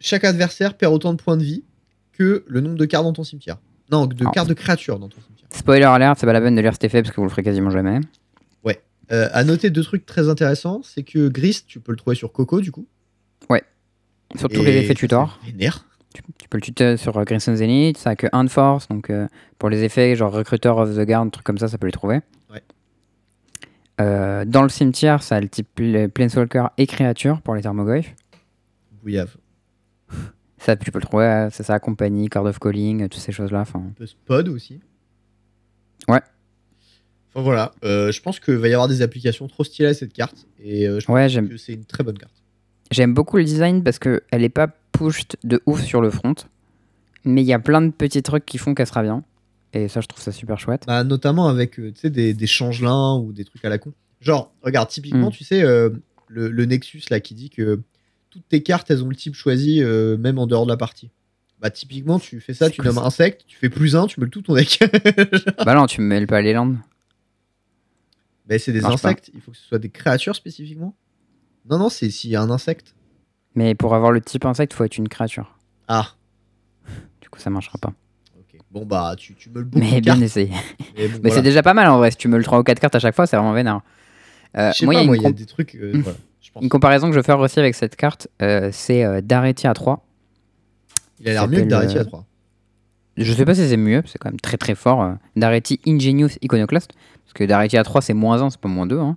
chaque 0.00 0.24
adversaire 0.24 0.76
perd 0.76 0.92
autant 0.92 1.12
de 1.14 1.22
points 1.22 1.36
de 1.38 1.42
vie 1.44 1.64
que 2.12 2.44
le 2.46 2.60
nombre 2.60 2.76
de 2.76 2.84
cartes 2.84 3.04
dans 3.04 3.12
ton 3.14 3.24
cimetière. 3.24 3.58
Non, 3.90 4.06
de 4.06 4.14
Alors. 4.20 4.32
cartes 4.32 4.48
de 4.48 4.54
créatures 4.54 4.98
dans 4.98 5.08
ton 5.08 5.20
cimetière. 5.20 5.48
Spoiler 5.50 5.84
alert, 5.84 6.18
c'est 6.18 6.26
pas 6.26 6.32
la 6.34 6.40
peine 6.40 6.54
de 6.54 6.60
lire 6.60 6.72
cet 6.72 6.84
effet 6.84 7.02
parce 7.02 7.14
que 7.14 7.20
vous 7.20 7.24
le 7.26 7.30
ferez 7.30 7.42
quasiment 7.42 7.70
jamais. 7.70 8.00
Euh, 9.12 9.28
à 9.34 9.44
noter 9.44 9.68
deux 9.68 9.82
trucs 9.82 10.06
très 10.06 10.30
intéressants, 10.30 10.80
c'est 10.82 11.02
que 11.02 11.28
Grist, 11.28 11.66
tu 11.66 11.78
peux 11.78 11.92
le 11.92 11.98
trouver 11.98 12.16
sur 12.16 12.32
Coco 12.32 12.62
du 12.62 12.72
coup. 12.72 12.86
Sur 14.36 14.48
tous 14.48 14.62
Et 14.62 14.64
les 14.64 14.76
effets 14.78 14.94
tutor. 14.94 15.38
Tu, 16.12 16.22
tu 16.38 16.48
peux 16.48 16.56
le 16.58 16.62
tutor 16.62 16.98
sur 16.98 17.16
euh, 17.16 17.24
Crimson 17.24 17.54
Zenith, 17.54 17.96
ça 17.98 18.10
a 18.10 18.16
que 18.16 18.26
1 18.32 18.44
de 18.44 18.48
force, 18.50 18.88
donc 18.88 19.10
euh, 19.10 19.28
pour 19.58 19.68
les 19.70 19.84
effets 19.84 20.16
genre 20.16 20.32
Recruiter 20.32 20.70
of 20.70 20.96
the 20.96 21.00
Guard, 21.06 21.30
trucs 21.30 21.44
comme 21.44 21.58
ça, 21.58 21.68
ça 21.68 21.78
peut 21.78 21.86
les 21.86 21.92
trouver. 21.92 22.20
Ouais. 22.52 22.62
Euh, 24.00 24.44
dans 24.44 24.62
le 24.64 24.68
cimetière, 24.68 25.22
ça 25.22 25.36
a 25.36 25.40
le 25.40 25.48
type 25.48 25.68
pl- 25.74 26.08
Planeswalker 26.08 26.66
et 26.78 26.86
créature 26.88 27.40
pour 27.42 27.54
les 27.54 27.62
thermoglyphes. 27.62 28.14
Bouillave. 29.02 29.36
Ça, 30.58 30.74
tu 30.76 30.90
peux 30.90 30.98
le 30.98 31.04
trouver, 31.06 31.24
euh, 31.26 31.48
c'est 31.52 31.62
ça, 31.62 31.78
compagnie, 31.78 32.28
Card 32.28 32.44
of 32.46 32.58
Calling, 32.58 33.02
euh, 33.02 33.08
toutes 33.08 33.20
ces 33.20 33.32
choses-là. 33.32 33.64
Un 33.74 33.92
peu 33.96 34.06
Spod 34.06 34.48
aussi. 34.48 34.80
Ouais. 36.08 36.20
Enfin 37.34 37.42
voilà, 37.42 37.72
Euh, 37.84 38.10
je 38.10 38.20
pense 38.20 38.40
qu'il 38.40 38.54
va 38.56 38.68
y 38.68 38.72
avoir 38.72 38.88
des 38.88 39.02
applications 39.02 39.46
trop 39.46 39.62
stylées 39.64 39.88
à 39.90 39.94
cette 39.94 40.12
carte. 40.12 40.46
Et 40.62 40.88
euh, 40.88 40.98
je 41.00 41.10
Ouais, 41.12 41.28
pense 41.28 41.48
que 41.50 41.56
c'est 41.56 41.72
une 41.74 41.84
très 41.84 42.02
bonne 42.02 42.18
carte. 42.18 42.34
J'aime 42.90 43.14
beaucoup 43.14 43.36
le 43.36 43.44
design 43.44 43.82
parce 43.82 43.98
que 43.98 44.22
elle 44.30 44.44
est 44.44 44.48
pas 44.48 44.68
pushed 44.92 45.36
de 45.42 45.62
ouf 45.66 45.82
sur 45.82 46.00
le 46.00 46.10
front, 46.10 46.34
mais 47.24 47.42
il 47.42 47.46
y 47.46 47.52
a 47.52 47.58
plein 47.58 47.82
de 47.82 47.90
petits 47.90 48.22
trucs 48.22 48.46
qui 48.46 48.58
font 48.58 48.74
qu'elle 48.74 48.86
sera 48.86 49.02
bien. 49.02 49.24
Et 49.72 49.88
ça, 49.88 50.00
je 50.00 50.06
trouve 50.06 50.22
ça 50.22 50.30
super 50.30 50.58
chouette. 50.60 50.84
Bah, 50.86 51.02
notamment 51.02 51.48
avec 51.48 51.80
euh, 51.80 51.92
des, 52.04 52.32
des 52.34 52.46
changelins 52.46 53.16
ou 53.16 53.32
des 53.32 53.44
trucs 53.44 53.64
à 53.64 53.68
la 53.68 53.78
con. 53.78 53.92
Genre, 54.20 54.52
regarde, 54.62 54.88
typiquement, 54.88 55.28
Mm. 55.30 55.32
tu 55.32 55.42
sais, 55.44 55.62
euh, 55.62 55.90
le, 56.28 56.48
le 56.48 56.64
Nexus 56.64 57.02
là 57.10 57.18
qui 57.20 57.34
dit 57.34 57.50
que 57.50 57.80
toutes 58.30 58.46
tes 58.48 58.62
cartes, 58.62 58.90
elles 58.92 59.02
ont 59.02 59.08
le 59.08 59.16
type 59.16 59.34
choisi, 59.34 59.82
euh, 59.82 60.16
même 60.16 60.38
en 60.38 60.46
dehors 60.46 60.64
de 60.64 60.70
la 60.70 60.76
partie. 60.76 61.10
Bah, 61.60 61.70
typiquement, 61.70 62.18
tu 62.20 62.40
fais 62.40 62.54
ça, 62.54 62.70
tu 62.70 62.82
nommes 62.82 62.94
ça 62.96 63.02
insecte, 63.04 63.44
tu 63.48 63.56
fais 63.58 63.68
plus 63.70 63.96
un, 63.96 64.06
tu 64.06 64.20
meules 64.20 64.30
tout 64.30 64.42
ton 64.42 64.54
deck. 64.54 64.78
bah 65.64 65.74
non, 65.74 65.86
tu 65.86 66.00
me 66.00 66.06
mêles 66.06 66.26
pas 66.28 66.40
les 66.40 66.52
landes. 66.52 66.76
bah, 68.46 68.58
c'est 68.58 68.72
des 68.72 68.80
Marche 68.80 69.00
pas. 69.02 69.08
insectes, 69.08 69.30
il 69.34 69.40
faut 69.40 69.50
que 69.50 69.56
ce 69.56 69.64
soit 69.64 69.78
des 69.78 69.88
créatures 69.88 70.36
spécifiquement. 70.36 70.94
Non, 71.68 71.78
non, 71.78 71.88
c'est 71.88 72.10
s'il 72.10 72.30
y 72.30 72.36
a 72.36 72.42
un 72.42 72.50
insecte. 72.50 72.94
Mais 73.54 73.74
pour 73.74 73.94
avoir 73.94 74.12
le 74.12 74.20
type 74.20 74.44
insecte, 74.44 74.72
faut 74.74 74.84
être 74.84 74.98
une 74.98 75.08
créature. 75.08 75.56
Ah, 75.88 76.08
Du 77.20 77.28
coup, 77.28 77.38
ça 77.40 77.50
marchera 77.50 77.78
pas. 77.78 77.92
ok. 78.38 78.60
Bon, 78.70 78.84
bah, 78.84 79.14
tu, 79.16 79.34
tu 79.34 79.48
meules 79.50 79.64
beaucoup 79.64 79.84
Mais 79.84 80.00
bien 80.00 80.20
essayé. 80.20 80.50
Mais, 80.96 81.08
bon, 81.08 81.14
Mais 81.14 81.18
voilà. 81.22 81.34
c'est 81.36 81.42
déjà 81.42 81.62
pas 81.62 81.74
mal 81.74 81.88
en 81.88 81.98
vrai. 81.98 82.10
Si 82.10 82.16
tu 82.16 82.28
me 82.28 82.36
le 82.36 82.44
3 82.44 82.58
ou 82.58 82.62
4 82.62 82.80
cartes 82.80 82.94
à 82.94 82.98
chaque 82.98 83.14
fois, 83.14 83.26
c'est 83.26 83.36
vraiment 83.36 83.52
vénère. 83.52 83.80
Euh, 84.56 84.70
Je 84.72 84.78
sais 84.78 84.84
moi, 84.84 84.94
il 84.94 85.06
y 85.22 85.26
a 85.26 85.28
y 85.28 85.32
des 85.34 85.46
trucs. 85.46 85.74
euh, 85.76 85.92
voilà, 86.02 86.18
je 86.40 86.50
pense. 86.52 86.62
une 86.62 86.68
comparaison 86.68 87.06
que 87.08 87.12
je 87.12 87.18
veux 87.18 87.22
faire 87.24 87.38
aussi 87.40 87.58
avec 87.58 87.74
cette 87.74 87.96
carte. 87.96 88.28
euh, 88.42 88.68
c'est 88.72 89.22
Dareti 89.22 89.66
à 89.66 89.74
3. 89.74 90.04
Il 91.20 91.28
a 91.28 91.32
l'air 91.32 91.48
mieux 91.48 91.64
que 91.64 91.72
euh, 91.72 92.00
à 92.00 92.04
3. 92.04 92.24
Je 93.16 93.32
sais 93.32 93.44
pas 93.44 93.54
si 93.54 93.68
c'est 93.68 93.76
mieux, 93.76 94.02
c'est 94.06 94.18
quand 94.18 94.30
même 94.30 94.40
très 94.40 94.56
très 94.56 94.74
fort. 94.74 95.14
Dareti 95.36 95.80
Ingenious 95.86 96.30
Iconoclast. 96.42 96.90
Parce 97.24 97.32
que 97.34 97.44
Dareti 97.44 97.76
à 97.78 97.84
3, 97.84 98.02
c'est 98.02 98.14
moins 98.14 98.42
1, 98.42 98.50
c'est 98.50 98.60
pas 98.60 98.68
moins 98.68 98.86
2. 98.86 98.98
Hein. 98.98 99.16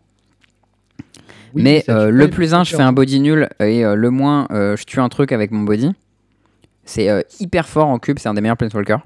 Oui, 1.53 1.63
mais 1.63 1.81
tu 1.85 1.91
euh, 1.91 2.09
le 2.09 2.29
plus 2.29 2.53
1, 2.53 2.63
je 2.63 2.75
fais 2.75 2.81
un 2.81 2.93
body 2.93 3.19
nul. 3.19 3.49
Et 3.59 3.85
euh, 3.85 3.95
le 3.95 4.09
moins, 4.09 4.47
euh, 4.51 4.75
je 4.77 4.83
tue 4.85 4.99
un 4.99 5.09
truc 5.09 5.31
avec 5.31 5.51
mon 5.51 5.63
body. 5.63 5.91
C'est 6.83 7.25
hyper 7.39 7.67
fort 7.67 7.87
en 7.87 7.99
cube, 7.99 8.17
c'est 8.19 8.29
un 8.29 8.33
des 8.33 8.41
meilleurs 8.41 8.57
Planeswalkers. 8.57 9.01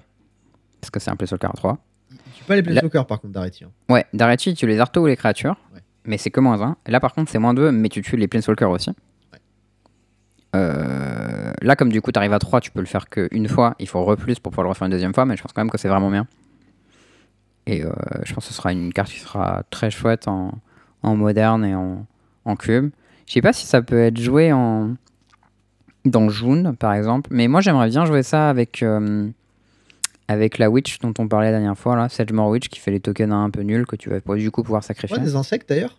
Parce 0.80 0.92
que 0.92 1.00
c'est 1.00 1.10
un 1.12 1.16
Planeswalker 1.16 1.48
à 1.48 1.54
3. 1.54 1.78
Il 2.12 2.18
tue 2.34 2.44
pas 2.44 2.56
les 2.56 2.64
Planeswalkers 2.64 3.06
par 3.08 3.20
contre, 3.22 3.34
Darity. 3.34 3.64
hein. 3.64 3.70
Ouais, 3.90 4.06
Dareti, 4.14 4.54
tu 4.54 4.68
les 4.68 4.80
artos 4.80 5.02
ou 5.02 5.08
les 5.08 5.16
créatures. 5.16 5.56
Ouais. 5.74 5.82
Mais 6.06 6.18
c'est 6.18 6.30
que 6.32 6.40
moins 6.40 6.62
1. 6.62 6.78
Là, 6.88 7.00
par 7.00 7.14
contre, 7.14 7.32
c'est 7.32 7.40
moins 7.40 7.54
2, 7.54 7.72
mais 7.72 7.90
tu 7.90 8.02
tues 8.02 8.18
les 8.18 8.28
Planeswalkers 8.28 8.70
aussi. 8.70 8.90
Ouais. 8.90 9.40
Euh, 10.56 11.52
là, 11.62 11.76
comme 11.76 11.92
du 11.92 12.02
coup, 12.02 12.12
tu 12.12 12.18
arrives 12.20 12.34
à 12.34 12.40
3, 12.40 12.62
tu 12.62 12.72
peux 12.72 12.80
le 12.82 12.86
faire 12.86 13.10
qu'une 13.10 13.48
fois. 13.48 13.76
Il 13.80 13.88
faut 13.88 14.04
re 14.04 14.16
plus 14.16 14.40
pour 14.40 14.52
pouvoir 14.52 14.64
le 14.64 14.70
refaire 14.70 14.86
une 14.86 14.92
deuxième 14.92 15.14
fois, 15.14 15.26
mais 15.26 15.38
je 15.38 15.42
pense 15.42 15.54
quand 15.54 15.62
même 15.62 15.72
que 15.72 15.78
c'est 15.78 15.88
vraiment 15.90 16.10
bien. 16.12 16.28
Et 17.68 17.84
euh, 17.84 17.92
je 18.24 18.34
pense 18.34 18.46
que 18.48 18.54
ce 18.54 18.58
sera 18.58 18.72
une 18.72 18.92
carte 18.92 19.10
qui 19.12 19.20
sera 19.20 19.64
très 19.70 19.92
chouette 19.92 20.28
en, 20.28 20.52
en 21.04 21.16
moderne 21.16 21.64
et 21.64 21.76
en, 21.76 22.06
en 22.46 22.56
cube. 22.56 22.92
Je 23.28 23.34
sais 23.34 23.42
pas 23.42 23.54
si 23.54 23.66
ça 23.66 23.82
peut 23.82 24.00
être 24.00 24.20
joué 24.20 24.52
en 24.52 24.96
dans 26.06 26.30
June, 26.30 26.76
par 26.78 26.94
exemple. 26.94 27.30
Mais 27.32 27.48
moi, 27.48 27.62
j'aimerais 27.62 27.90
bien 27.90 28.06
jouer 28.06 28.24
ça 28.24 28.50
avec, 28.50 28.82
euh, 28.82 29.30
avec 30.28 30.58
la 30.58 30.70
Witch 30.70 31.00
dont 31.00 31.14
on 31.20 31.28
parlait 31.28 31.52
la 31.52 31.58
dernière 31.60 31.78
fois, 31.78 31.96
là, 31.96 32.10
Sedgemore 32.10 32.50
Witch, 32.50 32.70
qui 32.70 32.80
fait 32.80 32.92
les 32.92 33.00
tokens 33.00 33.32
un 33.32 33.50
peu 33.50 33.62
nuls 33.62 33.86
que 33.86 33.96
tu 33.96 34.10
vas 34.10 34.20
du 34.36 34.52
coup 34.52 34.64
pouvoir 34.64 34.84
sacrifier. 34.84 35.18
Ouais, 35.18 35.24
des 35.24 35.36
insectes 35.36 35.70
d'ailleurs. 35.70 35.98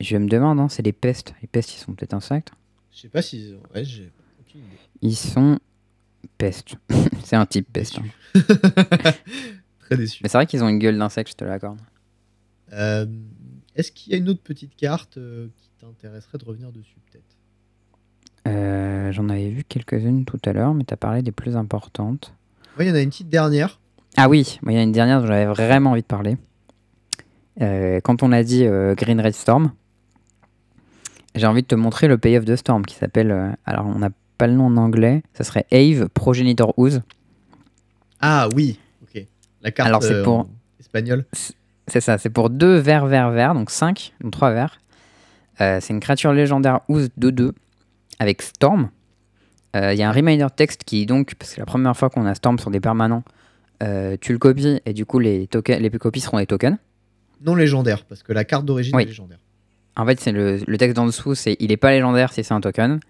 Je 0.00 0.16
me 0.16 0.26
demande, 0.28 0.58
hein, 0.58 0.68
c'est 0.68 0.82
les 0.82 0.92
pestes. 0.92 1.34
Les 1.42 1.48
pestes, 1.48 1.74
ils 1.74 1.78
sont 1.78 1.92
peut-être 1.92 2.14
insectes. 2.14 2.50
Je 2.92 3.00
sais 3.02 3.08
pas 3.08 3.22
si. 3.22 3.54
Ouais, 3.74 3.84
j'ai 3.84 4.10
aucune 4.40 4.60
idée. 4.62 4.68
Ils 5.02 5.14
sont 5.16 5.58
pestes. 6.38 6.74
c'est 7.24 7.36
un 7.36 7.46
type 7.46 7.70
peste. 7.72 7.98
hein. 7.98 8.40
Très 9.80 9.96
déçu. 9.96 10.20
Mais 10.22 10.28
c'est 10.28 10.38
vrai 10.38 10.46
qu'ils 10.46 10.64
ont 10.64 10.68
une 10.68 10.78
gueule 10.78 10.98
d'insecte, 10.98 11.30
je 11.30 11.36
te 11.36 11.44
l'accorde. 11.44 11.78
Euh, 12.72 13.06
Est-ce 13.76 13.90
qu'il 13.92 14.12
y 14.12 14.14
a 14.14 14.18
une 14.18 14.28
autre 14.28 14.42
petite 14.42 14.76
carte 14.76 15.16
euh, 15.18 15.48
qui 15.56 15.70
t'intéresserait 15.80 16.38
de 16.38 16.44
revenir 16.44 16.70
dessus 16.72 16.96
peut-être? 17.10 17.24
Euh, 18.48 19.12
J'en 19.12 19.28
avais 19.28 19.48
vu 19.50 19.64
quelques-unes 19.64 20.24
tout 20.24 20.40
à 20.44 20.52
l'heure, 20.52 20.74
mais 20.74 20.84
tu 20.84 20.92
as 20.94 20.96
parlé 20.96 21.22
des 21.22 21.32
plus 21.32 21.56
importantes. 21.56 22.34
Ouais, 22.78 22.86
il 22.86 22.88
y 22.88 22.92
en 22.92 22.94
a 22.94 23.00
une 23.00 23.10
petite 23.10 23.28
dernière. 23.28 23.78
Ah 24.16 24.28
oui, 24.28 24.58
il 24.66 24.72
y 24.72 24.76
en 24.76 24.80
a 24.80 24.82
une 24.82 24.92
dernière 24.92 25.20
dont 25.20 25.26
j'avais 25.26 25.46
vraiment 25.46 25.92
envie 25.92 26.02
de 26.02 26.06
parler. 26.06 26.36
Euh, 27.60 28.00
quand 28.00 28.22
on 28.22 28.32
a 28.32 28.42
dit 28.42 28.64
euh, 28.64 28.94
Green 28.94 29.20
Red 29.20 29.34
Storm, 29.34 29.72
j'ai 31.34 31.46
envie 31.46 31.62
de 31.62 31.66
te 31.66 31.74
montrer 31.74 32.08
le 32.08 32.18
Pay 32.18 32.36
of 32.38 32.44
the 32.44 32.56
Storm 32.56 32.84
qui 32.84 32.94
s'appelle. 32.94 33.56
alors, 33.64 33.86
on 33.86 33.98
n'a 33.98 34.10
pas 34.38 34.46
le 34.46 34.54
nom 34.54 34.66
en 34.66 34.76
anglais, 34.76 35.22
ça 35.34 35.44
serait 35.44 35.66
Ave 35.70 36.08
Progenitor 36.08 36.74
Ooze. 36.78 37.02
Ah 38.20 38.48
oui, 38.54 38.78
ok. 39.02 39.24
La 39.62 39.70
carte 39.70 39.88
Alors, 39.88 40.02
c'est 40.02 40.22
pour- 40.22 40.40
en 40.40 40.48
espagnol. 40.80 41.24
C'est 41.88 42.00
ça, 42.00 42.18
c'est 42.18 42.30
pour 42.30 42.48
deux 42.50 42.76
verts, 42.76 43.06
verts, 43.06 43.30
verts, 43.30 43.54
donc 43.54 43.70
5, 43.70 44.12
donc 44.20 44.32
3 44.32 44.52
verts. 44.52 44.80
Euh, 45.60 45.78
c'est 45.80 45.92
une 45.92 46.00
créature 46.00 46.32
légendaire 46.32 46.80
Ooze 46.88 47.08
2-2 47.20 47.52
avec 48.18 48.42
Storm. 48.42 48.90
Euh, 49.76 49.92
Il 49.92 49.98
y 49.98 50.02
a 50.02 50.08
un 50.08 50.12
reminder 50.12 50.46
texte 50.54 50.84
qui, 50.84 51.06
donc, 51.06 51.34
parce 51.34 51.50
que 51.50 51.54
c'est 51.56 51.60
la 51.60 51.66
première 51.66 51.96
fois 51.96 52.08
qu'on 52.10 52.24
a 52.26 52.34
Storm 52.34 52.58
sur 52.58 52.70
des 52.70 52.80
permanents, 52.80 53.24
euh, 53.82 54.16
tu 54.20 54.32
le 54.32 54.38
copies 54.38 54.80
et 54.86 54.92
du 54.92 55.04
coup, 55.06 55.18
les, 55.18 55.46
tokens, 55.48 55.80
les 55.80 55.90
copies 55.90 56.20
seront 56.20 56.38
des 56.38 56.46
tokens. 56.46 56.76
Non 57.44 57.54
légendaire, 57.56 58.04
parce 58.04 58.22
que 58.22 58.32
la 58.32 58.44
carte 58.44 58.64
d'origine 58.64 58.94
Oui. 58.94 59.02
est 59.02 59.06
légendaire. 59.06 59.38
En 59.96 60.06
fait, 60.06 60.20
c'est 60.20 60.32
le, 60.32 60.58
le 60.66 60.78
texte 60.78 60.96
d'en 60.96 61.06
dessous, 61.06 61.34
c'est 61.34 61.56
il 61.58 61.72
est 61.72 61.76
pas 61.76 61.90
légendaire 61.90 62.32
si 62.32 62.44
c'est 62.44 62.54
un 62.54 62.60
token. 62.60 63.00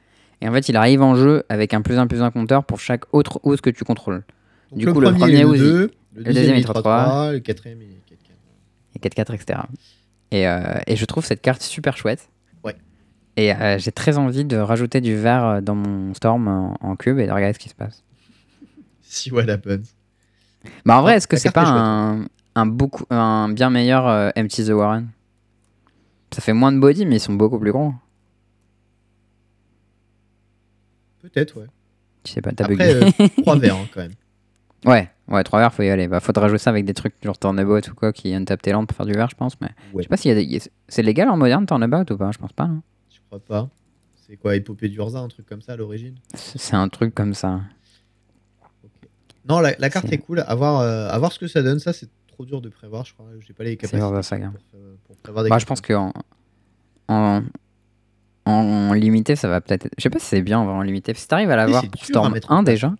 Et 0.40 0.48
en 0.48 0.52
fait, 0.52 0.68
il 0.68 0.76
arrive 0.76 1.02
en 1.02 1.14
jeu 1.14 1.44
avec 1.48 1.74
un 1.74 1.82
plus 1.82 1.98
un 1.98 2.06
plus 2.06 2.22
un 2.22 2.30
compteur 2.30 2.64
pour 2.64 2.80
chaque 2.80 3.04
autre 3.14 3.38
Ooze 3.44 3.60
que 3.60 3.70
tu 3.70 3.84
contrôles. 3.84 4.24
Donc 4.70 4.80
Du 4.80 4.86
le 4.86 4.92
coup, 4.92 5.00
le 5.00 5.12
premier, 5.12 5.44
Ooze, 5.44 5.60
2, 5.60 5.90
le, 6.14 6.24
deuxième, 6.24 6.56
est 6.56 6.60
est 6.60 6.66
3-3, 6.68 6.82
3-3, 6.82 7.32
le 7.34 7.38
quatrième 7.40 7.82
est 7.82 7.84
4-4. 7.84 8.11
Et 8.94 8.98
4-4, 8.98 9.34
etc. 9.34 9.60
Et, 10.30 10.46
euh, 10.48 10.78
et 10.86 10.96
je 10.96 11.04
trouve 11.04 11.24
cette 11.24 11.42
carte 11.42 11.62
super 11.62 11.96
chouette. 11.96 12.28
Ouais. 12.64 12.76
Et 13.36 13.54
euh, 13.54 13.78
j'ai 13.78 13.92
très 13.92 14.18
envie 14.18 14.44
de 14.44 14.56
rajouter 14.56 15.00
du 15.00 15.16
vert 15.16 15.44
euh, 15.44 15.60
dans 15.60 15.74
mon 15.74 16.14
Storm 16.14 16.48
en, 16.48 16.76
en 16.80 16.96
cube 16.96 17.18
et 17.18 17.26
de 17.26 17.32
regarder 17.32 17.52
ce 17.54 17.58
qui 17.58 17.68
se 17.68 17.74
passe. 17.74 18.02
Si 19.02 19.30
what 19.30 19.48
happens. 19.48 19.94
Bah 20.86 20.96
en 20.98 21.02
vrai, 21.02 21.16
est-ce 21.16 21.26
que 21.28 21.36
c'est 21.36 21.50
pas 21.50 21.66
un, 21.66 22.26
un, 22.54 22.66
beaucoup, 22.66 23.04
un 23.10 23.48
bien 23.50 23.68
meilleur 23.68 24.06
euh, 24.06 24.30
Empty 24.38 24.64
the 24.66 24.70
Warren? 24.70 25.08
Ça 26.32 26.40
fait 26.40 26.52
moins 26.54 26.72
de 26.72 26.78
body, 26.78 27.04
mais 27.04 27.16
ils 27.16 27.20
sont 27.20 27.34
beaucoup 27.34 27.58
plus 27.58 27.72
gros. 27.72 27.92
Peut-être, 31.20 31.60
ouais. 31.60 31.66
Je 32.26 32.32
sais 32.32 32.40
pas, 32.40 32.52
t'as 32.52 32.66
bugué. 32.68 32.84
euh, 32.84 33.10
3 33.42 33.58
verts 33.58 33.76
hein, 33.76 33.86
quand 33.92 34.00
même. 34.00 34.12
Ouais, 34.84 35.10
Ouais, 35.28 35.42
3 35.44 35.60
verts, 35.60 35.72
faut 35.72 35.82
y 35.82 35.88
aller. 35.88 36.08
Bah, 36.08 36.20
faudra 36.20 36.48
jouer 36.48 36.58
ça 36.58 36.70
avec 36.70 36.84
des 36.84 36.94
trucs 36.94 37.14
genre 37.22 37.38
Turnabout 37.38 37.88
ou 37.90 37.94
quoi 37.94 38.12
qui 38.12 38.34
untap 38.34 38.60
tes 38.60 38.72
landes 38.72 38.86
pour 38.88 38.96
faire 38.96 39.06
du 39.06 39.12
vert, 39.12 39.30
je 39.30 39.36
pense. 39.36 39.58
Mais 39.60 39.68
je 39.96 40.02
sais 40.02 40.08
pas 40.08 40.16
s'il 40.16 40.30
y 40.30 40.32
a 40.32 40.34
des. 40.34 40.44
y 40.44 40.56
a- 40.56 40.68
C'est 40.88 41.02
légal 41.02 41.28
en 41.28 41.36
moderne 41.36 41.64
Turnabout 41.66 42.10
ou 42.12 42.16
pas? 42.16 42.30
Je 42.32 42.38
pense 42.38 42.52
pas. 42.52 42.64
hein. 42.64 42.82
Je 43.10 43.18
crois 43.28 43.38
pas. 43.38 43.68
C'est 44.26 44.36
quoi, 44.36 44.56
Épopée 44.56 44.88
d'Urza, 44.88 45.18
un 45.20 45.28
truc 45.28 45.46
comme 45.46 45.62
ça 45.62 45.72
à 45.72 45.76
l'origine? 45.76 46.14
C'est 46.34 46.74
un 46.74 46.88
truc 46.88 47.14
comme 47.14 47.34
ça. 47.34 47.60
Non, 49.48 49.58
la, 49.60 49.74
la 49.78 49.90
carte 49.90 50.10
est 50.12 50.18
cool. 50.18 50.44
À 50.46 50.54
voir, 50.54 50.80
euh, 50.80 51.08
à 51.10 51.18
voir 51.18 51.32
ce 51.32 51.38
que 51.38 51.48
ça 51.48 51.62
donne. 51.62 51.78
Ça, 51.80 51.92
c'est 51.92 52.08
trop 52.28 52.44
dur 52.44 52.60
de 52.60 52.68
prévoir, 52.68 53.04
je 53.04 53.12
crois. 53.14 53.26
J'ai 53.40 53.52
pas 53.52 53.64
les 53.64 53.76
capacités 53.76 53.98
pour, 54.50 54.80
euh, 54.80 54.94
pour 55.04 55.16
prévoir 55.16 55.44
des 55.44 55.50
Bah, 55.50 55.58
je 55.58 55.66
pense 55.66 55.80
que 55.80 55.92
en, 55.94 56.12
en, 57.08 57.42
en 58.46 58.92
limité, 58.92 59.34
ça 59.36 59.48
va 59.48 59.60
peut-être. 59.60 59.86
être- 59.86 59.94
Je 59.98 60.02
sais 60.02 60.10
pas 60.10 60.18
si 60.20 60.26
c'est 60.26 60.42
bien 60.42 60.60
en 60.60 60.82
limité. 60.82 61.12
Si 61.14 61.26
t'arrives 61.26 61.50
à 61.50 61.56
l'avoir 61.56 61.82
pour 61.82 61.90
dur 62.00 62.04
Storm 62.04 62.32
mettre 62.32 62.50
en 62.52 62.58
1 62.58 62.64
place. 62.64 62.74
déjà, 62.74 62.94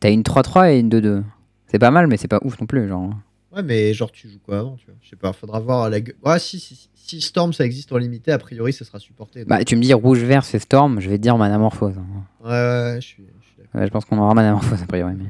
t'as 0.00 0.10
une 0.10 0.22
3-3 0.22 0.72
et 0.74 0.78
une 0.80 0.90
2-2. 0.90 1.24
C'est 1.72 1.78
pas 1.78 1.90
mal, 1.90 2.06
mais 2.06 2.16
c'est 2.16 2.28
pas 2.28 2.38
ouf 2.44 2.60
non 2.60 2.66
plus. 2.66 2.86
Genre. 2.88 3.12
Ouais, 3.54 3.62
mais 3.62 3.92
genre, 3.94 4.12
tu 4.12 4.28
joues 4.28 4.38
quoi 4.44 4.60
avant 4.60 4.76
tu 4.76 4.86
vois? 4.86 4.94
Je 5.02 5.08
sais 5.10 5.16
pas, 5.16 5.32
faudra 5.32 5.58
voir 5.60 5.90
la 5.90 6.00
gueule. 6.00 6.14
Ouais, 6.24 6.38
si, 6.38 6.60
si, 6.60 6.74
si, 6.76 6.88
si 6.94 7.20
Storm 7.20 7.52
ça 7.52 7.64
existe 7.64 7.92
en 7.92 7.98
limité, 7.98 8.30
a 8.32 8.38
priori, 8.38 8.72
ça 8.72 8.84
sera 8.84 8.98
supporté. 8.98 9.40
donc- 9.40 9.48
Bah, 9.48 9.64
tu 9.64 9.76
me 9.76 9.82
dis 9.82 9.92
rouge-vert, 9.92 10.44
c'est 10.44 10.58
Storm, 10.58 11.00
je 11.00 11.10
vais 11.10 11.16
te 11.18 11.22
dire 11.22 11.36
Manamorphose. 11.36 11.96
hein. 11.98 12.06
Ouais, 12.44 12.50
ouais, 12.50 12.92
ouais, 12.94 13.00
je 13.00 13.06
suis, 13.06 13.24
je 13.40 13.46
suis 13.46 13.56
d'accord. 13.58 13.80
Ouais, 13.80 13.86
je 13.86 13.90
pense 13.92 14.04
qu'on 14.04 14.18
aura 14.18 14.32
Manamorphose 14.34 14.82
a 14.82 14.86
priori. 14.86 15.14
Mais... 15.16 15.24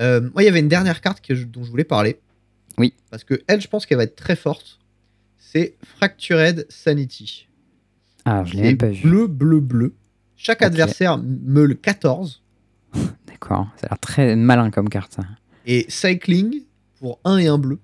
Euh, 0.00 0.20
moi, 0.32 0.42
il 0.42 0.46
y 0.46 0.48
avait 0.48 0.60
une 0.60 0.68
dernière 0.68 1.00
carte 1.00 1.20
que 1.24 1.34
je- 1.34 1.44
dont 1.46 1.62
je 1.62 1.70
voulais 1.70 1.84
parler. 1.84 2.18
Oui. 2.78 2.94
Parce 3.10 3.22
que 3.24 3.40
elle, 3.46 3.60
je 3.60 3.68
pense 3.68 3.86
qu'elle 3.86 3.98
va 3.98 4.04
être 4.04 4.16
très 4.16 4.36
forte. 4.36 4.78
C'est 5.38 5.76
Fractured 5.84 6.66
Sanity. 6.70 7.46
Ah, 8.24 8.42
je 8.44 8.54
l'ai 8.54 8.62
même 8.62 8.78
pas 8.78 8.88
vu. 8.88 9.02
Bleu, 9.08 9.26
bleu, 9.26 9.60
bleu. 9.60 9.94
Chaque 10.36 10.62
Ok. 10.62 10.66
adversaire 10.68 11.18
meule 11.18 11.76
14. 11.76 12.41
D'accord. 13.42 13.66
Ça 13.76 13.86
a 13.86 13.90
l'air 13.90 13.98
très 13.98 14.36
malin 14.36 14.70
comme 14.70 14.88
carte, 14.88 15.12
ça. 15.14 15.22
Et 15.66 15.86
Cycling 15.88 16.62
pour 16.98 17.20
1 17.24 17.38
et 17.38 17.48
1 17.48 17.58
bleu. 17.58 17.80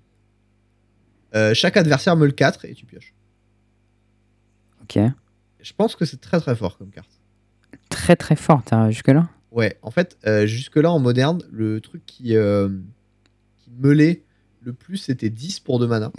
Euh, 1.34 1.52
chaque 1.52 1.76
adversaire 1.76 2.16
meule 2.16 2.32
4 2.32 2.64
et 2.64 2.74
tu 2.74 2.86
pioches. 2.86 3.12
Ok. 4.82 4.98
Je 5.60 5.72
pense 5.74 5.96
que 5.96 6.04
c'est 6.04 6.20
très 6.20 6.40
très 6.40 6.54
fort 6.54 6.78
comme 6.78 6.90
carte. 6.90 7.10
Très 7.88 8.16
très 8.16 8.36
hein, 8.70 8.90
jusque-là? 8.90 9.28
Ouais, 9.50 9.78
en 9.82 9.90
fait, 9.90 10.16
euh, 10.26 10.46
jusque-là 10.46 10.90
en 10.90 10.98
moderne, 10.98 11.42
le 11.50 11.80
truc 11.80 12.04
qui, 12.06 12.36
euh, 12.36 12.68
qui 13.56 13.70
meulait 13.78 14.22
le 14.62 14.72
plus, 14.72 14.98
c'était 14.98 15.30
10 15.30 15.60
pour 15.60 15.78
2 15.78 15.86
mana. 15.86 16.12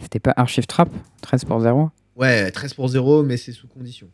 C'était 0.00 0.20
pas 0.20 0.34
Archive 0.36 0.66
Trap 0.66 0.90
13 1.22 1.44
pour 1.44 1.60
0 1.60 1.90
Ouais, 2.16 2.50
13 2.50 2.74
pour 2.74 2.88
0, 2.88 3.22
mais 3.22 3.36
c'est 3.36 3.52
sous 3.52 3.68
condition. 3.68 4.08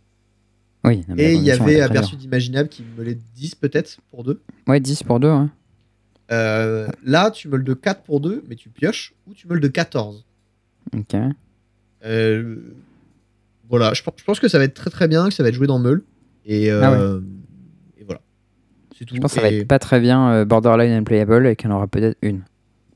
Oui. 0.84 1.04
Et 1.16 1.34
il 1.34 1.42
y 1.42 1.50
avait 1.50 1.80
Aperçu 1.80 2.16
d'Imaginable 2.16 2.68
qui 2.68 2.84
meulait 2.96 3.18
10 3.34 3.54
peut-être 3.54 3.98
pour 4.10 4.24
2. 4.24 4.40
Ouais, 4.66 4.80
10 4.80 5.02
pour 5.04 5.20
2. 5.20 5.28
Hein. 5.28 5.50
Euh, 6.30 6.88
là, 7.04 7.30
tu 7.30 7.48
meules 7.48 7.64
de 7.64 7.74
4 7.74 8.02
pour 8.02 8.20
2, 8.20 8.44
mais 8.48 8.56
tu 8.56 8.68
pioches, 8.68 9.14
ou 9.26 9.34
tu 9.34 9.46
meules 9.46 9.60
de 9.60 9.68
14. 9.68 10.24
Ok. 10.96 11.14
Euh, 12.04 12.56
voilà, 13.68 13.94
je 13.94 14.02
pense, 14.02 14.14
je 14.18 14.24
pense 14.24 14.40
que 14.40 14.48
ça 14.48 14.58
va 14.58 14.64
être 14.64 14.74
très 14.74 14.90
très 14.90 15.08
bien, 15.08 15.28
que 15.28 15.34
ça 15.34 15.42
va 15.42 15.50
être 15.50 15.54
joué 15.54 15.66
dans 15.66 15.78
Meule. 15.78 16.02
Et, 16.44 16.70
euh, 16.70 17.20
et 17.96 18.04
voilà. 18.04 18.20
C'est 18.98 19.04
tout. 19.04 19.14
Je 19.14 19.20
pense 19.20 19.32
que 19.32 19.40
ça 19.40 19.42
va 19.42 19.52
être 19.52 19.68
pas 19.68 19.78
très 19.78 20.00
bien 20.00 20.30
euh, 20.30 20.44
borderline 20.44 20.92
unplayable 20.92 21.46
et 21.46 21.56
qu'il 21.56 21.68
y 21.68 21.72
en 21.72 21.76
aura 21.76 21.86
peut-être 21.86 22.18
une. 22.22 22.42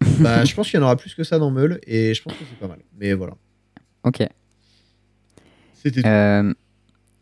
bah, 0.21 0.45
je 0.45 0.55
pense 0.55 0.69
qu'il 0.69 0.81
y 0.81 0.83
en 0.83 0.87
aura 0.87 0.97
plus 0.97 1.15
que 1.15 1.25
ça 1.25 1.39
dans 1.39 1.51
Meule, 1.51 1.81
et 1.87 2.15
je 2.15 2.23
pense 2.23 2.33
que 2.33 2.45
c'est 2.49 2.59
pas 2.59 2.69
mal. 2.69 2.81
Mais 2.99 3.13
voilà. 3.13 3.35
Ok. 4.03 4.27
C'était 5.75 6.03
tout. 6.03 6.57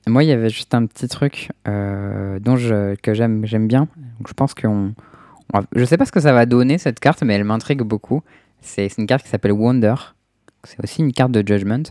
Moi, 0.07 0.23
il 0.25 0.29
y 0.29 0.33
avait 0.33 0.51
juste 0.51 0.75
un 0.75 0.85
petit 0.87 1.09
truc 1.09 1.51
euh, 1.67 2.39
dont 2.39 2.57
je, 2.57 2.95
que 2.97 3.15
j'aime 3.15 3.47
j'aime 3.47 3.67
bien. 3.69 3.89
Donc, 4.19 4.29
je 4.29 4.35
pense 4.35 4.53
qu'on. 4.55 4.93
on 5.53 5.59
va- 5.61 5.67
je 5.75 5.85
sais 5.85 5.97
pas 5.97 6.05
ce 6.07 6.13
que 6.13 6.21
ça 6.21 6.33
va 6.33 6.45
donner 6.47 6.79
cette 6.79 7.01
carte, 7.01 7.23
mais 7.23 7.35
elle 7.35 7.45
m'intrigue 7.45 7.81
beaucoup. 7.83 8.23
C'est 8.61 8.89
c'est 8.89 9.01
une 9.01 9.07
carte 9.07 9.23
qui 9.25 9.31
s'appelle 9.31 9.53
Wonder. 9.53 9.95
C'est 10.65 10.83
aussi 10.83 11.01
une 11.03 11.13
carte 11.13 11.33
de 11.33 11.43
Judgment. 11.47 11.83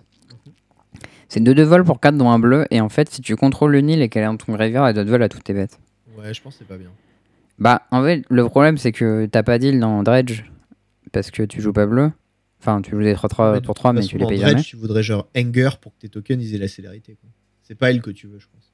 C'est 1.29 1.39
2 1.39 1.55
de 1.55 1.63
vol 1.63 1.83
pour 1.83 1.99
4 1.99 2.15
dont 2.17 2.29
un 2.29 2.39
bleu. 2.39 2.65
Et 2.69 2.81
en 2.81 2.89
fait, 2.89 3.09
si 3.09 3.21
tu 3.21 3.35
contrôles 3.35 3.71
le 3.71 3.81
Nil 3.81 4.01
et 4.01 4.09
qu'elle 4.09 4.23
est 4.23 4.27
dans 4.27 4.37
ton 4.37 4.53
graveyard, 4.53 4.87
elle 4.87 4.93
doit 4.93 5.03
de 5.03 5.09
vol 5.09 5.23
à 5.23 5.29
toutes 5.29 5.43
tes 5.43 5.53
bêtes. 5.53 5.79
Ouais, 6.17 6.31
je 6.33 6.41
pense 6.41 6.53
que 6.53 6.59
c'est 6.59 6.67
pas 6.67 6.77
bien. 6.77 6.89
Bah, 7.59 7.83
en 7.91 8.03
fait, 8.03 8.23
le 8.29 8.45
problème, 8.47 8.77
c'est 8.77 8.91
que 8.91 9.25
t'as 9.25 9.41
pas 9.43 9.57
deal 9.57 9.79
dans 9.79 10.03
Dredge 10.03 10.43
parce 11.11 11.31
que 11.31 11.43
tu 11.43 11.61
joues 11.61 11.73
pas 11.73 11.85
bleu. 11.87 12.11
Enfin, 12.59 12.81
tu 12.81 12.91
joues 12.91 13.01
des 13.03 13.13
3-3 13.15 13.53
Mais 13.53 13.59
de 13.61 13.65
pour 13.65 13.73
toute 13.75 13.81
3, 13.81 13.93
mais 13.93 14.01
façon, 14.01 14.09
tu 14.11 14.17
les 14.17 14.23
dans 14.23 14.29
payes 14.29 14.37
Dredge, 14.39 14.49
jamais. 14.51 14.61
Tu 14.63 14.75
voudrais 14.75 15.03
genre 15.03 15.27
Anger 15.35 15.69
pour 15.81 15.93
que 15.95 15.99
tes 16.01 16.09
tokens 16.09 16.43
ils 16.43 16.55
aient 16.55 16.59
la 16.59 16.67
célérité. 16.67 17.17
quoi. 17.19 17.29
C'est 17.63 17.75
pas 17.75 17.89
elle 17.89 18.01
que 18.01 18.11
tu 18.11 18.27
veux, 18.27 18.39
je 18.39 18.47
pense. 18.47 18.71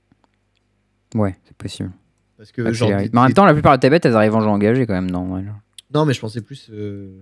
Ouais, 1.16 1.36
c'est 1.46 1.56
possible. 1.56 1.92
Parce 2.38 2.52
que 2.52 2.72
genre. 2.74 2.90
Mais 2.90 3.18
en 3.18 3.24
même 3.24 3.34
temps, 3.34 3.46
la 3.46 3.54
plupart 3.54 3.76
de 3.78 3.82
tes 3.82 3.90
bêtes, 3.90 4.06
elles 4.06 4.16
arrivent 4.16 4.36
en 4.36 4.42
jeu 4.42 4.48
engagé 4.48 4.86
quand 4.86 4.94
même. 4.94 5.10
Non, 5.10 5.34
ouais. 5.34 5.44
Non, 5.94 6.06
mais 6.06 6.14
je 6.14 6.20
pensais 6.20 6.42
plus. 6.42 6.70
euh, 6.72 7.22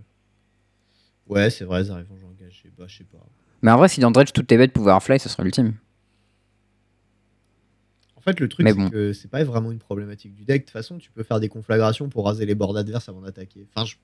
Ouais, 1.27 1.49
c'est 1.49 1.65
vrai, 1.65 1.83
ça 1.85 1.93
arrive 1.93 2.11
en 2.11 2.17
jeu 2.17 2.25
engagé. 2.25 2.71
Bah, 2.77 2.85
je 2.87 2.97
sais 2.97 3.03
pas. 3.03 3.17
Mais 3.61 3.71
en 3.71 3.77
vrai, 3.77 3.89
si 3.89 3.99
dans 3.99 4.11
Dredge, 4.11 4.31
toutes 4.33 4.47
tes 4.47 4.57
bêtes 4.57 4.71
pouvaient 4.71 4.91
avoir 4.91 5.03
fly, 5.03 5.19
ce 5.19 5.27
serait 5.29 5.43
ultime. 5.43 5.73
En 8.15 8.21
fait, 8.21 8.39
le 8.39 8.47
truc, 8.49 8.67
c'est 8.67 8.73
bon. 8.73 8.89
que 8.89 9.13
c'est 9.13 9.29
pas 9.29 9.43
vraiment 9.43 9.71
une 9.71 9.79
problématique 9.79 10.33
du 10.35 10.43
deck. 10.45 10.61
De 10.61 10.65
toute 10.65 10.71
façon, 10.73 10.97
tu 10.97 11.11
peux 11.11 11.23
faire 11.23 11.39
des 11.39 11.49
conflagrations 11.49 12.09
pour 12.09 12.25
raser 12.25 12.45
les 12.45 12.55
bords 12.55 12.75
adverses 12.77 13.07
avant 13.09 13.21
d'attaquer. 13.21 13.65
Enfin, 13.73 13.85
je- 13.85 13.95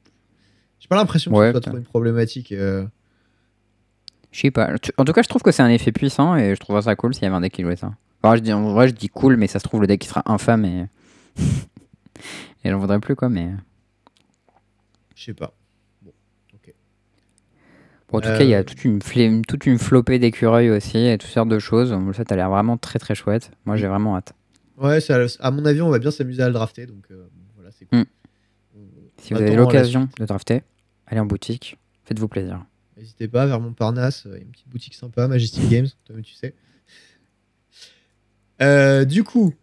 j'ai 0.79 0.87
pas 0.87 0.95
l'impression 0.95 1.31
que 1.31 1.35
Ouais, 1.37 1.47
ce 1.47 1.51
soit 1.53 1.61
trop 1.61 1.77
une 1.77 1.83
problématique. 1.83 2.51
euh. 2.51 2.85
Je 4.33 4.39
sais 4.41 4.51
pas. 4.51 4.71
En 4.97 5.05
tout 5.05 5.13
cas, 5.13 5.21
je 5.21 5.29
trouve 5.29 5.41
que 5.43 5.51
c'est 5.51 5.61
un 5.63 5.69
effet 5.69 5.91
puissant 5.93 6.35
et 6.35 6.55
je 6.55 6.59
trouverais 6.59 6.81
ça 6.81 6.95
cool 6.95 7.13
s'il 7.13 7.23
y 7.23 7.27
avait 7.27 7.35
un 7.35 7.41
deck 7.41 7.53
qui 7.53 7.61
jouait 7.61 7.75
ça. 7.77 7.93
Enfin, 8.21 8.35
je 8.35 8.41
dis, 8.41 8.51
en 8.51 8.73
vrai, 8.73 8.87
je 8.89 8.93
dis 8.93 9.07
cool, 9.07 9.37
mais 9.37 9.47
ça 9.47 9.59
se 9.59 9.63
trouve, 9.63 9.79
le 9.81 9.87
deck 9.87 10.03
il 10.03 10.07
sera 10.07 10.23
infâme 10.25 10.65
et. 10.65 10.87
et 12.63 12.69
j'en 12.69 12.79
voudrais 12.79 12.99
plus, 12.99 13.15
quoi, 13.15 13.29
mais. 13.29 13.51
Je 15.15 15.23
sais 15.25 15.33
pas. 15.33 15.53
Bon, 16.01 16.11
ok. 16.53 16.73
Bon, 18.09 18.17
en 18.17 18.21
tout 18.21 18.27
Euh, 18.29 18.37
cas, 18.37 18.43
il 18.43 18.49
y 18.49 18.55
a 18.55 18.63
toute 18.63 18.83
une, 18.83 18.99
flé- 19.01 19.41
toute 19.47 19.65
une 19.67 19.77
flopée 19.77 20.17
d'écureuils 20.19 20.71
aussi 20.71 20.97
et 20.97 21.17
toutes 21.17 21.29
sortes 21.29 21.49
de 21.49 21.59
choses. 21.59 21.95
Ça, 22.15 22.25
t'as 22.25 22.35
l'air 22.35 22.49
vraiment 22.49 22.77
très 22.77 22.97
très 22.99 23.15
chouette. 23.15 23.51
Moi, 23.65 23.75
j'ai 23.77 23.87
vraiment 23.87 24.15
hâte. 24.17 24.33
Ouais, 24.77 24.99
ça- 24.99 25.19
à 25.39 25.51
mon 25.51 25.63
avis, 25.65 25.81
on 25.81 25.89
va 25.89 25.99
bien 25.99 26.09
s'amuser 26.11 26.41
à 26.41 26.47
le 26.47 26.53
drafter. 26.53 26.87
Donc 26.87 27.05
euh, 27.11 27.27
voilà, 27.55 27.69
c'est 27.71 27.85
cool. 27.85 27.99
Mm. 27.99 28.05
On- 28.77 28.79
Si 29.21 29.33
vous 29.35 29.41
avez 29.41 29.55
l'occasion 29.55 30.09
de 30.19 30.25
drafter, 30.25 30.63
allez 31.05 31.19
en 31.21 31.25
boutique, 31.27 31.77
faites-vous 32.05 32.27
plaisir. 32.27 32.65
N'hésitez 33.03 33.27
pas 33.27 33.45
vers 33.45 33.59
Montparnasse, 33.59 34.25
euh, 34.27 34.29
il 34.29 34.37
y 34.37 34.39
a 34.39 34.45
une 34.45 34.51
petite 34.51 34.69
boutique 34.69 34.93
sympa, 34.95 35.27
Majestic 35.27 35.67
Games, 35.67 35.87
toi 36.05 36.15
tu 36.23 36.33
sais. 36.35 36.53
Euh, 38.61 39.03
du 39.03 39.25
coup, 39.25 39.53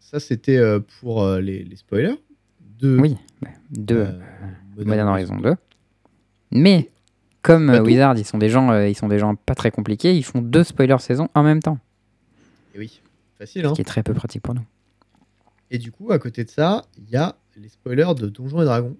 ça 0.00 0.18
c'était 0.18 0.56
euh, 0.56 0.80
pour 0.80 1.28
les, 1.36 1.62
les 1.62 1.76
spoilers. 1.76 2.14
De, 2.80 2.96
Oui, 2.98 3.18
bah, 3.42 3.50
deux. 3.70 3.98
euh, 3.98 4.20
Modern 4.78 5.08
Horizon 5.10 5.36
2. 5.36 5.56
Mais 6.52 6.88
comme. 7.42 7.68
Wizard, 7.84 8.16
ils 8.16 8.24
sont 8.24 8.38
des 8.38 8.48
gens, 8.48 8.80
ils 8.80 8.94
sont 8.96 9.08
des 9.08 9.18
gens 9.18 9.34
pas 9.34 9.54
très 9.54 9.70
compliqués, 9.70 10.16
ils 10.16 10.22
font 10.22 10.40
deux 10.40 10.64
spoilers 10.64 11.00
saison 11.00 11.28
en 11.34 11.42
même 11.42 11.60
temps, 11.62 11.78
Et 12.74 12.78
oui, 12.78 13.02
facile 13.36 13.66
hein. 13.66 13.70
ce 13.70 13.74
qui 13.74 13.82
est 13.82 13.84
très 13.84 14.02
peu 14.02 14.14
pratique 14.14 14.40
pour 14.40 14.54
nous. 14.54 14.64
Et 15.70 15.76
du 15.76 15.92
coup, 15.92 16.12
à 16.12 16.18
côté 16.18 16.44
de 16.44 16.48
ça, 16.50 16.86
il 16.96 17.10
y 17.10 17.16
a 17.16 17.36
les 17.56 17.68
spoilers 17.68 18.14
de 18.16 18.28
Donjons 18.30 18.62
et 18.62 18.64
Dragons, 18.64 18.96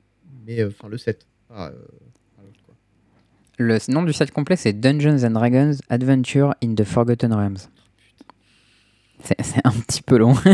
mais 0.47 0.61
euh, 0.61 0.69
enfin 0.69 0.89
le 0.89 0.99
7. 0.99 1.27
pas, 1.49 1.69
euh, 1.69 1.71
pas 2.37 2.43
l'autre, 2.43 2.61
quoi. 2.67 2.75
Le 3.59 3.79
nom 3.91 4.03
du 4.03 4.13
set 4.13 4.31
complet, 4.31 4.55
c'est 4.57 4.73
Dungeons 4.73 5.25
and 5.25 5.31
Dragons 5.33 5.73
Adventure 5.89 6.55
in 6.63 6.75
the 6.75 6.85
Forgotten 6.85 7.33
Realms. 7.35 7.59
C'est 9.25 9.67
un 9.67 9.73
petit 9.73 10.01
peu 10.03 10.17
long. 10.19 10.35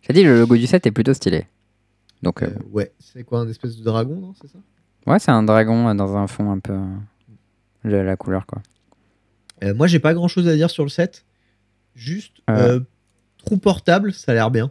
J'ai 0.00 0.14
dit, 0.14 0.22
le 0.24 0.38
logo 0.40 0.56
du 0.56 0.66
set 0.66 0.86
est 0.86 0.90
plutôt 0.90 1.12
stylé. 1.12 1.46
Donc, 2.22 2.42
euh, 2.42 2.46
Euh, 2.46 2.58
ouais, 2.72 2.92
c'est 2.98 3.22
quoi 3.22 3.40
un 3.40 3.48
espèce 3.48 3.76
de 3.76 3.84
dragon, 3.84 4.16
non 4.16 4.34
C'est 4.40 4.48
ça? 4.48 4.58
Ouais, 5.06 5.18
c'est 5.18 5.30
un 5.30 5.42
dragon 5.42 5.88
euh, 5.88 5.94
dans 5.94 6.16
un 6.16 6.26
fond 6.26 6.50
un 6.50 6.58
peu. 6.58 6.78
de 7.84 7.96
la 7.96 8.16
couleur, 8.16 8.46
quoi. 8.46 8.62
Euh, 9.62 9.74
Moi, 9.74 9.86
j'ai 9.86 9.98
pas 10.00 10.14
grand 10.14 10.28
chose 10.28 10.48
à 10.48 10.54
dire 10.54 10.70
sur 10.70 10.84
le 10.84 10.88
set. 10.88 11.26
Juste, 11.94 12.40
trou 13.38 13.58
portable, 13.58 14.12
ça 14.14 14.32
a 14.32 14.34
l'air 14.34 14.50
bien. 14.50 14.70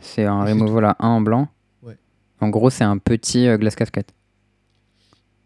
C'est 0.00 0.24
un 0.24 0.44
removal 0.44 0.84
à 0.84 0.96
1 1.00 1.08
en 1.08 1.20
blanc. 1.20 1.48
Ouais. 2.40 2.46
En 2.46 2.50
gros, 2.50 2.70
c'est 2.70 2.84
un 2.84 2.98
petit 2.98 3.46
euh, 3.46 3.56
glace 3.58 3.74
casquette. 3.74 4.12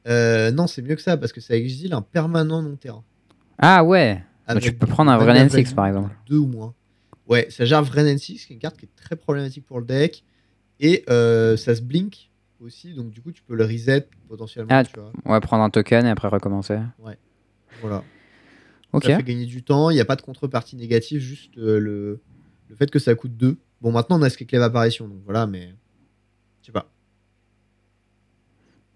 Euh, 0.08 0.50
non, 0.50 0.66
c'est 0.66 0.82
mieux 0.82 0.96
que 0.96 1.02
ça 1.02 1.16
parce 1.16 1.32
que 1.32 1.40
ça 1.40 1.54
exile 1.54 1.92
un 1.94 2.02
permanent 2.02 2.62
non 2.62 2.76
terrain. 2.76 3.04
Ah 3.58 3.84
ouais 3.84 4.16
Bah, 4.16 4.52
Avec 4.52 4.64
tu 4.64 4.72
peux 4.72 4.86
prendre 4.86 5.10
un 5.10 5.18
vrai 5.18 5.34
N6 5.46 5.50
value 5.50 5.74
par 5.74 5.86
exemple. 5.86 6.14
Deux 6.28 6.38
ou 6.38 6.46
moins. 6.46 6.74
Ouais, 7.28 7.46
ça 7.50 7.64
gère 7.64 7.82
vrai 7.82 8.02
N6, 8.04 8.46
qui 8.46 8.52
est 8.52 8.54
une 8.54 8.58
carte 8.58 8.76
qui 8.76 8.86
est 8.86 8.96
très 8.96 9.14
problématique 9.16 9.64
pour 9.64 9.78
le 9.78 9.86
deck. 9.86 10.24
Et 10.80 11.04
euh, 11.08 11.56
ça 11.56 11.74
se 11.76 11.82
blink 11.82 12.30
aussi, 12.60 12.94
donc 12.94 13.10
du 13.10 13.20
coup, 13.20 13.30
tu 13.30 13.42
peux 13.42 13.54
le 13.54 13.64
reset 13.64 14.08
potentiellement. 14.28 14.68
Ah, 14.72 14.82
tu 14.84 14.98
vois. 14.98 15.12
On 15.24 15.30
va 15.30 15.40
prendre 15.40 15.62
un 15.62 15.70
token 15.70 16.04
et 16.06 16.10
après 16.10 16.28
recommencer. 16.28 16.78
Voilà. 17.80 18.02
Ok. 18.92 19.04
Ça 19.04 19.16
fait 19.16 19.22
gagner 19.22 19.46
du 19.46 19.62
temps, 19.62 19.90
il 19.90 19.94
n'y 19.94 20.00
a 20.00 20.04
pas 20.04 20.16
de 20.16 20.22
contrepartie 20.22 20.76
négative, 20.76 21.20
juste 21.20 21.56
euh, 21.56 21.78
le, 21.78 22.20
le 22.68 22.76
fait 22.76 22.90
que 22.90 22.98
ça 22.98 23.14
coûte 23.14 23.36
2. 23.36 23.56
Bon, 23.80 23.92
maintenant 23.92 24.18
on 24.18 24.22
a 24.22 24.28
Skeklev 24.30 24.62
apparition, 24.62 25.06
donc 25.08 25.18
voilà, 25.24 25.46
mais. 25.46 25.72
Je 26.62 26.66
sais 26.66 26.72
pas. 26.72 26.86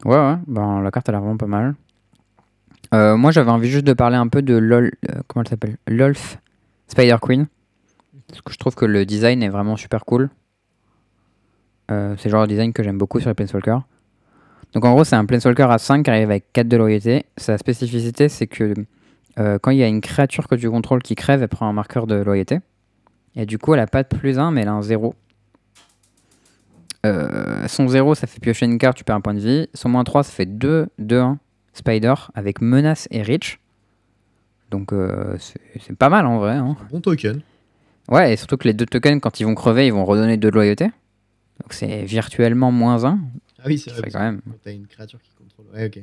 Ouais, 0.04 0.16
ouais. 0.16 0.36
Ben, 0.46 0.80
la 0.82 0.90
carte 0.90 1.08
a 1.08 1.12
l'air 1.12 1.20
vraiment 1.20 1.36
pas 1.36 1.46
mal. 1.46 1.74
Euh, 2.94 3.16
moi, 3.16 3.32
j'avais 3.32 3.50
envie 3.50 3.68
juste 3.68 3.86
de 3.86 3.92
parler 3.92 4.16
un 4.16 4.28
peu 4.28 4.42
de 4.42 4.54
LOL. 4.54 4.92
euh, 5.10 5.20
comment 5.26 5.42
elle 5.42 5.48
s'appelle? 5.48 5.76
LOLF 5.88 6.38
Spider 6.86 7.16
Queen. 7.20 7.46
Parce 8.28 8.40
que 8.40 8.52
je 8.52 8.58
trouve 8.58 8.74
que 8.74 8.84
le 8.84 9.04
design 9.04 9.42
est 9.42 9.48
vraiment 9.48 9.76
super 9.76 10.04
cool. 10.04 10.30
Euh, 11.90 12.14
c'est 12.18 12.28
le 12.28 12.32
genre 12.32 12.42
de 12.42 12.48
design 12.48 12.72
que 12.72 12.82
j'aime 12.82 12.98
beaucoup 12.98 13.20
sur 13.20 13.28
les 13.30 13.34
Planeswalkers. 13.34 13.82
Donc 14.72 14.84
en 14.84 14.92
gros, 14.92 15.04
c'est 15.04 15.16
un 15.16 15.24
Planeswalker 15.24 15.70
à 15.70 15.78
5 15.78 16.04
qui 16.04 16.10
arrive 16.10 16.30
avec 16.30 16.52
4 16.52 16.68
de 16.68 16.76
loyauté. 16.76 17.26
Sa 17.36 17.58
spécificité, 17.58 18.28
c'est 18.28 18.46
que 18.46 18.74
quand 19.36 19.70
il 19.70 19.76
y 19.76 19.82
a 19.82 19.86
une 19.86 20.00
créature 20.00 20.48
que 20.48 20.54
tu 20.54 20.70
contrôles 20.70 21.02
qui 21.02 21.14
crève, 21.14 21.42
elle 21.42 21.48
prend 21.48 21.68
un 21.68 21.72
marqueur 21.72 22.06
de 22.06 22.16
loyauté. 22.16 22.60
Et 23.36 23.46
du 23.46 23.58
coup, 23.58 23.74
elle 23.74 23.80
a 23.80 23.86
pas 23.86 24.02
de 24.02 24.08
plus 24.08 24.38
1, 24.38 24.50
mais 24.50 24.62
elle 24.62 24.68
a 24.68 24.72
un 24.72 24.82
0. 24.82 25.14
Euh, 27.07 27.68
son 27.68 27.88
0, 27.88 28.14
ça 28.14 28.26
fait 28.26 28.40
piocher 28.40 28.66
une 28.66 28.78
carte, 28.78 28.96
tu 28.96 29.04
perds 29.04 29.16
un 29.16 29.20
point 29.20 29.34
de 29.34 29.40
vie. 29.40 29.68
Son 29.74 29.88
moins 29.88 30.04
3, 30.04 30.22
ça 30.24 30.32
fait 30.32 30.46
2, 30.46 30.86
2, 30.98 31.18
1, 31.20 31.38
Spider, 31.72 32.14
avec 32.34 32.61
menace 32.61 33.07
et 33.11 33.22
reach. 33.22 33.61
Donc 34.70 34.92
euh, 34.92 35.36
c'est 35.38 35.96
pas 35.96 36.09
mal 36.09 36.26
en 36.26 36.38
vrai. 36.38 36.54
hein. 36.54 36.76
Bon 36.90 37.00
token. 37.00 37.40
Ouais, 38.09 38.32
et 38.32 38.36
surtout 38.36 38.57
que 38.57 38.66
les 38.68 38.74
deux 38.74 38.86
tokens, 38.86 39.20
quand 39.20 39.40
ils 39.40 39.44
vont 39.44 39.54
crever, 39.54 39.86
ils 39.86 39.92
vont 39.92 40.04
redonner 40.04 40.36
2 40.36 40.48
de 40.50 40.54
loyauté. 40.54 40.84
Donc 41.62 41.72
c'est 41.72 42.02
virtuellement 42.04 42.70
moins 42.72 43.04
1. 43.04 43.18
Ah 43.59 43.62
oui, 43.66 43.78
c'est 43.78 43.90
vrai. 43.92 44.11
quand 44.11 44.20
même. 44.20 44.40
T'as 44.62 44.72
une 44.72 44.86
créature 44.86 45.20
qui 45.22 45.30
contrôle. 45.34 45.66
Ouais, 45.74 45.86
ok. 45.86 46.00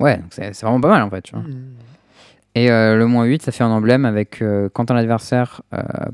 Ouais, 0.00 0.16
donc 0.18 0.26
c'est 0.32 0.60
vraiment 0.62 0.80
pas 0.80 0.88
mal 0.88 1.02
en 1.02 1.10
fait. 1.10 1.22
Tu 1.22 1.32
vois. 1.34 1.42
Mhm. 1.44 1.72
Et 2.54 2.70
euh, 2.70 2.96
le 2.96 3.06
moins 3.06 3.24
8, 3.24 3.42
ça 3.42 3.52
fait 3.52 3.62
un 3.64 3.70
emblème 3.70 4.04
avec 4.04 4.42
quand 4.72 4.90
un 4.90 4.96
adversaire 4.96 5.62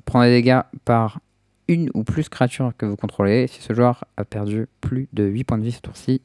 prend 0.04 0.22
des 0.22 0.30
dégâts 0.30 0.60
par 0.84 1.20
une 1.68 1.90
ou 1.94 2.04
plus 2.04 2.28
créatures 2.28 2.72
que 2.78 2.86
vous 2.86 2.96
contrôlez, 2.96 3.46
si 3.48 3.60
ce 3.60 3.72
joueur 3.74 4.04
a 4.16 4.24
perdu 4.24 4.66
plus 4.80 5.08
de 5.12 5.24
8 5.24 5.44
points 5.44 5.58
de 5.58 5.64
vie 5.64 5.72
ce 5.72 5.80
tour-ci, 5.80 6.22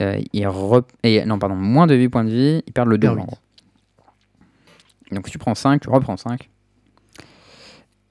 euh, 0.00 0.20
il 0.32 0.44
re- 0.46 0.84
et, 1.02 1.24
non, 1.24 1.38
pardon, 1.38 1.56
moins 1.56 1.86
de 1.86 1.94
8 1.94 2.08
points 2.08 2.24
de 2.24 2.30
vie, 2.30 2.62
il 2.66 2.72
perd 2.72 2.88
le 2.88 2.98
perd 2.98 3.12
double. 3.16 3.22
en 3.22 3.24
gros. 3.26 3.38
Donc 5.10 5.26
si 5.26 5.32
tu 5.32 5.38
prends 5.38 5.54
5, 5.54 5.80
tu 5.82 5.88
reprends 5.90 6.16
5. 6.16 6.48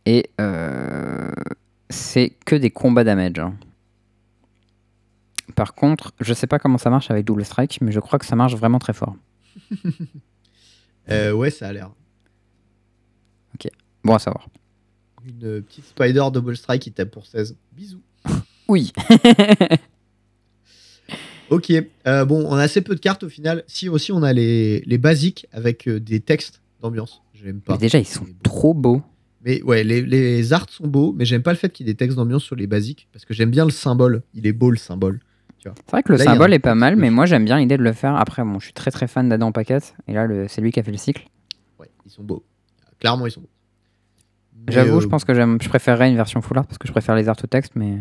Et 0.05 0.29
euh, 0.39 1.31
c'est 1.89 2.29
que 2.45 2.55
des 2.55 2.69
combats 2.71 3.03
damage. 3.03 3.39
hein. 3.39 3.55
Par 5.55 5.73
contre, 5.73 6.13
je 6.19 6.33
sais 6.33 6.47
pas 6.47 6.59
comment 6.59 6.77
ça 6.77 6.89
marche 6.89 7.11
avec 7.11 7.25
Double 7.25 7.43
Strike, 7.45 7.79
mais 7.81 7.91
je 7.91 7.99
crois 7.99 8.17
que 8.19 8.25
ça 8.25 8.35
marche 8.35 8.55
vraiment 8.55 8.79
très 8.79 8.93
fort. 8.93 9.15
Euh, 11.09 11.31
ouais, 11.33 11.49
ça 11.49 11.67
a 11.67 11.73
l'air. 11.73 11.89
Bon 14.03 14.13
à 14.15 14.19
savoir. 14.19 14.47
Une 15.25 15.61
petite 15.61 15.85
Spider 15.85 16.23
Double 16.33 16.55
Strike 16.57 16.81
qui 16.81 16.91
tape 16.91 17.11
pour 17.11 17.25
16. 17.25 17.55
Bisous. 17.73 18.01
Oui. 18.67 18.91
Ok. 21.49 21.71
euh, 22.07 22.23
bon, 22.25 22.45
on 22.47 22.53
a 22.55 22.61
assez 22.63 22.81
peu 22.81 22.95
de 22.95 22.99
cartes 23.01 23.23
au 23.23 23.29
final. 23.29 23.63
Si 23.67 23.89
aussi 23.89 24.11
on 24.13 24.23
a 24.23 24.31
les, 24.31 24.81
les 24.85 24.97
basiques 24.97 25.47
avec 25.51 25.87
euh, 25.87 25.99
des 25.99 26.21
textes 26.21 26.61
d'ambiance. 26.81 27.21
J'aime 27.33 27.59
pas. 27.59 27.73
Mais 27.73 27.79
déjà, 27.79 27.99
ils 27.99 28.05
sont 28.05 28.25
trop 28.43 28.73
beaux. 28.73 29.01
Mais 29.43 29.61
ouais, 29.63 29.83
les, 29.83 30.01
les 30.03 30.53
arts 30.53 30.69
sont 30.69 30.87
beaux, 30.87 31.13
mais 31.17 31.25
j'aime 31.25 31.41
pas 31.41 31.51
le 31.51 31.57
fait 31.57 31.69
qu'il 31.73 31.85
y 31.85 31.89
ait 31.89 31.93
des 31.93 31.97
textes 31.97 32.15
d'ambiance 32.15 32.43
sur 32.43 32.55
les 32.55 32.67
basiques 32.67 33.07
parce 33.11 33.25
que 33.25 33.33
j'aime 33.33 33.49
bien 33.49 33.65
le 33.65 33.71
symbole. 33.71 34.21
Il 34.33 34.45
est 34.47 34.53
beau 34.53 34.69
le 34.71 34.77
symbole. 34.77 35.19
C'est 35.63 35.69
vrai 35.91 36.01
que 36.03 36.11
le 36.11 36.17
Là, 36.17 36.23
symbole 36.23 36.51
un 36.51 36.55
est 36.55 36.59
pas 36.59 36.73
mal, 36.73 36.95
mais 36.95 37.11
moi 37.11 37.25
j'aime 37.27 37.45
bien 37.45 37.59
l'idée 37.59 37.77
de 37.77 37.83
le 37.83 37.93
faire. 37.93 38.15
Après, 38.15 38.43
bon, 38.43 38.59
je 38.59 38.65
suis 38.65 38.73
très 38.73 38.89
très 38.89 39.07
fan 39.07 39.29
d'Adam 39.29 39.51
Paquette, 39.51 39.93
et 40.07 40.13
là, 40.13 40.25
le- 40.25 40.47
c'est 40.47 40.59
lui 40.61 40.71
qui 40.71 40.79
a 40.79 40.83
fait 40.83 40.91
le 40.91 40.97
cycle. 40.97 41.27
Ouais, 41.79 41.87
ils 42.05 42.11
sont 42.11 42.23
beaux. 42.23 42.43
Clairement, 42.99 43.27
ils 43.27 43.31
sont 43.31 43.41
beaux. 43.41 43.49
J'avoue, 44.67 44.97
euh, 44.97 45.01
je 45.01 45.07
pense 45.07 45.23
que 45.25 45.33
j'aime, 45.33 45.57
je 45.61 45.67
préférerais 45.69 46.09
une 46.09 46.15
version 46.15 46.41
full 46.41 46.57
art 46.57 46.65
parce 46.67 46.77
que 46.77 46.87
je 46.87 46.91
préfère 46.91 47.15
les 47.15 47.27
arts 47.29 47.37
au 47.43 47.47
texte, 47.47 47.73
mais. 47.75 47.99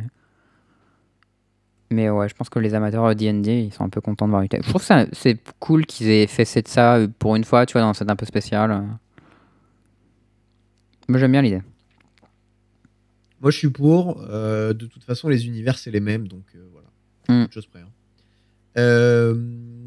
Mais 1.92 2.09
ouais, 2.09 2.28
je 2.28 2.34
pense 2.34 2.48
que 2.48 2.61
les 2.61 2.74
amateurs 2.74 3.14
D&D, 3.16 3.53
ils 3.66 3.72
sont 3.72 3.82
un 3.82 3.88
peu 3.88 4.01
contents 4.01 4.26
de 4.26 4.30
voir 4.30 4.46
texte. 4.48 4.66
Je 4.66 4.70
trouve 4.72 4.86
que 4.86 5.09
c'est 5.12 5.38
cool 5.59 5.86
qu'ils 5.86 6.09
aient 6.11 6.26
fait 6.28 6.44
de 6.62 6.68
ça 6.68 6.96
euh, 6.96 7.09
pour 7.18 7.34
une 7.34 7.42
fois, 7.44 7.66
tu 7.66 7.72
vois, 7.72 7.80
dans 7.82 7.94
set 7.94 8.09
un 8.09 8.14
peu 8.16 8.26
spécial. 8.26 8.70
euh. 8.70 8.80
Moi 11.09 11.18
j'aime 11.18 11.32
bien 11.32 11.42
l'idée. 11.42 11.62
Moi, 13.40 13.51
je 13.51 13.57
suis 13.57 13.70
pour. 13.70 14.22
Euh, 14.28 14.74
de 14.74 14.86
toute 14.86 15.03
façon, 15.03 15.28
les 15.28 15.46
univers, 15.46 15.78
c'est 15.78 15.90
les 15.90 16.01
mêmes, 16.01 16.28
donc 16.28 16.44
euh, 16.55 16.68
voilà. 16.72 16.88
Mm. 17.40 17.44
Autre 17.44 17.55
chose 17.55 17.66
près. 17.66 17.80
hein. 17.80 17.88
Euh, 18.78 19.34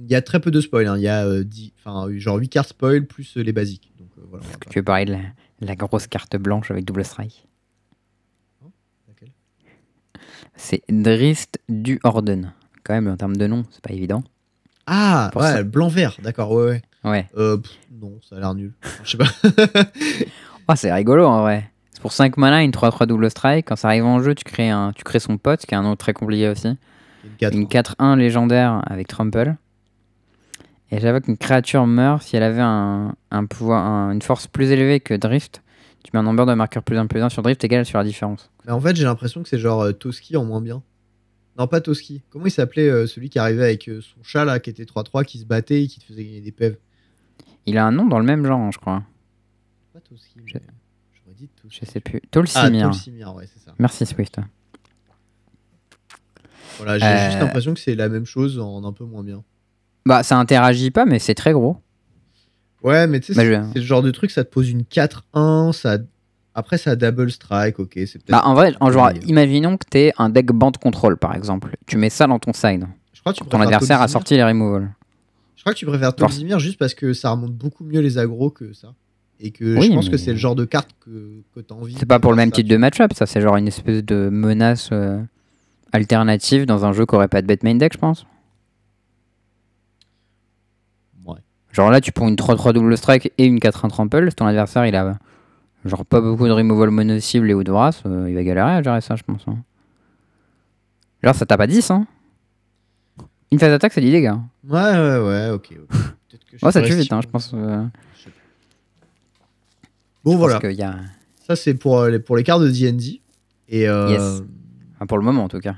Il 0.04 0.12
y 0.12 0.16
a 0.16 0.22
très 0.22 0.40
peu 0.42 0.50
de 0.52 0.60
spoil. 0.60 0.88
hein. 0.88 0.98
Il 0.98 1.04
y 1.04 1.08
a 1.08 1.24
euh, 1.26 1.44
10 1.44 1.72
enfin, 1.78 2.08
genre 2.18 2.38
8 2.38 2.50
cartes 2.50 2.70
spoil 2.70 3.06
plus 3.06 3.38
euh, 3.38 3.42
les 3.44 3.54
basiques. 3.54 3.94
Donc 3.98 4.10
euh, 4.18 4.24
voilà. 4.30 4.44
va 4.46 4.52
pas- 4.58 4.70
Tu 4.72 4.80
veux 4.80 4.84
parler 4.84 5.06
de 5.06 5.12
la, 5.14 5.20
la 5.64 5.76
grosse 5.76 6.08
carte 6.08 6.36
blanche 6.38 6.72
avec 6.72 6.86
double 6.86 7.06
strike 7.06 7.46
Laquelle? 9.08 9.32
C'est 10.56 10.84
Drist 10.90 11.60
du 11.70 12.00
Orden. 12.04 12.54
Quand 12.84 12.94
même, 12.94 13.08
en 13.08 13.18
termes 13.18 13.38
de 13.38 13.48
nom, 13.48 13.64
c'est 13.72 13.82
pas 13.82 13.94
évident. 13.94 14.24
Ah, 14.86 15.30
Pour 15.32 15.42
ouais, 15.42 15.64
blanc-vert, 15.64 16.18
d'accord, 16.22 16.52
ouais, 16.52 16.66
ouais. 16.66 16.82
Ouais. 17.06 17.30
Euh, 17.38 17.58
pff, 17.58 17.72
non, 18.02 18.20
ça 18.28 18.36
a 18.36 18.40
l'air 18.40 18.54
nul. 18.54 18.74
Je 19.04 19.12
sais 19.12 19.18
pas. 19.18 19.26
Oh, 20.70 20.74
c'est 20.78 20.94
rigolo 20.94 21.26
en 21.26 21.42
vrai. 21.42 21.70
C'est 21.92 22.02
pour 22.02 22.14
5 22.14 22.38
mana, 22.38 22.64
une 22.64 22.72
3-3 22.72 23.06
double 23.06 23.30
strike. 23.30 23.68
Quand 23.68 23.76
ça 23.76 23.90
arrive 23.90 24.06
en 24.06 24.22
jeu, 24.24 24.34
tu 24.34 24.46
crées, 24.46 24.70
un, 24.70 24.94
tu 24.94 25.04
crées 25.04 25.20
son 25.20 25.38
pote, 25.38 25.66
qui 25.66 25.74
est 25.74 25.78
un 25.78 25.82
nom 25.84 25.98
très 25.98 26.14
compliqué 26.14 26.48
aussi. 26.48 26.70
Une 27.26 27.36
quatre, 27.38 27.54
Une 28.00 28.00
hein. 28.00 28.14
4-1 28.16 28.18
légendaire 28.18 28.82
avec 28.86 29.08
Trample. 29.08 29.56
Et 30.96 31.00
j'avoue 31.00 31.22
qu'une 31.22 31.38
créature 31.38 31.88
meurt 31.88 32.22
si 32.22 32.36
elle 32.36 32.44
avait 32.44 32.62
un, 32.62 33.16
un 33.32 33.46
pouvoir, 33.46 33.84
un- 33.86 34.12
une 34.12 34.22
force 34.22 34.46
plus 34.46 34.70
élevée 34.72 35.00
que 35.00 35.16
Drift. 35.16 35.64
Tu 36.04 36.12
mets 36.14 36.20
un 36.20 36.24
nombre 36.24 36.46
de 36.46 36.54
marqueurs 36.54 36.84
plus 36.84 36.98
1 36.98 37.08
plus 37.08 37.20
1 37.22 37.30
sur 37.30 37.42
Drift 37.42 37.64
égal 37.64 37.84
sur 37.86 37.98
la 37.98 38.04
différence. 38.04 38.52
Mais 38.66 38.72
en 38.72 38.80
fait, 38.80 38.96
j'ai 38.96 39.04
l'impression 39.06 39.42
que 39.42 39.50
c'est 39.50 39.58
genre 39.58 39.82
euh, 39.82 39.92
Toski 39.92 40.38
en 40.38 40.46
moins 40.46 40.62
bien. 40.62 40.84
Non, 41.58 41.68
pas 41.68 41.82
Toski. 41.82 42.22
Comment 42.30 42.46
il 42.46 42.52
s'appelait 42.52 42.90
euh, 42.90 43.08
celui 43.08 43.30
qui 43.30 43.40
arrivait 43.40 43.64
avec 43.64 43.88
euh, 43.90 44.02
son 44.02 44.22
chat 44.22 44.46
là, 44.46 44.60
qui 44.60 44.70
était 44.70 44.84
3-3, 44.86 45.24
qui 45.24 45.40
se 45.40 45.46
battait 45.46 45.82
et 45.84 45.88
qui 45.88 46.00
te 46.00 46.06
faisait 46.06 46.26
gagner 46.26 46.42
des 46.42 46.52
pèves? 46.52 46.78
Il 47.66 47.78
a 47.80 47.86
un 47.88 47.92
nom 47.92 48.06
dans 48.06 48.20
le 48.20 48.26
même 48.26 48.46
genre, 48.46 48.72
je 48.72 48.78
crois. 48.78 49.02
Pas 49.94 50.00
Toski, 50.02 50.42
Je- 50.46 50.54
mais 50.56 50.62
j'aurais 51.14 51.36
dit 51.36 51.48
Toski. 51.60 51.80
Je 51.86 51.90
sais 51.90 52.00
plus. 52.02 52.22
Ah, 52.24 52.30
Tolsimir. 52.30 52.84
Tolsimir, 52.92 53.34
ouais, 53.36 53.48
c'est 53.52 53.64
ça. 53.64 53.74
Merci 53.80 54.06
Swift. 54.06 54.38
Voilà, 56.78 57.00
j'ai 57.00 57.06
juste 57.26 57.40
l'impression 57.40 57.74
que 57.74 57.80
c'est 57.80 57.96
la 57.96 58.10
même 58.10 58.26
chose 58.26 58.60
en 58.60 58.84
un 58.84 58.94
peu 58.94 59.06
moins 59.06 59.24
bien. 59.24 59.44
Bah, 60.06 60.24
ça 60.24 60.38
interagit 60.38 60.92
pas, 60.92 61.06
mais 61.06 61.20
c'est 61.20 61.34
très 61.36 61.54
gros. 61.54 61.78
Ouais, 62.84 63.08
mais 63.08 63.20
tu 63.22 63.34
sais, 63.34 63.36
Bah, 63.36 63.44
c'est 63.44 63.68
je- 63.68 63.74
c'est 63.74 63.80
le 63.80 63.86
genre 63.86 64.02
de 64.02 64.12
truc, 64.12 64.32
ça 64.32 64.44
te 64.44 64.50
pose 64.52 64.70
une 64.70 64.84
4-1, 64.84 65.72
ça... 65.72 65.98
après 66.54 66.78
ça 66.78 66.96
double 66.98 67.32
strike, 67.32 67.80
ok, 67.80 67.92
c'est 67.96 68.14
peut-être. 68.14 68.32
Bah, 68.32 68.42
en 68.44 68.54
vrai, 68.54 68.74
en 68.82 68.92
genre, 68.92 69.12
imaginons 69.26 69.78
que 69.78 69.86
t'es 69.90 70.12
un 70.18 70.30
deck 70.30 70.48
band 70.48 70.74
control, 70.74 71.18
par 71.18 71.34
exemple. 71.36 71.76
Tu 71.88 71.96
mets 71.98 72.10
ça 72.10 72.28
dans 72.28 72.40
ton 72.40 72.52
side. 72.54 72.86
Je 73.14 73.22
crois 73.22 73.32
que 73.34 73.38
tu 73.40 73.46
Ton 73.46 73.62
adversaire 73.62 74.02
a 74.02 74.08
sorti 74.10 74.36
les 74.36 74.44
removals. 74.44 74.92
Je 75.56 75.62
crois 75.62 75.74
que 75.74 75.80
tu 75.80 75.86
préfères 75.86 76.14
Tolsimir 76.14 76.60
juste 76.60 76.78
parce 76.78 76.94
que 76.94 77.14
ça 77.14 77.30
remonte 77.32 77.54
beaucoup 77.54 77.86
mieux 77.86 78.02
les 78.02 78.18
agros 78.18 78.50
que 78.50 78.74
ça. 78.74 78.94
Et 79.40 79.52
que 79.52 79.78
Oui, 79.78 79.88
je 79.88 79.94
pense 79.94 80.06
mais- 80.06 80.12
que 80.12 80.18
c'est 80.18 80.32
le 80.32 80.38
genre 80.38 80.56
de 80.56 80.66
carte 80.66 80.90
que, 81.00 81.42
que 81.56 81.62
t'as 81.62 81.76
envie. 81.76 81.96
C'est 81.98 82.06
pas 82.06 82.20
pour 82.20 82.32
le 82.32 82.38
même 82.38 82.50
ça, 82.50 82.56
type 82.56 82.68
de 82.68 82.76
match-up, 82.76 83.14
ça. 83.14 83.26
C'est 83.26 83.40
genre 83.40 83.56
une 83.56 83.70
espèce 83.70 84.04
de 84.04 84.28
menace 84.30 84.90
euh, 84.92 85.22
alternative 85.94 86.66
dans 86.66 86.84
un 86.84 86.92
jeu 86.92 87.06
qui 87.06 87.16
aurait 87.16 87.30
pas 87.30 87.42
de 87.42 87.48
bet 87.48 87.58
main 87.64 87.76
deck, 87.76 87.94
je 87.94 87.98
pense. 87.98 88.26
Ouais. 91.26 91.40
Genre 91.74 91.90
là, 91.92 92.00
tu 92.00 92.12
prends 92.14 92.30
une 92.30 92.36
3-3 92.36 92.72
double 92.72 92.96
strike 92.98 93.34
et 93.38 93.46
une 93.46 93.58
4-1 93.60 93.90
trample. 93.90 94.32
Ton 94.34 94.46
adversaire, 94.46 94.86
il 94.86 94.96
a 94.96 95.18
genre 95.86 96.06
pas 96.06 96.22
beaucoup 96.22 96.46
de 96.48 96.52
removal 96.52 96.92
mono-cible 96.92 97.50
et 97.50 97.54
ou 97.54 97.64
de 97.66 97.72
race. 97.72 98.02
euh, 98.06 98.30
il 98.30 98.36
va 98.36 98.44
galérer 98.44 98.72
à 98.72 98.82
gérer 98.84 99.02
ça, 99.02 99.16
je 99.18 99.24
pense. 99.24 99.42
hein. 99.48 99.58
Genre, 101.24 101.36
ça 101.36 101.46
tape 101.46 101.60
à 101.62 101.68
10, 101.68 101.90
hein. 101.92 102.06
Une 103.52 103.60
phase 103.60 103.70
d'attaque, 103.70 103.94
c'est 103.94 104.02
10 104.02 104.12
dégâts. 104.12 104.34
Ouais, 104.68 104.80
ouais, 104.80 105.20
ouais, 105.20 105.50
ok. 105.50 105.74
ok. 105.82 105.88
Peut-être 106.30 106.46
que 106.46 106.58
je 106.58 106.66
Ouais, 106.66 106.72
ça 106.72 106.82
tue 106.82 106.94
vite, 106.96 107.12
hein, 107.12 107.22
je 107.22 107.28
pense. 107.28 107.52
euh, 107.54 107.84
je. 108.24 108.30
Bon, 110.24 110.38
voilà. 110.38 110.60
Y 110.72 110.82
a... 110.84 110.96
Ça, 111.46 111.56
c'est 111.56 111.74
pour, 111.74 112.00
euh, 112.00 112.10
les- 112.10 112.20
pour 112.20 112.38
les 112.38 112.44
cartes 112.44 112.62
de 112.62 112.70
DD. 112.70 113.22
Et, 113.70 113.82
Yes. 113.82 114.42
enfin, 114.96 115.06
pour 115.08 115.18
le 115.18 115.24
moment, 115.24 115.44
en 115.44 115.50
tout 115.50 115.60
cas. 115.60 115.76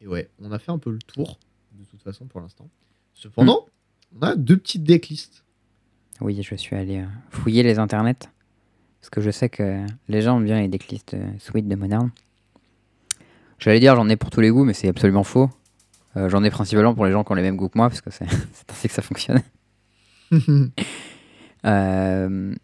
et 0.00 0.06
ouais, 0.06 0.28
on 0.42 0.50
a 0.52 0.58
fait 0.58 0.70
un 0.72 0.78
peu 0.78 0.90
le 0.90 0.98
tour, 0.98 1.38
de 1.78 1.84
toute 1.84 2.02
façon, 2.02 2.26
pour 2.26 2.40
l'instant. 2.40 2.68
Cependant, 3.14 3.66
on 4.16 4.22
a 4.22 4.36
deux 4.36 4.56
petites 4.56 4.84
decklists. 4.84 5.44
Oui, 6.20 6.40
je 6.42 6.54
suis 6.54 6.76
allé 6.76 6.98
euh, 6.98 7.06
fouiller 7.30 7.62
les 7.62 7.78
internets. 7.78 8.28
Parce 9.00 9.10
que 9.10 9.20
je 9.20 9.30
sais 9.30 9.48
que 9.48 9.86
les 10.08 10.22
gens 10.22 10.38
aiment 10.38 10.44
bien 10.44 10.60
les 10.60 10.68
decklists 10.68 11.14
euh, 11.14 11.30
sweet 11.38 11.68
de 11.68 11.74
Modern. 11.76 12.10
J'allais 13.58 13.80
dire 13.80 13.94
j'en 13.96 14.08
ai 14.08 14.16
pour 14.16 14.30
tous 14.30 14.40
les 14.40 14.50
goûts, 14.50 14.64
mais 14.64 14.74
c'est 14.74 14.88
absolument 14.88 15.24
faux. 15.24 15.50
Euh, 16.16 16.28
j'en 16.28 16.42
ai 16.42 16.50
principalement 16.50 16.94
pour 16.94 17.06
les 17.06 17.12
gens 17.12 17.22
qui 17.24 17.32
ont 17.32 17.34
les 17.34 17.42
mêmes 17.42 17.56
goûts 17.56 17.68
que 17.68 17.78
moi, 17.78 17.88
parce 17.88 18.00
que 18.00 18.10
c'est 18.10 18.24
ainsi 18.70 18.88
que 18.88 18.94
ça 18.94 19.02
fonctionne. 19.02 19.42
Euh, 21.66 22.54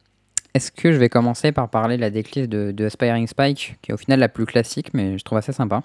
Est-ce 0.55 0.71
que 0.71 0.93
je 0.93 0.99
vais 0.99 1.09
commencer 1.09 1.51
par 1.51 1.69
parler 1.69 1.97
de 1.97 2.01
la 2.01 2.11
decklist 2.11 2.49
de, 2.49 2.71
de 2.71 2.85
Aspiring 2.85 3.27
Spike, 3.27 3.77
qui 3.83 3.91
est 3.91 3.95
au 3.95 3.97
final 3.97 4.21
la 4.21 4.29
plus 4.29 4.47
classique, 4.47 4.95
mais 4.95 5.19
je 5.19 5.25
trouve 5.25 5.37
assez 5.39 5.53
sympa. 5.53 5.83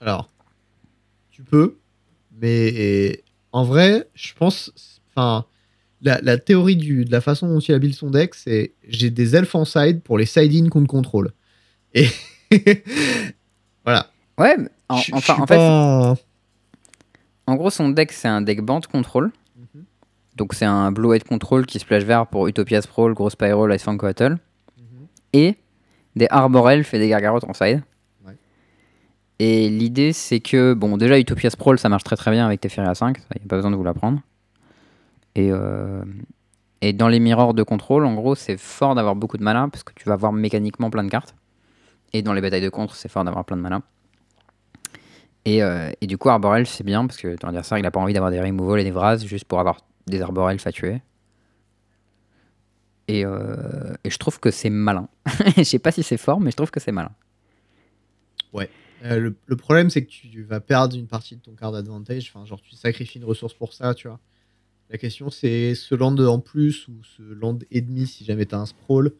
Alors, 0.00 0.28
tu 1.30 1.44
peux, 1.44 1.78
mais 2.32 3.22
en 3.52 3.64
vrai, 3.64 4.08
je 4.14 4.32
pense. 4.34 5.00
Enfin, 5.14 5.44
la, 6.02 6.20
la 6.22 6.38
théorie 6.38 6.76
du, 6.76 7.04
de 7.04 7.10
la 7.12 7.20
façon 7.20 7.48
dont 7.48 7.58
il 7.60 7.74
habille 7.74 7.92
son 7.92 8.10
deck, 8.10 8.34
c'est 8.34 8.72
j'ai 8.88 9.10
des 9.10 9.36
elfes 9.36 9.54
en 9.54 9.64
side 9.64 10.00
pour 10.02 10.18
les 10.18 10.26
side-in 10.26 10.68
contre 10.68 10.86
contrôle. 10.88 11.32
Et 11.94 12.06
voilà. 13.84 14.06
Ouais, 14.38 14.56
en, 14.88 14.96
Je- 14.96 15.12
enfin, 15.14 15.34
en 15.40 15.46
fait, 15.46 15.56
pas- 15.56 16.16
en 17.46 17.54
gros, 17.56 17.70
son 17.70 17.88
deck, 17.90 18.12
c'est 18.12 18.28
un 18.28 18.42
deck 18.42 18.60
band 18.62 18.80
control. 18.90 19.30
Mhm. 19.56 19.84
Donc 20.36 20.54
c'est 20.54 20.64
un 20.64 20.92
Blue 20.92 21.08
White 21.08 21.24
Control 21.24 21.66
qui 21.66 21.78
splash 21.78 22.04
vert 22.04 22.26
pour 22.26 22.46
Utopia 22.46 22.80
Sprawl, 22.80 23.12
Gros 23.14 23.28
Spiral, 23.30 23.74
Ice 23.74 23.82
Fang 23.82 23.96
Coatl. 23.96 24.32
Mhm. 24.32 24.38
Et 25.32 25.56
des 26.16 26.26
Arbor 26.30 26.70
Elf 26.70 26.94
et 26.94 26.98
des 26.98 27.08
Gargaroth 27.08 27.44
en 27.44 27.52
side. 27.52 27.82
Ouais. 29.40 29.46
Et 29.46 29.68
l'idée, 29.70 30.12
c'est 30.12 30.40
que, 30.40 30.74
bon, 30.74 30.96
déjà, 30.96 31.18
Utopia 31.18 31.50
Sprawl, 31.50 31.78
ça 31.78 31.88
marche 31.88 32.04
très 32.04 32.16
très 32.16 32.30
bien 32.30 32.44
avec 32.44 32.60
Teferi 32.60 32.86
à 32.86 32.94
5, 32.94 33.18
il 33.18 33.40
n'y 33.40 33.46
a 33.46 33.48
pas 33.48 33.56
besoin 33.56 33.70
de 33.70 33.76
vous 33.76 33.84
l'apprendre. 33.84 34.20
Et, 35.34 35.50
euh, 35.50 36.02
et 36.82 36.92
dans 36.92 37.08
les 37.08 37.20
mirrors 37.20 37.54
de 37.54 37.62
contrôle, 37.62 38.04
en 38.04 38.14
gros, 38.14 38.34
c'est 38.34 38.58
fort 38.58 38.94
d'avoir 38.94 39.16
beaucoup 39.16 39.38
de 39.38 39.42
mana 39.42 39.68
parce 39.70 39.82
que 39.82 39.92
tu 39.94 40.08
vas 40.08 40.14
avoir 40.14 40.32
mécaniquement 40.32 40.90
plein 40.90 41.04
de 41.04 41.08
cartes. 41.08 41.34
Et 42.12 42.22
dans 42.22 42.32
les 42.32 42.40
batailles 42.40 42.60
de 42.60 42.68
contre, 42.68 42.94
c'est 42.96 43.08
fort 43.08 43.24
d'avoir 43.24 43.44
plein 43.44 43.56
de 43.56 43.62
mana. 43.62 43.82
Et, 45.44 45.62
euh, 45.62 45.90
et 46.00 46.06
du 46.06 46.18
coup, 46.18 46.28
Arbor 46.28 46.56
Elf, 46.56 46.68
c'est 46.68 46.84
bien 46.84 47.06
parce 47.06 47.18
que 47.18 47.34
ton 47.36 47.48
adversaire, 47.48 47.78
il 47.78 47.86
a 47.86 47.90
pas 47.90 48.00
envie 48.00 48.12
d'avoir 48.12 48.30
des 48.30 48.40
removals 48.40 48.80
et 48.80 48.84
des 48.84 48.90
Vras 48.90 49.18
juste 49.18 49.44
pour 49.46 49.60
avoir 49.60 49.78
des 50.06 50.20
Arbor 50.20 50.50
Elf 50.50 50.66
à 50.66 50.72
tuer. 50.72 51.00
Et, 53.08 53.24
euh, 53.24 53.94
et 54.04 54.10
je 54.10 54.18
trouve 54.18 54.38
que 54.38 54.50
c'est 54.50 54.70
malin. 54.70 55.08
Je 55.56 55.62
sais 55.62 55.78
pas 55.78 55.92
si 55.92 56.02
c'est 56.02 56.16
fort, 56.16 56.40
mais 56.40 56.50
je 56.50 56.56
trouve 56.56 56.70
que 56.70 56.78
c'est 56.78 56.92
malin. 56.92 57.10
Euh, 59.04 59.18
le, 59.18 59.34
le 59.46 59.56
problème, 59.56 59.88
c'est 59.90 60.04
que 60.04 60.10
tu 60.10 60.42
vas 60.42 60.60
perdre 60.60 60.96
une 60.96 61.06
partie 61.06 61.36
de 61.36 61.40
ton 61.40 61.52
card 61.52 61.74
advantage. 61.74 62.30
Enfin, 62.34 62.44
genre, 62.44 62.60
tu 62.60 62.74
sacrifies 62.74 63.18
une 63.18 63.24
ressource 63.24 63.54
pour 63.54 63.72
ça, 63.72 63.94
tu 63.94 64.08
vois. 64.08 64.20
La 64.90 64.98
question, 64.98 65.30
c'est 65.30 65.74
ce 65.74 65.94
land 65.94 66.16
en 66.18 66.38
plus 66.40 66.88
ou 66.88 66.94
ce 67.16 67.22
land 67.22 67.58
et 67.70 67.80
demi 67.80 68.06
si 68.06 68.24
jamais 68.24 68.44
t'as 68.46 68.58
un 68.58 68.66
sprawl. 68.66 69.12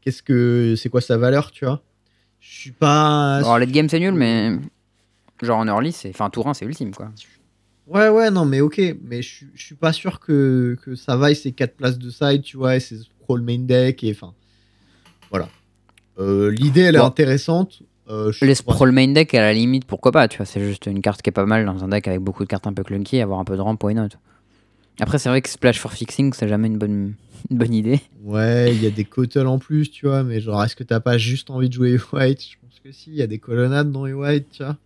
Qu'est-ce 0.00 0.22
que 0.22 0.74
c'est 0.76 0.88
quoi 0.88 1.00
sa 1.00 1.18
valeur, 1.18 1.50
tu 1.50 1.64
vois? 1.64 1.82
Je 2.40 2.50
suis 2.58 2.70
pas. 2.72 3.36
Alors, 3.36 3.58
late 3.58 3.70
game, 3.70 3.88
c'est 3.88 4.00
nul, 4.00 4.14
mais 4.14 4.56
genre 5.42 5.58
en 5.58 5.68
early, 5.68 5.92
c'est. 5.92 6.08
Enfin, 6.10 6.28
tour 6.30 6.48
1, 6.48 6.54
c'est 6.54 6.64
ultime, 6.64 6.92
quoi. 6.94 7.12
Ouais, 7.86 8.08
ouais, 8.08 8.30
non, 8.30 8.44
mais 8.46 8.60
ok. 8.60 8.80
Mais 9.04 9.22
je 9.22 9.28
suis- 9.28 9.50
je 9.54 9.62
suis 9.64 9.74
pas 9.74 9.92
sûr 9.92 10.18
que, 10.18 10.76
que 10.82 10.94
ça 10.96 11.16
vaille 11.16 11.36
ces 11.36 11.52
4 11.52 11.76
places 11.76 11.98
de 11.98 12.10
side, 12.10 12.42
tu 12.42 12.56
vois, 12.56 12.74
et 12.76 12.80
ces 12.80 12.98
sprawl 12.98 13.42
main 13.42 13.58
deck. 13.58 14.02
Et 14.02 14.10
enfin. 14.12 14.34
Voilà. 15.30 15.48
Euh, 16.18 16.50
L'idée, 16.50 16.82
elle 16.82 16.96
est 16.96 17.00
Bon. 17.00 17.04
intéressante. 17.06 17.82
Euh, 18.08 18.32
Les 18.42 18.54
sprawl 18.54 18.90
main 18.92 19.08
deck, 19.08 19.34
à 19.34 19.40
la 19.40 19.52
limite, 19.52 19.84
pourquoi 19.84 20.12
pas, 20.12 20.28
tu 20.28 20.38
vois. 20.38 20.46
C'est 20.46 20.60
juste 20.60 20.86
une 20.86 21.00
carte 21.00 21.22
qui 21.22 21.30
est 21.30 21.32
pas 21.32 21.46
mal 21.46 21.64
dans 21.64 21.84
un 21.84 21.88
deck 21.88 22.08
avec 22.08 22.20
beaucoup 22.20 22.42
de 22.42 22.48
cartes 22.48 22.66
un 22.66 22.72
peu 22.72 22.82
clunky, 22.82 23.20
avoir 23.20 23.38
un 23.38 23.44
peu 23.44 23.56
de 23.56 23.60
ramp, 23.60 23.78
why 23.82 23.94
not? 23.94 24.08
Après, 25.00 25.18
c'est 25.18 25.28
vrai 25.28 25.40
que 25.40 25.48
Splash 25.48 25.78
for 25.78 25.92
Fixing, 25.92 26.32
c'est 26.32 26.48
jamais 26.48 26.66
une 26.66 26.78
bonne, 26.78 27.14
une 27.50 27.58
bonne 27.58 27.74
idée. 27.74 28.00
Ouais, 28.22 28.74
il 28.74 28.82
y 28.82 28.86
a 28.86 28.90
des 28.90 29.04
cottles 29.04 29.46
en 29.46 29.58
plus, 29.58 29.90
tu 29.90 30.06
vois, 30.06 30.22
mais 30.24 30.40
genre, 30.40 30.62
est-ce 30.62 30.76
que 30.76 30.84
t'as 30.84 31.00
pas 31.00 31.16
juste 31.18 31.50
envie 31.50 31.68
de 31.68 31.74
jouer 31.74 31.98
White? 32.12 32.42
Je 32.42 32.56
pense 32.60 32.80
que 32.80 32.92
si, 32.92 33.10
il 33.10 33.16
y 33.16 33.22
a 33.22 33.26
des 33.26 33.38
colonnades 33.38 33.90
dans 33.90 34.02
White, 34.02 34.46
tu 34.52 34.64
vois. 34.64 34.76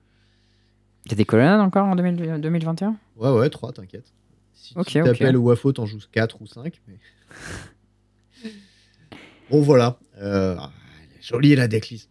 T'as 1.09 1.17
des 1.17 1.25
colonnades 1.25 1.61
encore 1.61 1.87
en 1.87 1.95
2000 1.95 2.41
2021 2.41 2.97
Ouais, 3.17 3.31
ouais, 3.31 3.49
3, 3.49 3.73
t'inquiète. 3.73 4.13
Si 4.55 4.75
tu 4.75 5.03
t'appelles 5.03 5.37
Wafo, 5.37 5.73
t'en 5.73 5.87
joues 5.87 6.01
4 6.11 6.43
ou 6.43 6.47
5. 6.47 6.81
Mais... 6.89 6.99
bon, 9.51 9.63
voilà. 9.63 9.99
Euh, 10.21 10.57
est 10.57 11.23
jolie 11.23 11.55
la 11.55 11.69
decklist. 11.69 12.11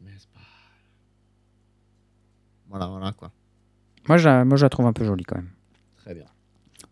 Voilà, 2.76 2.88
voilà, 2.92 3.12
quoi. 3.14 3.32
moi, 4.08 4.18
je, 4.18 4.28
la- 4.28 4.44
moi, 4.44 4.58
je 4.58 4.66
la 4.66 4.70
trouve 4.70 4.86
un 4.86 4.92
peu 4.94 5.06
jolie 5.06 5.24
quand 5.24 5.38
même. 5.38 5.50
Très 6.04 6.14
bien. 6.14 6.26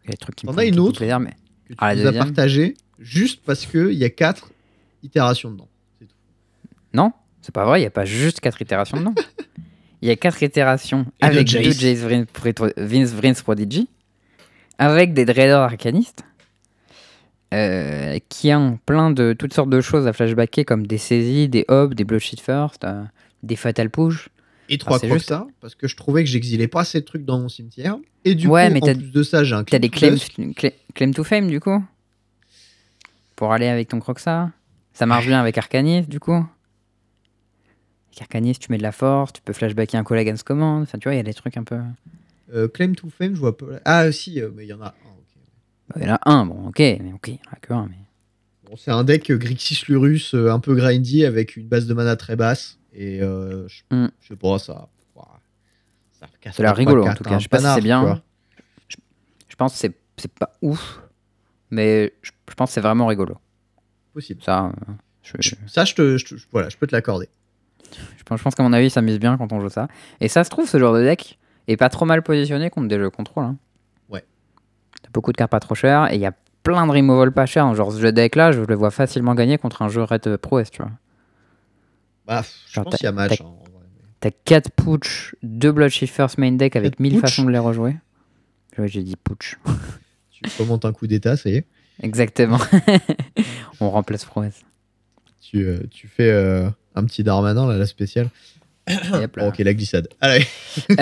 Il 0.04 0.06
y 0.06 0.10
a 0.10 0.12
des 0.12 0.18
trucs 0.18 0.36
qui 0.36 0.46
me 0.46 0.52
T'en 0.52 0.54
font 0.54 0.60
as 0.62 0.64
un 0.64 0.68
une 0.68 0.80
autre 0.80 0.98
plaisir, 0.98 1.20
mais... 1.20 1.32
Que 1.66 1.74
tu 1.74 1.76
Ah, 1.78 1.90
la 1.90 1.96
nous 1.96 2.02
as 2.02 2.12
deuxième 2.12 2.24
partagé 2.26 2.74
juste 3.00 3.42
parce 3.46 3.66
qu'il 3.66 3.92
y 3.94 4.06
a 4.06 4.10
4 4.10 4.50
itérations 5.04 5.52
dedans. 5.52 5.68
C'est 6.00 6.06
tout. 6.08 6.16
Non, 6.94 7.12
c'est 7.42 7.54
pas 7.54 7.66
vrai, 7.66 7.80
il 7.80 7.84
n'y 7.84 7.88
a 7.88 7.92
pas 7.92 8.06
juste 8.06 8.40
4 8.40 8.62
itérations 8.62 8.98
dedans. 8.98 9.14
Il 10.02 10.08
y 10.08 10.12
a 10.12 10.18
4 10.18 10.44
itérations 10.44 11.06
Et 11.22 11.26
de 11.28 11.32
avec 11.32 11.48
deux 11.48 11.72
Jace. 11.72 12.00
Vince 12.78 13.12
Vrins 13.14 13.34
Prodigy, 13.42 13.88
avec 14.78 15.14
des 15.14 15.24
Dreador 15.24 15.62
Arcanistes, 15.62 16.24
euh, 17.54 18.18
qui 18.28 18.54
ont 18.54 18.78
plein 18.86 19.12
de 19.12 19.32
toutes 19.32 19.54
sortes 19.54 19.70
de 19.70 19.80
choses 19.80 20.06
à 20.08 20.12
flashbacker, 20.12 20.66
comme 20.66 20.86
des 20.88 20.98
saisies, 20.98 21.48
des 21.48 21.64
hobs, 21.70 21.94
des 21.94 22.04
Bloodshed 22.04 22.42
First, 22.42 22.84
euh, 22.84 23.04
des 23.44 23.56
Fatal 23.56 23.90
Push. 23.90 24.28
Et 24.74 24.78
3 24.78 25.00
c'est 25.00 25.08
crocs 25.08 25.20
juste- 25.20 25.30
ça, 25.30 25.48
parce 25.62 25.76
que 25.76 25.88
je 25.88 25.96
trouvais 25.96 26.24
que 26.24 26.30
j'exilais 26.30 26.68
pas 26.68 26.82
assez 26.82 27.00
de 27.00 27.06
trucs 27.06 27.26
dans 27.26 27.40
mon 27.40 27.50
cimetière. 27.50 27.98
Et 28.26 28.36
du 28.36 28.48
Ouais, 28.48 28.68
coup, 28.68 28.74
mais 28.74 28.84
en 28.84 28.96
plus 28.96 29.12
de 29.12 29.24
ça, 29.24 29.44
j'ai 29.44 29.56
un 29.56 29.64
T'as 29.64 29.80
des 29.80 29.90
Claim 29.90 30.16
claims, 30.56 30.72
claim 30.96 31.12
to 31.12 31.24
fame 31.24 31.48
du 31.48 31.60
coup 31.60 31.84
Pour 33.36 33.52
aller 33.54 33.68
avec 33.68 33.90
ton 33.90 34.00
Croxa 34.00 34.52
Ça 34.94 35.06
marche 35.06 35.28
bien 35.28 35.40
avec 35.40 35.58
Arcanist 35.58 36.08
du 36.10 36.20
coup 36.20 36.34
Avec 38.10 38.22
Arcanist, 38.22 38.62
tu 38.62 38.72
mets 38.72 38.78
de 38.78 38.84
la 38.84 38.92
force, 38.92 39.34
tu 39.34 39.42
peux 39.42 39.54
flashbacker 39.54 39.98
un 39.98 40.04
collègue 40.04 40.28
against 40.30 40.44
command. 40.44 40.84
Enfin, 40.84 40.98
tu 41.00 41.08
vois, 41.08 41.14
il 41.16 41.18
y 41.18 41.22
a 41.22 41.24
des 41.24 41.34
trucs 41.34 41.58
un 41.58 41.64
peu. 41.64 41.80
Euh, 42.54 42.68
Claim 42.68 42.94
to 42.94 43.10
Fame, 43.10 43.34
je 43.36 43.40
vois 43.40 43.58
pas. 43.58 43.66
Ah, 43.86 44.12
si, 44.12 44.40
euh, 44.42 44.50
mais 44.56 44.66
il 44.66 44.70
y 44.70 44.74
en 44.74 44.82
a 44.82 44.88
un. 44.88 44.90
ok. 44.90 45.36
Bah, 45.90 45.96
Il 45.98 46.08
y 46.08 46.12
en 46.12 46.16
a 46.16 46.20
un, 46.32 46.46
bon, 46.46 46.68
ok, 46.68 46.80
mais 46.80 47.12
ok, 47.14 47.28
il 47.30 47.34
y 47.34 47.40
en 47.50 47.52
a 47.54 47.56
que 47.60 47.74
un. 47.74 47.88
Mais... 47.90 47.98
Bon, 48.70 48.76
c'est 48.78 48.92
un 48.92 49.04
deck 49.04 49.30
euh, 49.32 49.38
Grixis 49.38 49.84
Lurus 49.88 50.34
euh, 50.36 50.52
un 50.52 50.60
peu 50.60 50.76
grindy 50.76 51.26
avec 51.26 51.56
une 51.58 51.68
base 51.68 51.88
de 51.88 51.94
mana 51.94 52.16
très 52.16 52.36
basse. 52.36 52.78
Et 52.94 53.22
euh, 53.22 53.68
je, 53.68 53.82
Hmm. 53.92 54.08
je 54.22 54.28
sais 54.30 54.36
pas, 54.36 54.60
ça. 54.60 54.88
ça 56.52 56.64
l'air 56.64 56.76
rigolo, 56.76 57.06
en 57.06 57.14
tout 57.14 57.24
cas. 57.24 57.38
Je 57.38 57.44
sais 57.44 57.50
pas 57.50 57.60
si 57.60 57.66
c'est 57.76 57.82
bien. 57.82 58.22
Je 59.50 59.56
pense 59.56 59.74
que 59.74 59.80
c'est- 59.80 59.98
c'est 60.18 60.32
pas 60.32 60.52
ouf, 60.62 61.02
mais 61.70 62.14
je, 62.22 62.32
je 62.50 62.54
pense 62.56 62.70
que 62.70 62.74
c'est 62.74 62.82
vraiment 62.82 63.08
rigolo. 63.08 63.38
Possible. 64.14 64.42
Ça, 64.44 64.66
euh, 64.66 64.94
je, 65.40 65.56
Ça, 65.68 65.86
je, 65.86 65.94
te, 65.96 66.18
voilà, 66.52 66.70
je 66.70 66.78
peux 66.78 66.88
te 66.88 66.96
l'accorder. 66.96 67.30
je 68.18 68.24
pense, 68.24 68.40
je 68.40 68.44
pense 68.44 68.56
qu'à 68.56 68.64
mon 68.64 68.74
avis, 68.74 68.90
ça 68.90 68.96
s'amuse 68.96 69.20
bien 69.20 69.38
quand 69.38 69.52
on 69.54 69.60
joue 69.60 69.70
ça. 69.70 69.88
Et 70.22 70.28
ça 70.28 70.44
se 70.44 70.50
trouve, 70.50 70.68
ce 70.68 70.78
genre 70.80 70.94
de 70.94 71.02
deck 71.04 71.38
est 71.68 71.78
pas 71.78 71.90
trop 71.90 72.06
mal 72.06 72.24
positionné 72.24 72.70
contre 72.70 72.88
des 72.88 72.98
jeux 72.98 73.10
contrôle. 73.10 73.44
Hein. 73.46 73.58
Ouais. 74.10 74.24
T'as 75.02 75.10
beaucoup 75.14 75.32
de 75.32 75.38
cartes 75.38 75.52
pas 75.52 75.60
trop 75.60 75.76
chères 75.76 76.12
et 76.12 76.16
il 76.16 76.22
y 76.22 76.26
a 76.26 76.34
plein 76.64 76.86
de 76.88 76.92
removal 76.92 77.32
pas 77.32 77.46
chers. 77.46 77.74
Genre 77.76 77.92
ce 77.92 78.00
jeu 78.00 78.08
de 78.12 78.16
deck 78.16 78.36
là, 78.36 78.52
je 78.52 78.62
le 78.62 78.76
vois 78.76 78.92
facilement 78.92 79.36
gagner 79.36 79.58
contre 79.58 79.82
un 79.82 79.88
jeu 79.90 80.04
Red 80.04 80.38
Pro 80.38 80.60
S, 80.60 80.72
tu 80.72 80.82
vois. 80.82 80.92
Bah, 82.26 82.44
je 82.68 82.74
Genre, 82.74 82.86
pense 82.86 82.96
qu'il 82.96 83.04
y 83.06 83.08
a 83.08 83.12
match. 83.12 83.38
t'as- 83.38 83.44
hein, 83.44 83.48
en 83.48 83.64
vrai, 83.72 83.84
mais- 83.98 84.02
T'as 84.20 84.32
4 84.46 84.70
Pooch, 84.72 85.36
2 85.44 85.72
Bloodshed 85.72 86.08
First 86.10 86.38
main 86.38 86.52
deck 86.54 86.76
avec 86.76 86.92
Quatre 86.92 87.00
1000 87.00 87.14
Pooch 87.14 87.22
façons 87.22 87.44
de 87.46 87.52
les 87.52 87.60
rejouer. 87.60 87.96
Ouais, 88.78 88.88
j'ai 88.88 89.04
dit 89.04 89.16
Pooch. 89.16 89.58
Tu 90.32 90.50
commentes 90.58 90.84
un 90.86 90.92
coup 90.94 91.08
d'état, 91.08 91.38
ça 91.38 91.50
y 91.50 91.56
est. 91.56 91.66
Exactement. 92.02 92.60
on 93.80 93.90
remplace 93.90 94.26
Pro 94.26 94.44
S. 94.44 94.62
Tu, 95.40 95.64
euh, 95.66 95.80
tu 95.92 96.08
fais 96.08 96.30
euh, 96.32 96.70
un 96.96 97.06
petit 97.06 97.24
Darmanin, 97.24 97.68
là, 97.68 97.78
la 97.78 97.86
spéciale. 97.86 98.30
Là. 98.88 99.28
Bon, 99.28 99.48
ok, 99.48 99.60
la 99.60 99.74
glissade. 99.74 100.08
Allez. 100.20 100.46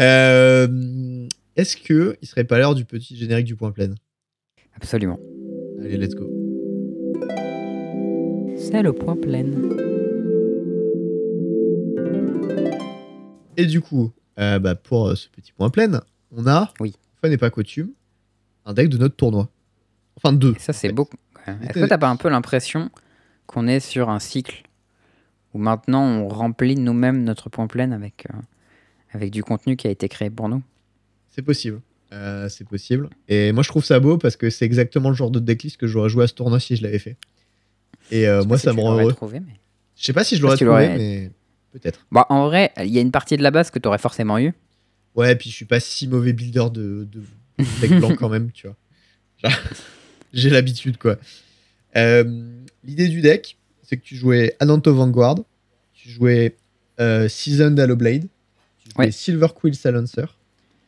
Euh, 0.00 1.28
Est-ce 1.54 1.76
que 1.76 2.16
il 2.20 2.26
serait 2.26 2.42
pas 2.42 2.58
l'heure 2.58 2.74
du 2.74 2.84
petit 2.84 3.16
générique 3.16 3.46
du 3.46 3.54
point 3.54 3.70
plein? 3.70 3.94
Absolument. 4.74 5.20
Allez, 5.80 5.96
let's 5.96 6.14
go. 6.16 6.28
Le 8.82 8.92
point 8.92 9.16
plein. 9.16 9.46
Et 13.56 13.66
du 13.66 13.80
coup, 13.80 14.12
euh, 14.38 14.58
bah, 14.58 14.74
pour 14.74 15.08
euh, 15.08 15.14
ce 15.14 15.28
petit 15.28 15.52
point 15.52 15.70
plein, 15.70 16.02
on 16.32 16.46
a, 16.46 16.72
Oui. 16.80 16.94
fois 17.20 17.28
n'est 17.28 17.38
pas 17.38 17.50
coutume, 17.50 17.90
un 18.66 18.74
deck 18.74 18.88
de 18.88 18.98
notre 18.98 19.14
tournoi. 19.16 19.48
Enfin, 20.16 20.32
deux. 20.32 20.54
Et 20.56 20.58
ça, 20.58 20.72
c'est 20.72 20.88
en 20.88 20.90
fait. 20.90 20.94
beau. 20.94 21.08
Est-ce 21.46 21.80
que 21.80 21.86
t'as 21.86 21.98
pas 21.98 22.08
un 22.08 22.16
peu 22.16 22.28
l'impression 22.28 22.90
qu'on 23.46 23.68
est 23.68 23.80
sur 23.80 24.10
un 24.10 24.18
cycle 24.18 24.64
où 25.54 25.58
maintenant 25.58 26.04
on 26.04 26.28
remplit 26.28 26.74
nous-mêmes 26.74 27.22
notre 27.22 27.48
point 27.48 27.68
plein 27.68 27.92
avec, 27.92 28.26
euh, 28.32 28.38
avec 29.12 29.30
du 29.30 29.42
contenu 29.44 29.76
qui 29.76 29.86
a 29.86 29.90
été 29.90 30.08
créé 30.08 30.30
pour 30.30 30.48
nous? 30.48 30.62
C'est 31.30 31.42
possible. 31.42 31.80
Euh, 32.12 32.48
c'est 32.48 32.66
possible. 32.66 33.08
Et 33.28 33.52
moi, 33.52 33.62
je 33.62 33.68
trouve 33.68 33.84
ça 33.84 34.00
beau 34.00 34.18
parce 34.18 34.36
que 34.36 34.50
c'est 34.50 34.64
exactement 34.64 35.10
le 35.10 35.14
genre 35.14 35.30
de 35.30 35.38
decklist 35.40 35.76
que 35.76 35.86
j'aurais 35.86 36.08
joué 36.08 36.24
à 36.24 36.26
ce 36.26 36.34
tournoi 36.34 36.60
si 36.60 36.76
je 36.76 36.82
l'avais 36.82 36.98
fait. 36.98 37.16
Et 38.10 38.28
euh, 38.28 38.44
moi, 38.44 38.58
si 38.58 38.64
ça 38.64 38.70
tu 38.70 38.76
me 38.76 38.82
rend 38.82 38.98
heureux. 39.00 39.12
trouvé, 39.12 39.40
mais- 39.40 39.54
Je 39.96 40.04
sais 40.04 40.12
pas 40.12 40.24
si 40.24 40.36
je 40.36 40.42
l'aurais 40.42 40.56
tu 40.56 40.64
trouvé, 40.66 40.88
mais 40.88 41.30
peut-être. 41.72 42.06
Bon, 42.10 42.24
en 42.28 42.46
vrai, 42.46 42.72
il 42.78 42.90
y 42.90 42.98
a 42.98 43.00
une 43.00 43.10
partie 43.12 43.36
de 43.36 43.42
la 43.42 43.50
base 43.50 43.70
que 43.70 43.78
t'aurais 43.78 43.98
forcément 43.98 44.38
eu. 44.38 44.52
Ouais, 45.14 45.34
puis 45.36 45.50
je 45.50 45.54
suis 45.54 45.64
pas 45.64 45.80
si 45.80 46.08
mauvais 46.08 46.32
builder 46.32 46.66
de, 46.72 47.06
de 47.10 47.22
deck 47.80 47.98
blanc 47.98 48.14
quand 48.18 48.28
même, 48.28 48.50
tu 48.52 48.66
vois. 48.66 48.76
J'ai 50.32 50.50
l'habitude, 50.50 50.96
quoi. 50.98 51.16
Euh, 51.96 52.50
L'idée 52.82 53.08
du 53.08 53.20
deck, 53.20 53.56
c'est 53.82 53.96
que 53.96 54.02
tu 54.02 54.16
jouais 54.16 54.56
Ananto 54.60 54.92
Vanguard, 54.92 55.36
tu 55.92 56.08
jouais 56.10 56.56
euh, 57.00 57.28
Seasoned 57.28 57.78
Hallowblade, 57.78 58.26
tu 58.78 58.90
jouais 58.94 59.06
Ouais. 59.06 59.10
Silver 59.12 59.48
Quill 59.54 59.74
Silencer, 59.74 60.26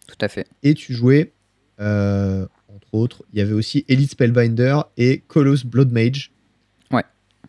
Tout 0.07 0.17
à 0.21 0.29
fait. 0.29 0.47
et 0.63 0.75
tu 0.75 0.93
jouais, 0.93 1.33
euh, 1.81 2.47
entre 2.69 2.93
autres, 2.95 3.23
il 3.33 3.39
y 3.39 3.43
avait 3.43 3.55
aussi 3.55 3.85
Elite 3.89 4.11
Spellbinder 4.11 4.81
et 4.99 5.23
Coloss 5.29 5.65
Blood 5.65 5.91
Mage. 5.93 6.33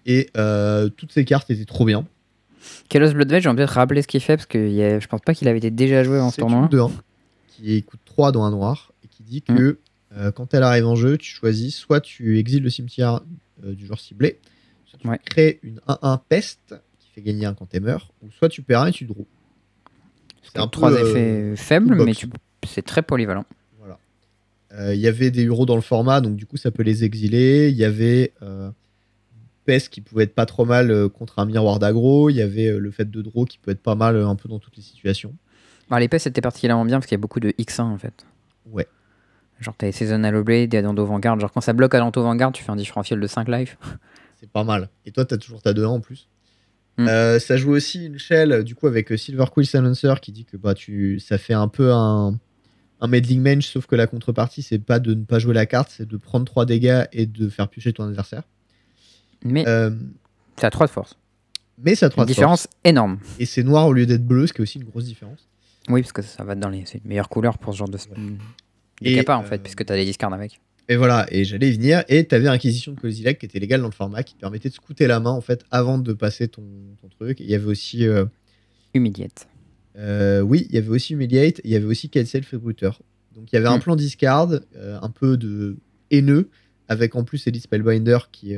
Et 0.07 0.29
euh, 0.37 0.89
toutes 0.89 1.11
ces 1.11 1.25
cartes 1.25 1.49
étaient 1.51 1.65
trop 1.65 1.85
bien. 1.85 2.05
Kelos 2.89 3.11
Blood 3.13 3.29
Veg, 3.29 3.45
on 3.45 3.49
va 3.51 3.55
peut-être 3.55 3.69
rappeler 3.71 4.01
ce 4.01 4.07
qu'il 4.07 4.21
fait 4.21 4.35
parce 4.37 4.47
que 4.47 4.57
y 4.57 4.81
a- 4.81 4.99
je 4.99 5.07
pense 5.07 5.21
pas 5.21 5.33
qu'il 5.33 5.47
avait 5.47 5.57
été 5.59 5.69
déjà 5.69 6.03
joué 6.03 6.19
en 6.19 6.29
ce 6.29 6.35
C'est 6.35 6.41
tournoi. 6.41 6.61
une 6.63 6.67
2-1 6.69 6.91
qui 7.49 7.83
coûte 7.83 7.99
3 8.05 8.31
dans 8.31 8.43
un 8.43 8.51
noir 8.51 8.91
et 9.03 9.07
qui 9.07 9.23
dit 9.23 9.41
que 9.41 9.77
euh, 10.15 10.31
quand 10.31 10.53
elle 10.53 10.63
arrive 10.63 10.87
en 10.87 10.95
jeu, 10.95 11.17
tu 11.17 11.29
choisis 11.29 11.75
soit 11.75 12.01
tu 12.01 12.39
exiles 12.39 12.63
le 12.63 12.69
cimetière 12.69 13.21
euh, 13.65 13.73
du 13.75 13.85
joueur 13.85 13.99
ciblé, 13.99 14.39
soit 14.85 14.97
tu 14.99 15.07
Ouais. 15.07 15.19
crées 15.23 15.59
une 15.63 15.79
1-1 15.87 16.19
peste 16.29 16.75
qui 16.99 17.09
fait 17.13 17.21
gagner 17.21 17.45
un 17.45 17.53
quand 17.53 17.65
t'es 17.67 17.79
meurs, 17.81 18.11
ou 18.23 18.31
soit 18.31 18.49
tu 18.49 18.61
perds 18.61 18.81
un 18.81 18.87
et 18.87 18.91
tu 18.91 19.05
draws. 19.05 19.27
C'est 20.43 20.59
un 20.59 20.67
trois 20.67 20.89
peu, 20.91 20.99
effets 21.05 21.55
faibles, 21.57 22.01
mais 22.05 22.13
tu- 22.13 22.29
c'est 22.65 22.81
très 22.85 23.01
polyvalent. 23.01 23.45
Voilà. 23.79 23.97
Il 24.93 24.99
y 24.99 25.07
avait 25.07 25.31
des 25.31 25.43
héros 25.43 25.65
dans 25.65 25.75
le 25.75 25.81
format, 25.81 26.21
donc 26.21 26.35
du 26.37 26.45
coup 26.45 26.57
ça 26.57 26.71
peut 26.71 26.83
les 26.83 27.03
exiler. 27.03 27.69
Il 27.69 27.75
y 27.75 27.83
avait 27.83 28.33
qui 29.89 30.01
pouvait 30.01 30.23
être 30.23 30.35
pas 30.35 30.45
trop 30.45 30.65
mal 30.65 30.91
euh, 30.91 31.09
contre 31.09 31.39
un 31.39 31.45
miroir 31.45 31.79
d'aggro. 31.79 32.29
Il 32.29 32.35
y 32.35 32.41
avait 32.41 32.67
euh, 32.67 32.79
le 32.79 32.91
fait 32.91 33.09
de 33.09 33.21
draw 33.21 33.45
qui 33.45 33.57
peut 33.57 33.71
être 33.71 33.81
pas 33.81 33.95
mal 33.95 34.15
euh, 34.15 34.27
un 34.27 34.35
peu 34.35 34.47
dans 34.47 34.59
toutes 34.59 34.77
les 34.77 34.83
situations. 34.83 35.35
Alors, 35.89 35.99
les 35.99 36.07
PES 36.07 36.19
c'était 36.19 36.41
particulièrement 36.41 36.85
bien 36.85 36.97
parce 36.97 37.07
qu'il 37.07 37.15
y 37.15 37.19
a 37.19 37.21
beaucoup 37.21 37.39
de 37.39 37.49
X1 37.51 37.81
en 37.81 37.97
fait. 37.97 38.25
Ouais. 38.65 38.87
Genre, 39.59 39.75
t'as 39.77 39.87
les 39.87 39.91
Seasonal 39.91 40.41
Blade, 40.43 40.69
des 40.69 40.77
Adanto 40.77 41.05
Vanguard. 41.05 41.39
Genre, 41.39 41.51
quand 41.51 41.61
ça 41.61 41.73
bloque 41.73 41.95
Adanto 41.95 42.21
Vanguard, 42.21 42.51
tu 42.51 42.63
fais 42.63 42.71
un 42.71 42.75
différentiel 42.75 43.19
de 43.19 43.27
5 43.27 43.47
life. 43.47 43.77
C'est 44.39 44.49
pas 44.49 44.63
mal. 44.63 44.89
Et 45.05 45.11
toi, 45.11 45.25
t'as 45.25 45.37
toujours 45.37 45.61
ta 45.61 45.73
2-1 45.73 45.85
en 45.85 45.99
plus. 45.99 46.29
Mm. 46.97 47.07
Euh, 47.07 47.39
ça 47.39 47.57
joue 47.57 47.71
aussi 47.71 48.05
une 48.05 48.17
shell 48.17 48.63
du 48.63 48.73
coup 48.73 48.87
avec 48.87 49.17
Silver 49.17 49.45
Quill 49.51 49.67
Silencer 49.67 50.15
qui 50.21 50.31
dit 50.31 50.45
que 50.45 50.57
bah 50.57 50.73
tu 50.73 51.19
ça 51.19 51.37
fait 51.37 51.53
un 51.53 51.67
peu 51.67 51.93
un 51.93 52.39
un 52.99 53.07
meddling 53.07 53.39
mange 53.39 53.67
sauf 53.67 53.85
que 53.85 53.95
la 53.95 54.07
contrepartie 54.07 54.63
c'est 54.63 54.79
pas 54.79 54.97
de 54.97 55.13
ne 55.13 55.23
pas 55.23 55.37
jouer 55.37 55.53
la 55.53 55.67
carte 55.67 55.93
c'est 55.95 56.07
de 56.07 56.17
prendre 56.17 56.45
3 56.45 56.65
dégâts 56.65 57.03
et 57.11 57.27
de 57.27 57.49
faire 57.49 57.69
piocher 57.69 57.93
ton 57.93 58.05
adversaire 58.05 58.41
Mais 59.43 59.63
c'est 60.57 60.65
à 60.65 60.69
3 60.71 60.87
de 60.87 60.91
force. 60.91 61.17
mais 61.77 61.95
ça 61.95 62.05
a 62.05 62.09
Une 62.09 62.11
3 62.11 62.25
de 62.25 62.27
différence 62.27 62.61
force. 62.63 62.75
énorme. 62.83 63.19
et 63.39 63.45
c'est 63.45 63.63
noir 63.63 63.87
au 63.87 63.93
lieu 63.93 64.05
d'être 64.05 64.25
bleu 64.25 64.47
ce 64.47 64.53
qui 64.53 64.59
est 64.59 64.63
aussi 64.63 64.79
une 64.79 64.85
grosse 64.85 65.05
différence 65.05 65.47
Oui, 65.89 66.01
parce 66.01 66.11
que 66.13 66.21
ça 66.21 66.43
va 66.43 66.55
dans 66.55 66.69
les. 66.69 66.83
C'est 66.85 66.97
une 66.99 67.07
meilleure 67.09 67.29
couleur 67.29 67.57
pour 67.57 67.73
ce 67.73 67.79
genre 67.79 67.89
de. 67.89 67.97
Et, 69.01 69.11
Des 69.11 69.15
capas 69.15 69.37
en 69.37 69.43
fait, 69.43 69.55
euh, 69.55 69.63
puisque 69.63 69.85
t'as 69.85 69.95
des 69.95 70.05
discards 70.05 70.33
avec. 70.33 70.59
et 70.89 70.95
voilà 70.95 71.27
et 71.29 71.43
j'allais 71.43 71.69
y 71.69 71.73
venir 71.73 72.03
et 72.07 72.23
t'avais 72.25 72.47
Inquisition 72.47 72.93
de 72.93 72.99
Kozilek 72.99 73.37
qui 73.39 73.45
était 73.45 73.59
légale 73.59 73.81
dans 73.81 73.87
le 73.87 73.93
format 73.93 74.23
qui 74.23 74.33
te 74.33 74.39
permettait 74.39 74.69
de 74.69 74.73
scouter 74.73 75.05
la 75.05 75.19
main 75.19 75.29
en 75.31 75.41
fait 75.41 75.63
avant 75.69 75.97
de 75.99 76.13
passer 76.13 76.47
ton, 76.47 76.63
ton 77.01 77.07
truc 77.09 77.39
et 77.41 77.43
il 77.43 77.49
y 77.51 77.55
avait 77.55 77.65
aussi 77.67 78.07
euh, 78.07 78.25
Humiliate. 78.95 79.47
Euh, 79.97 80.41
oui, 80.41 80.65
il 80.69 80.75
y 80.75 80.77
avait 80.79 80.89
aussi 80.89 81.13
Humiliate, 81.13 81.61
il 81.63 81.69
y 81.71 81.75
avait 81.75 81.85
aussi 81.85 82.09
Cancel 82.09 82.43
Freebooter. 82.43 82.91
Donc 83.35 83.51
il 83.51 83.55
y 83.55 83.59
avait 83.59 83.67
un 83.67 83.77
Mm. 83.77 83.81
plan 83.81 83.95
discard, 83.95 84.49
euh, 84.75 84.97
un 85.01 85.09
peu 85.11 85.37
de 85.37 85.77
haineux, 86.09 86.49
avec 86.87 87.15
en 87.15 87.23
plus 87.23 87.45
Elite 87.47 87.63
Spellbinder 87.63 88.17
qui, 88.31 88.55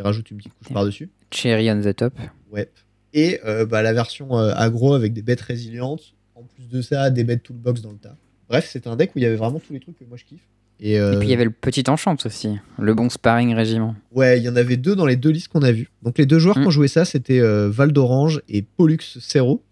qui 0.00 0.06
rajoute 0.06 0.30
une 0.30 0.38
petite 0.38 0.54
couche 0.54 0.70
Mm. 0.70 0.74
par-dessus. 0.74 1.10
Cherry 1.30 1.70
on 1.70 1.80
the 1.80 1.94
top. 1.94 2.14
Ouais. 2.50 2.68
Et 3.12 3.40
euh, 3.44 3.66
bah, 3.66 3.82
la 3.82 3.92
version 3.92 4.38
euh, 4.38 4.52
aggro 4.56 4.94
avec 4.94 5.12
des 5.12 5.22
bêtes 5.22 5.40
résilientes, 5.40 6.14
en 6.34 6.42
plus 6.42 6.68
de 6.68 6.80
ça, 6.82 7.10
des 7.10 7.24
bêtes 7.24 7.42
toolbox 7.42 7.82
dans 7.82 7.90
le 7.92 7.98
tas. 7.98 8.16
Bref, 8.48 8.68
c'était 8.70 8.88
un 8.88 8.96
deck 8.96 9.10
où 9.14 9.18
il 9.18 9.22
y 9.22 9.26
avait 9.26 9.36
vraiment 9.36 9.58
tous 9.60 9.72
les 9.72 9.80
trucs 9.80 9.98
que 9.98 10.04
moi 10.04 10.16
je 10.16 10.24
kiffe. 10.24 10.40
Et, 10.82 10.98
euh, 10.98 11.12
Et 11.14 11.18
puis 11.18 11.28
il 11.28 11.30
y 11.30 11.34
avait 11.34 11.44
le 11.44 11.50
petit 11.50 11.84
enchant 11.88 12.16
aussi. 12.24 12.56
Le 12.78 12.94
bon 12.94 13.10
sparring 13.10 13.54
régiment. 13.54 13.94
ouais, 14.12 14.38
il 14.38 14.44
y 14.44 14.48
en 14.48 14.56
avait 14.56 14.76
deux 14.78 14.96
dans 14.96 15.04
les 15.06 15.16
deux 15.16 15.28
listes 15.30 15.48
qu'on 15.48 15.62
a 15.62 15.72
vues. 15.72 15.90
Donc 16.02 16.16
les 16.18 16.24
deux 16.26 16.38
joueurs 16.38 16.56
Mm. 16.56 16.62
qui 16.62 16.66
ont 16.68 16.70
joué 16.70 16.88
ça, 16.88 17.04
c'était 17.04 17.40
euh, 17.40 17.68
Val 17.70 17.92
d'Orange 17.92 18.40
et 18.48 18.62
Pollux 18.62 18.98
Cerro. 19.20 19.62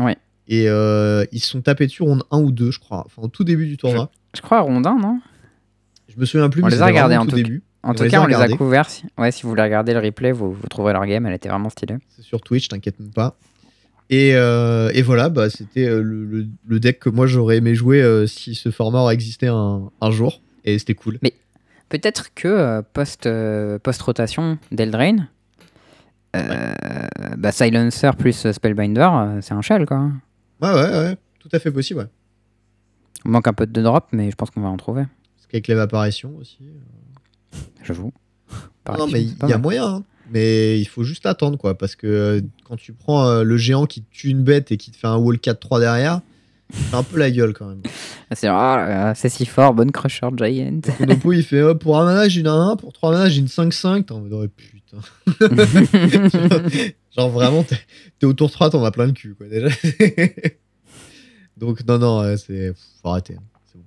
Ouais. 0.00 0.16
Et 0.48 0.64
ils 0.64 1.40
se 1.40 1.50
sont 1.50 1.60
tapés 1.60 1.86
dessus 1.86 2.02
en 2.02 2.18
1 2.30 2.38
ou 2.40 2.50
2, 2.52 2.70
je 2.70 2.78
crois. 2.78 3.02
Enfin, 3.04 3.20
au 3.22 3.28
tout 3.28 3.44
début 3.44 3.66
du 3.66 3.76
tournoi. 3.76 4.10
Je 4.34 4.40
crois 4.40 4.58
à 4.58 4.60
Rondin, 4.62 4.96
non? 4.98 5.20
Je 6.08 6.18
me 6.18 6.24
souviens 6.24 6.48
plus, 6.48 6.62
On 6.62 6.66
mais 6.66 6.72
les 6.72 6.80
a 6.80 6.86
regardés 6.86 7.16
en 7.18 7.26
tout 7.26 7.36
début. 7.36 7.62
En 7.82 7.94
tout 7.94 8.02
les 8.02 8.10
cas, 8.10 8.22
on 8.22 8.26
les 8.26 8.34
a 8.34 8.48
couverts. 8.48 8.90
Si- 8.90 9.04
Ouais, 9.16 9.30
si 9.30 9.42
vous 9.44 9.50
voulez 9.50 9.62
regarder 9.62 9.94
le 9.94 10.00
replay, 10.00 10.32
vous, 10.32 10.52
vous 10.52 10.66
trouverez 10.68 10.92
leur 10.92 11.06
game. 11.06 11.24
Elle 11.26 11.34
était 11.34 11.48
vraiment 11.48 11.70
stylée. 11.70 11.96
C'est 12.08 12.22
sur 12.22 12.40
Twitch, 12.40 12.68
t'inquiète 12.68 12.98
même 13.00 13.12
pas. 13.12 13.36
Et, 14.10 14.32
euh, 14.34 14.90
et 14.94 15.02
voilà, 15.02 15.28
bah, 15.28 15.50
c'était 15.50 15.86
euh, 15.86 16.00
le, 16.02 16.24
le- 16.24 16.46
le 16.66 16.80
deck 16.80 16.98
que 16.98 17.10
moi 17.10 17.26
j'aurais 17.26 17.58
aimé 17.58 17.74
jouer 17.74 18.00
euh, 18.02 18.26
si 18.26 18.54
ce 18.54 18.70
format 18.70 19.00
aurait 19.00 19.14
existé 19.14 19.48
un, 19.48 19.90
un 20.00 20.10
jour. 20.10 20.40
Et 20.64 20.78
c'était 20.78 20.94
cool. 20.94 21.18
Peut-être 21.90 22.34
que 22.34 22.48
euh, 22.48 22.82
post, 22.92 23.28
post-rotation 23.82 24.58
d'Eldraine, 24.72 25.28
euh, 26.36 26.72
bah, 27.36 27.52
Silencer 27.52 28.10
plus 28.18 28.50
Spellbinder, 28.52 29.08
c'est 29.40 29.54
un 29.54 29.62
shell 29.62 29.86
quoi. 29.86 30.10
Ouais, 30.60 30.72
ouais, 30.72 30.90
ouais, 30.90 31.16
tout 31.38 31.48
à 31.52 31.58
fait 31.58 31.70
possible. 31.70 32.00
Ouais. 32.00 32.06
On 33.24 33.30
manque 33.30 33.48
un 33.48 33.52
peu 33.52 33.66
de 33.66 33.82
drop, 33.82 34.06
mais 34.12 34.30
je 34.30 34.36
pense 34.36 34.50
qu'on 34.50 34.60
va 34.60 34.68
en 34.68 34.76
trouver. 34.76 35.02
Parce 35.36 35.46
qu'avec 35.48 35.66
l'évaporation 35.68 36.34
aussi. 36.38 36.58
J'avoue. 37.84 38.12
Non, 38.98 39.06
mais 39.06 39.22
il 39.22 39.34
y 39.48 39.52
a 39.52 39.58
moyen. 39.58 39.86
hein. 39.86 40.04
Mais 40.30 40.78
il 40.78 40.84
faut 40.86 41.04
juste 41.04 41.24
attendre, 41.26 41.56
quoi. 41.58 41.76
Parce 41.76 41.96
que 41.96 42.06
euh, 42.06 42.40
quand 42.64 42.76
tu 42.76 42.92
prends 42.92 43.26
euh, 43.28 43.42
le 43.44 43.56
géant 43.56 43.86
qui 43.86 44.02
tue 44.10 44.28
une 44.28 44.42
bête 44.42 44.70
et 44.72 44.76
qui 44.76 44.90
te 44.90 44.96
fait 44.96 45.06
un 45.06 45.16
wall 45.16 45.36
4-3 45.36 45.80
derrière, 45.80 46.20
c'est 46.70 46.94
un 46.94 47.02
peu 47.02 47.18
la 47.18 47.30
gueule 47.30 47.52
quand 47.54 47.66
même. 47.68 47.82
Ah, 48.30 49.14
C'est 49.14 49.22
c'est 49.22 49.28
si 49.38 49.46
fort, 49.46 49.72
bonne 49.72 49.90
Crusher 49.90 50.28
Giant. 50.36 50.80
Konopo, 50.98 51.32
il 51.32 51.42
fait 51.42 51.62
oh, 51.62 51.74
pour 51.74 51.98
un 51.98 52.04
mana, 52.04 52.28
j'ai 52.28 52.40
une 52.40 52.46
1-1, 52.46 52.76
pour 52.76 52.92
3 52.92 53.12
mana, 53.12 53.30
j'ai 53.30 53.40
une 53.40 53.46
5-5. 53.46 54.04
T'es 54.04 54.12
en 54.12 54.20
mode, 54.20 54.32
oh, 54.34 54.46
putain. 54.54 54.98
Genre 57.16 57.30
vraiment, 57.30 57.64
t'es 58.18 58.26
au 58.26 58.34
tour 58.34 58.50
3, 58.50 58.68
t'en 58.68 58.84
as 58.84 58.90
plein 58.90 59.06
le 59.06 59.12
cul, 59.12 59.34
quoi, 59.34 59.46
déjà. 59.48 59.68
Donc, 61.56 61.86
non, 61.86 61.98
non, 61.98 62.20
euh, 62.20 62.36
c'est. 62.36 62.74
Faut 63.02 63.08
arrêter. 63.08 63.36
hein, 63.36 63.42
bon. 63.74 63.80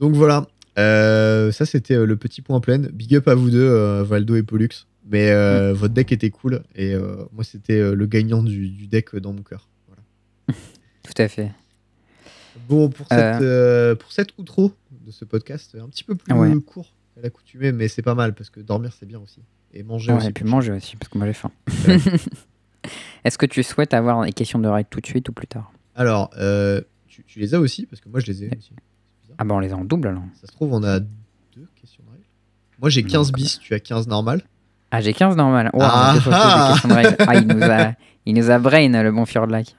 Donc 0.00 0.14
voilà. 0.14 0.46
Euh, 0.78 1.52
ça, 1.52 1.64
c'était 1.66 1.94
euh, 1.94 2.06
le 2.06 2.16
petit 2.16 2.42
point 2.42 2.60
plein. 2.60 2.78
Big 2.78 3.14
up 3.16 3.28
à 3.28 3.34
vous 3.34 3.50
deux, 3.50 3.62
euh, 3.68 4.02
Valdo 4.04 4.36
et 4.36 4.42
Pollux. 4.42 4.68
Mais 5.08 5.30
euh, 5.30 5.72
votre 5.72 5.94
deck 5.94 6.10
était 6.12 6.30
cool. 6.30 6.62
Et 6.74 6.92
euh, 6.94 7.24
moi, 7.32 7.44
c'était 7.44 7.94
le 7.94 8.06
gagnant 8.06 8.42
du, 8.42 8.68
du 8.68 8.86
deck 8.88 9.14
dans 9.16 9.32
mon 9.32 9.42
cœur. 9.42 9.68
Voilà. 9.86 10.02
Tout 11.02 11.22
à 11.22 11.28
fait. 11.28 11.52
Bon, 12.68 12.88
pour 12.88 13.06
cette, 13.08 13.98
pour 13.98 14.12
cette 14.12 14.30
outro 14.38 14.72
de 15.06 15.10
ce 15.12 15.24
podcast, 15.24 15.76
un 15.80 15.88
petit 15.88 16.02
peu 16.04 16.14
plus 16.16 16.32
Ouais. 16.34 16.52
court 16.60 16.94
à 17.16 17.20
l'accoutumée, 17.22 17.70
mais 17.72 17.86
c'est 17.88 18.02
pas 18.02 18.14
mal 18.14 18.34
parce 18.34 18.50
que 18.50 18.60
dormir, 18.60 18.92
c'est 18.98 19.06
bien 19.06 19.20
aussi. 19.20 19.40
Et 19.72 19.82
manger 19.82 20.10
Ouais, 20.12 20.18
aussi. 20.18 20.28
et 20.28 20.32
puis 20.32 20.44
manger 20.44 20.72
aussi, 20.72 20.96
parce 20.96 21.08
que 21.08 21.18
moi 21.18 21.26
j'ai 21.28 21.32
faim. 21.34 21.52
Est-ce 23.24 23.38
que 23.38 23.46
tu 23.46 23.62
souhaites 23.62 23.94
avoir 23.94 24.22
les 24.24 24.32
questions 24.32 24.58
de 24.58 24.68
règles 24.68 24.88
tout 24.90 25.00
de 25.00 25.06
suite 25.06 25.28
ou 25.28 25.32
plus 25.32 25.46
tard? 25.46 25.72
Alors, 25.94 26.30
tu, 27.06 27.24
tu 27.24 27.38
les 27.40 27.54
as 27.54 27.60
aussi 27.60 27.86
Parce 27.86 28.00
que 28.00 28.08
moi, 28.08 28.20
je 28.20 28.26
les 28.26 28.44
ai 28.44 28.50
aussi. 28.56 28.72
Ah 29.38 29.44
bah 29.44 29.54
on 29.54 29.58
les 29.60 29.72
a 29.72 29.76
en 29.76 29.84
double 29.84 30.08
alors. 30.08 30.22
Ça 30.40 30.46
se 30.46 30.52
trouve, 30.52 30.72
on 30.72 30.82
a 30.82 31.00
deux 31.00 31.68
questions 31.80 32.02
de 32.06 32.10
règles. 32.10 32.24
Moi, 32.80 32.90
j'ai 32.90 33.02
Non, 33.02 33.08
15 33.10 33.30
quoi. 33.30 33.36
bis, 33.36 33.58
tu 33.58 33.74
as 33.74 33.80
15 33.80 34.06
normal. 34.08 34.42
Ah 34.90 35.00
j'ai 35.00 35.12
15 35.12 35.36
normal. 35.36 35.70
Oh, 35.72 35.78
Ah 35.82 36.14
ah 36.30 36.76
de. 36.84 37.16
Ah, 37.26 37.34
il 37.36 37.46
nous 37.48 37.62
a, 37.62 37.92
il 38.24 38.34
nous 38.34 38.50
a 38.50 38.58
brain 38.58 39.02
le 39.02 39.12
bon 39.12 39.26
Fjordlike. 39.26 39.76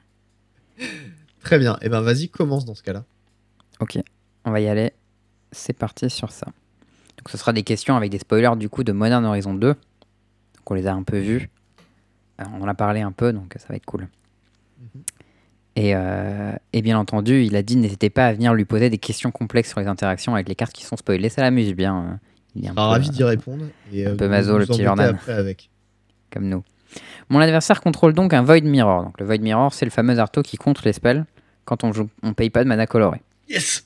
Très 1.43 1.57
bien. 1.59 1.77
Et 1.81 1.89
ben, 1.89 2.01
vas-y, 2.01 2.29
commence 2.29 2.65
dans 2.65 2.75
ce 2.75 2.83
cas-là. 2.83 3.03
Ok, 3.79 3.97
on 4.45 4.51
va 4.51 4.59
y 4.59 4.67
aller. 4.67 4.91
C'est 5.51 5.73
parti 5.73 6.09
sur 6.09 6.31
ça. 6.31 6.45
Donc 7.17 7.29
ce 7.29 7.37
sera 7.37 7.53
des 7.53 7.63
questions 7.63 7.95
avec 7.95 8.11
des 8.11 8.19
spoilers 8.19 8.55
du 8.57 8.69
coup 8.69 8.83
de 8.83 8.91
Modern 8.91 9.23
Horizon 9.25 9.53
2. 9.53 9.67
Donc 9.69 9.77
on 10.71 10.73
les 10.73 10.87
a 10.87 10.93
un 10.93 11.03
peu 11.03 11.19
vus. 11.19 11.49
Euh, 12.41 12.43
on 12.53 12.61
en 12.61 12.67
a 12.67 12.73
parlé 12.73 13.01
un 13.01 13.11
peu, 13.11 13.31
donc 13.33 13.53
ça 13.57 13.67
va 13.69 13.75
être 13.75 13.85
cool. 13.85 14.07
Mhm. 14.79 15.03
Et, 15.77 15.93
euh, 15.93 16.53
et 16.73 16.81
bien 16.81 16.97
entendu, 16.97 17.43
il 17.43 17.55
a 17.55 17.61
dit 17.61 17.75
n'hésitez 17.75 18.09
pas 18.09 18.25
à 18.25 18.33
venir 18.33 18.55
lui 18.55 18.65
poser 18.65 18.89
des 18.89 18.97
questions 18.97 19.29
complexes 19.29 19.69
sur 19.69 19.79
les 19.79 19.85
interactions 19.85 20.33
avec 20.33 20.49
les 20.49 20.55
cartes 20.55 20.73
qui 20.73 20.83
sont 20.83 20.97
spoilées. 20.97 21.29
Ça 21.29 21.43
l'amuse 21.43 21.71
bien. 21.75 21.95
hein. 21.95 22.19
Il 22.55 22.65
est 22.65 22.69
un 22.69 22.73
peu, 22.73 22.81
ravi 22.81 23.09
euh, 23.09 23.11
d'y 23.11 23.23
répondre. 23.23 23.65
Et, 23.93 24.07
un 24.07 24.09
euh, 24.09 24.15
peu 24.15 24.27
maso, 24.27 24.57
le 24.57 24.65
petit 24.65 24.81
Jordan. 24.83 25.19
avec. 25.27 25.69
comme 26.31 26.49
nous. 26.49 26.63
Mon 27.29 27.39
adversaire 27.39 27.79
contrôle 27.79 28.13
donc 28.13 28.33
un 28.33 28.41
Void 28.41 28.61
Mirror. 28.61 29.03
Donc 29.03 29.19
le 29.19 29.25
Void 29.27 29.37
Mirror, 29.37 29.71
c'est 29.71 29.85
le 29.85 29.91
fameux 29.91 30.17
arto 30.17 30.41
qui 30.41 30.57
contre 30.57 30.81
les 30.83 30.93
spells 30.93 31.25
quand 31.65 31.83
on 31.83 31.91
on 32.23 32.33
paye 32.33 32.49
pas 32.49 32.63
de 32.63 32.69
mana 32.69 32.87
coloré. 32.87 33.21
Yes 33.47 33.85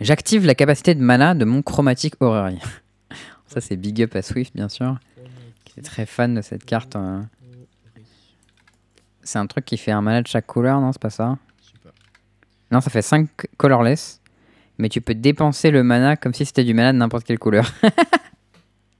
J'active 0.00 0.46
la 0.46 0.54
capacité 0.54 0.94
de 0.94 1.02
mana 1.02 1.34
de 1.34 1.44
mon 1.44 1.60
chromatique 1.60 2.14
Orrery. 2.20 2.58
Ça 3.48 3.60
c'est 3.60 3.76
big 3.76 4.02
up 4.02 4.16
à 4.16 4.22
Swift 4.22 4.54
bien 4.54 4.70
sûr, 4.70 4.98
qui 5.66 5.78
est 5.80 5.82
très 5.82 6.06
fan 6.06 6.34
de 6.34 6.40
cette 6.40 6.64
carte. 6.64 6.96
euh. 6.96 7.20
C'est 9.24 9.38
un 9.38 9.46
truc 9.46 9.64
qui 9.64 9.76
fait 9.76 9.90
un 9.90 10.02
mana 10.02 10.22
de 10.22 10.26
chaque 10.26 10.46
couleur, 10.46 10.80
non 10.80 10.92
C'est 10.92 11.02
pas 11.02 11.10
ça? 11.10 11.36
Super. 11.60 11.92
Non, 12.70 12.80
ça 12.80 12.90
fait 12.90 13.02
5 13.02 13.28
colorless. 13.56 14.20
Mais 14.78 14.88
tu 14.88 15.00
peux 15.00 15.14
dépenser 15.14 15.70
le 15.70 15.82
mana 15.82 16.16
comme 16.16 16.34
si 16.34 16.44
c'était 16.44 16.64
du 16.64 16.74
mana 16.74 16.92
de 16.92 16.98
n'importe 16.98 17.24
quelle 17.24 17.38
couleur. 17.38 17.70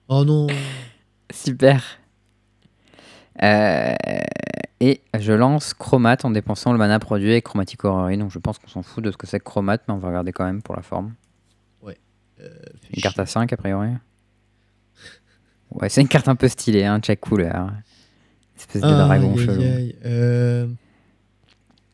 Oh 0.06 0.22
non 0.22 0.48
Super. 1.32 1.82
Euh, 3.42 3.94
et 4.78 5.00
je 5.18 5.32
lance 5.32 5.72
Chromat 5.72 6.18
en 6.24 6.30
dépensant 6.30 6.72
le 6.72 6.78
mana 6.78 6.98
produit 6.98 7.30
avec 7.30 7.44
Chromatic 7.44 7.82
Orrery. 7.86 8.18
Donc 8.18 8.30
je 8.30 8.38
pense 8.38 8.58
qu'on 8.58 8.68
s'en 8.68 8.82
fout 8.82 9.02
de 9.02 9.10
ce 9.10 9.16
que 9.16 9.26
c'est 9.26 9.38
que 9.38 9.44
Chromat, 9.44 9.78
mais 9.88 9.94
on 9.94 9.98
va 9.98 10.08
regarder 10.08 10.32
quand 10.32 10.44
même 10.44 10.60
pour 10.60 10.76
la 10.76 10.82
forme. 10.82 11.14
Euh, 12.40 12.48
fais 12.82 12.96
Une 12.96 13.02
carte 13.02 13.18
à 13.18 13.26
5 13.26 13.52
a 13.52 13.56
priori? 13.56 13.90
Ouais, 15.70 15.88
c'est 15.88 16.00
une 16.00 16.08
carte 16.08 16.28
un 16.28 16.36
peu 16.36 16.48
stylée, 16.48 16.84
hein, 16.84 17.00
check 17.00 17.20
couleur. 17.20 17.70
Espèce 18.56 18.82
de 18.82 18.88
dragon 18.88 19.36
chelou. 19.36 19.62
Euh, 20.04 20.66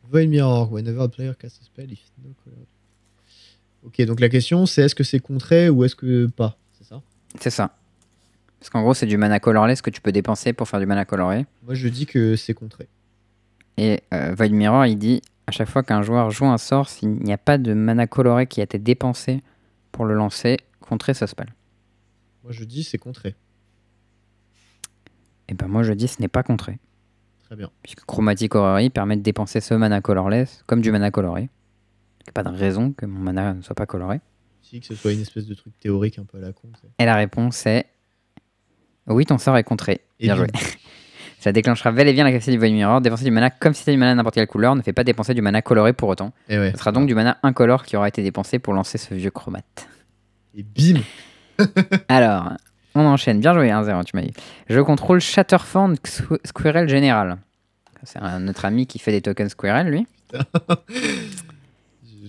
Void 0.09 0.27
Mirror, 0.27 0.71
whenever 0.71 1.01
a 1.01 1.07
player 1.07 1.33
casts 1.39 1.61
a 1.61 1.65
spell, 1.65 1.91
if 1.91 1.99
no 2.23 2.33
color. 2.43 2.65
Ok, 3.83 4.01
donc 4.03 4.19
la 4.19 4.29
question 4.29 4.65
c'est 4.65 4.83
est-ce 4.83 4.93
que 4.95 5.03
c'est 5.03 5.19
contré 5.19 5.69
ou 5.69 5.83
est-ce 5.83 5.95
que 5.95 6.27
pas 6.27 6.57
C'est 6.77 6.87
ça? 6.87 7.01
C'est 7.39 7.49
ça. 7.49 7.75
Parce 8.59 8.69
qu'en 8.69 8.81
gros, 8.83 8.93
c'est 8.93 9.07
du 9.07 9.17
mana 9.17 9.39
colorless 9.39 9.81
que 9.81 9.89
tu 9.89 10.01
peux 10.01 10.11
dépenser 10.11 10.53
pour 10.53 10.67
faire 10.67 10.79
du 10.79 10.85
mana 10.85 11.03
coloré. 11.03 11.47
Moi 11.63 11.73
je 11.73 11.87
dis 11.87 12.05
que 12.05 12.35
c'est 12.35 12.53
contré. 12.53 12.87
Et 13.77 14.01
euh, 14.13 14.35
Void 14.37 14.49
Mirror, 14.49 14.85
il 14.85 14.97
dit 14.97 15.21
à 15.47 15.51
chaque 15.51 15.69
fois 15.69 15.81
qu'un 15.81 16.03
joueur 16.03 16.29
joue 16.29 16.45
un 16.45 16.59
sort, 16.59 16.87
s'il 16.87 17.09
n'y 17.09 17.33
a 17.33 17.37
pas 17.37 17.57
de 17.57 17.73
mana 17.73 18.05
coloré 18.05 18.45
qui 18.45 18.59
a 18.61 18.63
été 18.63 18.77
dépensé 18.77 19.41
pour 19.91 20.05
le 20.05 20.13
lancer, 20.13 20.57
contrer 20.79 21.13
ce 21.15 21.25
spell. 21.25 21.53
Moi 22.43 22.51
je 22.51 22.63
dis 22.63 22.83
c'est 22.83 22.97
contré. 22.99 23.35
Et 25.47 25.53
ben 25.53 25.67
moi 25.67 25.83
je 25.83 25.93
dis 25.93 26.07
ce 26.07 26.21
n'est 26.21 26.27
pas 26.27 26.43
contré. 26.43 26.79
Très 27.45 27.55
bien. 27.55 27.69
Puisque 27.83 28.05
Chromatic 28.05 28.55
Orrery 28.55 28.89
permet 28.89 29.17
de 29.17 29.21
dépenser 29.21 29.59
ce 29.59 29.73
mana 29.73 30.01
colorless 30.01 30.63
comme 30.67 30.81
du 30.81 30.91
mana 30.91 31.11
coloré. 31.11 31.41
Il 32.21 32.25
n'y 32.25 32.29
a 32.29 32.31
pas 32.33 32.43
de 32.43 32.55
raison 32.55 32.93
que 32.93 33.05
mon 33.05 33.19
mana 33.19 33.53
ne 33.53 33.61
soit 33.61 33.75
pas 33.75 33.85
coloré. 33.85 34.21
Si 34.61 34.79
que 34.79 34.85
ce 34.85 34.95
soit 34.95 35.11
une 35.11 35.21
espèce 35.21 35.47
de 35.47 35.53
truc 35.53 35.77
théorique 35.79 36.19
un 36.19 36.23
peu 36.23 36.37
à 36.37 36.41
la 36.41 36.53
con. 36.53 36.69
Et 36.99 37.05
la 37.05 37.15
réponse 37.15 37.65
est 37.65 37.87
Oui, 39.07 39.25
ton 39.25 39.37
sort 39.37 39.57
est 39.57 39.63
contré. 39.63 40.01
Et 40.19 40.25
Bien 40.27 40.35
joué. 40.35 40.47
Ça 41.39 41.51
déclenchera 41.51 41.91
bel 41.91 42.07
et 42.07 42.13
bien 42.13 42.23
la 42.23 42.29
capacité 42.29 42.51
du 42.51 42.59
Void 42.59 42.69
Mirror. 42.69 43.01
Dépenser 43.01 43.23
du 43.23 43.31
mana 43.31 43.49
comme 43.49 43.73
si 43.73 43.79
c'était 43.79 43.93
du 43.93 43.97
mana 43.97 44.13
n'importe 44.13 44.35
quelle 44.35 44.45
couleur 44.45 44.75
ne 44.75 44.83
fait 44.83 44.93
pas 44.93 45.03
dépenser 45.03 45.33
du 45.33 45.41
mana 45.41 45.63
coloré 45.63 45.91
pour 45.91 46.07
autant. 46.07 46.33
Et 46.47 46.59
ouais. 46.59 46.71
Ce 46.71 46.77
sera 46.77 46.91
donc 46.91 47.07
du 47.07 47.15
mana 47.15 47.39
incolore 47.41 47.83
qui 47.83 47.97
aura 47.97 48.07
été 48.07 48.21
dépensé 48.21 48.59
pour 48.59 48.75
lancer 48.75 48.99
ce 48.99 49.15
vieux 49.15 49.31
chromate. 49.31 49.87
Et 50.53 50.61
bim 50.61 51.01
Alors, 52.07 52.51
on 52.95 53.05
enchaîne. 53.05 53.39
Bien 53.39 53.53
joué, 53.53 53.69
1-0, 53.69 54.03
tu 54.05 54.15
m'as 54.15 54.21
dit. 54.23 54.33
Je 54.69 54.79
contrôle 54.79 55.19
Shatterfang 55.19 55.93
Squ- 56.05 56.39
Squirrel 56.45 56.89
Général. 56.89 57.37
C'est 58.03 58.19
un 58.19 58.39
notre 58.39 58.65
ami 58.65 58.87
qui 58.87 58.99
fait 58.99 59.11
des 59.11 59.21
tokens 59.21 59.51
Squirrel, 59.51 59.87
lui. 59.87 60.07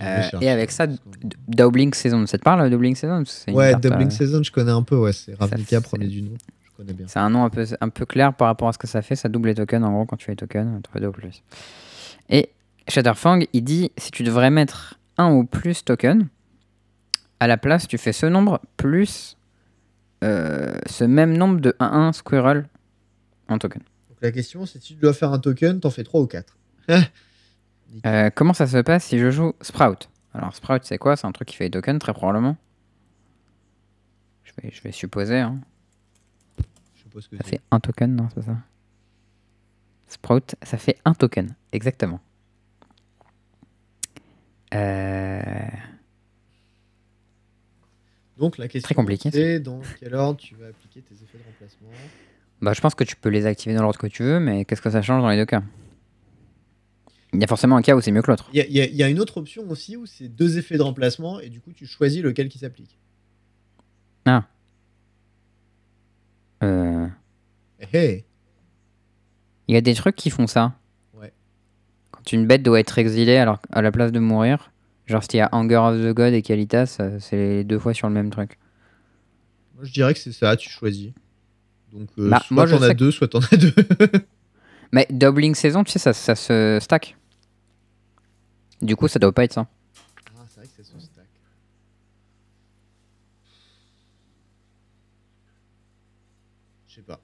Euh, 0.02 0.22
et 0.40 0.48
avec 0.48 0.70
ça, 0.72 0.86
Doubling 1.48 1.94
Season. 1.94 2.26
Ça 2.26 2.38
te 2.38 2.42
parle, 2.42 2.68
Doubling 2.70 2.96
Season 2.96 3.22
Ouais, 3.48 3.70
carte, 3.70 3.82
Doubling 3.84 4.08
euh, 4.08 4.10
Season, 4.10 4.42
je 4.42 4.50
connais 4.50 4.72
un 4.72 4.82
peu, 4.82 4.96
ouais. 4.96 5.12
C'est 5.12 5.34
Ravnica, 5.38 5.80
premier 5.80 6.08
du 6.08 6.22
nom. 6.22 6.32
Je 6.64 6.70
connais 6.76 6.92
bien. 6.92 7.06
C'est 7.08 7.20
un 7.20 7.30
nom 7.30 7.44
un 7.44 7.50
peu, 7.50 7.64
un 7.80 7.88
peu 7.88 8.04
clair 8.04 8.34
par 8.34 8.48
rapport 8.48 8.68
à 8.68 8.72
ce 8.72 8.78
que 8.78 8.86
ça 8.88 9.02
fait. 9.02 9.14
Ça 9.14 9.28
double 9.28 9.50
les 9.50 9.54
tokens, 9.54 9.84
en 9.84 9.92
gros, 9.92 10.04
quand 10.06 10.16
tu 10.16 10.24
fais 10.24 10.32
les 10.32 10.36
tokens. 10.36 10.80
Tu 10.82 10.90
fais 10.92 11.00
deux 11.00 11.06
ou 11.08 11.12
plus. 11.12 11.42
Et 12.30 12.50
Shatterfang, 12.88 13.40
il 13.52 13.62
dit 13.62 13.92
si 13.96 14.10
tu 14.10 14.24
devrais 14.24 14.50
mettre 14.50 14.98
un 15.18 15.30
ou 15.32 15.44
plus 15.44 15.84
tokens, 15.84 16.24
à 17.38 17.46
la 17.46 17.56
place, 17.56 17.86
tu 17.86 17.98
fais 17.98 18.12
ce 18.12 18.26
nombre 18.26 18.60
plus 18.76 19.36
ce 20.22 21.04
même 21.04 21.36
nombre 21.36 21.60
de 21.60 21.74
1-1 21.80 22.12
Squirrel 22.12 22.68
en 23.48 23.58
token. 23.58 23.82
Donc 24.08 24.18
la 24.20 24.32
question, 24.32 24.66
c'est 24.66 24.80
si 24.80 24.94
tu 24.94 25.00
dois 25.00 25.12
faire 25.12 25.32
un 25.32 25.38
token, 25.38 25.80
t'en 25.80 25.90
fais 25.90 26.04
3 26.04 26.20
ou 26.20 26.26
4. 26.26 26.56
Euh, 28.06 28.30
comment 28.34 28.54
ça 28.54 28.66
se 28.66 28.78
passe 28.78 29.04
si 29.04 29.18
je 29.18 29.30
joue 29.30 29.52
Sprout? 29.60 30.08
Alors, 30.32 30.54
Sprout, 30.54 30.82
c'est 30.84 30.98
quoi? 30.98 31.16
C'est 31.16 31.26
un 31.26 31.32
truc 31.32 31.48
qui 31.48 31.56
fait 31.56 31.64
des 31.64 31.72
tokens, 31.72 31.98
très 31.98 32.14
probablement. 32.14 32.56
Je 34.44 34.52
vais, 34.56 34.70
je 34.70 34.82
vais 34.82 34.92
supposer. 34.92 35.40
Hein. 35.40 35.60
Je 36.94 37.04
que 37.28 37.36
Ça 37.36 37.44
fait 37.44 37.60
un 37.70 37.80
token, 37.80 38.16
non, 38.16 38.28
c'est 38.34 38.42
ça? 38.42 38.56
Sprout, 40.06 40.54
ça 40.62 40.78
fait 40.78 40.98
un 41.04 41.14
token, 41.14 41.54
exactement. 41.72 42.20
Euh, 44.74 45.42
Donc 48.42 48.58
la 48.58 48.66
question, 48.66 48.84
Très 48.86 48.94
compliqué, 48.96 49.30
c'est 49.30 49.60
dans 49.60 49.80
quel 50.00 50.16
ordre 50.16 50.40
tu 50.40 50.56
vas 50.56 50.66
appliquer 50.66 51.00
tes 51.00 51.14
effets 51.14 51.38
de 51.38 51.44
remplacement? 51.44 51.88
Bah, 52.60 52.72
je 52.72 52.80
pense 52.80 52.96
que 52.96 53.04
tu 53.04 53.14
peux 53.14 53.28
les 53.28 53.46
activer 53.46 53.72
dans 53.72 53.82
l'ordre 53.82 54.00
que 54.00 54.08
tu 54.08 54.24
veux, 54.24 54.40
mais 54.40 54.64
qu'est-ce 54.64 54.82
que 54.82 54.90
ça 54.90 55.00
change 55.00 55.22
dans 55.22 55.28
les 55.30 55.36
deux 55.36 55.46
cas? 55.46 55.62
Il 57.32 57.40
y 57.40 57.44
a 57.44 57.46
forcément 57.46 57.76
un 57.76 57.82
cas 57.82 57.94
où 57.94 58.00
c'est 58.00 58.10
mieux 58.10 58.20
que 58.20 58.32
l'autre. 58.32 58.50
Il 58.52 58.56
y, 58.68 58.72
y 58.72 58.80
a- 58.80 58.86
il 58.86 58.96
y 58.96 59.02
a 59.04 59.08
une 59.08 59.20
autre 59.20 59.36
option 59.36 59.62
aussi 59.70 59.96
où 59.96 60.06
c'est 60.06 60.26
deux 60.28 60.58
effets 60.58 60.76
de 60.76 60.82
remplacement 60.82 61.38
et 61.38 61.50
du 61.50 61.60
coup 61.60 61.70
tu 61.72 61.86
choisis 61.86 62.20
lequel 62.20 62.48
qui 62.48 62.58
s'applique. 62.58 62.98
Euh, 66.64 67.06
Eh, 67.80 67.96
hey. 67.96 68.24
Il 69.68 69.74
y 69.74 69.78
a 69.78 69.80
des 69.80 69.94
trucs 69.94 70.16
qui 70.16 70.30
font 70.30 70.48
ça. 70.48 70.74
Ouais. 71.14 71.32
Quand 72.10 72.32
une 72.32 72.46
bête 72.48 72.64
doit 72.64 72.80
être 72.80 72.98
exilée 72.98 73.36
alors, 73.36 73.60
à 73.70 73.82
la 73.82 73.92
place 73.92 74.10
de 74.10 74.18
mourir, 74.18 74.71
genre 75.12 75.22
s'il 75.22 75.36
y 75.38 75.40
a 75.40 75.48
Anger 75.52 75.76
of 75.76 76.00
the 76.00 76.12
God 76.14 76.32
et 76.34 76.42
Kalitas, 76.42 76.96
euh, 77.00 77.18
c'est 77.20 77.36
les 77.36 77.64
deux 77.64 77.78
fois 77.78 77.94
sur 77.94 78.08
le 78.08 78.14
même 78.14 78.30
truc. 78.30 78.58
Moi 79.76 79.84
je 79.84 79.92
dirais 79.92 80.12
que 80.14 80.18
c'est 80.20 80.32
ça, 80.32 80.56
tu 80.56 80.68
choisis. 80.68 81.12
Donc 81.92 82.08
euh, 82.18 82.28
Bah, 82.30 82.42
soit 82.46 82.66
t'en 82.68 82.82
as 82.82 82.88
que- 82.88 82.94
deux, 82.94 83.10
soit 83.10 83.28
t'en 83.28 83.38
as 83.40 83.56
deux. 83.56 83.74
Mais 84.92 85.06
Doubling 85.10 85.54
Saison, 85.54 85.84
tu 85.84 85.92
sais, 85.92 85.98
ça, 85.98 86.12
ça 86.12 86.34
se 86.34 86.78
stack. 86.82 87.16
Du 88.82 88.96
coup, 88.96 89.06
ça 89.08 89.18
doit 89.18 89.32
pas 89.32 89.44
être 89.44 89.52
ça. 89.54 89.66
ah, 90.36 90.44
c'est 90.48 90.60
vrai 90.60 90.66
que 90.76 90.82
ça 90.82 90.92
se 90.98 91.06
stack. 91.06 91.26
Je 96.88 96.94
sais 96.96 97.02
pas. 97.02 97.20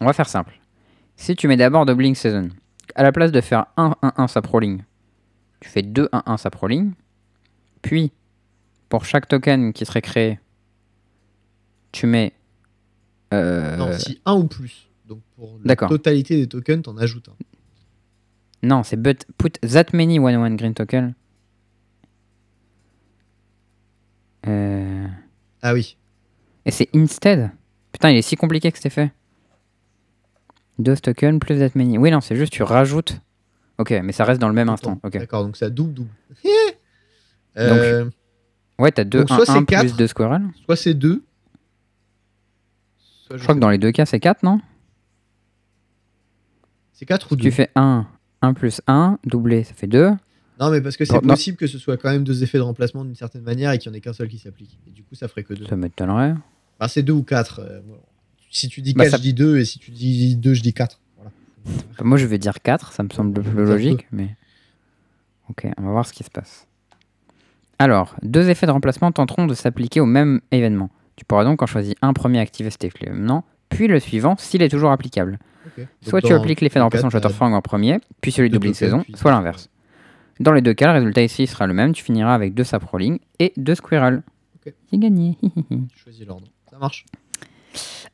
On 0.00 0.06
va 0.06 0.12
faire 0.12 0.28
simple. 0.28 0.58
Si 1.16 1.36
tu 1.36 1.46
mets 1.46 1.56
d'abord 1.56 1.86
Doubling 1.86 2.14
Season, 2.16 2.48
à 2.96 3.02
la 3.04 3.12
place 3.12 3.30
de 3.30 3.40
faire 3.40 3.66
1-1-1 3.76 4.26
saproling, 4.26 4.82
tu 5.60 5.68
fais 5.68 5.82
2-1-1 5.82 6.36
saproling, 6.36 6.92
puis 7.82 8.12
pour 8.88 9.04
chaque 9.04 9.28
token 9.28 9.72
qui 9.72 9.84
serait 9.84 10.02
créé, 10.02 10.38
tu 11.92 12.06
mets. 12.06 12.32
euh, 13.34 13.76
Non, 13.76 13.92
si 13.98 14.20
un 14.24 14.34
ou 14.34 14.46
plus. 14.46 14.88
Donc 15.06 15.20
pour 15.36 15.58
la 15.64 15.76
totalité 15.76 16.36
des 16.36 16.48
tokens, 16.48 16.82
t'en 16.82 16.96
ajoutes 16.96 17.28
un. 17.28 17.36
Non, 18.62 18.82
c'est 18.84 18.96
but, 18.96 19.26
put 19.38 19.50
that 19.60 19.86
many 19.92 20.18
1-1 20.20 20.56
green 20.56 20.74
token. 20.74 21.14
Euh, 24.46 25.06
Ah 25.62 25.72
oui. 25.74 25.96
Et 26.64 26.70
c'est 26.70 26.88
instead. 26.94 27.50
Putain, 27.92 28.10
il 28.10 28.16
est 28.18 28.22
si 28.22 28.36
compliqué 28.36 28.70
que 28.70 28.78
c'était 28.78 28.90
fait. 28.90 29.12
Deux 30.78 30.96
tokens 30.96 31.38
plus 31.38 31.58
that 31.58 31.70
many. 31.76 31.98
Oui, 31.98 32.10
non, 32.10 32.20
c'est 32.20 32.36
juste 32.36 32.52
tu 32.52 32.62
rajoutes. 32.62 33.20
Ok, 33.78 33.90
mais 34.02 34.12
ça 34.12 34.24
reste 34.24 34.40
dans 34.40 34.48
le 34.48 34.54
même 34.54 34.68
instant. 34.68 34.92
Attends, 34.92 35.08
Ok. 35.08 35.18
D'accord, 35.18 35.44
donc 35.44 35.56
ça 35.56 35.70
double 35.70 35.92
double. 35.94 36.10
Euh, 37.58 38.08
Ouais, 38.78 38.90
t'as 38.90 39.04
deux 39.04 39.20
Donc, 39.20 39.28
soit 39.28 39.42
1 39.42 39.44
c'est 39.54 39.58
plus 39.60 39.66
quatre. 39.66 39.96
2 39.96 40.06
squirrel. 40.06 40.42
soit 40.64 40.76
c'est 40.76 40.94
deux. 40.94 41.22
soit 43.26 43.36
Je 43.36 43.42
crois 43.42 43.54
que 43.54 43.60
dans 43.60 43.70
les 43.70 43.78
deux 43.78 43.92
cas, 43.92 44.06
c'est 44.06 44.18
4, 44.20 44.42
non? 44.42 44.60
C'est 46.92 47.06
4 47.06 47.32
ou 47.32 47.36
2 47.36 47.42
Tu 47.42 47.50
fais 47.50 47.70
1, 47.74 48.06
1 48.42 48.54
plus 48.54 48.80
1, 48.86 49.18
doublé, 49.24 49.64
ça 49.64 49.74
fait 49.74 49.86
2. 49.86 50.10
Non, 50.60 50.70
mais 50.70 50.80
parce 50.80 50.96
que 50.96 51.04
c'est 51.04 51.12
possible 51.20 51.56
que 51.56 51.66
ce 51.66 51.78
soit 51.78 51.96
quand 51.96 52.10
même 52.10 52.24
deux 52.24 52.42
effets 52.42 52.58
de 52.58 52.62
remplacement 52.62 53.04
d'une 53.04 53.14
certaine 53.16 53.42
manière 53.42 53.72
et 53.72 53.78
qu'il 53.78 53.90
n'y 53.90 53.96
en 53.96 53.98
ait 53.98 54.00
qu'un 54.00 54.12
seul 54.12 54.28
qui 54.28 54.38
s'applique. 54.38 54.78
Et 54.86 54.90
du 54.90 55.02
coup, 55.02 55.14
ça 55.14 55.26
ferait 55.28 55.42
que 55.44 55.54
deux. 55.54 55.66
Ça 55.66 55.76
m'étonnerait. 55.76 56.34
Enfin, 56.78 56.88
c'est 56.88 57.02
deux 57.02 57.12
ou 57.12 57.22
quatre. 57.22 57.60
euh, 57.60 57.80
bon. 57.80 57.98
Si 58.50 58.68
tu 58.68 58.82
dis 58.82 58.92
Bah, 58.94 59.04
4, 59.04 59.10
ça- 59.12 59.16
je 59.16 59.22
dis 59.22 59.34
2, 59.34 59.58
et 59.58 59.64
si 59.64 59.78
tu 59.78 59.90
dis 59.90 60.36
2, 60.36 60.54
je 60.54 60.62
dis 60.62 60.74
4. 60.74 61.00
Voilà. 61.16 61.30
Enfin, 61.92 62.04
moi, 62.04 62.18
je 62.18 62.26
vais 62.26 62.38
dire 62.38 62.60
4, 62.62 62.92
ça 62.92 63.02
me 63.02 63.08
semble 63.10 63.34
le 63.36 63.42
plus 63.42 63.64
logique, 63.64 64.06
mais. 64.12 64.36
Ok, 65.48 65.66
on 65.78 65.82
va 65.82 65.90
voir 65.90 66.06
ce 66.06 66.12
qui 66.12 66.22
se 66.22 66.30
passe. 66.30 66.66
Alors, 67.82 68.14
deux 68.22 68.48
effets 68.48 68.66
de 68.66 68.70
remplacement 68.70 69.10
tenteront 69.10 69.46
de 69.46 69.54
s'appliquer 69.54 69.98
au 69.98 70.06
même 70.06 70.40
événement. 70.52 70.88
Tu 71.16 71.24
pourras 71.24 71.42
donc 71.42 71.62
en 71.62 71.66
choisir 71.66 71.96
un 72.00 72.12
premier 72.12 72.38
activer 72.38 72.70
cet 72.70 72.84
événement, 72.84 73.44
puis 73.70 73.88
le 73.88 73.98
suivant 73.98 74.36
s'il 74.38 74.62
est 74.62 74.68
toujours 74.68 74.92
applicable. 74.92 75.40
Donc, 75.76 75.88
Soit 76.00 76.22
tu 76.22 76.32
appliques 76.32 76.60
l'effet 76.60 76.78
de 76.78 76.84
remplacement 76.84 77.10
Shatterfang 77.10 77.52
en 77.52 77.60
premier, 77.60 77.98
puis 78.20 78.30
celui 78.30 78.50
de 78.50 78.72
Saison, 78.72 79.04
soit 79.14 79.32
l'inverse. 79.32 79.68
Dans 80.38 80.52
les 80.52 80.60
deux 80.60 80.74
cas, 80.74 80.92
le 80.92 81.00
résultat 81.00 81.22
ici 81.22 81.48
sera 81.48 81.66
le 81.66 81.74
même. 81.74 81.92
Tu 81.92 82.04
finiras 82.04 82.36
avec 82.36 82.54
deux 82.54 82.62
Saproling 82.62 83.18
et 83.40 83.52
deux 83.56 83.74
Squirrel. 83.74 84.22
Ok. 84.64 84.72
C'est 84.88 84.98
gagné. 84.98 85.36
Choisis 85.96 86.24
l'ordre. 86.24 86.46
Ça 86.70 86.78
marche. 86.78 87.04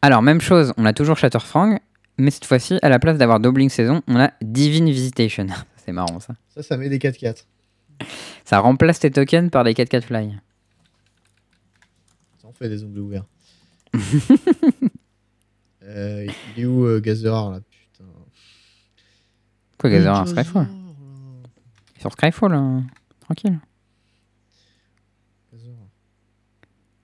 Alors, 0.00 0.22
même 0.22 0.40
chose, 0.40 0.72
on 0.78 0.86
a 0.86 0.94
toujours 0.94 1.18
Shatterfang, 1.18 1.78
mais 2.16 2.30
cette 2.30 2.46
fois-ci, 2.46 2.78
à 2.80 2.88
la 2.88 2.98
place 2.98 3.18
d'avoir 3.18 3.38
Doubling 3.38 3.68
Saison, 3.68 4.00
on 4.08 4.18
a 4.18 4.30
Divine 4.40 4.88
Visitation. 4.88 5.46
C'est 5.76 5.92
marrant 5.92 6.20
ça. 6.20 6.32
Ça, 6.48 6.62
ça 6.62 6.78
met 6.78 6.88
des 6.88 6.98
4-4. 6.98 7.44
Ça 8.44 8.60
remplace 8.60 9.00
tes 9.00 9.10
tokens 9.10 9.50
par 9.50 9.64
des 9.64 9.74
4-4 9.74 10.02
fly. 10.02 10.38
Ça 12.40 12.48
en 12.48 12.52
fait 12.52 12.68
des 12.68 12.84
onglets 12.84 13.00
ouverts. 13.00 13.26
euh, 15.82 16.26
il 16.56 16.62
est 16.62 16.66
où 16.66 16.84
euh, 16.86 17.00
Gazer 17.00 17.50
là 17.50 17.60
Putain. 17.60 18.04
Quoi, 19.78 19.90
Gazer, 19.90 20.14
un 20.14 20.24
Gazer, 20.24 20.44
Skyfall 20.44 20.62
là. 20.62 20.68
Sur 21.98 22.12
Skyfall, 22.12 22.54
hein. 22.54 22.84
tranquille. 23.20 23.58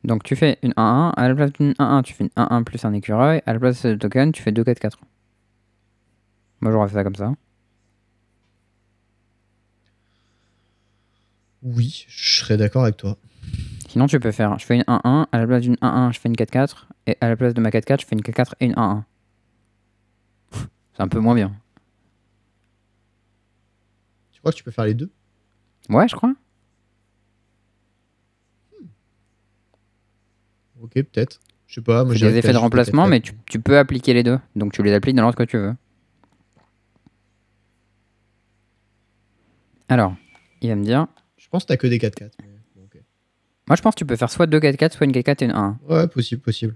Donc 0.05 0.23
tu 0.23 0.37
fais 0.37 0.59
une 0.63 0.73
1-1, 0.73 1.13
à 1.17 1.29
la 1.29 1.35
place 1.35 1.53
d'une 1.55 1.73
1-1, 1.73 2.03
tu 2.03 2.13
fais 2.13 2.25
une 2.25 2.31
1-1 2.37 2.65
plus 2.65 2.85
un 2.85 2.93
écureuil, 2.93 3.41
à 3.47 3.55
la 3.55 3.59
place 3.59 3.85
de 3.87 3.95
token, 3.95 4.33
tu 4.33 4.43
fais 4.43 4.53
2-4-4. 4.53 4.93
Moi 6.61 6.73
j'aurais 6.73 6.89
fait 6.89 6.95
ça 6.95 7.05
comme 7.05 7.15
ça. 7.15 7.33
Oui, 11.65 12.05
je 12.09 12.41
serais 12.41 12.59
d'accord 12.59 12.83
avec 12.83 12.99
toi. 12.99 13.17
Sinon 13.89 14.07
tu 14.07 14.21
peux 14.21 14.33
faire, 14.33 14.59
je 14.59 14.67
fais 14.67 14.77
une 14.77 14.83
1-1, 14.83 15.27
à 15.33 15.39
la 15.39 15.47
place 15.47 15.63
d'une 15.63 15.77
1-1, 15.77 16.13
je 16.13 16.21
fais 16.21 16.29
une 16.29 16.35
4-4, 16.35 16.85
et 17.07 17.17
à 17.21 17.29
la 17.29 17.37
place 17.37 17.55
de 17.55 17.61
ma 17.61 17.71
4-4, 17.71 18.03
je 18.03 18.07
fais 18.07 18.15
une 18.15 18.23
4-4 18.23 18.53
et 18.61 18.67
une 18.67 18.75
1-1. 18.75 19.03
C'est 20.53 21.03
un 21.03 21.09
peu 21.09 21.21
moins 21.21 21.35
bien. 21.35 21.53
Tu 24.33 24.41
crois 24.41 24.53
que 24.53 24.57
tu 24.57 24.65
peux 24.65 24.71
faire 24.71 24.85
les 24.85 24.95
deux? 24.95 25.11
Ouais, 25.89 26.07
je 26.07 26.15
crois. 26.15 26.35
Ok, 30.83 30.93
peut-être. 30.93 31.41
Je 31.67 31.77
sais 31.77 31.81
pas. 31.81 32.05
Moi, 32.05 32.15
dirais 32.15 32.33
des 32.33 32.39
effets 32.39 32.53
de 32.53 32.59
remplacement, 32.59 33.07
4-4. 33.07 33.09
mais 33.09 33.21
tu, 33.21 33.33
tu 33.47 33.59
peux 33.59 33.79
appliquer 33.79 34.13
les 34.13 34.23
deux. 34.23 34.39
Donc 34.55 34.73
tu 34.73 34.83
les 34.83 34.93
appliques 34.93 35.17
dans 35.17 35.23
l'ordre 35.23 35.39
que 35.39 35.45
tu 35.45 35.57
veux. 35.57 35.75
Alors, 39.89 40.15
il 40.61 40.69
va 40.69 40.77
me 40.77 40.85
dire. 40.85 41.07
Je 41.55 41.57
pense 41.57 41.65
que 41.65 41.69
t'as 41.69 41.77
que 41.77 41.87
des 41.87 41.99
4-4. 41.99 42.33
mais 42.43 42.49
bon, 42.75 42.83
ok. 42.83 43.01
Moi 43.69 43.77
je 43.77 43.83
pense 43.83 43.95
que 43.95 43.99
tu 43.99 44.05
peux 44.05 44.17
faire 44.17 44.29
soit 44.29 44.49
2 44.49 44.59
4-4, 44.59 44.93
soit 44.93 45.07
une 45.07 45.13
4-4 45.13 45.43
et 45.43 45.45
une 45.45 45.53
1-1. 45.53 45.75
Ouais, 45.89 46.09
possible, 46.09 46.41
possible. 46.43 46.75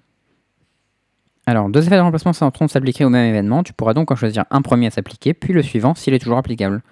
Alors, 1.47 1.69
deux 1.69 1.85
effets 1.85 1.97
de 1.97 2.01
remplacement 2.01 2.33
sont 2.33 2.49
de 2.49 2.71
s'appliquer 2.71 3.05
au 3.05 3.09
même 3.09 3.29
événement. 3.29 3.65
Tu 3.65 3.73
pourras 3.73 3.95
donc 3.95 4.13
en 4.13 4.15
choisir 4.17 4.45
un 4.51 4.63
premier 4.63 4.87
à 4.87 4.91
s'appliquer, 4.91 5.35
puis 5.35 5.53
le 5.53 5.63
suivant 5.63 5.97
s'il 5.97 6.15
est 6.15 6.21
toujours 6.21 6.39
applicable. 6.39 6.83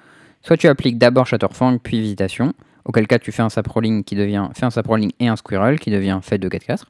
Soit 0.43 0.57
tu 0.57 0.67
appliques 0.67 0.99
d'abord 0.99 1.27
Shatterfang, 1.27 1.79
puis 1.79 2.01
Visitation, 2.01 2.55
auquel 2.85 3.07
cas 3.07 3.21
tu 3.21 3.31
fais 3.31 3.43
un 3.43 3.51
Saproling 3.51 4.03
qui 4.03 4.17
devient 4.17 4.49
fait 4.55 4.67
un 4.67 4.71
Saproling 4.71 5.13
et 5.21 5.29
un 5.29 5.37
Squirrel 5.37 5.79
qui 5.79 5.91
devient 5.91 6.19
fait 6.23 6.39
2 6.39 6.49
4 6.49 6.65
4. 6.65 6.87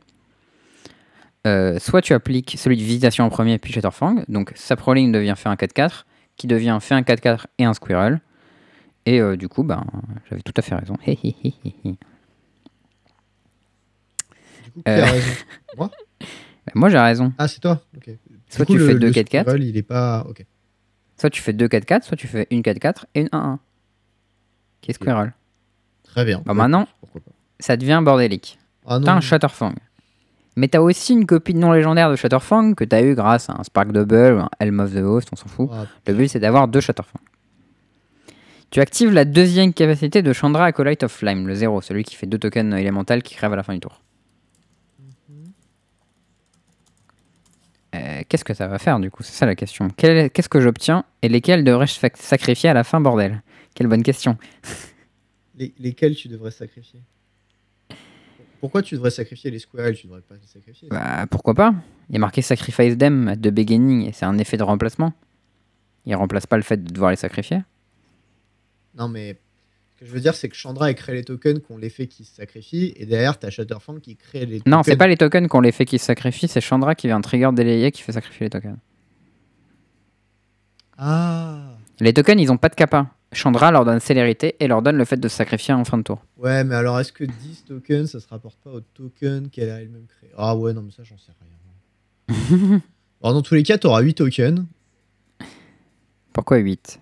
euh, 1.47 1.79
soit 1.79 2.01
tu 2.01 2.15
appliques 2.15 2.55
celui 2.57 2.77
de 2.79 2.83
visitation 2.83 3.25
en 3.25 3.29
premier, 3.29 3.59
puis 3.59 3.73
Shatterfang. 3.73 4.23
Donc 4.29 4.53
Saproling 4.55 5.13
devient 5.13 5.35
fait 5.37 5.51
un 5.51 5.57
4-4, 5.57 6.05
qui 6.37 6.47
devient 6.47 6.79
fait 6.81 6.95
un 6.95 7.03
4-4 7.03 7.47
et 7.59 7.65
un 7.65 7.75
Squirrel. 7.75 8.21
Et 9.07 9.21
euh, 9.21 9.37
du 9.37 9.49
coup, 9.49 9.63
ben, 9.63 9.85
j'avais 10.29 10.43
tout 10.43 10.53
à 10.57 10.63
fait 10.63 10.75
raison. 10.75 10.95
Hé, 11.07 11.13
hé, 11.23 11.35
hé, 11.45 11.55
hé, 11.65 11.75
hé. 11.85 11.91
Du 14.65 14.71
coup, 14.73 14.83
qui 14.85 14.91
a 14.91 15.05
raison 15.07 15.27
Moi 15.77 15.91
Ben, 16.21 16.73
Moi 16.75 16.89
j'ai 16.91 16.99
raison. 16.99 17.33
Ah, 17.39 17.49
c'est 17.49 17.61
toi 17.61 17.81
Ok. 17.97 18.11
Soit 18.49 18.65
coup, 18.67 18.73
tu 18.73 18.79
le- 18.79 18.87
fais 18.87 18.95
le 18.95 19.11
2-4-4. 19.11 19.41
Squirrel, 19.43 19.63
il 19.65 19.77
est 19.77 19.83
pas. 19.83 20.25
Ok. 20.29 20.45
Soit 21.19 21.31
tu 21.31 21.41
fais 21.41 21.53
2 21.53 21.67
4-4, 21.69 22.03
soit 22.03 22.17
tu 22.17 22.27
fais 22.27 22.47
une 22.51 22.61
4-4 22.63 23.05
et 23.15 23.21
une 23.23 23.29
1-1. 23.29 23.59
Qui 24.81 24.91
est 24.91 24.95
Squirrel. 24.95 25.33
Très 26.05 26.25
bien. 26.25 26.43
Bah, 26.45 26.55
maintenant-. 26.55 26.87
Ça 27.61 27.77
devient 27.77 28.01
bordélique. 28.05 28.59
Ah 28.87 28.99
T'as 29.03 29.15
un 29.15 29.21
Shatterfang. 29.21 29.73
Mais 30.57 30.69
t'as 30.69 30.81
aussi 30.81 31.13
une 31.13 31.27
copie 31.27 31.53
de 31.55 31.59
non 31.59 31.73
légendaire 31.73 32.11
de 32.11 32.17
Shatterfang 32.17 32.75
que 32.75 32.85
t'as 32.85 33.03
eu 33.03 33.15
grâce 33.15 33.51
à 33.51 33.55
un 33.59 33.65
Spark 33.65 33.93
Double 33.93 34.35
ou 34.35 34.41
un 34.41 34.49
Helm 34.59 34.81
of 34.81 34.93
the 34.95 34.99
Host, 34.99 35.29
on 35.33 35.37
s'en 35.37 35.49
fout. 35.49 35.69
Ah, 35.73 35.87
Le 36.07 36.15
but 36.15 36.29
c'est 36.29 36.39
d'avoir 36.41 36.69
deux 36.69 36.81
Shatterfang. 36.81 37.19
Tu 38.71 38.81
actives 38.81 39.13
la 39.13 39.25
deuxième 39.25 39.73
capacité 39.73 40.23
de 40.23 40.33
Chandra 40.33 40.67
Acolyte 40.67 41.03
of 41.05 41.13
Flame, 41.13 41.47
le 41.47 41.55
0, 41.55 41.81
celui 41.81 42.05
qui 42.05 42.17
fait 42.17 42.27
deux 42.27 42.39
tokens 42.39 42.75
élémentales 42.75 43.23
qui 43.23 43.35
crèvent 43.35 43.53
à 43.53 43.57
la 43.57 43.63
fin 43.63 43.73
du 43.75 43.81
tour. 43.81 44.03
Euh, 47.95 48.23
Qu'est-ce 48.29 48.45
que 48.45 48.53
ça 48.55 48.67
va 48.67 48.79
faire 48.79 48.99
du 49.01 49.11
coup? 49.11 49.23
C'est 49.23 49.33
ça 49.33 49.47
la 49.47 49.55
question. 49.55 49.89
Qu'est-ce 49.97 50.49
que 50.49 50.61
j'obtiens 50.61 51.05
et 51.23 51.29
lesquels 51.29 51.65
devrais-je 51.65 51.95
sac- 51.95 52.17
sacrifier 52.17 52.69
à 52.69 52.75
la 52.75 52.85
fin, 52.85 53.01
bordel? 53.01 53.43
Quelle 53.75 53.87
bonne 53.87 54.03
question. 54.03 54.37
les- 55.57 55.73
lesquels 55.79 56.15
tu 56.15 56.29
devrais 56.29 56.51
sacrifier? 56.51 57.01
Pourquoi 58.61 58.83
tu 58.83 58.95
devrais 58.97 59.11
sacrifier 59.11 59.51
les 59.51 59.59
squirrels 59.61 59.97
Tu 59.97 60.07
devrais 60.09 60.23
pas 60.23 60.35
les 60.35 60.47
sacrifier? 60.47 60.89
Bah, 60.91 61.27
pourquoi 61.31 61.55
pas? 61.55 61.75
Il 62.11 62.15
y 62.15 62.17
a 62.17 62.19
marqué 62.19 62.43
Sacrifice 62.43 62.99
them 62.99 63.35
the 63.37 63.49
beginning 63.49 64.07
et 64.09 64.13
c'est 64.13 64.25
un 64.27 64.37
effet 64.39 64.57
de 64.57 64.63
remplacement. 64.65 65.13
Il 66.05 66.15
remplace 66.17 66.47
pas 66.47 66.57
le 66.57 66.63
fait 66.63 66.83
de 66.83 66.93
devoir 66.93 67.11
les 67.11 67.17
sacrifier. 67.17 67.61
Non, 68.97 69.09
mais 69.09 69.37
ce 69.95 70.01
que 70.01 70.07
je 70.07 70.13
veux 70.13 70.21
dire, 70.21 70.35
c'est 70.35 70.49
que 70.49 70.57
Chandra, 70.57 70.91
elle 70.91 70.95
crée 70.97 71.15
les 71.15 71.25
tokens 71.25 71.61
qui 71.61 71.73
ont 71.73 71.79
l'effet 71.79 72.07
qui 72.07 72.25
se 72.25 72.35
sacrifient, 72.35 72.93
et 72.97 73.07
derrière, 73.07 73.39
t'as 73.39 73.51
Shatterfang 73.51 74.01
qui 74.01 74.17
crée 74.17 74.47
les 74.47 74.57
Non, 74.67 74.79
tokens. 74.79 74.85
c'est 74.87 74.97
pas 74.97 75.07
les 75.07 75.17
tokens 75.17 75.49
qu'on 75.49 75.61
les 75.61 75.73
fait 75.73 75.85
qui 75.85 75.99
se 75.99 76.07
sacrifient, 76.07 76.49
c'est 76.49 76.61
Chandra 76.61 76.95
qui 76.95 77.07
vient 77.07 77.21
trigger 77.21 77.51
délayer 77.53 77.93
qui 77.93 78.03
fait 78.03 78.13
sacrifier 78.13 78.47
les 78.47 78.51
tokens. 78.51 78.77
Ah 80.99 81.77
Les 82.01 82.13
tokens, 82.13 82.41
ils 82.41 82.51
ont 82.51 82.57
pas 82.57 82.69
de 82.69 82.75
kappa. 82.75 83.11
Chandra 83.33 83.71
leur 83.71 83.85
donne 83.85 84.01
célérité 84.01 84.57
et 84.61 84.69
leur 84.69 84.83
donne 84.83 84.97
le 84.97 85.05
fait 85.05 85.17
de 85.19 85.29
se 85.29 85.37
sacrifier 85.37 85.75
en 85.75 85.85
fin 85.85 85.99
de 85.99 86.03
tour. 86.03 86.23
Ouais, 86.39 86.65
mais 86.65 86.75
alors 86.75 86.99
est-ce 87.01 87.13
que 87.13 87.25
10 87.25 87.65
tokens, 87.67 88.11
ça 88.11 88.21
se 88.21 88.29
rapporte 88.29 88.57
pas 88.63 88.71
aux 88.71 88.81
tokens 88.81 89.51
qu'elle 89.51 89.71
a 89.71 89.81
elle-même 89.83 90.07
créés? 90.07 90.31
Ah 90.39 90.57
ouais, 90.57 90.73
non, 90.73 90.83
mais 90.83 90.93
ça, 90.93 91.03
j'en 91.03 91.19
sais 91.19 91.33
rien. 92.29 92.81
alors, 93.23 93.35
dans 93.35 93.43
tous 93.43 93.55
les 93.55 93.63
cas, 93.63 93.79
t'auras 93.79 94.01
8 94.01 94.15
tokens. 94.15 94.65
Pourquoi 96.33 96.59
8 96.59 97.01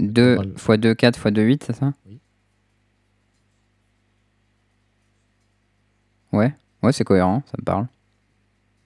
2 0.00 0.34
normal. 0.36 0.52
x 0.56 0.78
2, 0.80 0.94
4 0.94 1.16
x 1.18 1.32
2, 1.32 1.42
8, 1.42 1.64
c'est 1.64 1.72
ça 1.76 1.92
Oui. 2.06 2.18
Ouais, 6.32 6.54
ouais, 6.82 6.92
c'est 6.92 7.04
cohérent, 7.04 7.42
ça 7.46 7.52
me 7.58 7.64
parle. 7.64 7.86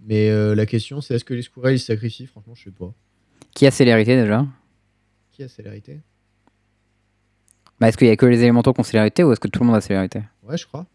Mais 0.06 0.30
euh, 0.30 0.54
la 0.54 0.66
question, 0.66 1.00
c'est 1.00 1.14
est-ce 1.14 1.24
que 1.24 1.34
les 1.34 1.42
squirrels, 1.42 1.76
ils 1.76 1.78
se 1.80 1.86
sacrifient? 1.86 2.26
Franchement, 2.26 2.54
je 2.54 2.64
sais 2.64 2.70
pas. 2.70 2.92
Qui 3.54 3.66
a 3.66 3.70
célérité 3.70 4.16
déjà? 4.20 4.46
Qui 5.32 5.42
a 5.42 5.48
célérité? 5.48 6.00
Bah, 7.80 7.88
Est-ce 7.88 7.96
qu'il 7.96 8.06
y 8.06 8.10
a 8.10 8.16
que 8.16 8.26
les 8.26 8.40
élémentaux 8.40 8.72
qui 8.72 8.80
ont 8.80 8.84
célérité 8.84 9.24
ou 9.24 9.32
est-ce 9.32 9.40
que 9.40 9.48
tout 9.48 9.60
le 9.60 9.66
monde 9.66 9.76
a 9.76 9.80
célérité? 9.80 10.20
Ouais, 10.42 10.56
je 10.56 10.66
crois. 10.66 10.86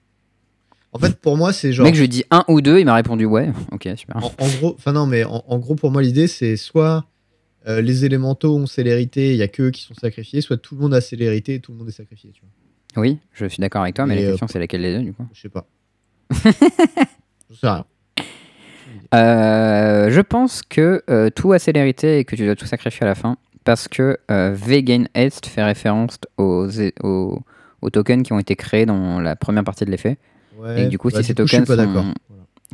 En 0.92 0.98
fait, 1.00 1.20
pour 1.20 1.38
moi, 1.38 1.54
c'est 1.54 1.72
genre. 1.72 1.86
Mec, 1.86 1.94
je 1.96 2.02
lui 2.02 2.10
dis 2.10 2.24
1 2.32 2.46
ou 2.48 2.62
2, 2.62 2.80
il 2.80 2.86
m'a 2.86 2.96
répondu 2.96 3.26
ouais. 3.26 3.52
Ok, 3.72 3.88
super. 3.96 4.18
En, 4.18 4.32
en 4.40 4.48
gros, 4.58 4.76
enfin 4.76 4.92
non, 4.92 5.06
mais 5.06 5.24
en, 5.24 5.44
en 5.48 5.60
gros, 5.60 5.76
pour 5.76 5.92
moi, 5.92 6.02
l'idée, 6.02 6.28
c'est 6.28 6.58
soit 6.58 7.06
euh, 7.68 7.82
les 7.82 8.06
élémentaux 8.06 8.56
ont 8.56 8.66
célérité, 8.66 9.32
il 9.32 9.38
y 9.38 9.42
a 9.42 9.48
que 9.48 9.64
eux 9.64 9.72
qui 9.72 9.84
sont 9.84 9.94
sacrifiés, 9.94 10.42
soit 10.42 10.58
tout 10.58 10.76
le 10.76 10.82
monde 10.82 10.94
a 10.94 11.02
célérité 11.02 11.56
et 11.56 11.60
tout 11.60 11.72
le 11.72 11.78
monde 11.78 11.90
est 11.90 11.94
sacrifié, 11.94 12.32
tu 12.32 12.42
vois. 12.42 13.02
Oui, 13.02 13.18
je 13.34 13.46
suis 13.46 13.62
d'accord 13.62 13.84
avec 13.84 13.96
toi, 13.96 14.06
mais 14.06 14.16
Et, 14.16 14.22
la 14.22 14.28
euh, 14.28 14.30
question 14.32 14.48
c'est 14.48 14.60
laquelle 14.60 14.82
des 14.82 14.98
deux 14.98 15.04
du 15.04 15.14
coup? 15.14 15.26
Je 15.34 15.42
sais 15.42 15.50
pas. 15.50 15.68
je 16.32 17.56
sais 17.56 17.68
rien. 17.68 17.86
Euh, 19.14 20.10
Je 20.10 20.22
pense 20.22 20.62
que 20.62 21.04
tout 21.36 21.52
a 21.52 21.60
célérité 21.60 22.20
et 22.20 22.26
que 22.26 22.36
tu 22.36 22.46
dois 22.46 22.56
tout 22.56 22.66
sacrifier 22.66 23.04
à 23.04 23.08
la 23.08 23.16
fin 23.16 23.38
parce 23.64 23.88
que 23.88 24.18
euh, 24.32 24.52
V 24.56 24.82
gain 24.84 25.04
haste 25.14 25.46
fait 25.46 25.64
référence 25.64 26.18
aux, 26.38 26.68
aux, 27.04 27.40
aux 27.82 27.90
tokens 27.90 28.24
qui 28.24 28.34
ont 28.34 28.40
été 28.40 28.56
créés 28.56 28.86
dans 28.88 29.20
la 29.20 29.36
première 29.36 29.64
partie 29.64 29.86
de 29.86 29.92
l'effet. 29.92 30.18
Ouais, 30.58 30.84
Et 30.84 30.88
du 30.88 30.98
coup, 30.98 31.10
bah, 31.10 31.22
si 31.22 31.28
ces 31.28 31.36
coup, 31.36 31.44
je 31.46 31.56
suis 31.56 31.64
tokens 31.64 31.78
sont-. 31.78 31.86
Voilà. 31.92 32.14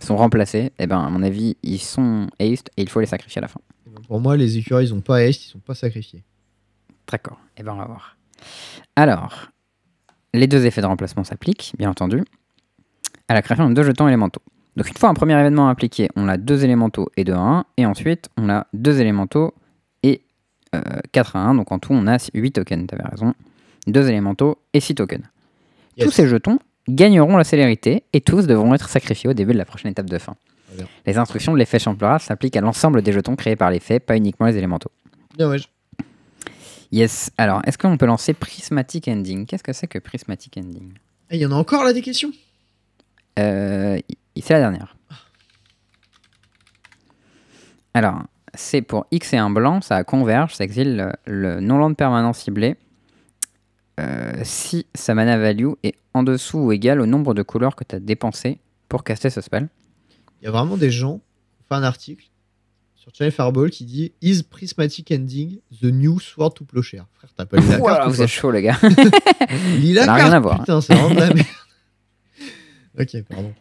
sont 0.01 0.15
remplacés, 0.15 0.71
et 0.79 0.87
ben 0.87 0.99
à 0.99 1.09
mon 1.09 1.21
avis 1.21 1.57
ils 1.63 1.79
sont 1.79 2.27
haste 2.39 2.69
et 2.77 2.81
il 2.81 2.89
faut 2.89 2.99
les 2.99 3.05
sacrifier 3.05 3.39
à 3.39 3.43
la 3.43 3.47
fin. 3.47 3.59
Pour 4.07 4.19
moi, 4.19 4.37
les 4.37 4.57
écureuils, 4.57 4.87
ils 4.87 4.93
ont 4.93 5.01
pas 5.01 5.17
haste, 5.17 5.45
ils 5.45 5.49
sont 5.49 5.59
pas 5.59 5.75
sacrifiés. 5.75 6.23
D'accord, 7.11 7.39
et 7.57 7.63
ben 7.63 7.73
on 7.73 7.77
va 7.77 7.85
voir. 7.85 8.17
Alors, 8.95 9.51
les 10.33 10.47
deux 10.47 10.65
effets 10.65 10.81
de 10.81 10.85
remplacement 10.85 11.23
s'appliquent, 11.23 11.73
bien 11.77 11.89
entendu, 11.89 12.23
à 13.27 13.33
la 13.33 13.41
création 13.41 13.69
de 13.69 13.73
deux 13.73 13.83
jetons 13.83 14.07
élémentaux. 14.07 14.41
Donc 14.75 14.89
une 14.89 14.97
fois 14.97 15.09
un 15.09 15.13
premier 15.13 15.39
événement 15.39 15.69
appliqué, 15.69 16.09
on 16.15 16.27
a 16.27 16.37
deux 16.37 16.63
élémentaux 16.65 17.09
et 17.15 17.23
2 17.23 17.33
à 17.33 17.39
1, 17.39 17.65
et 17.77 17.85
ensuite 17.85 18.29
on 18.37 18.49
a 18.49 18.67
deux 18.73 18.99
élémentaux 18.99 19.53
et 20.03 20.21
euh, 20.75 20.81
4 21.13 21.35
à 21.37 21.39
1, 21.39 21.55
donc 21.55 21.71
en 21.71 21.79
tout 21.79 21.93
on 21.93 22.07
a 22.07 22.17
8 22.33 22.51
tokens, 22.51 22.87
t'avais 22.87 23.07
raison. 23.09 23.33
Deux 23.87 24.09
élémentaux 24.09 24.57
et 24.73 24.79
6 24.79 24.95
tokens. 24.95 25.23
Yes. 25.95 26.07
Tous 26.07 26.11
ces 26.11 26.27
jetons 26.27 26.59
gagneront 26.89 27.37
la 27.37 27.43
célérité 27.43 28.03
et 28.13 28.21
tous 28.21 28.47
devront 28.47 28.73
être 28.73 28.89
sacrifiés 28.89 29.29
au 29.29 29.33
début 29.33 29.53
de 29.53 29.57
la 29.57 29.65
prochaine 29.65 29.91
étape 29.91 30.09
de 30.09 30.17
fin. 30.17 30.35
Bien. 30.75 30.87
Les 31.05 31.17
instructions 31.17 31.53
de 31.53 31.57
l'effet 31.57 31.79
Champlera 31.79 32.19
s'appliquent 32.19 32.57
à 32.57 32.61
l'ensemble 32.61 33.01
des 33.01 33.11
jetons 33.11 33.35
créés 33.35 33.55
par 33.55 33.71
l'effet, 33.71 33.99
pas 33.99 34.15
uniquement 34.17 34.45
les 34.47 34.57
élémentaux. 34.57 34.91
Bien, 35.37 35.49
ouais. 35.49 35.57
Yes, 36.91 37.31
alors 37.37 37.61
est-ce 37.65 37.77
qu'on 37.77 37.97
peut 37.97 38.05
lancer 38.05 38.33
Prismatic 38.33 39.07
Ending? 39.07 39.45
Qu'est-ce 39.45 39.63
que 39.63 39.73
c'est 39.73 39.87
que 39.87 39.99
Prismatic 39.99 40.57
Ending? 40.57 40.93
Ah, 41.29 41.35
Il 41.35 41.41
y 41.41 41.45
en 41.45 41.51
a 41.51 41.55
encore 41.55 41.83
là 41.83 41.93
des 41.93 42.01
questions? 42.01 42.31
Euh, 43.39 43.99
c'est 44.39 44.53
la 44.53 44.59
dernière. 44.59 44.95
Alors, 47.93 48.23
c'est 48.53 48.81
pour 48.81 49.07
X 49.11 49.33
et 49.33 49.37
un 49.37 49.49
blanc, 49.49 49.81
ça 49.81 50.03
converge, 50.03 50.55
ça 50.55 50.63
exile 50.63 50.95
le, 50.97 51.11
le 51.25 51.59
non-land 51.59 51.93
permanent 51.93 52.33
ciblé 52.33 52.75
euh, 53.99 54.33
si 54.43 54.85
sa 54.93 55.13
mana 55.13 55.37
value 55.37 55.71
est 55.83 55.95
en 56.13 56.23
dessous 56.23 56.59
ou 56.59 56.71
égal 56.71 56.99
au 56.99 57.05
nombre 57.05 57.33
de 57.33 57.41
couleurs 57.41 57.75
que 57.75 57.83
tu 57.83 57.95
as 57.95 57.99
dépensé 57.99 58.59
pour 58.89 59.03
caster 59.03 59.29
ce 59.29 59.41
spell. 59.41 59.69
Il 60.41 60.45
y 60.45 60.47
a 60.47 60.51
vraiment 60.51 60.77
des 60.77 60.91
gens 60.91 61.17
qui 61.17 61.61
ont 61.61 61.65
fait 61.67 61.75
un 61.75 61.83
article 61.83 62.25
sur 62.95 63.11
Channel 63.13 63.31
Fireball 63.31 63.69
qui 63.69 63.85
dit 63.85 64.13
Is 64.21 64.43
Prismatic 64.43 65.11
Ending 65.11 65.59
the 65.81 65.85
new 65.85 66.19
sword 66.19 66.53
to 66.55 66.65
plowshare? 66.65 67.05
Frère, 67.13 67.31
t'as 67.35 67.45
pas 67.45 67.57
lu 67.57 67.67
la 67.67 67.79
carte 67.79 68.07
ou 68.07 68.11
vous 68.11 68.21
êtes 68.21 68.27
chaud, 68.27 68.51
les 68.51 68.61
gars. 68.61 68.77
Lis 69.77 69.93
la 69.93 70.05
carte, 70.05 70.21
rien 70.21 70.31
à 70.31 70.39
voir. 70.39 70.59
Putain, 70.59 70.81
c'est 70.81 70.93
vraiment 70.93 71.13
de 71.13 71.19
la 71.19 71.33
merde. 71.33 71.47
ok, 72.99 73.23
pardon. 73.29 73.53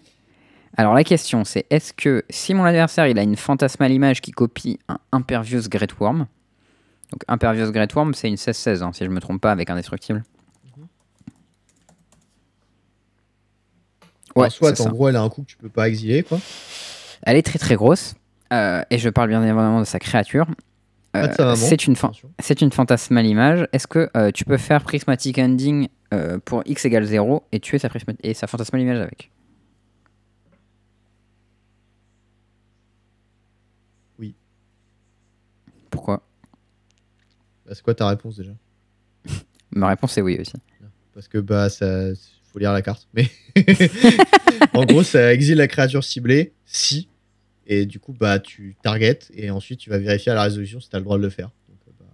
Alors, 0.76 0.94
la 0.94 1.04
question, 1.04 1.44
c'est 1.44 1.66
est-ce 1.70 1.92
que 1.92 2.24
si 2.30 2.52
mon 2.52 2.64
adversaire 2.64 3.06
il 3.06 3.18
a 3.18 3.22
une 3.22 3.36
fantasmale 3.36 3.92
image 3.92 4.20
qui 4.20 4.32
copie 4.32 4.78
un 4.88 4.98
Impervious 5.12 5.68
Great 5.68 5.98
Worm, 6.00 6.26
donc 7.12 7.22
Impervious 7.28 7.70
Great 7.70 7.94
Worm, 7.94 8.12
c'est 8.14 8.28
une 8.28 8.34
16-16, 8.34 8.82
hein, 8.82 8.90
si 8.92 9.04
je 9.04 9.10
me 9.10 9.20
trompe 9.20 9.40
pas, 9.40 9.52
avec 9.52 9.70
indestructible. 9.70 10.24
Alors, 14.42 14.52
soit 14.52 14.80
en 14.80 14.84
ça. 14.84 14.90
gros, 14.90 15.08
elle 15.08 15.16
a 15.16 15.22
un 15.22 15.28
coup 15.28 15.42
que 15.42 15.46
tu 15.48 15.56
peux 15.56 15.68
pas 15.68 15.88
exiler, 15.88 16.22
quoi. 16.22 16.38
Elle 17.22 17.36
est 17.36 17.42
très 17.42 17.58
très 17.58 17.74
grosse. 17.76 18.14
euh, 18.52 18.82
et 18.90 18.98
je 18.98 19.08
parle 19.08 19.28
bien 19.28 19.40
évidemment 19.42 19.80
de 19.80 19.84
sa 19.84 19.98
créature. 19.98 20.46
De 21.14 21.20
Euh, 21.20 21.54
c'est 21.54 21.86
une, 21.86 21.94
c'est 22.40 22.60
une 22.60 22.72
fantasmale 22.72 23.26
image. 23.26 23.68
Est-ce 23.72 23.86
que 23.86 24.10
euh, 24.16 24.32
tu 24.32 24.44
peux 24.44 24.56
faire 24.56 24.82
Prismatic 24.82 25.38
Ending 25.38 25.88
pour 26.44 26.62
x 26.66 26.84
égale 26.84 27.04
0 27.04 27.42
et 27.52 27.58
tuer 27.60 27.78
sa, 27.78 27.88
et 28.22 28.34
sa 28.34 28.46
fantasmale 28.46 28.82
image 28.82 29.00
avec? 29.00 29.30
Oui. 34.18 34.34
Pourquoi? 35.90 36.22
Bah, 37.66 37.72
c'est 37.74 37.82
quoi 37.82 37.94
ta 37.94 38.08
réponse 38.08 38.36
déjà? 38.36 38.52
Ma 39.70 39.88
réponse 39.88 40.16
est 40.18 40.22
oui 40.22 40.38
aussi. 40.40 40.52
Parce 41.14 41.28
que 41.28 41.38
bah 41.38 41.68
ça 41.70 42.08
faut 42.54 42.60
lire 42.60 42.72
la 42.72 42.82
carte. 42.82 43.08
Mais 43.14 43.28
en 44.74 44.84
gros, 44.84 45.02
ça 45.02 45.34
exile 45.34 45.58
la 45.58 45.66
créature 45.68 46.04
ciblée 46.04 46.52
si 46.64 47.08
et 47.66 47.84
du 47.86 47.98
coup 47.98 48.12
bah 48.12 48.38
tu 48.38 48.76
target 48.82 49.18
et 49.34 49.50
ensuite 49.50 49.80
tu 49.80 49.90
vas 49.90 49.98
vérifier 49.98 50.30
à 50.32 50.34
la 50.36 50.42
résolution 50.44 50.80
si 50.80 50.88
tu 50.88 50.94
as 50.96 50.98
le 51.00 51.04
droit 51.04 51.18
de 51.18 51.22
le 51.22 51.30
faire. 51.30 51.50
Donc 51.68 51.78
euh, 51.88 51.92
bah, 51.98 52.06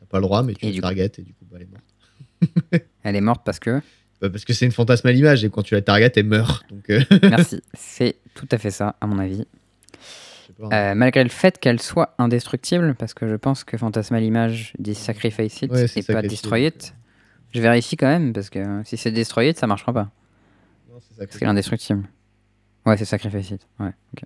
t'as 0.00 0.06
pas 0.06 0.18
le 0.18 0.22
droit 0.22 0.42
mais 0.42 0.54
tu 0.54 0.72
coup- 0.72 0.80
target 0.80 1.10
et 1.18 1.22
du 1.22 1.34
coup 1.34 1.44
bah 1.50 1.58
elle 1.60 1.62
est 1.62 1.70
morte. 1.70 2.84
Elle 3.04 3.16
est 3.16 3.20
morte 3.20 3.42
parce 3.44 3.58
que. 3.58 3.80
Bah, 4.20 4.30
parce 4.30 4.44
que 4.46 4.52
c'est 4.54 4.64
une 4.64 4.72
fantasmale 4.72 5.16
image 5.16 5.44
et 5.44 5.50
quand 5.50 5.62
tu 5.62 5.74
la 5.74 5.82
target 5.82 6.10
elle 6.16 6.24
meurt. 6.26 6.64
Donc 6.70 6.88
euh, 6.90 7.02
Merci. 7.22 7.60
C'est 7.74 8.16
tout 8.34 8.48
à 8.50 8.56
fait 8.58 8.70
ça, 8.70 8.96
à 9.02 9.06
mon 9.06 9.18
avis. 9.18 9.44
pas, 10.58 10.66
hein. 10.66 10.70
Euh, 10.72 10.94
malgré 10.94 11.22
le 11.24 11.30
fait 11.30 11.58
qu'elle 11.58 11.80
soit 11.82 12.14
indestructible, 12.18 12.94
parce 12.94 13.12
que 13.12 13.28
je 13.28 13.34
pense 13.34 13.64
que 13.64 13.76
Fantasmal 13.76 14.22
Image 14.24 14.72
dit 14.78 14.94
Sacrifice 14.94 15.60
It 15.62 15.70
Ouais, 15.70 15.86
c'est 15.88 16.00
et 16.08 16.12
pas 16.12 16.22
Destroy 16.22 16.66
It. 16.66 16.94
Je 17.54 17.60
vérifie 17.60 17.96
quand 17.96 18.06
même, 18.08 18.32
parce 18.32 18.50
que 18.50 18.82
si 18.84 18.96
c'est 18.96 19.12
Destroy 19.12 19.50
It, 19.50 19.58
ça 19.58 19.66
marchera 19.66 19.92
pas. 19.92 20.10
Non, 20.90 20.98
c'est 21.00 21.16
Parce 21.24 21.38
qu'elle 21.38 21.48
est 21.48 21.50
indestructible. 21.50 22.04
Ouais, 22.84 22.96
c'est 22.96 23.04
Sacrifice 23.04 23.50
It. 23.52 23.66
Ouais, 23.80 23.92
ok. 24.14 24.24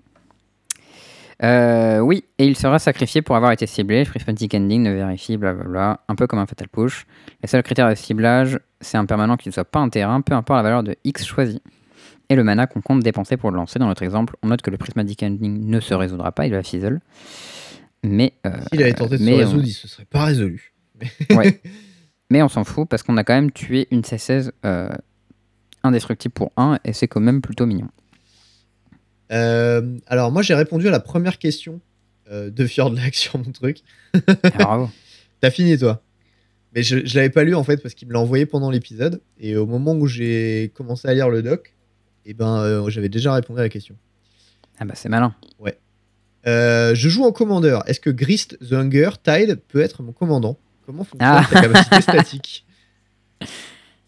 Euh, 1.44 2.00
oui, 2.00 2.24
et 2.38 2.46
il 2.46 2.56
sera 2.56 2.78
sacrifié 2.80 3.22
pour 3.22 3.36
avoir 3.36 3.52
été 3.52 3.66
ciblé. 3.66 4.05
Prismatic 4.05 4.55
Ending 4.55 4.82
ne 4.82 4.92
vérifie, 4.92 5.36
blablabla. 5.36 6.00
Un 6.09 6.14
peu 6.16 6.26
comme 6.26 6.40
un 6.40 6.46
Fatal 6.46 6.68
Push. 6.68 7.06
Les 7.42 7.48
seuls 7.48 7.62
critères 7.62 7.88
de 7.88 7.94
ciblage, 7.94 8.59
c'est 8.80 8.98
un 8.98 9.06
permanent 9.06 9.36
qui 9.36 9.48
ne 9.48 9.52
soit 9.52 9.64
pas 9.64 9.78
un 9.78 9.88
terrain, 9.88 10.20
peu 10.20 10.34
importe 10.34 10.56
la 10.56 10.62
valeur 10.64 10.82
de 10.82 10.96
X 11.05 11.24
choisi. 11.24 11.62
Et 12.28 12.34
le 12.34 12.42
mana 12.42 12.66
qu'on 12.66 12.80
compte 12.80 13.00
dépenser 13.05 13.36
pour 13.36 13.50
le 13.52 13.56
lancer. 13.56 13.78
Dans 13.78 13.86
notre 13.86 14.02
exemple, 14.02 14.34
on 14.42 14.48
note 14.48 14.62
que 14.62 14.70
le 14.70 14.78
Prismatic 14.78 15.22
Ending 15.22 15.66
ne 15.68 15.78
se 15.80 15.94
résoudra 15.94 16.32
pas, 16.32 16.46
il 16.46 16.52
va 16.52 16.62
fizzle. 16.64 17.00
Mais. 18.02 18.32
euh, 18.44 18.50
S'il 18.72 18.82
avait 18.82 18.92
tenté 18.94 19.16
de 19.18 19.24
se 19.24 19.30
on- 19.30 19.36
résoudre, 19.36 19.64
il 19.64 19.72
se 19.72 19.86
serait 19.86 20.05
pas 20.06 20.24
résolu. 20.24 20.72
Ouais. 21.30 21.60
Mais 22.30 22.42
on 22.42 22.48
s'en 22.48 22.64
fout 22.64 22.88
parce 22.88 23.02
qu'on 23.02 23.16
a 23.16 23.24
quand 23.24 23.34
même 23.34 23.52
tué 23.52 23.88
une 23.90 24.02
C16 24.02 24.50
euh, 24.64 24.88
indestructible 25.82 26.32
pour 26.32 26.52
1 26.56 26.78
et 26.84 26.92
c'est 26.92 27.09
quand 27.09 27.20
même 27.20 27.40
plutôt 27.40 27.66
mignon. 27.66 27.88
Euh, 29.32 29.98
alors, 30.06 30.32
moi, 30.32 30.42
j'ai 30.42 30.55
répondu 30.55 30.88
à 30.88 30.90
la 30.90 31.00
première 31.00 31.38
question 31.38 31.80
euh, 32.30 32.50
de 32.50 32.66
Fjordlag 32.66 33.12
sur 33.14 33.38
mon 33.38 33.50
truc. 33.52 33.82
Ah, 34.14 34.50
bravo. 34.59 34.90
T'as 35.40 35.50
fini, 35.50 35.78
toi? 35.78 36.02
Mais 36.74 36.82
je, 36.82 37.05
je 37.05 37.16
l'avais 37.16 37.30
pas 37.30 37.44
lu, 37.44 37.55
en 37.55 37.64
fait, 37.64 37.78
parce 37.78 37.94
qu'il 37.94 38.09
me 38.09 38.12
l'a 38.12 38.20
envoyé 38.20 38.44
pendant 38.44 38.70
l'épisode. 38.70 39.22
Et 39.38 39.56
au 39.56 39.66
moment 39.66 39.94
où 39.94 40.06
j'ai 40.06 40.70
commencé 40.74 41.09
à 41.09 41.14
lire 41.14 41.30
le 41.30 41.42
doc, 41.42 41.74
eh 42.26 42.34
ben, 42.34 42.88
j'avais 42.90 43.09
déjà 43.09 43.32
répondu 43.32 43.60
à 43.60 43.62
la 43.62 43.68
question. 43.70 43.96
Ah 44.78 44.84
bah 44.84 44.94
c'est 44.94 45.09
malin. 45.09 45.34
Euh, 46.46 46.94
je 46.94 47.09
joue 47.09 47.24
en 47.24 47.32
commandeur. 47.32 47.88
Est-ce 47.88 48.00
que 48.00 48.10
Grist 48.10 48.59
the 48.66 48.72
Hunger 48.72 49.10
Tide 49.22 49.60
peut 49.68 49.80
être 49.80 50.02
mon 50.02 50.12
commandant? 50.12 50.59
Comment 50.89 51.05
fonctionne 51.05 51.31
Ah. 51.31 51.44
sa 51.52 51.60
capacité 51.60 52.01
statique? 52.01 52.65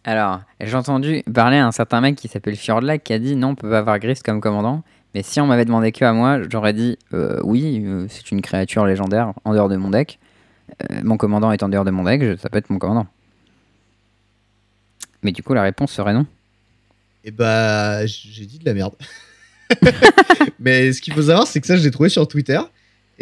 Alors, 0.04 0.40
j'ai 0.62 0.74
entendu 0.74 1.22
parler 1.30 1.58
à 1.58 1.66
un 1.66 1.72
certain 1.72 2.00
mec 2.00 2.16
qui 2.16 2.26
s'appelle 2.26 2.56
Fjordlag 2.56 3.02
qui 3.02 3.12
a 3.12 3.18
dit 3.18 3.36
non, 3.36 3.48
on 3.48 3.54
peut 3.54 3.68
pas 3.68 3.80
avoir 3.80 3.98
Grist 3.98 4.22
comme 4.22 4.40
commandant. 4.40 4.82
Mais 5.14 5.22
si 5.22 5.42
on 5.42 5.46
m'avait 5.46 5.66
demandé 5.66 5.92
que 5.92 6.06
à 6.06 6.14
moi, 6.14 6.38
j'aurais 6.50 6.72
dit 6.72 6.96
euh, 7.12 7.38
oui, 7.44 7.82
euh, 7.84 8.06
c'est 8.08 8.30
une 8.30 8.40
créature 8.40 8.86
légendaire 8.86 9.34
en 9.44 9.52
dehors 9.52 9.68
de 9.68 9.76
mon 9.76 9.90
deck. 9.90 10.18
Euh, 10.90 11.00
mon 11.04 11.18
commandant 11.18 11.52
est 11.52 11.62
en 11.62 11.68
dehors 11.68 11.84
de 11.84 11.90
mon 11.90 12.04
deck, 12.04 12.22
je- 12.22 12.36
ça 12.38 12.48
peut 12.48 12.56
être 12.56 12.70
mon 12.70 12.78
commandant. 12.78 13.06
Mais 15.22 15.32
du 15.32 15.42
coup, 15.42 15.52
la 15.52 15.62
réponse 15.62 15.92
serait 15.92 16.14
non. 16.14 16.24
Eh 17.24 17.30
bah, 17.30 18.06
j'ai 18.06 18.46
dit 18.46 18.58
de 18.58 18.64
la 18.64 18.72
merde. 18.72 18.94
Mais 20.58 20.94
ce 20.94 21.02
qu'il 21.02 21.12
faut 21.12 21.20
savoir, 21.22 21.46
c'est 21.46 21.60
que 21.60 21.66
ça, 21.66 21.76
je 21.76 21.82
l'ai 21.84 21.90
trouvé 21.90 22.08
sur 22.08 22.26
Twitter. 22.26 22.58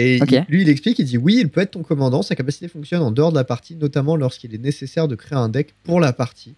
Et 0.01 0.19
il- 0.19 0.47
lui, 0.49 0.62
il 0.62 0.69
explique, 0.69 0.99
il 1.01 1.05
dit 1.05 1.19
oui, 1.19 1.39
il 1.41 1.49
peut 1.49 1.61
être 1.61 1.73
ton 1.73 1.83
commandant. 1.83 2.23
Sa 2.23 2.37
capacité 2.37 2.69
fonctionne 2.69 3.03
en 3.03 3.11
dehors 3.11 3.31
de 3.33 3.37
la 3.37 3.45
partie, 3.45 3.75
notamment 3.75 4.15
lorsqu'il 4.16 4.55
est 4.55 4.59
nécessaire 4.62 5.09
de 5.09 5.16
créer 5.16 5.37
un 5.39 5.49
deck 5.49 5.75
pour 5.85 5.99
la 6.01 6.12
partie. 6.12 6.55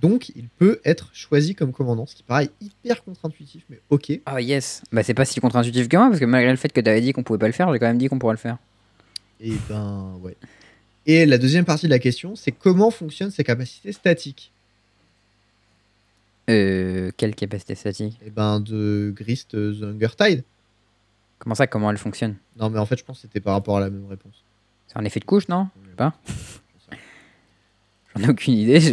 Donc, 0.00 0.30
il 0.30 0.48
peut 0.48 0.80
être 0.84 1.10
choisi 1.12 1.54
comme 1.54 1.70
commandant, 1.70 2.06
ce 2.06 2.14
qui 2.16 2.22
paraît 2.22 2.48
hyper 2.60 3.04
contre-intuitif, 3.04 3.62
mais 3.68 3.78
ok. 3.90 4.12
Ah 4.26 4.40
yes 4.40 4.82
Bah 4.90 5.02
c'est 5.02 5.12
pas 5.14 5.24
si 5.26 5.38
contre-intuitif 5.38 5.86
que 5.86 5.96
moi, 5.96 6.08
parce 6.08 6.18
que 6.18 6.24
malgré 6.24 6.50
le 6.50 6.56
fait 6.56 6.72
que 6.72 6.80
t'avais 6.80 7.00
dit 7.02 7.12
qu'on 7.12 7.22
pouvait 7.22 7.38
pas 7.38 7.46
le 7.46 7.52
faire, 7.52 7.70
j'ai 7.72 7.78
quand 7.78 7.86
même 7.86 7.98
dit 7.98 8.08
qu'on 8.08 8.18
pourrait 8.18 8.32
le 8.34 8.38
faire. 8.38 8.56
Et 9.40 9.52
ben, 9.68 10.14
ouais. 10.22 10.36
Et 11.06 11.26
la 11.26 11.36
deuxième 11.36 11.64
partie 11.66 11.86
de 11.86 11.90
la 11.90 11.98
question, 11.98 12.34
c'est 12.36 12.52
comment 12.52 12.90
fonctionnent 12.90 13.30
ses 13.30 13.44
capacités 13.44 13.92
statiques 13.92 14.50
Euh, 16.50 17.10
quelle 17.16 17.34
capacité 17.34 17.74
statique? 17.74 18.18
Et 18.26 18.30
ben, 18.30 18.60
de 18.60 19.12
Grist 19.16 19.50
The 19.52 19.82
Hunger 19.82 20.08
Tide. 20.18 20.42
Comment 21.42 21.56
ça, 21.56 21.66
comment 21.66 21.90
elle 21.90 21.98
fonctionne 21.98 22.36
Non, 22.56 22.70
mais 22.70 22.78
en 22.78 22.86
fait, 22.86 22.96
je 22.96 23.04
pense 23.04 23.16
que 23.16 23.22
c'était 23.22 23.40
par 23.40 23.54
rapport 23.54 23.76
à 23.76 23.80
la 23.80 23.90
même 23.90 24.06
réponse. 24.06 24.44
C'est 24.86 24.96
un 24.96 25.04
effet 25.04 25.18
de 25.18 25.24
couche, 25.24 25.48
non 25.48 25.68
pas. 25.96 26.14
J'en 28.14 28.22
ai 28.22 28.28
aucune 28.28 28.54
idée. 28.54 28.80
Je... 28.80 28.92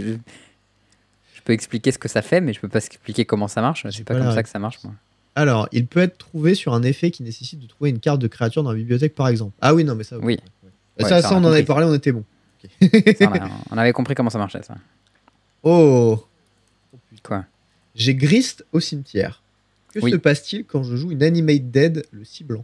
je 1.35 1.41
peux 1.43 1.53
expliquer 1.53 1.91
ce 1.91 1.99
que 1.99 2.07
ça 2.07 2.21
fait, 2.23 2.41
mais 2.41 2.53
je 2.53 2.59
peux 2.59 2.67
pas 2.69 2.83
expliquer 2.83 3.25
comment 3.25 3.47
ça 3.47 3.61
marche. 3.61 3.85
C'est 3.91 4.03
pas 4.03 4.15
pas 4.15 4.21
comme 4.21 4.33
ça 4.33 4.41
que 4.43 4.49
ça 4.49 4.57
marche, 4.59 4.79
moi. 4.83 4.93
Alors, 5.35 5.69
il 5.71 5.85
peut 5.85 5.99
être 5.99 6.17
trouvé 6.17 6.55
sur 6.55 6.73
un 6.73 6.81
effet 6.81 7.11
qui 7.11 7.21
nécessite 7.23 7.59
de 7.59 7.67
trouver 7.67 7.91
une 7.91 7.99
carte 7.99 8.19
de 8.19 8.27
créature 8.27 8.63
dans 8.63 8.71
la 8.71 8.77
bibliothèque, 8.77 9.13
par 9.13 9.27
exemple. 9.27 9.53
Ah 9.61 9.73
oui, 9.75 9.83
non, 9.83 9.93
mais 9.95 10.03
ça. 10.03 10.17
Oui. 10.17 10.39
Ouais. 10.63 10.69
Ouais, 11.03 11.09
ça, 11.09 11.21
ça, 11.21 11.29
ça, 11.29 11.35
on 11.35 11.43
en 11.43 11.51
avait 11.51 11.63
parlé, 11.63 11.85
on 11.85 11.93
était 11.93 12.11
bon. 12.11 12.23
Ça, 12.61 12.67
on, 13.29 13.33
a- 13.33 13.49
on 13.71 13.77
avait 13.77 13.93
compris 13.93 14.15
comment 14.15 14.29
ça 14.31 14.39
marchait, 14.39 14.63
ça. 14.63 14.75
Oh 15.63 16.25
Quoi? 17.23 17.45
J'ai 17.95 18.15
Grist 18.15 18.65
au 18.71 18.79
cimetière. 18.79 19.41
Que 19.93 19.99
Oui. 20.01 20.11
se 20.11 20.17
passe-t-il 20.17 20.65
quand 20.65 20.83
je 20.83 20.95
joue 20.95 21.11
une 21.11 21.23
Animate 21.23 21.71
Dead, 21.71 22.05
le 22.11 22.23
ciblant 22.23 22.63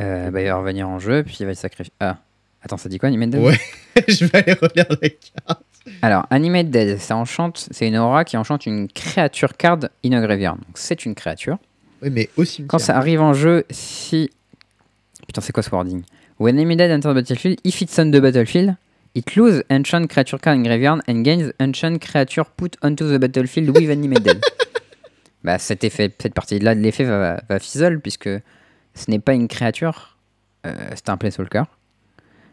Euh, 0.00 0.30
bah, 0.30 0.40
il 0.42 0.48
va 0.48 0.56
revenir 0.56 0.88
en 0.88 0.98
jeu, 0.98 1.22
puis 1.24 1.36
il 1.40 1.46
va 1.46 1.52
être 1.52 1.58
sacrifié. 1.58 1.92
Ah, 2.00 2.18
attends, 2.62 2.76
ça 2.76 2.88
dit 2.88 2.98
quoi, 2.98 3.08
Animate 3.08 3.30
Dead? 3.30 3.40
Ouais, 3.42 3.58
je 4.08 4.24
vais 4.26 4.38
aller 4.38 4.52
relire 4.54 4.86
la 5.02 5.08
carte. 5.08 5.64
Alors, 6.02 6.26
Animate 6.30 6.70
Dead, 6.70 6.98
ça 6.98 7.16
enchante, 7.16 7.66
c'est 7.70 7.88
une 7.88 7.96
aura 7.96 8.24
qui 8.24 8.36
enchante 8.36 8.66
une 8.66 8.88
créature 8.88 9.56
card 9.56 9.80
in 10.04 10.12
a 10.12 10.20
graveyard. 10.20 10.56
Donc, 10.56 10.66
c'est 10.74 11.04
une 11.04 11.14
créature. 11.14 11.58
Oui, 12.02 12.10
mais 12.10 12.28
au 12.36 12.44
cimetière. 12.44 12.68
Quand 12.68 12.78
ça 12.78 12.96
arrive 12.96 13.20
en 13.20 13.32
jeu, 13.34 13.64
si. 13.70 14.30
Putain, 15.26 15.40
c'est 15.40 15.52
quoi 15.52 15.62
ce 15.62 15.70
wording? 15.70 16.02
When 16.38 16.56
enemy 16.56 16.76
dead 16.76 16.90
enter 16.92 17.10
the 17.10 17.14
battlefield, 17.14 17.58
if 17.64 17.80
it's 17.80 17.98
on 17.98 18.10
the 18.12 18.20
battlefield, 18.20 18.76
it 19.14 19.36
lose 19.36 19.62
enchant 19.70 20.06
creature 20.08 20.38
card 20.38 20.58
in 20.58 20.62
graveyard 20.62 21.00
and 21.08 21.22
gains 21.22 21.52
enchant 21.60 21.98
creature 22.00 22.44
put 22.56 22.76
onto 22.82 23.08
the 23.08 23.18
battlefield 23.18 23.70
with 23.70 23.90
animate 23.90 24.22
dead. 24.22 24.42
bah, 25.44 25.58
cet 25.58 25.84
effet, 25.84 26.14
cette 26.20 26.34
partie-là 26.34 26.74
de 26.74 26.80
l'effet 26.80 27.04
va, 27.04 27.40
va 27.48 27.58
fizzle 27.58 28.00
puisque 28.00 28.28
ce 28.94 29.10
n'est 29.10 29.20
pas 29.20 29.34
une 29.34 29.48
créature, 29.48 30.18
euh, 30.66 30.72
c'est 30.94 31.08
un 31.08 31.16
planeswalker. 31.16 31.64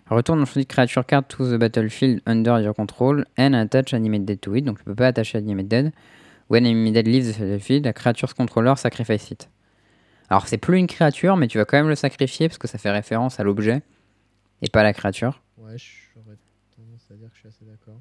Retourne 0.10 0.41
ensuite 0.41 0.69
creature 0.69 1.06
card 1.06 1.27
to 1.27 1.45
the 1.45 1.60
battlefield 1.60 2.22
under 2.27 2.60
your 2.60 2.76
control 2.76 3.23
and 3.38 3.53
attach 3.53 3.94
animate 3.94 4.26
dead 4.26 4.40
to 4.40 4.56
it. 4.56 4.64
Donc, 4.64 4.77
je 4.80 4.84
peux 4.84 4.94
pas 4.94 5.07
attacher 5.07 5.40
animate 5.40 5.68
dead. 5.68 5.91
When 6.48 6.64
dead 6.94 7.07
leaves 7.07 7.34
the 7.34 7.40
battlefield, 7.40 7.86
la 7.86 7.94
creature's 7.94 8.34
controller 8.34 8.77
sacrifice 8.77 9.32
it. 9.32 9.49
Alors 10.30 10.48
c'est 10.48 10.57
plus 10.57 10.77
une 10.77 10.88
créature, 10.88 11.38
mais 11.38 11.48
tu 11.48 11.57
vas 11.57 11.65
quand 11.65 11.77
même 11.77 11.88
le 11.88 11.95
sacrifier 11.95 12.48
parce 12.48 12.57
que 12.57 12.68
ça 12.68 12.77
fait 12.77 12.91
référence 12.91 13.40
à 13.40 13.44
l'objet 13.44 13.82
et 14.61 14.69
pas 14.69 14.82
à 14.82 14.84
la 14.84 14.94
créature. 14.94 15.41
Ouais, 15.57 15.76
j'aurais 15.77 16.38
tendance 16.76 17.06
à 17.11 17.15
dire 17.15 17.27
que 17.27 17.30
je 17.30 17.34
suis 17.49 17.63
assez 17.63 17.65
d'accord. 17.72 17.99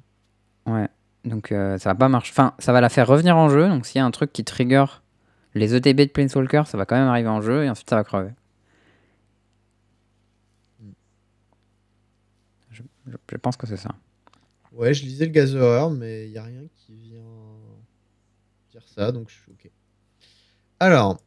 Ouais. 0.65 0.87
Donc 1.23 1.51
euh, 1.51 1.77
ça 1.77 1.89
va 1.89 1.95
pas 1.95 2.09
marcher. 2.09 2.31
Enfin, 2.31 2.53
ça 2.59 2.71
va 2.73 2.81
la 2.81 2.89
faire 2.89 3.07
revenir 3.07 3.35
en 3.37 3.49
jeu. 3.49 3.67
Donc 3.67 3.85
s'il 3.85 3.97
y 3.97 4.01
a 4.01 4.05
un 4.05 4.11
truc 4.11 4.31
qui 4.33 4.43
trigger 4.43 4.85
les 5.53 5.73
ETB 5.75 6.01
de 6.01 6.05
Planeswalker, 6.11 6.63
ça 6.67 6.77
va 6.77 6.85
quand 6.85 6.95
même 6.95 7.07
arriver 7.07 7.29
en 7.29 7.41
jeu 7.41 7.63
et 7.63 7.69
ensuite 7.69 7.89
ça 7.89 7.95
va 7.95 8.03
crever. 8.03 8.31
Je, 12.71 12.83
je- 13.07 13.17
je 13.31 13.37
pense 13.37 13.57
que 13.57 13.67
c'est 13.67 13.77
ça. 13.77 13.95
Ouais, 14.71 14.93
je 14.93 15.03
lisais 15.03 15.25
le 15.25 15.31
Gatherer, 15.31 15.89
mais 15.91 16.25
il 16.27 16.31
n'y 16.31 16.37
a 16.37 16.43
rien 16.43 16.63
qui 16.75 16.95
vient 16.95 17.23
dire 18.71 18.83
ça, 18.87 19.11
donc 19.11 19.29
je 19.29 19.35
suis 19.35 19.51
ok. 19.51 19.71
Alors. 20.79 21.17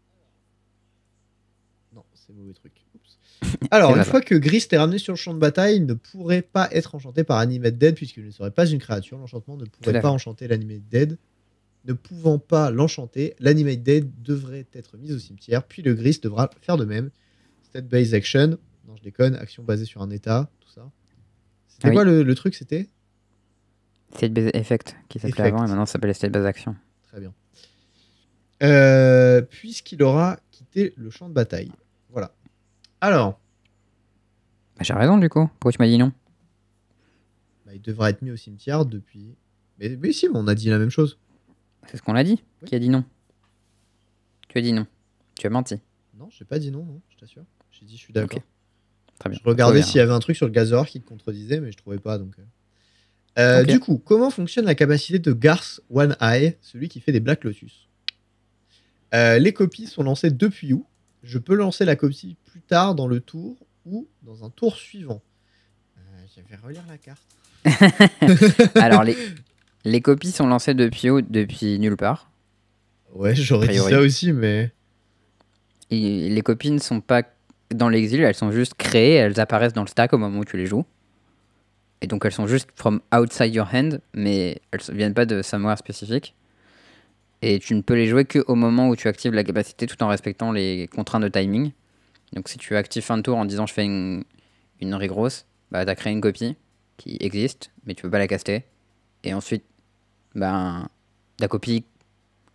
Non, 1.94 2.04
c'est 2.14 2.34
mauvais 2.34 2.52
truc. 2.52 2.72
Oups. 2.94 3.18
Alors, 3.70 3.96
une 3.96 4.04
fois 4.04 4.20
que 4.20 4.34
Grist 4.34 4.72
est 4.72 4.78
ramené 4.78 4.98
sur 4.98 5.12
le 5.12 5.16
champ 5.18 5.34
de 5.34 5.38
bataille, 5.38 5.76
il 5.76 5.86
ne 5.86 5.94
pourrait 5.94 6.42
pas 6.42 6.68
être 6.72 6.94
enchanté 6.94 7.24
par 7.24 7.38
Animate 7.38 7.76
Dead 7.78 7.94
puisqu'il 7.94 8.24
ne 8.26 8.30
serait 8.30 8.50
pas 8.50 8.66
une 8.66 8.78
créature. 8.78 9.18
L'enchantement 9.18 9.56
ne 9.56 9.64
pourrait 9.64 10.00
pas 10.00 10.10
enchanter 10.10 10.48
l'Animate 10.48 10.88
Dead. 10.90 11.18
Ne 11.84 11.92
pouvant 11.92 12.38
pas 12.38 12.70
l'enchanter, 12.70 13.34
l'Animate 13.38 13.82
Dead 13.82 14.10
devrait 14.22 14.66
être 14.74 14.96
mis 14.98 15.12
au 15.12 15.18
cimetière, 15.18 15.62
puis 15.64 15.80
le 15.82 15.94
Grist 15.94 16.22
devra 16.24 16.50
faire 16.60 16.76
de 16.76 16.84
même. 16.84 17.10
State-based 17.70 18.14
action. 18.14 18.58
Non, 18.86 18.96
je 18.96 19.02
déconne. 19.02 19.36
Action 19.36 19.62
basée 19.62 19.84
sur 19.84 20.02
un 20.02 20.10
état, 20.10 20.50
tout 20.60 20.70
ça. 20.70 20.90
C'était 21.68 21.86
Ah 21.86 21.90
oui. 21.90 21.94
quoi 21.94 22.04
le, 22.04 22.22
le 22.22 22.34
truc 22.34 22.54
C'était? 22.54 22.88
State 24.16 24.32
Base 24.32 24.50
Effect 24.54 24.96
qui 25.08 25.18
s'appelait 25.18 25.42
avant 25.44 25.64
et 25.64 25.68
maintenant 25.68 25.86
ça 25.86 25.92
s'appelle 25.92 26.14
State 26.14 26.32
Base 26.32 26.46
Action. 26.46 26.74
Très 27.08 27.20
bien. 27.20 27.32
Euh, 28.62 29.40
Puisqu'il 29.42 30.02
aura 30.02 30.38
quitté 30.50 30.92
le 30.96 31.10
champ 31.10 31.28
de 31.28 31.34
bataille. 31.34 31.70
Alors, 33.00 33.38
Bah, 34.76 34.82
J'ai 34.84 34.94
raison 34.94 35.18
du 35.18 35.28
coup. 35.28 35.46
Pourquoi 35.60 35.72
tu 35.72 35.78
m'as 35.80 35.86
dit 35.86 35.98
non? 35.98 36.12
Bah, 37.66 37.72
il 37.74 37.80
devra 37.82 38.10
être 38.10 38.22
mis 38.22 38.30
au 38.30 38.36
cimetière 38.36 38.84
depuis. 38.84 39.36
Mais, 39.78 39.96
mais 39.96 40.12
si, 40.12 40.28
on 40.32 40.46
a 40.48 40.54
dit 40.54 40.68
la 40.68 40.78
même 40.78 40.90
chose. 40.90 41.18
C'est 41.86 41.96
ce 41.96 42.02
qu'on 42.02 42.14
a 42.16 42.24
dit. 42.24 42.42
Oui. 42.62 42.68
Qui 42.68 42.74
a 42.74 42.78
dit 42.78 42.88
non 42.88 43.04
Tu 44.48 44.58
as 44.58 44.60
dit 44.62 44.72
non. 44.72 44.86
Tu 45.36 45.46
as 45.46 45.50
menti. 45.50 45.76
Non, 46.18 46.28
j'ai 46.30 46.44
pas 46.44 46.58
dit 46.58 46.70
non, 46.70 46.84
non, 46.84 47.00
je 47.10 47.16
t'assure. 47.16 47.44
J'ai 47.70 47.86
dit 47.86 47.96
je 47.96 48.00
suis 48.02 48.12
d'accord. 48.12 48.40
Très 49.18 49.30
bien. 49.30 49.38
Je 49.42 49.48
regardais 49.48 49.82
s'il 49.82 49.96
y 49.96 50.00
avait 50.00 50.12
un 50.12 50.18
truc 50.20 50.36
sur 50.36 50.46
le 50.46 50.52
Gazor 50.52 50.86
qui 50.86 51.00
te 51.00 51.08
contredisait, 51.08 51.60
mais 51.60 51.72
je 51.72 51.76
trouvais 51.76 51.98
pas. 51.98 52.18
Donc, 52.18 52.34
euh. 52.38 52.42
Euh. 53.38 53.64
Du 53.64 53.78
coup, 53.80 53.98
comment 53.98 54.30
fonctionne 54.30 54.64
la 54.64 54.74
capacité 54.74 55.18
de 55.20 55.32
Garth 55.32 55.80
One 55.90 56.16
Eye, 56.20 56.56
celui 56.60 56.88
qui 56.88 57.00
fait 57.00 57.12
des 57.12 57.20
Black 57.20 57.44
Lotus? 57.44 57.88
Euh, 59.14 59.38
Les 59.38 59.52
copies 59.52 59.86
sont 59.86 60.02
lancées 60.02 60.30
depuis 60.30 60.72
où? 60.72 60.84
Je 61.22 61.38
peux 61.38 61.54
lancer 61.54 61.84
la 61.84 61.96
copie 61.96 62.36
plus 62.46 62.60
tard 62.60 62.94
dans 62.94 63.06
le 63.06 63.20
tour 63.20 63.56
ou 63.84 64.06
dans 64.22 64.44
un 64.44 64.50
tour 64.50 64.76
suivant. 64.76 65.22
Euh, 65.96 66.00
je 66.36 66.42
vais 66.48 66.56
relire 66.62 66.84
la 66.88 66.98
carte. 66.98 67.22
Alors, 68.76 69.04
les, 69.04 69.16
les 69.84 70.00
copies 70.00 70.30
sont 70.30 70.46
lancées 70.46 70.74
depuis 70.74 71.10
où? 71.10 71.20
Depuis 71.20 71.78
nulle 71.78 71.96
part. 71.96 72.30
Ouais, 73.14 73.34
j'aurais 73.34 73.68
dit 73.68 73.78
ça 73.78 74.00
aussi, 74.00 74.32
mais. 74.32 74.72
Et 75.90 76.28
les 76.28 76.42
copies 76.42 76.70
ne 76.70 76.78
sont 76.78 77.00
pas 77.00 77.22
dans 77.74 77.88
l'exil, 77.88 78.20
elles 78.20 78.34
sont 78.34 78.52
juste 78.52 78.74
créées, 78.74 79.14
elles 79.14 79.40
apparaissent 79.40 79.72
dans 79.72 79.82
le 79.82 79.88
stack 79.88 80.12
au 80.12 80.18
moment 80.18 80.40
où 80.40 80.44
tu 80.44 80.56
les 80.56 80.66
joues. 80.66 80.84
Et 82.00 82.06
donc 82.06 82.24
elles 82.24 82.32
sont 82.32 82.46
juste 82.46 82.68
from 82.74 83.00
outside 83.14 83.54
your 83.54 83.68
hand, 83.72 84.00
mais 84.14 84.60
elles 84.70 84.80
ne 84.88 84.94
viennent 84.94 85.14
pas 85.14 85.26
de 85.26 85.42
somewhere 85.42 85.76
spécifique. 85.76 86.34
Et 87.43 87.59
tu 87.60 87.74
ne 87.74 87.82
peux 87.82 87.94
les 87.94 88.06
jouer 88.09 88.24
qu'au 88.24 88.55
moment 88.55 88.89
où 88.89 88.97
tu 88.97 89.06
actives 89.09 89.32
la 89.32 89.44
capacité 89.44 89.86
tout 89.86 90.02
en 90.02 90.09
respectant 90.09 90.51
les 90.52 90.89
contraintes 90.89 91.23
de 91.23 91.28
timing. 91.28 91.73
Donc 92.32 92.48
si 92.48 92.59
tu 92.59 92.74
actives 92.77 93.02
fin 93.05 93.16
de 93.16 93.23
tour 93.23 93.36
en 93.36 93.44
disant 93.44 93.66
je 93.66 93.73
fais 93.73 93.85
une, 93.85 94.24
une 94.81 94.94
regrosse, 94.94 95.47
bah 95.70 95.85
tu 95.85 95.90
as 95.90 95.94
créé 95.94 96.12
une 96.12 96.20
copie 96.20 96.56
qui 96.97 97.16
existe, 97.20 97.70
mais 97.85 97.94
tu 97.94 98.02
peux 98.02 98.10
pas 98.10 98.19
la 98.19 98.27
caster. 98.27 98.65
Et 99.24 99.32
ensuite, 99.35 99.65
ben, 100.35 100.89
la 101.40 101.48
copie 101.48 101.85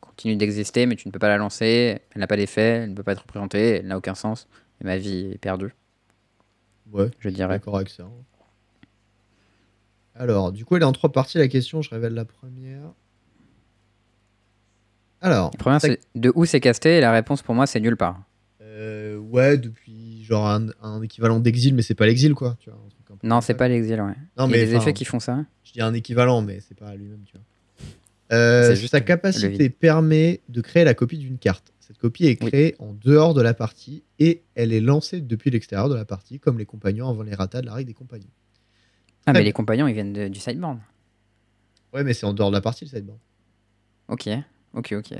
continue 0.01 0.35
d'exister, 0.35 0.85
mais 0.85 0.95
tu 0.95 1.07
ne 1.07 1.13
peux 1.13 1.19
pas 1.19 1.29
la 1.29 1.37
lancer, 1.37 1.99
elle 2.11 2.19
n'a 2.19 2.27
pas 2.27 2.35
d'effet, 2.37 2.81
elle 2.83 2.89
ne 2.91 2.95
peut 2.95 3.03
pas 3.03 3.13
être 3.13 3.21
représentée, 3.21 3.77
elle 3.77 3.87
n'a 3.87 3.97
aucun 3.97 4.15
sens, 4.15 4.47
et 4.81 4.83
ma 4.83 4.97
vie 4.97 5.31
est 5.33 5.37
perdue, 5.37 5.73
Ouais, 6.91 7.09
je 7.19 7.29
dirais. 7.29 7.55
d'accord 7.55 7.77
avec 7.77 7.89
ça. 7.89 8.07
Alors, 10.15 10.51
du 10.51 10.63
coup, 10.65 10.75
elle 10.75 10.83
est 10.83 10.85
en 10.85 10.91
trois 10.91 11.11
parties 11.11 11.37
la 11.39 11.47
question. 11.47 11.81
Je 11.81 11.89
révèle 11.89 12.13
la 12.13 12.25
première. 12.25 12.93
Alors, 15.23 15.51
La 15.53 15.57
première, 15.57 15.81
c'est 15.81 15.99
de 16.15 16.31
où 16.35 16.45
c'est 16.45 16.59
casté, 16.59 16.97
et 16.97 17.01
la 17.01 17.11
réponse 17.11 17.41
pour 17.41 17.55
moi, 17.55 17.65
c'est 17.65 17.79
nulle 17.79 17.97
part. 17.97 18.21
euh, 18.61 19.17
ouais, 19.17 19.57
depuis 19.57 20.23
genre 20.25 20.47
un, 20.47 20.67
un 20.81 21.01
équivalent 21.01 21.39
d'exil, 21.39 21.73
mais 21.75 21.81
c'est 21.81 21.95
pas 21.95 22.05
l'exil 22.05 22.33
quoi. 22.35 22.55
Tu 22.59 22.69
vois, 22.69 22.77
un 22.79 22.89
truc 22.89 23.05
un 23.11 23.15
peu 23.17 23.27
Non, 23.27 23.39
c'est 23.41 23.53
pas 23.55 23.67
l'exil, 23.67 23.99
ouais. 24.01 24.13
Non, 24.37 24.45
Il 24.47 24.49
y 24.49 24.51
mais 24.51 24.61
a 24.61 24.65
des 24.65 24.75
effets 24.75 24.93
qui 24.93 25.05
font 25.05 25.19
ça. 25.19 25.45
Je 25.63 25.71
dis 25.73 25.81
un 25.81 25.93
équivalent, 25.93 26.41
mais 26.41 26.59
c'est 26.59 26.77
pas 26.77 26.93
lui-même, 26.95 27.21
tu 27.25 27.33
vois. 27.33 27.41
Euh, 28.37 28.75
juste 28.75 28.91
sa 28.91 29.01
capacité 29.01 29.69
permet 29.69 30.41
de 30.49 30.61
créer 30.61 30.83
la 30.83 30.93
copie 30.93 31.17
d'une 31.17 31.37
carte. 31.37 31.71
Cette 31.79 31.97
copie 31.99 32.25
est 32.25 32.41
Oui. 32.43 32.49
créée 32.49 32.75
en 32.79 32.93
dehors 32.93 33.33
de 33.33 33.41
la 33.41 33.53
partie 33.53 34.03
et 34.19 34.41
elle 34.55 34.73
est 34.73 34.79
lancée 34.81 35.21
depuis 35.21 35.51
l'extérieur 35.51 35.87
de 35.89 35.95
la 35.95 36.05
partie, 36.05 36.39
comme 36.39 36.57
les 36.57 36.65
compagnons 36.65 37.09
avant 37.09 37.23
les 37.23 37.35
ratas 37.35 37.61
de 37.61 37.65
la 37.67 37.73
règle 37.73 37.87
des 37.89 37.93
compagnons. 37.93 38.29
Ah, 39.25 39.33
mais 39.33 39.43
les 39.43 39.51
compagnons, 39.53 39.87
ils 39.87 39.93
viennent 39.93 40.13
de- 40.13 40.27
du 40.29 40.39
sideboard. 40.39 40.79
Ouais, 41.93 42.03
mais 42.03 42.13
c'est 42.13 42.25
en 42.25 42.33
dehors 42.33 42.49
de 42.49 42.55
la 42.55 42.61
partie 42.61 42.85
le 42.85 42.89
sideboard. 42.89 43.19
Ok, 44.07 44.27
ok, 44.73 44.93
ok. 44.97 45.13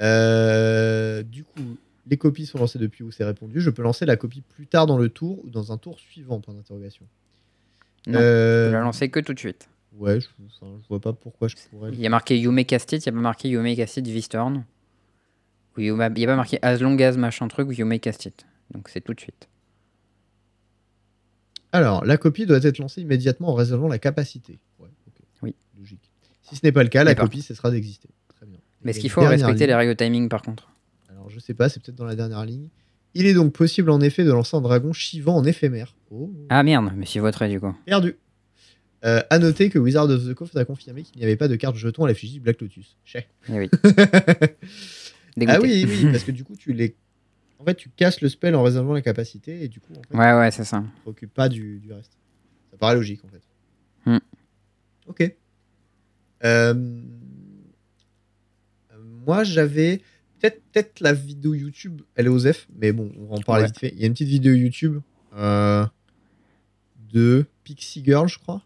Euh, 0.00 1.22
du 1.22 1.44
coup, 1.44 1.76
les 2.06 2.16
copies 2.16 2.46
sont 2.46 2.58
lancées 2.58 2.78
depuis 2.78 3.04
où 3.04 3.10
c'est 3.10 3.24
répondu. 3.24 3.60
Je 3.60 3.70
peux 3.70 3.82
lancer 3.82 4.06
la 4.06 4.16
copie 4.16 4.40
plus 4.40 4.66
tard 4.66 4.86
dans 4.86 4.96
le 4.98 5.08
tour 5.08 5.44
ou 5.44 5.50
dans 5.50 5.72
un 5.72 5.78
tour 5.78 5.98
suivant, 6.00 6.40
point 6.40 6.54
d'interrogation. 6.54 7.06
Non, 8.06 8.18
Euh, 8.20 8.66
Tu 8.66 8.70
peux 8.70 8.76
la 8.78 8.80
lancer 8.82 9.10
que 9.10 9.20
tout 9.20 9.34
de 9.34 9.38
suite. 9.38 9.68
Ouais, 9.96 10.20
je, 10.20 10.28
enfin, 10.46 10.78
je 10.82 10.88
vois 10.88 11.00
pas 11.00 11.12
pourquoi 11.12 11.48
je 11.48 11.56
pourrais. 11.70 11.90
Il 11.92 12.00
y 12.00 12.06
a 12.06 12.10
marqué 12.10 12.38
You 12.38 12.52
may 12.52 12.64
cast 12.64 12.92
it, 12.92 13.04
il 13.04 13.08
n'y 13.12 13.16
a 13.16 13.18
pas 13.18 13.22
marqué 13.22 13.48
You 13.48 13.60
may 13.60 13.76
cast 13.76 13.96
it 13.98 14.04
may- 15.96 16.06
il 16.08 16.12
n'y 16.14 16.24
a 16.24 16.28
pas 16.28 16.36
marqué 16.36 16.58
As 16.62 16.78
long 16.78 16.98
as 17.00 17.12
machin 17.16 17.48
truc 17.48 17.68
ou 17.68 17.72
You 17.72 17.84
may 17.86 17.98
cast 18.00 18.24
it. 18.24 18.46
Donc 18.72 18.88
c'est 18.88 19.00
tout 19.00 19.12
de 19.14 19.20
suite. 19.20 19.48
Alors, 21.72 22.04
la 22.04 22.16
copie 22.16 22.46
doit 22.46 22.60
être 22.62 22.78
lancée 22.78 23.02
immédiatement 23.02 23.48
en 23.50 23.54
résolvant 23.54 23.88
la 23.88 23.98
capacité. 23.98 24.58
Ouais. 24.78 24.88
Oui. 25.42 25.54
Logique. 25.78 26.10
Si 26.42 26.56
ce 26.56 26.60
n'est 26.64 26.72
pas 26.72 26.82
le 26.82 26.88
cas, 26.88 27.04
la 27.04 27.14
copie 27.14 27.42
cessera 27.42 27.70
d'exister. 27.70 28.08
Mais 28.82 28.90
est-ce 28.90 29.00
qu'il 29.00 29.08
la 29.08 29.14
faut 29.14 29.20
respecter 29.22 29.66
les 29.66 29.74
règles 29.74 29.92
de 29.94 29.96
timing 30.04 30.28
par 30.28 30.42
contre 30.42 30.70
Alors, 31.10 31.28
je 31.30 31.38
sais 31.38 31.54
pas, 31.54 31.68
c'est 31.68 31.82
peut-être 31.82 31.96
dans 31.96 32.04
la 32.04 32.16
dernière 32.16 32.44
ligne. 32.44 32.68
Il 33.14 33.26
est 33.26 33.34
donc 33.34 33.52
possible 33.52 33.90
en 33.90 34.00
effet 34.00 34.24
de 34.24 34.30
lancer 34.32 34.56
un 34.56 34.60
dragon 34.60 34.92
chivant 34.92 35.36
en 35.36 35.44
éphémère. 35.44 35.94
Oh, 36.10 36.32
Ah 36.48 36.62
merde, 36.62 36.92
mais 36.96 37.06
c'est 37.06 37.18
votre 37.18 37.44
du 37.46 37.60
coup. 37.60 37.74
perdu. 37.84 38.16
Euh, 39.04 39.22
à 39.30 39.38
noter 39.38 39.70
que 39.70 39.78
Wizard 39.78 40.10
of 40.10 40.26
the 40.28 40.34
Coast 40.34 40.56
a 40.56 40.64
confirmé 40.64 41.02
qu'il 41.02 41.16
n'y 41.18 41.24
avait 41.24 41.36
pas 41.36 41.48
de 41.48 41.56
carte 41.56 41.74
jeton 41.76 42.04
à 42.04 42.08
l'effigie 42.08 42.34
du 42.34 42.40
Black 42.40 42.60
Lotus. 42.60 42.96
Chais. 43.04 43.26
Eh 43.48 43.58
oui. 43.58 43.70
Ah 45.48 45.58
oui, 45.60 45.86
oui, 45.88 46.06
parce 46.10 46.24
que 46.24 46.32
du 46.32 46.44
coup, 46.44 46.54
tu 46.56 46.72
les. 46.72 46.94
En 47.60 47.64
fait, 47.64 47.74
tu 47.76 47.88
casses 47.88 48.20
le 48.20 48.28
spell 48.28 48.54
en 48.54 48.62
réservant 48.62 48.92
la 48.92 49.00
capacité 49.00 49.62
et 49.62 49.68
du 49.68 49.80
coup, 49.80 49.92
en 49.96 50.02
fait, 50.02 50.14
Ouais, 50.16 50.38
ouais, 50.38 50.50
c'est 50.50 50.64
ça. 50.64 50.82
tu 50.84 50.90
te 50.96 51.00
préoccupes 51.02 51.32
pas 51.34 51.48
du, 51.48 51.78
du 51.78 51.92
reste. 51.92 52.12
Ça 52.70 52.76
paraît 52.76 52.94
logique 52.96 53.20
en 53.24 53.28
fait. 53.28 53.42
Hmm. 54.10 54.18
Ok. 55.06 55.34
Euh, 56.44 56.74
Moi, 59.30 59.44
j'avais 59.44 60.00
peut-être 60.40 60.98
la 60.98 61.12
vidéo 61.12 61.54
YouTube, 61.54 62.02
elle 62.16 62.26
est 62.26 62.30
aux 62.30 62.52
F, 62.52 62.66
mais 62.76 62.90
bon, 62.90 63.12
on 63.16 63.26
va 63.26 63.34
en 63.36 63.40
parler 63.42 63.62
Ouais. 63.62 63.66
vite 63.68 63.78
fait. 63.78 63.92
Il 63.94 64.00
y 64.00 64.02
a 64.02 64.06
une 64.08 64.12
petite 64.12 64.26
vidéo 64.26 64.54
YouTube 64.54 64.98
euh, 65.36 65.86
de 67.12 67.46
Pixie 67.62 68.02
Girl, 68.04 68.26
je 68.26 68.40
crois. 68.40 68.60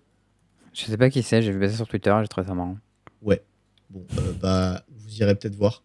Je 0.73 0.85
sais 0.87 0.97
pas 0.97 1.11
qui 1.11 1.23
c'est, 1.23 1.43
j'ai 1.43 1.53
vu 1.53 1.61
passer 1.61 1.77
sur 1.77 1.87
Twitter, 1.87 2.17
j'ai 2.23 2.29
trouvé 2.29 2.47
ça 2.47 2.55
marrant. 2.55 2.79
Bon, 3.21 3.37
euh, 4.19 4.33
bah, 4.41 4.85
vous 4.89 5.15
irez 5.21 5.35
peut-être 5.35 5.55
voir. 5.55 5.83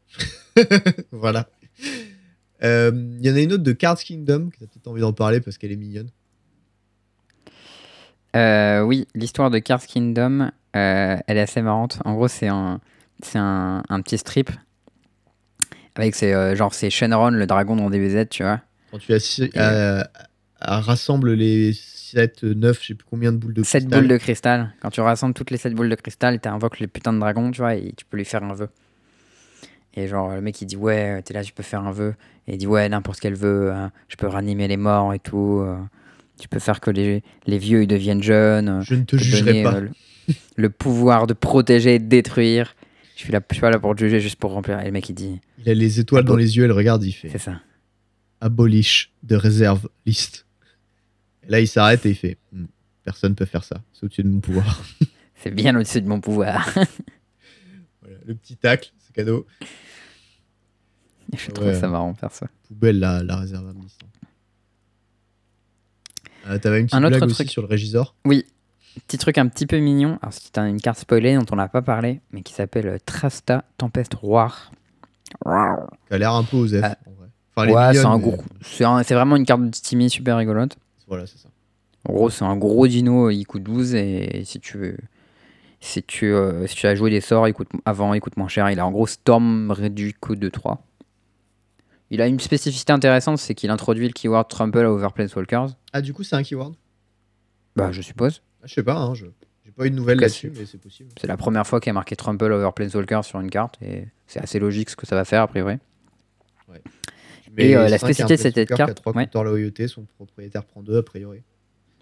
voilà. 1.12 1.50
Euh, 2.64 2.92
Il 3.20 3.28
y 3.28 3.30
en 3.30 3.36
a 3.36 3.42
une 3.42 3.52
autre 3.52 3.64
de 3.64 3.74
Cards 3.74 3.98
Kingdom, 4.00 4.50
que 4.50 4.60
tu 4.60 4.64
as 4.64 4.68
peut-être 4.68 4.88
envie 4.88 5.02
d'en 5.02 5.12
parler 5.12 5.42
parce 5.42 5.58
qu'elle 5.58 5.74
est 5.74 5.76
mignonne. 5.76 6.10
Euh, 8.38 8.82
oui, 8.84 9.06
l'histoire 9.14 9.50
de 9.52 9.60
Cars 9.60 9.86
Kingdom, 9.86 10.52
elle 10.72 11.22
est 11.28 11.42
assez 11.42 11.62
marrante. 11.62 12.00
En 12.06 12.16
gros, 12.16 12.30
c'est 12.30 12.48
un, 12.48 12.80
c'est 13.22 13.38
un, 13.40 13.84
un 13.90 14.02
petit 14.02 14.18
strip 14.18 14.50
avec 16.02 16.16
c'est 16.16 16.34
euh, 16.34 16.56
genre 16.56 16.74
c'est 16.74 16.90
Shenron, 16.90 17.30
le 17.32 17.46
dragon 17.46 17.76
dans 17.76 17.90
DBZ, 17.90 18.28
tu 18.30 18.44
vois. 18.44 18.62
Quand 18.92 18.98
tu 19.00 19.14
assi- 19.14 19.52
euh, 19.58 20.04
rassembles 20.62 21.34
les 21.34 21.74
7, 21.74 22.44
9, 22.44 22.82
je 22.82 22.88
sais 22.88 22.94
plus 22.96 23.06
combien 23.10 23.32
de 23.32 23.38
boules 23.38 23.54
de 23.54 23.62
7 23.64 23.84
cristal. 23.84 24.00
boules 24.02 24.10
de 24.10 24.18
cristal. 24.18 24.74
Quand 24.82 24.90
tu 24.90 25.02
rassembles 25.02 25.34
toutes 25.34 25.52
les 25.52 25.58
7 25.58 25.74
boules 25.74 25.90
de 25.90 25.96
cristal, 25.96 26.40
t'invoques 26.40 26.80
le 26.80 26.88
putain 26.88 27.14
de 27.14 27.20
dragon, 27.20 27.52
tu 27.52 27.62
vois, 27.62 27.76
et 27.76 27.94
tu 27.96 28.06
peux 28.06 28.18
lui 28.18 28.26
faire 28.26 28.44
un 28.44 28.54
vœu. 28.54 28.70
Et 29.96 30.08
genre, 30.08 30.34
le 30.34 30.42
mec 30.42 30.62
il 30.62 30.66
dit 30.66 30.78
ouais, 30.78 31.22
t'es 31.24 31.34
là, 31.34 31.44
tu 31.44 31.52
peux 31.54 31.64
faire 31.64 31.82
un 31.82 31.92
vœu. 31.92 32.16
Et 32.48 32.54
il 32.54 32.58
dit 32.58 32.68
ouais, 32.68 32.88
n'importe 32.90 33.20
quel 33.20 33.34
vœu, 33.36 33.72
hein, 33.72 33.92
je 34.08 34.16
peux 34.16 34.28
ranimer 34.28 34.68
les 34.68 34.78
morts 34.78 35.14
et 35.14 35.20
tout. 35.20 35.62
euh, 35.64 35.78
tu 36.40 36.48
peux 36.48 36.60
faire 36.60 36.80
que 36.80 36.90
les, 36.92 37.22
les 37.48 37.58
vieux 37.58 37.84
ils 37.84 37.88
deviennent 37.88 38.24
jeunes. 38.24 38.70
euh, 38.70 38.82
Je 38.82 38.96
ne 38.96 39.04
te 39.04 39.18
te 39.18 39.22
jugerai 39.22 39.46
donner, 39.54 39.64
pas. 39.64 39.74
euh, 39.76 39.82
le, 39.82 39.90
le 40.56 40.70
pouvoir 40.70 41.28
de 41.28 41.34
protéger 41.34 41.96
et 41.96 42.00
de 42.00 42.08
détruire. 42.08 42.76
Je 43.20 43.26
suis, 43.26 43.34
là, 43.34 43.42
je 43.50 43.54
suis 43.56 43.60
pas 43.60 43.70
là 43.70 43.80
pour 43.80 43.94
te 43.96 44.00
juger, 44.00 44.22
juste 44.22 44.38
pour 44.38 44.52
remplir. 44.54 44.80
Et 44.80 44.86
le 44.86 44.92
mec 44.92 45.10
il 45.10 45.14
dit 45.14 45.42
Il 45.58 45.68
a 45.70 45.74
les 45.74 46.00
étoiles 46.00 46.24
dans 46.24 46.38
les 46.38 46.56
yeux, 46.56 46.64
elle 46.64 46.72
regarde, 46.72 47.04
il 47.04 47.12
fait 47.12 47.28
c'est 47.28 47.38
ça. 47.38 47.60
abolish 48.40 49.12
de 49.24 49.36
réserve 49.36 49.90
list. 50.06 50.46
Et 51.44 51.50
là, 51.52 51.60
il 51.60 51.68
s'arrête 51.68 52.06
et 52.06 52.12
il 52.12 52.16
fait 52.16 52.38
Hmm, 52.54 52.68
personne 53.04 53.36
peut 53.36 53.44
faire 53.44 53.66
ça, 53.66 53.82
c'est 53.92 54.06
au-dessus 54.06 54.24
de 54.24 54.30
mon 54.30 54.40
pouvoir. 54.40 54.82
C'est 55.36 55.52
bien 55.52 55.76
au-dessus 55.76 56.02
de 56.02 56.08
mon 56.08 56.22
pouvoir. 56.22 56.66
Voilà, 58.02 58.18
le 58.26 58.36
petit 58.36 58.56
tacle, 58.56 58.92
c'est 58.98 59.14
cadeau. 59.14 59.46
je 61.38 61.52
trouve 61.52 61.68
Ouais. 61.68 61.74
ça 61.80 61.90
marrant, 61.90 62.14
perso. 62.14 62.46
Poubelle 62.70 63.00
la, 63.00 63.22
la 63.24 63.36
réserve 63.36 63.74
list. 63.82 64.00
Euh, 66.48 66.58
T'avais 66.58 66.80
une 66.80 66.86
petite 66.86 66.96
Un 66.96 67.04
autre 67.04 67.18
blague 67.18 67.24
aussi 67.30 67.36
truc. 67.36 67.50
sur 67.50 67.62
le 67.62 67.68
Régisor 67.68 68.16
Oui, 68.26 68.46
petit 69.08 69.18
truc 69.18 69.38
un 69.38 69.48
petit 69.48 69.66
peu 69.66 69.78
mignon. 69.78 70.18
Alors, 70.22 70.34
c'est 70.34 70.58
un- 70.58 70.68
une 70.68 70.82
carte 70.82 71.00
spoilée 71.00 71.36
dont 71.36 71.46
on 71.52 71.56
n'a 71.56 71.68
pas 71.68 71.82
parlé, 71.82 72.22
mais 72.32 72.42
qui 72.42 72.54
s'appelle 72.54 72.88
euh, 72.88 72.98
Trasta 73.06 73.64
Tempest 73.78 74.14
Roar. 74.16 74.72
Qui 75.44 75.50
a 75.50 76.18
l'air 76.18 76.34
un 76.34 76.44
peu 76.44 76.58
aux 76.58 76.68
F 76.68 76.74
en 76.76 76.80
vrai. 76.80 76.90
Enfin, 77.56 77.64
elle 77.64 77.70
est 77.70 77.74
Ouais, 77.74 77.82
c'est 77.82 77.90
mignonne, 78.00 78.06
un 78.06 78.18
mais- 78.18 78.24
gros. 78.24 78.44
C'est 78.62 78.86
un- 78.86 79.04
c'est 79.04 79.14
vraiment 79.14 79.36
une 79.36 79.46
carte 79.46 79.62
de 79.64 79.70
Timmy 79.70 80.10
super 80.10 80.38
rigolote. 80.38 80.78
Voilà, 81.08 81.26
c'est 81.28 81.38
ça. 81.38 81.50
En 82.08 82.14
gros, 82.14 82.30
c'est 82.30 82.46
un 82.46 82.56
gros 82.56 82.88
dino, 82.88 83.30
il 83.30 83.46
coûte 83.46 83.64
12 83.64 83.94
et 83.96 84.44
si 84.46 84.60
tu 84.60 84.78
veux. 84.78 84.98
Si 85.82 86.04
tu, 86.04 86.34
euh, 86.34 86.68
si 86.68 86.76
tu 86.76 86.88
as 86.88 86.96
joué 86.96 87.10
des 87.10 87.22
sorts, 87.22 87.48
il 87.48 87.54
coûte, 87.54 87.70
avant 87.86 88.14
il 88.14 88.20
coûte 88.20 88.36
moins 88.38 88.48
cher. 88.50 88.70
Il 88.70 88.80
a 88.80 88.86
en 88.86 88.92
gros 88.92 89.08
Storm 89.08 89.72
réduit 89.72 90.14
coût 90.14 90.36
de 90.36 90.50
3. 90.50 90.82
Il 92.12 92.22
a 92.22 92.28
une 92.28 92.40
spécificité 92.40 92.92
intéressante, 92.92 93.38
c'est 93.38 93.54
qu'il 93.54 93.70
introduit 93.70 94.08
le 94.08 94.14
keyword 94.14 94.48
Trample 94.50 94.80
à 94.86 94.92
Over 94.92 95.10
Planeswalkers. 95.14 95.68
Ah, 95.94 96.02
du 96.02 96.12
coup, 96.14 96.24
c'est 96.24 96.36
un 96.36 96.44
keyword? 96.44 96.74
Bah, 97.76 97.92
je 97.92 98.02
suppose. 98.02 98.42
Ah, 98.62 98.68
Je 98.68 98.74
sais 98.74 98.84
pas, 98.84 98.98
hein, 98.98 99.14
je 99.14 99.26
j'ai 99.66 99.72
pas 99.72 99.86
eu 99.86 99.92
de 99.92 99.96
nouvelles 99.96 100.20
là-dessus, 100.20 100.52
mais 100.56 100.66
c'est 100.66 100.80
possible. 100.80 101.10
C'est 101.20 101.28
la 101.28 101.38
première 101.38 101.66
fois 101.68 101.80
qu'il 101.80 101.90
y 101.90 101.92
a 101.92 101.94
marqué 101.94 102.16
Trample 102.16 102.52
Over 102.52 102.72
Planeswalkers 102.76 103.24
sur 103.24 103.40
une 103.40 103.50
carte 103.52 103.78
et 103.82 104.08
c'est 104.26 104.40
assez 104.40 104.60
logique 104.60 104.90
ce 104.90 104.96
que 104.96 105.06
ça 105.06 105.16
va 105.16 105.26
faire 105.26 105.44
a 105.44 105.48
priori. 105.48 105.78
Mais 107.56 107.70
Et, 107.70 107.76
euh, 107.76 107.88
la 107.88 107.98
spécificité 107.98 108.36
de 108.36 108.42
cette 108.42 108.54
Planeswalker 108.54 108.86
carte, 108.86 108.96
trois 108.96 109.14
ouais. 109.14 109.26
compteurs 109.26 109.44
loyauté, 109.44 109.88
son 109.88 110.06
propriétaire 110.16 110.64
prend 110.66 110.82
deux 110.82 110.98
a 110.98 111.04
priori. 111.04 111.44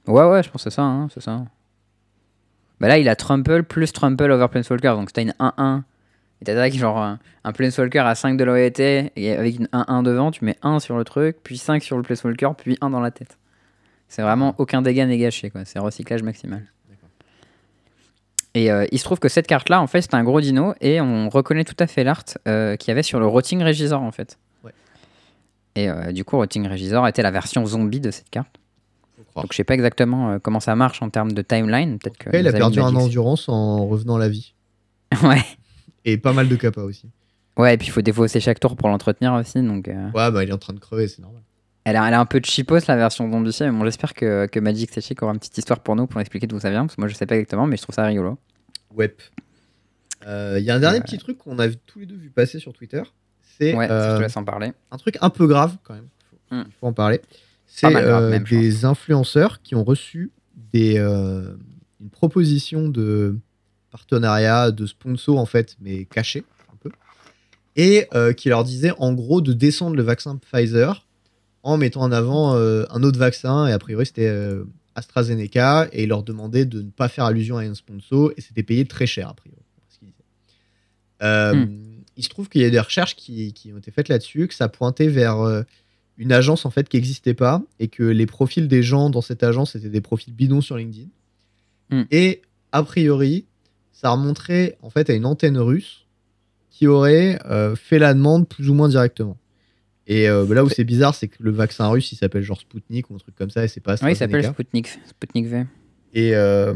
Ouais, 0.08 0.24
ouais, 0.24 0.44
je 0.44 0.50
pense 0.50 0.64
que 0.64 0.70
c'est 0.70 0.76
ça, 0.76 0.84
hein, 0.84 1.08
c'est 1.14 1.22
ça. 1.22 1.46
Bah 2.80 2.88
là, 2.88 2.98
il 2.98 3.10
a 3.10 3.16
Trample 3.16 3.64
plus 3.64 3.92
Trample 3.92 4.32
over 4.32 4.48
Planeswalker, 4.50 4.94
donc 4.94 5.12
t'as 5.12 5.24
une 5.24 5.34
1-1 5.40 5.84
et 6.42 6.46
t'attaques 6.46 6.74
genre 6.74 7.00
un, 7.00 7.20
un 7.44 7.52
Planeswalker 7.52 8.00
à 8.00 8.16
5 8.16 8.38
de 8.38 8.44
loyauté 8.44 9.12
et 9.16 9.34
avec 9.34 9.58
une 9.58 9.68
1-1 9.74 10.04
devant, 10.04 10.32
tu 10.32 10.46
mets 10.46 10.58
1 10.62 10.80
sur 10.80 10.98
le 10.98 11.04
truc, 11.04 11.38
puis 11.44 11.58
5 11.58 11.82
sur 11.84 11.98
le 11.98 12.04
Planeswalker, 12.04 12.52
puis 12.58 12.78
1 12.82 12.90
dans 12.92 13.00
la 13.00 13.12
tête. 13.12 13.38
C'est 14.08 14.22
vraiment 14.22 14.56
aucun 14.58 14.82
dégât 14.82 15.06
n'est 15.06 15.18
gâché, 15.18 15.50
quoi. 15.50 15.66
C'est 15.66 15.80
recyclage 15.80 16.24
maximal. 16.24 16.64
Et 18.54 18.72
euh, 18.72 18.88
il 18.92 18.98
se 18.98 19.04
trouve 19.04 19.20
que 19.20 19.30
cette 19.30 19.46
carte-là, 19.46 19.82
en 19.82 19.88
fait, 19.88 20.02
c'est 20.02 20.16
un 20.16 20.24
gros 20.24 20.42
dino 20.42 20.74
et 20.82 21.00
on 21.00 21.30
reconnaît 21.30 21.64
tout 21.64 21.76
à 21.80 21.86
fait 21.86 22.04
l'art 22.04 22.24
euh, 22.48 22.76
qu'il 22.76 22.88
y 22.88 22.92
avait 22.92 23.04
sur 23.04 23.20
le 23.20 23.28
Rotting 23.28 23.62
Regisor, 23.62 24.02
en 24.02 24.12
fait. 24.12 24.40
Ouais. 24.64 24.72
Et 25.76 25.90
euh, 25.90 26.12
du 26.12 26.24
coup, 26.24 26.38
Rotting 26.38 26.68
Regisor 26.68 27.08
était 27.08 27.22
la 27.22 27.30
version 27.30 27.66
zombie 27.68 28.00
de 28.00 28.10
cette 28.10 28.30
carte. 28.32 28.58
Donc 29.36 29.52
je 29.52 29.58
sais 29.58 29.64
pas 29.64 29.76
exactement 29.76 30.32
euh, 30.32 30.40
comment 30.40 30.60
ça 30.60 30.76
marche 30.76 31.04
en 31.04 31.10
termes 31.12 31.34
de 31.34 31.42
timeline. 31.44 32.00
Peut-être 32.00 32.18
que 32.18 32.36
il 32.36 32.48
a 32.48 32.52
perdu 32.52 32.80
un 32.80 32.96
endurance 32.96 33.48
en 33.48 33.86
revenant 33.86 34.16
à 34.16 34.20
la 34.20 34.30
vie. 34.30 34.56
ouais. 35.24 35.44
Et 36.06 36.18
pas 36.18 36.34
mal 36.34 36.48
de 36.48 36.56
kappa 36.56 36.82
aussi. 36.82 37.10
Ouais, 37.58 37.76
et 37.76 37.78
puis 37.78 37.88
il 37.88 37.92
faut 37.92 38.02
défausser 38.02 38.40
chaque 38.40 38.60
tour 38.60 38.76
pour 38.76 38.90
l'entretenir 38.90 39.34
aussi. 39.34 39.62
Donc 39.62 39.88
Ouais, 39.88 40.32
bah 40.32 40.44
il 40.44 40.50
est 40.50 40.54
en 40.54 40.58
train 40.58 40.74
de 40.74 40.80
crever, 40.80 41.08
c'est 41.08 41.22
normal. 41.22 41.44
Elle, 41.90 41.96
a, 41.96 42.08
elle 42.08 42.14
a 42.14 42.20
un 42.20 42.26
peu 42.26 42.40
de 42.40 42.46
cheapos 42.46 42.80
la 42.88 42.96
version 42.96 43.30
zombie. 43.32 43.56
Mais 43.62 43.72
bon, 43.72 43.84
j'espère 43.86 44.14
que, 44.14 44.46
que 44.48 44.60
Magic 44.60 44.92
Sechik 44.92 45.22
aura 45.24 45.34
une 45.34 45.40
petite 45.40 45.58
histoire 45.58 45.80
pour 45.80 45.96
nous 45.96 46.08
pour 46.08 46.20
expliquer 46.22 46.48
d'où 46.48 46.60
ça 46.60 46.70
vient. 46.70 46.86
Parce 46.86 46.96
que 46.96 47.02
moi 47.02 47.08
je 47.08 47.16
sais 47.16 47.26
pas 47.26 47.36
exactement, 47.36 47.68
mais 47.68 47.78
je 47.78 47.82
trouve 47.84 47.96
ça 47.96 48.04
rigolo. 48.06 48.38
Web. 48.96 49.12
Euh, 50.26 50.58
Il 50.60 50.66
y 50.66 50.72
a 50.72 50.76
un 50.76 50.80
dernier 50.80 50.98
Ouais. 50.98 51.04
petit 51.04 51.18
truc 51.18 51.38
qu'on 51.38 51.60
a 51.60 51.68
tous 51.70 52.00
les 52.00 52.06
deux 52.06 52.16
vu 52.16 52.30
passer 52.30 52.60
sur 52.60 52.74
Twitter. 52.74 53.04
C'est 53.60 53.74
Ouais, 53.76 53.90
euh, 53.90 54.12
je 54.14 54.18
te 54.18 54.22
laisse 54.24 54.38
en 54.38 54.44
parler. 54.44 54.74
un 54.92 54.98
truc 54.98 55.18
un 55.22 55.30
peu 55.30 55.48
grave 55.48 55.78
quand 55.84 55.94
même. 55.94 56.08
Faut- 56.50 56.56
Hmm. 56.56 56.64
Il 56.66 56.72
faut 56.80 56.88
en 56.88 56.94
parler. 56.94 57.22
C'est 57.66 57.94
euh, 57.94 58.40
des 58.40 58.86
influenceurs 58.86 59.62
qui 59.62 59.76
ont 59.76 59.84
reçu 59.84 60.32
des, 60.74 60.98
euh, 60.98 61.54
une 62.00 62.10
proposition 62.10 62.88
de 62.88 63.38
partenariat, 63.92 64.72
de 64.72 64.86
sponsor 64.86 65.38
en 65.40 65.46
fait, 65.46 65.76
mais 65.82 66.06
caché 66.06 66.44
un 66.72 66.78
peu, 66.78 66.90
et 67.76 68.08
euh, 68.14 68.32
qui 68.34 68.50
leur 68.50 68.64
disait 68.64 68.92
en 69.00 69.14
gros 69.14 69.42
de 69.42 69.54
descendre 69.54 69.96
le 69.96 70.04
vaccin 70.04 70.38
Pfizer 70.38 71.06
en 71.68 71.76
mettant 71.76 72.02
en 72.02 72.14
avant 72.14 72.56
euh, 72.56 72.86
un 72.92 73.04
autre 73.04 73.20
vaccin, 73.20 73.68
et 73.68 73.74
a 73.74 73.80
priori 73.80 74.06
c'était 74.06 74.30
euh, 74.30 74.64
AstraZeneca, 74.96 75.90
et 75.92 76.04
ils 76.04 76.10
leur 76.10 76.24
demandaient 76.24 76.66
de 76.66 76.82
ne 76.82 76.90
pas 76.90 77.10
faire 77.10 77.26
allusion 77.26 77.58
à 77.58 77.64
un 77.64 77.74
sponsor, 77.74 78.32
et 78.38 78.42
c'était 78.42 78.64
payé 78.64 78.86
très 78.86 79.06
cher 79.06 79.28
a 79.28 79.34
priori. 79.34 79.62
Euh, 81.24 81.66
Hmm. 81.66 81.66
Il 82.16 82.24
se 82.24 82.30
trouve 82.30 82.48
qu'il 82.48 82.62
y 82.62 82.66
a 82.66 82.70
des 82.70 82.80
recherches 82.80 83.16
qui, 83.16 83.54
qui 83.54 83.74
ont 83.74 83.78
été 83.78 83.92
faites 83.92 84.08
là-dessus, 84.08 84.48
que 84.48 84.54
ça 84.54 84.70
pointait 84.70 85.08
vers 85.08 85.64
une 86.18 86.32
agence 86.32 86.66
en 86.66 86.72
fait 86.72 86.90
qui 86.90 86.98
n'existait 86.98 87.36
pas, 87.36 87.62
et 87.80 87.90
que 87.90 88.04
les 88.04 88.26
profils 88.26 88.68
des 88.68 88.82
gens 88.82 89.12
dans 89.12 89.22
cette 89.22 89.44
agence 89.44 89.76
étaient 89.76 89.90
des 89.90 90.02
profils 90.02 90.34
bidons 90.34 90.62
sur 90.62 90.78
LinkedIn. 90.78 91.10
Hmm. 91.92 92.04
Et 92.10 92.42
a 92.72 92.82
priori, 92.82 93.46
ça 93.92 94.10
remonterait 94.12 94.78
en 94.82 94.90
fait 94.90 95.10
à 95.10 95.14
une 95.14 95.26
antenne 95.26 95.58
russe 95.58 96.06
qui 96.72 96.88
aurait 96.88 97.40
euh, 97.46 97.76
fait 97.76 98.00
la 98.00 98.14
demande 98.14 98.48
plus 98.48 98.70
ou 98.70 98.74
moins 98.74 98.90
directement. 98.90 99.38
Et 100.10 100.30
euh, 100.30 100.46
là 100.54 100.64
où 100.64 100.70
c'est 100.70 100.86
bizarre, 100.86 101.14
c'est 101.14 101.28
que 101.28 101.36
le 101.42 101.52
vaccin 101.52 101.88
russe, 101.90 102.12
il 102.14 102.16
s'appelle 102.16 102.42
genre 102.42 102.60
Sputnik 102.60 103.10
ou 103.10 103.16
un 103.16 103.18
truc 103.18 103.36
comme 103.36 103.50
ça, 103.50 103.66
et 103.66 103.68
c'est 103.68 103.82
pas 103.82 103.96
Oui, 104.02 104.12
il 104.12 104.16
s'appelle. 104.16 104.46
Sputnik, 104.46 104.88
Sputnik 105.06 105.48
V. 105.48 105.66
Et, 106.14 106.34
euh, 106.34 106.74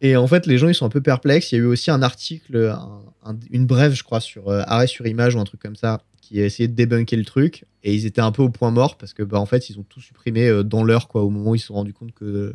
et 0.00 0.16
en 0.16 0.26
fait, 0.26 0.46
les 0.46 0.56
gens, 0.56 0.68
ils 0.68 0.74
sont 0.74 0.86
un 0.86 0.90
peu 0.90 1.02
perplexes. 1.02 1.52
Il 1.52 1.56
y 1.56 1.58
a 1.60 1.62
eu 1.64 1.66
aussi 1.66 1.90
un 1.90 2.00
article, 2.02 2.56
un- 2.74 3.02
un- 3.30 3.36
une 3.50 3.66
brève, 3.66 3.92
je 3.92 4.02
crois, 4.02 4.20
sur 4.20 4.48
euh, 4.48 4.62
Arrêt 4.66 4.86
sur 4.86 5.06
Image 5.06 5.34
ou 5.34 5.40
un 5.40 5.44
truc 5.44 5.60
comme 5.60 5.76
ça, 5.76 6.00
qui 6.22 6.40
a 6.40 6.46
essayé 6.46 6.66
de 6.66 6.74
débunker 6.74 7.18
le 7.18 7.24
truc. 7.26 7.66
Et 7.82 7.94
ils 7.94 8.06
étaient 8.06 8.22
un 8.22 8.32
peu 8.32 8.42
au 8.42 8.48
point 8.48 8.70
mort 8.70 8.96
parce 8.96 9.12
que, 9.12 9.22
bah, 9.22 9.38
en 9.38 9.44
fait, 9.46 9.68
ils 9.68 9.78
ont 9.78 9.82
tout 9.86 10.00
supprimé 10.00 10.48
euh, 10.48 10.62
dans 10.64 10.82
l'heure, 10.84 11.08
quoi, 11.08 11.22
au 11.22 11.28
moment 11.28 11.50
où 11.50 11.54
ils 11.54 11.58
se 11.58 11.66
sont 11.66 11.74
rendus 11.74 11.92
compte 11.92 12.12
que, 12.14 12.54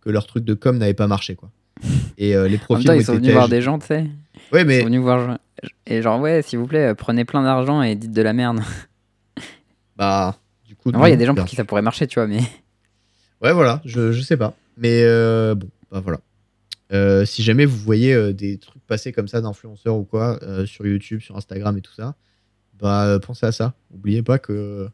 que 0.00 0.08
leur 0.08 0.26
truc 0.26 0.44
de 0.44 0.54
com 0.54 0.78
n'avait 0.78 0.94
pas 0.94 1.06
marché, 1.06 1.34
quoi. 1.36 1.50
Et 2.16 2.34
euh, 2.34 2.44
les 2.44 2.48
En 2.48 2.50
même 2.52 2.60
profils 2.60 2.86
temps, 2.86 2.92
ils 2.94 3.04
sont 3.04 3.14
venus 3.14 3.32
voir 3.32 3.48
des 3.50 3.60
gens, 3.60 3.78
tu 3.78 3.86
sais. 3.86 4.06
Ouais, 4.52 4.62
Ils 4.62 4.66
mais 4.66 4.78
sont 4.80 4.86
venus 4.86 5.00
voir. 5.02 5.38
Et 5.86 6.00
genre, 6.00 6.18
ouais, 6.18 6.40
s'il 6.40 6.58
vous 6.58 6.66
plaît, 6.66 6.94
prenez 6.94 7.26
plein 7.26 7.42
d'argent 7.42 7.82
et 7.82 7.94
dites 7.94 8.12
de 8.12 8.22
la 8.22 8.32
merde. 8.32 8.60
Bah, 10.00 10.38
du 10.64 10.76
coup. 10.76 10.90
En 10.92 10.98
vrai, 10.98 11.10
il 11.10 11.12
y 11.12 11.14
a 11.14 11.18
des 11.18 11.26
gens 11.26 11.34
pour 11.34 11.44
qui 11.44 11.56
ça 11.56 11.64
pourrait 11.66 11.82
marcher, 11.82 12.06
tu 12.06 12.18
vois, 12.18 12.26
mais. 12.26 12.40
Ouais, 13.42 13.54
voilà, 13.54 13.80
je, 13.86 14.12
je 14.12 14.20
sais 14.20 14.36
pas. 14.36 14.52
Mais 14.76 15.02
euh, 15.02 15.54
bon, 15.54 15.70
bah 15.90 16.00
voilà. 16.00 16.20
Euh, 16.92 17.24
si 17.24 17.42
jamais 17.42 17.64
vous 17.64 17.78
voyez 17.78 18.12
euh, 18.12 18.34
des 18.34 18.58
trucs 18.58 18.86
passer 18.86 19.12
comme 19.12 19.28
ça 19.28 19.40
d'influenceurs 19.40 19.96
ou 19.96 20.04
quoi, 20.04 20.38
sur 20.66 20.86
YouTube, 20.86 21.22
sur 21.22 21.38
Instagram 21.38 21.78
et 21.78 21.80
tout 21.80 21.94
ça, 21.94 22.16
bah 22.78 23.18
pensez 23.22 23.46
à 23.46 23.52
ça. 23.52 23.72
N'oubliez 23.90 24.22
pas 24.22 24.38
que 24.38 24.90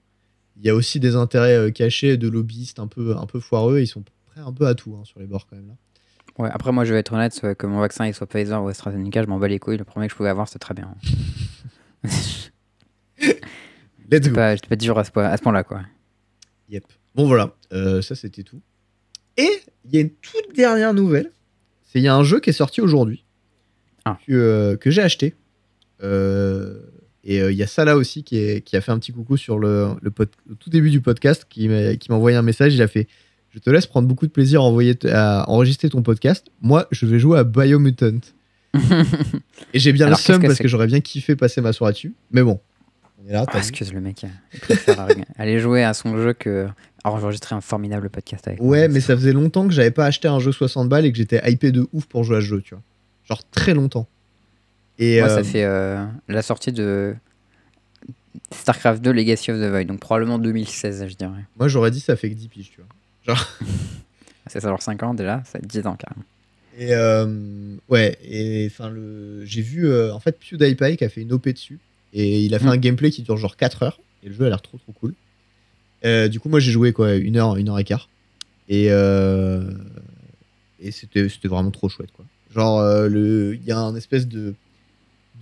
il 0.57 0.65
y 0.65 0.71
a 0.71 0.77
aussi 0.77 1.01
des 1.01 1.17
intérêts 1.17 1.73
cachés 1.73 2.17
de 2.17 2.29
lobbyistes 2.29 2.79
un 2.79 2.87
peu, 2.87 3.17
un 3.17 3.27
peu 3.27 3.41
foireux. 3.41 3.81
Ils 3.81 3.89
sont 3.89 4.05
prêts 4.27 4.41
un 4.41 4.53
peu 4.53 4.69
à 4.69 4.77
tout 4.77 4.97
hein, 4.97 5.05
sur 5.05 5.19
les 5.19 5.27
bords 5.27 5.49
quand 5.49 5.57
même 5.57 5.67
là. 5.67 5.75
Ouais, 6.39 6.51
après, 6.53 6.71
moi, 6.71 6.85
je 6.85 6.93
vais 6.93 7.01
être 7.01 7.15
honnête, 7.15 7.57
que 7.59 7.67
mon 7.67 7.81
vaccin 7.81 8.07
il 8.07 8.15
soit 8.15 8.29
Pfizer 8.29 8.63
ou 8.63 8.69
AstraZeneca, 8.69 9.25
je 9.25 9.27
m'en 9.27 9.41
bats 9.41 9.49
les 9.49 9.59
couilles. 9.59 9.79
Le 9.79 9.85
premier 9.85 10.07
que 10.07 10.13
je 10.13 10.17
pouvais 10.17 10.29
avoir, 10.29 10.47
c'était 10.47 10.61
très 10.61 10.75
bien. 10.75 10.95
Let's 14.11 14.29
go. 14.29 14.35
pas, 14.35 14.57
pas 14.57 14.77
dur 14.77 14.99
à 14.99 15.05
ce, 15.05 15.11
point- 15.11 15.25
à 15.25 15.37
ce 15.37 15.43
point-là, 15.43 15.65
quoi. 15.65 15.83
Yep. 16.69 16.85
Bon 17.15 17.27
voilà, 17.27 17.55
Euh, 17.73 18.03
ça 18.03 18.15
c'était 18.15 18.43
tout. 18.43 18.61
Et 19.37 19.49
il 19.85 19.95
y 19.95 19.99
a 19.99 20.01
une 20.01 20.11
toute 20.11 20.55
dernière 20.57 20.95
nouvelle. 20.95 21.31
C'est 21.85 21.99
il 22.01 22.03
y 22.03 22.09
a 22.09 22.15
un 22.15 22.23
jeu 22.25 22.41
qui 22.41 22.51
est 22.51 22.55
sorti 22.55 22.81
aujourd'hui 22.81 23.25
Ah. 24.05 24.19
que, 24.27 24.33
euh, 24.33 24.77
que 24.77 24.91
j'ai 24.91 25.03
acheté. 25.03 25.35
Euh, 26.03 26.79
et 27.25 27.39
il 27.39 27.55
y 27.57 27.63
a 27.63 27.67
Salah 27.67 27.97
aussi 27.97 28.23
qui, 28.23 28.37
est- 28.39 28.61
qui 28.63 28.77
a 28.77 28.81
fait 28.81 28.93
un 28.93 28.99
petit 28.99 29.13
coucou 29.13 29.37
sur 29.37 29.59
le, 29.59 29.89
le 30.01 30.11
pod- 30.11 30.29
au 30.51 30.55
tout 30.55 30.71
début 30.71 30.91
du 30.91 31.01
podcast, 31.01 31.47
qui 31.49 31.69
m'a 31.69 31.97
qui 31.97 32.11
m'a 32.11 32.17
envoyé 32.17 32.37
un 32.37 32.43
message. 32.43 32.75
Il 32.75 32.83
a 32.83 32.89
fait 32.89 33.09
Je 33.51 33.59
te 33.59 33.71
laisse 33.71 33.87
prendre 33.87 34.07
beaucoup 34.07 34.27
de 34.27 34.33
plaisir 34.33 34.61
à, 34.61 34.65
envoyer 34.65 34.95
t- 34.95 35.11
à 35.11 35.49
enregistrer 35.49 35.89
ton 35.89 36.03
podcast. 36.03 36.47
Moi, 36.61 36.87
je 36.91 37.07
vais 37.07 37.19
jouer 37.19 37.39
à 37.39 37.45
Biomutant. 37.45 38.21
Et 39.73 39.79
j'ai 39.79 39.93
bien 39.93 40.07
Alors, 40.07 40.19
le 40.19 40.23
seum 40.23 40.37
qu'est-ce 40.37 40.43
que 40.43 40.47
parce 40.49 40.59
que 40.61 40.69
j'aurais 40.69 40.87
bien 40.87 41.01
kiffé 41.01 41.35
passer 41.37 41.61
ma 41.63 41.73
soirée 41.73 41.93
dessus. 41.95 42.15
Mais 42.31 42.43
bon, 42.43 42.61
là. 43.33 43.45
Ah, 43.49 43.59
excuse 43.59 43.93
le 43.93 44.01
mec. 44.01 44.25
Il 44.55 44.61
préfère 44.61 45.01
euh, 45.01 45.15
aller 45.39 45.59
jouer 45.59 45.85
à 45.85 45.95
son 45.95 46.17
jeu 46.17 46.33
que 46.33 46.67
enregistrer 47.05 47.55
un 47.55 47.61
formidable 47.61 48.11
podcast 48.11 48.49
avec. 48.49 48.61
moi. 48.61 48.71
Ouais, 48.71 48.89
mais 48.89 49.01
ça 49.01 49.15
faisait 49.15 49.33
longtemps 49.33 49.69
que 49.69 49.73
j'avais 49.73 49.93
pas 49.93 50.07
acheté 50.07 50.27
un 50.27 50.41
jeu 50.41 50.51
60 50.51 50.89
balles 50.89 51.05
et 51.07 51.13
que 51.13 51.19
j'étais 51.19 51.41
hypé 51.51 51.71
de 51.71 51.89
ouf 51.93 52.07
pour 52.07 52.25
jouer 52.25 52.39
à 52.39 52.41
ce 52.41 52.47
jeu, 52.47 52.61
tu 52.61 52.75
vois. 52.75 52.83
Genre 53.29 53.43
très 53.51 53.75
longtemps. 53.75 54.09
Et 54.99 55.21
Moi, 55.21 55.29
euh, 55.31 55.35
ça 55.37 55.45
fait 55.45 55.65
euh, 55.65 56.05
la 56.29 56.43
sortie 56.43 56.73
de 56.73 57.15
StarCraft 58.51 59.03
2 59.03 59.13
Legacy 59.13 59.51
of 59.51 59.59
the 59.59 59.71
Void, 59.71 59.85
donc 59.85 60.01
probablement 60.01 60.39
2016, 60.39 61.07
je 61.09 61.15
dirais. 61.15 61.45
moi 61.57 61.69
j'aurais 61.69 61.91
dit 61.91 62.01
ça 62.01 62.17
fait 62.17 62.31
que 62.31 62.35
10 62.35 62.49
piges, 62.49 62.71
tu 62.71 62.81
vois. 63.27 63.37
C'est 64.47 64.61
ça, 64.61 64.69
genre 64.69 64.83
5 64.83 65.03
ans 65.03 65.15
déjà, 65.15 65.43
ça 65.45 65.59
fait 65.59 65.67
10 65.67 65.87
ans 65.87 65.97
carrément. 65.97 66.25
Et 66.79 66.95
euh, 66.95 67.77
ouais, 67.89 68.19
et 68.23 68.69
enfin 68.71 68.91
le 68.91 69.45
j'ai 69.45 69.63
vu 69.63 69.89
euh, 69.89 70.13
en 70.13 70.21
fait 70.21 70.39
PewDiePie 70.39 70.99
qui 70.99 71.05
a 71.05 71.09
fait 71.09 71.23
une 71.23 71.33
OP 71.33 71.49
dessus 71.49 71.79
et 72.19 72.41
il 72.43 72.55
a 72.55 72.59
fait 72.59 72.65
Mm. 72.65 72.69
un 72.71 72.77
gameplay 72.79 73.11
qui 73.11 73.23
dure 73.23 73.37
genre 73.37 73.57
4 73.57 73.83
heures 73.85 74.01
et 74.25 74.29
le 74.29 74.35
jeu 74.35 74.47
a 74.47 74.49
l'air 74.49 74.63
trop 74.63 74.79
trop 74.79 74.93
cool. 74.93 75.15
Euh, 76.05 76.27
du 76.29 76.41
coup, 76.41 76.49
moi 76.49 76.59
j'ai 76.61 76.73
joué 76.73 76.93
quoi, 76.93 77.15
une 77.15 77.37
heure, 77.37 77.57
une 77.57 77.69
heure 77.69 77.79
et 77.79 77.85
quart. 77.85 78.09
Et 78.69 78.87
euh, 78.91 79.71
et 80.81 80.91
c'était 80.91 81.29
c'était 81.29 81.49
vraiment 81.49 81.71
trop 81.71 81.89
chouette 81.89 82.11
quoi. 82.17 82.25
Genre 82.55 82.81
euh, 82.81 83.55
il 83.55 83.65
y 83.65 83.71
a 83.73 83.79
un 83.79 83.95
espèce 83.95 84.27
de 84.27 84.55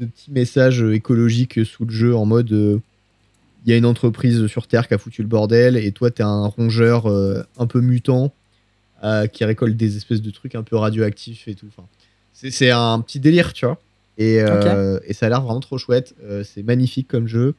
de 0.00 0.06
petit 0.06 0.30
message 0.32 0.82
écologique 0.82 1.64
sous 1.64 1.84
le 1.84 1.92
jeu 1.92 2.14
en 2.16 2.26
mode 2.26 2.50
il 2.50 3.70
y 3.70 3.72
a 3.72 3.76
une 3.76 3.86
entreprise 3.86 4.46
sur 4.48 4.66
Terre 4.66 4.88
qui 4.88 4.94
a 4.94 4.98
foutu 4.98 5.22
le 5.22 5.28
bordel 5.28 5.76
et 5.76 5.92
toi 5.92 6.10
t'es 6.10 6.24
un 6.24 6.46
rongeur 6.46 7.06
un 7.06 7.66
peu 7.66 7.80
mutant 7.80 8.32
qui 9.32 9.44
récolte 9.44 9.76
des 9.76 9.96
espèces 9.96 10.20
de 10.22 10.30
trucs 10.30 10.54
un 10.56 10.62
peu 10.64 10.76
radioactifs 10.76 11.46
et 11.46 11.54
tout. 11.54 11.66
Enfin, 11.68 11.86
c'est, 12.32 12.50
c'est 12.50 12.70
un 12.70 13.00
petit 13.00 13.20
délire, 13.20 13.52
tu 13.52 13.66
vois. 13.66 13.78
Et, 14.16 14.40
euh, 14.40 15.00
et 15.04 15.12
ça 15.12 15.26
a 15.26 15.28
l'air 15.28 15.42
vraiment 15.42 15.60
trop 15.60 15.78
chouette. 15.78 16.14
Euh, 16.22 16.44
c'est 16.44 16.62
magnifique 16.62 17.08
comme 17.08 17.26
jeu. 17.26 17.54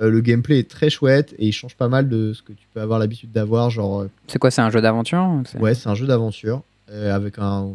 Euh, 0.00 0.10
le 0.10 0.20
gameplay 0.20 0.60
est 0.60 0.68
très 0.68 0.90
chouette 0.90 1.34
et 1.38 1.46
il 1.46 1.52
change 1.52 1.74
pas 1.74 1.88
mal 1.88 2.08
de 2.08 2.32
ce 2.32 2.42
que 2.42 2.52
tu 2.52 2.66
peux 2.72 2.80
avoir 2.80 2.98
l'habitude 2.98 3.32
d'avoir. 3.32 3.70
Genre, 3.70 4.06
C'est 4.26 4.38
quoi, 4.38 4.50
c'est 4.50 4.60
un 4.60 4.70
jeu 4.70 4.80
d'aventure 4.80 5.26
ouais, 5.58 5.74
c'est 5.74 5.88
un 5.88 5.94
jeu 5.94 6.06
d'aventure 6.06 6.62
avec 6.88 7.38
un 7.38 7.70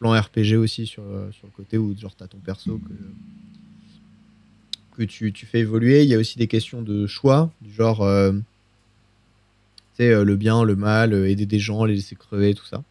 plan 0.00 0.20
RPG 0.20 0.56
aussi 0.56 0.86
sur, 0.86 1.04
sur 1.30 1.46
le 1.46 1.52
côté 1.56 1.78
où 1.78 1.96
genre 1.96 2.14
t'as 2.16 2.26
ton 2.26 2.38
perso 2.38 2.78
que 2.78 2.94
que 4.96 5.02
tu, 5.02 5.32
tu 5.32 5.46
fais 5.46 5.60
évoluer. 5.60 6.02
Il 6.02 6.08
y 6.08 6.14
a 6.14 6.18
aussi 6.18 6.38
des 6.38 6.46
questions 6.46 6.82
de 6.82 7.06
choix, 7.06 7.50
du 7.60 7.72
genre, 7.72 8.02
euh, 8.02 8.32
euh, 10.00 10.24
le 10.24 10.36
bien, 10.36 10.64
le 10.64 10.76
mal, 10.76 11.12
euh, 11.12 11.28
aider 11.28 11.46
des 11.46 11.58
gens, 11.58 11.84
les 11.84 11.94
laisser 11.94 12.16
crever, 12.16 12.54
tout 12.54 12.64
ça. 12.64 12.82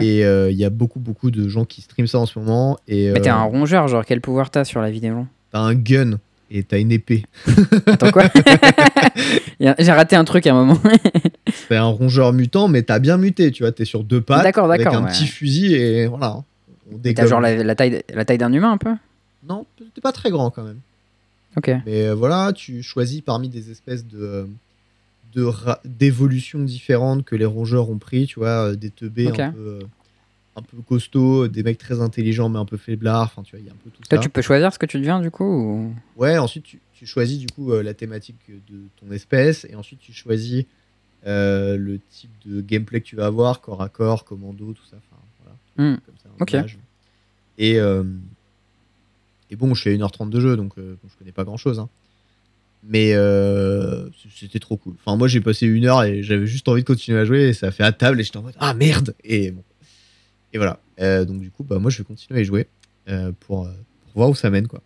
Et 0.00 0.24
euh, 0.24 0.50
il 0.50 0.56
y 0.56 0.64
a 0.64 0.70
beaucoup, 0.70 0.98
beaucoup 0.98 1.30
de 1.30 1.48
gens 1.48 1.64
qui 1.64 1.82
streament 1.82 2.08
ça 2.08 2.18
en 2.18 2.26
ce 2.26 2.38
moment. 2.38 2.78
Et 2.88 3.10
Mais 3.12 3.20
t'es 3.20 3.30
euh, 3.30 3.34
un 3.34 3.44
rongeur, 3.44 3.86
genre 3.88 4.04
quel 4.04 4.20
pouvoir 4.20 4.50
t'as 4.50 4.64
sur 4.64 4.80
la 4.80 4.90
vie 4.90 5.00
des 5.00 5.08
gens? 5.08 5.26
T'as 5.52 5.60
un 5.60 5.74
gun 5.74 6.18
et 6.50 6.62
t'as 6.62 6.80
une 6.80 6.90
épée. 6.90 7.24
Attends 7.86 8.10
quoi? 8.10 8.24
J'ai 9.60 9.92
raté 9.92 10.16
un 10.16 10.24
truc 10.24 10.46
à 10.46 10.52
un 10.52 10.64
moment. 10.64 10.80
T'es 11.68 11.76
un 11.76 11.84
rongeur 11.84 12.32
mutant, 12.32 12.68
mais 12.68 12.82
t'as 12.82 12.98
bien 12.98 13.18
muté, 13.18 13.50
tu 13.50 13.62
vois. 13.62 13.72
T'es 13.72 13.84
sur 13.84 14.04
deux 14.04 14.20
pattes 14.20 14.42
D'accord, 14.42 14.70
avec 14.70 14.84
d'accord, 14.84 15.00
un 15.00 15.04
ouais. 15.04 15.10
petit 15.10 15.26
fusil 15.26 15.74
et 15.74 16.06
voilà. 16.06 16.42
Dégomme. 16.90 17.24
T'as 17.24 17.26
genre 17.28 17.40
la, 17.40 17.62
la 17.62 17.74
taille, 17.74 18.02
la 18.12 18.24
taille 18.24 18.38
d'un 18.38 18.52
humain 18.52 18.72
un 18.72 18.78
peu? 18.78 18.94
Non, 19.48 19.66
t'es 19.94 20.00
pas 20.00 20.12
très 20.12 20.30
grand 20.30 20.50
quand 20.50 20.62
même. 20.62 20.80
Ok. 21.56 21.70
Mais 21.86 22.06
euh, 22.08 22.14
voilà, 22.14 22.52
tu 22.54 22.82
choisis 22.82 23.20
parmi 23.20 23.48
des 23.48 23.70
espèces 23.70 24.06
de 24.06 24.46
d'évolutions 25.84 26.60
différentes 26.60 27.24
que 27.24 27.36
les 27.36 27.44
rongeurs 27.44 27.90
ont 27.90 27.98
pris, 27.98 28.26
tu 28.26 28.38
vois, 28.38 28.70
euh, 28.70 28.76
des 28.76 28.90
teubés 28.90 29.28
un 29.28 29.52
peu 29.52 29.58
euh, 29.60 29.80
un 30.56 30.62
peu 30.62 30.78
costauds, 30.78 31.46
des 31.48 31.62
mecs 31.62 31.78
très 31.78 32.00
intelligents 32.00 32.48
mais 32.48 32.58
un 32.58 32.64
peu 32.64 32.76
faiblards, 32.76 33.30
enfin 33.32 33.42
tu 33.42 33.52
vois, 33.52 33.60
il 33.60 33.66
y 33.66 33.68
a 33.68 33.72
un 33.72 33.76
peu 33.76 33.90
tout 33.90 34.02
Toi, 34.08 34.18
ça. 34.18 34.22
tu 34.22 34.28
peux 34.28 34.42
choisir 34.42 34.72
ce 34.72 34.78
que 34.78 34.86
tu 34.86 34.98
deviens 34.98 35.20
du 35.20 35.30
coup 35.30 35.44
ou... 35.44 35.94
Ouais, 36.16 36.36
ensuite 36.38 36.64
tu, 36.64 36.80
tu 36.92 37.06
choisis 37.06 37.38
du 37.38 37.46
coup 37.46 37.72
euh, 37.72 37.82
la 37.82 37.94
thématique 37.94 38.36
de 38.48 38.80
ton 38.96 39.12
espèce 39.12 39.66
et 39.70 39.76
ensuite 39.76 40.00
tu 40.00 40.12
choisis 40.12 40.64
euh, 41.26 41.76
le 41.76 41.98
type 42.10 42.30
de 42.46 42.60
gameplay 42.60 43.00
que 43.00 43.06
tu 43.06 43.16
vas 43.16 43.26
avoir, 43.26 43.60
corps 43.60 43.82
à 43.82 43.88
corps, 43.88 44.24
commando, 44.24 44.72
tout 44.72 44.84
ça. 44.84 44.96
Enfin, 44.96 45.20
voilà, 45.42 45.92
Hmm, 45.94 45.98
comme 46.04 46.48
ça, 46.48 46.58
un. 46.58 46.66
Et, 47.58 47.78
euh, 47.78 48.04
et 49.50 49.56
bon, 49.56 49.74
je 49.74 49.80
suis 49.80 49.90
à 49.90 49.92
1h30 49.92 50.30
de 50.30 50.40
jeu 50.40 50.56
donc 50.56 50.78
euh, 50.78 50.96
je 51.08 51.16
connais 51.16 51.32
pas 51.32 51.44
grand 51.44 51.56
chose. 51.56 51.84
Mais 52.84 53.12
euh, 53.12 54.08
c'était 54.34 54.58
trop 54.60 54.76
cool. 54.76 54.94
Enfin, 55.04 55.16
moi 55.16 55.28
j'ai 55.28 55.40
passé 55.40 55.66
une 55.66 55.84
heure 55.86 56.04
et 56.04 56.22
j'avais 56.22 56.46
juste 56.46 56.68
envie 56.68 56.82
de 56.82 56.86
continuer 56.86 57.18
à 57.18 57.24
jouer 57.24 57.48
et 57.48 57.52
ça 57.52 57.68
a 57.68 57.70
fait 57.70 57.82
à 57.82 57.92
table 57.92 58.20
et 58.20 58.24
j'étais 58.24 58.36
en 58.38 58.42
mode 58.42 58.54
Ah 58.60 58.72
merde 58.74 59.14
Et 59.24 59.50
bon. 59.50 59.64
Et 60.52 60.58
voilà. 60.58 60.78
Euh, 61.00 61.24
donc 61.24 61.40
du 61.40 61.50
coup, 61.50 61.64
bah, 61.64 61.78
moi 61.78 61.90
je 61.90 61.98
vais 61.98 62.04
continuer 62.04 62.38
à 62.38 62.42
y 62.42 62.44
jouer 62.44 62.66
euh, 63.08 63.32
pour, 63.40 63.64
pour 63.64 64.12
voir 64.14 64.30
où 64.30 64.34
ça 64.34 64.48
mène 64.50 64.68
quoi. 64.68 64.82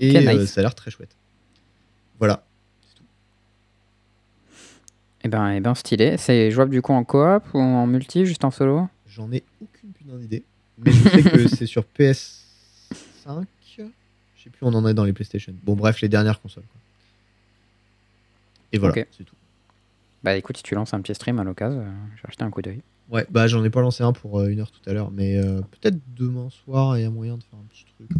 Et 0.00 0.18
nice. 0.18 0.50
ça 0.50 0.60
a 0.60 0.62
l'air 0.62 0.74
très 0.74 0.90
chouette. 0.90 1.14
Voilà. 2.18 2.44
Eh 5.22 5.28
ben, 5.28 5.52
eh 5.52 5.60
ben 5.60 5.74
stylé. 5.74 6.16
C'est 6.18 6.50
jouable 6.50 6.70
du 6.70 6.82
coup 6.82 6.92
en 6.92 7.04
coop 7.04 7.42
ou 7.54 7.58
en 7.58 7.86
multi, 7.86 8.26
juste 8.26 8.44
en 8.44 8.50
solo? 8.50 8.88
J'en 9.06 9.30
ai 9.32 9.42
aucune 9.62 9.90
putain 9.92 10.16
d'idée. 10.16 10.42
Mais 10.78 10.90
je 10.90 11.08
sais 11.08 11.22
que 11.22 11.48
c'est 11.48 11.66
sur 11.66 11.84
PS5 11.98 12.44
5. 13.24 13.46
Je 13.76 13.82
sais 14.42 14.50
plus 14.50 14.58
on 14.62 14.74
en 14.74 14.86
est 14.86 14.94
dans 14.94 15.04
les 15.04 15.12
PlayStation. 15.12 15.54
Bon, 15.62 15.74
bref, 15.74 16.00
les 16.00 16.08
dernières 16.08 16.40
consoles. 16.40 16.64
quoi. 16.64 16.80
Et 18.74 18.78
voilà, 18.78 18.94
Ok. 18.98 19.06
c'est 19.16 19.24
tout. 19.24 19.34
Bah 20.22 20.34
écoute, 20.36 20.56
si 20.56 20.62
tu 20.62 20.74
lances 20.74 20.94
un 20.94 21.00
petit 21.00 21.14
stream 21.14 21.38
à 21.38 21.44
l'occasion, 21.44 21.80
euh, 21.80 21.84
je 22.16 22.22
vais 22.22 22.28
acheter 22.28 22.44
un 22.44 22.50
coup 22.50 22.62
d'œil. 22.62 22.82
Ouais, 23.10 23.26
bah 23.30 23.46
j'en 23.46 23.62
ai 23.62 23.68
pas 23.70 23.82
lancé 23.82 24.02
un 24.02 24.12
pour 24.12 24.40
euh, 24.40 24.48
une 24.48 24.60
heure 24.60 24.70
tout 24.70 24.80
à 24.88 24.94
l'heure, 24.94 25.10
mais 25.10 25.36
euh, 25.36 25.60
peut-être 25.60 25.98
demain 26.16 26.48
soir, 26.50 26.96
il 26.98 27.02
y 27.02 27.04
a 27.04 27.10
moyen 27.10 27.36
de 27.36 27.42
faire 27.42 27.58
un 27.58 27.64
petit 27.68 27.84
truc. 27.94 28.10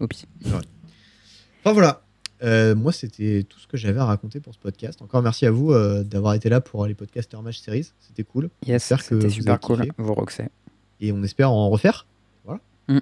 Oups. 0.00 0.26
Enfin 0.44 1.72
voilà, 1.72 2.02
Euh, 2.42 2.74
moi 2.76 2.92
c'était 2.92 3.44
tout 3.48 3.58
ce 3.58 3.66
que 3.66 3.78
j'avais 3.78 3.98
à 3.98 4.04
raconter 4.04 4.40
pour 4.40 4.52
ce 4.54 4.58
podcast. 4.58 5.00
Encore 5.00 5.22
merci 5.22 5.46
à 5.46 5.50
vous 5.50 5.72
d'avoir 6.04 6.34
été 6.34 6.50
là 6.50 6.60
pour 6.60 6.86
les 6.86 6.94
podcasts 6.94 7.34
Match 7.42 7.58
Series, 7.60 7.90
c'était 8.00 8.24
cool. 8.24 8.50
Yes, 8.66 8.92
c'était 9.00 9.30
super 9.30 9.58
cool. 9.58 9.80
kiffé. 9.80 9.92
Vous 9.96 10.12
roxez. 10.14 10.48
Et 11.00 11.10
on 11.12 11.22
espère 11.22 11.50
en 11.50 11.70
refaire. 11.70 12.06
Voilà. 12.44 12.60
Mm. 12.88 12.98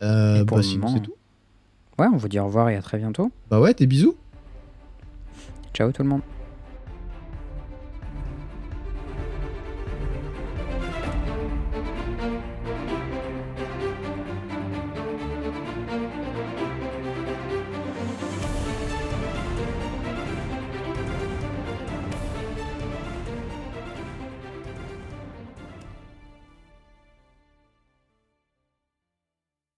Bah 0.00 0.44
le 0.56 0.62
sinon 0.62 0.86
moment, 0.86 0.94
c'est 0.94 1.02
tout. 1.02 1.14
Ouais, 1.98 2.06
on 2.12 2.16
vous 2.16 2.28
dit 2.28 2.38
au 2.38 2.44
revoir 2.46 2.68
et 2.68 2.76
à 2.76 2.82
très 2.82 2.98
bientôt. 2.98 3.30
Bah 3.50 3.58
ouais, 3.60 3.72
tes 3.74 3.86
bisous. 3.86 4.16
Ciao 5.74 5.92
tout 5.92 6.02
le 6.02 6.08
monde. 6.08 6.22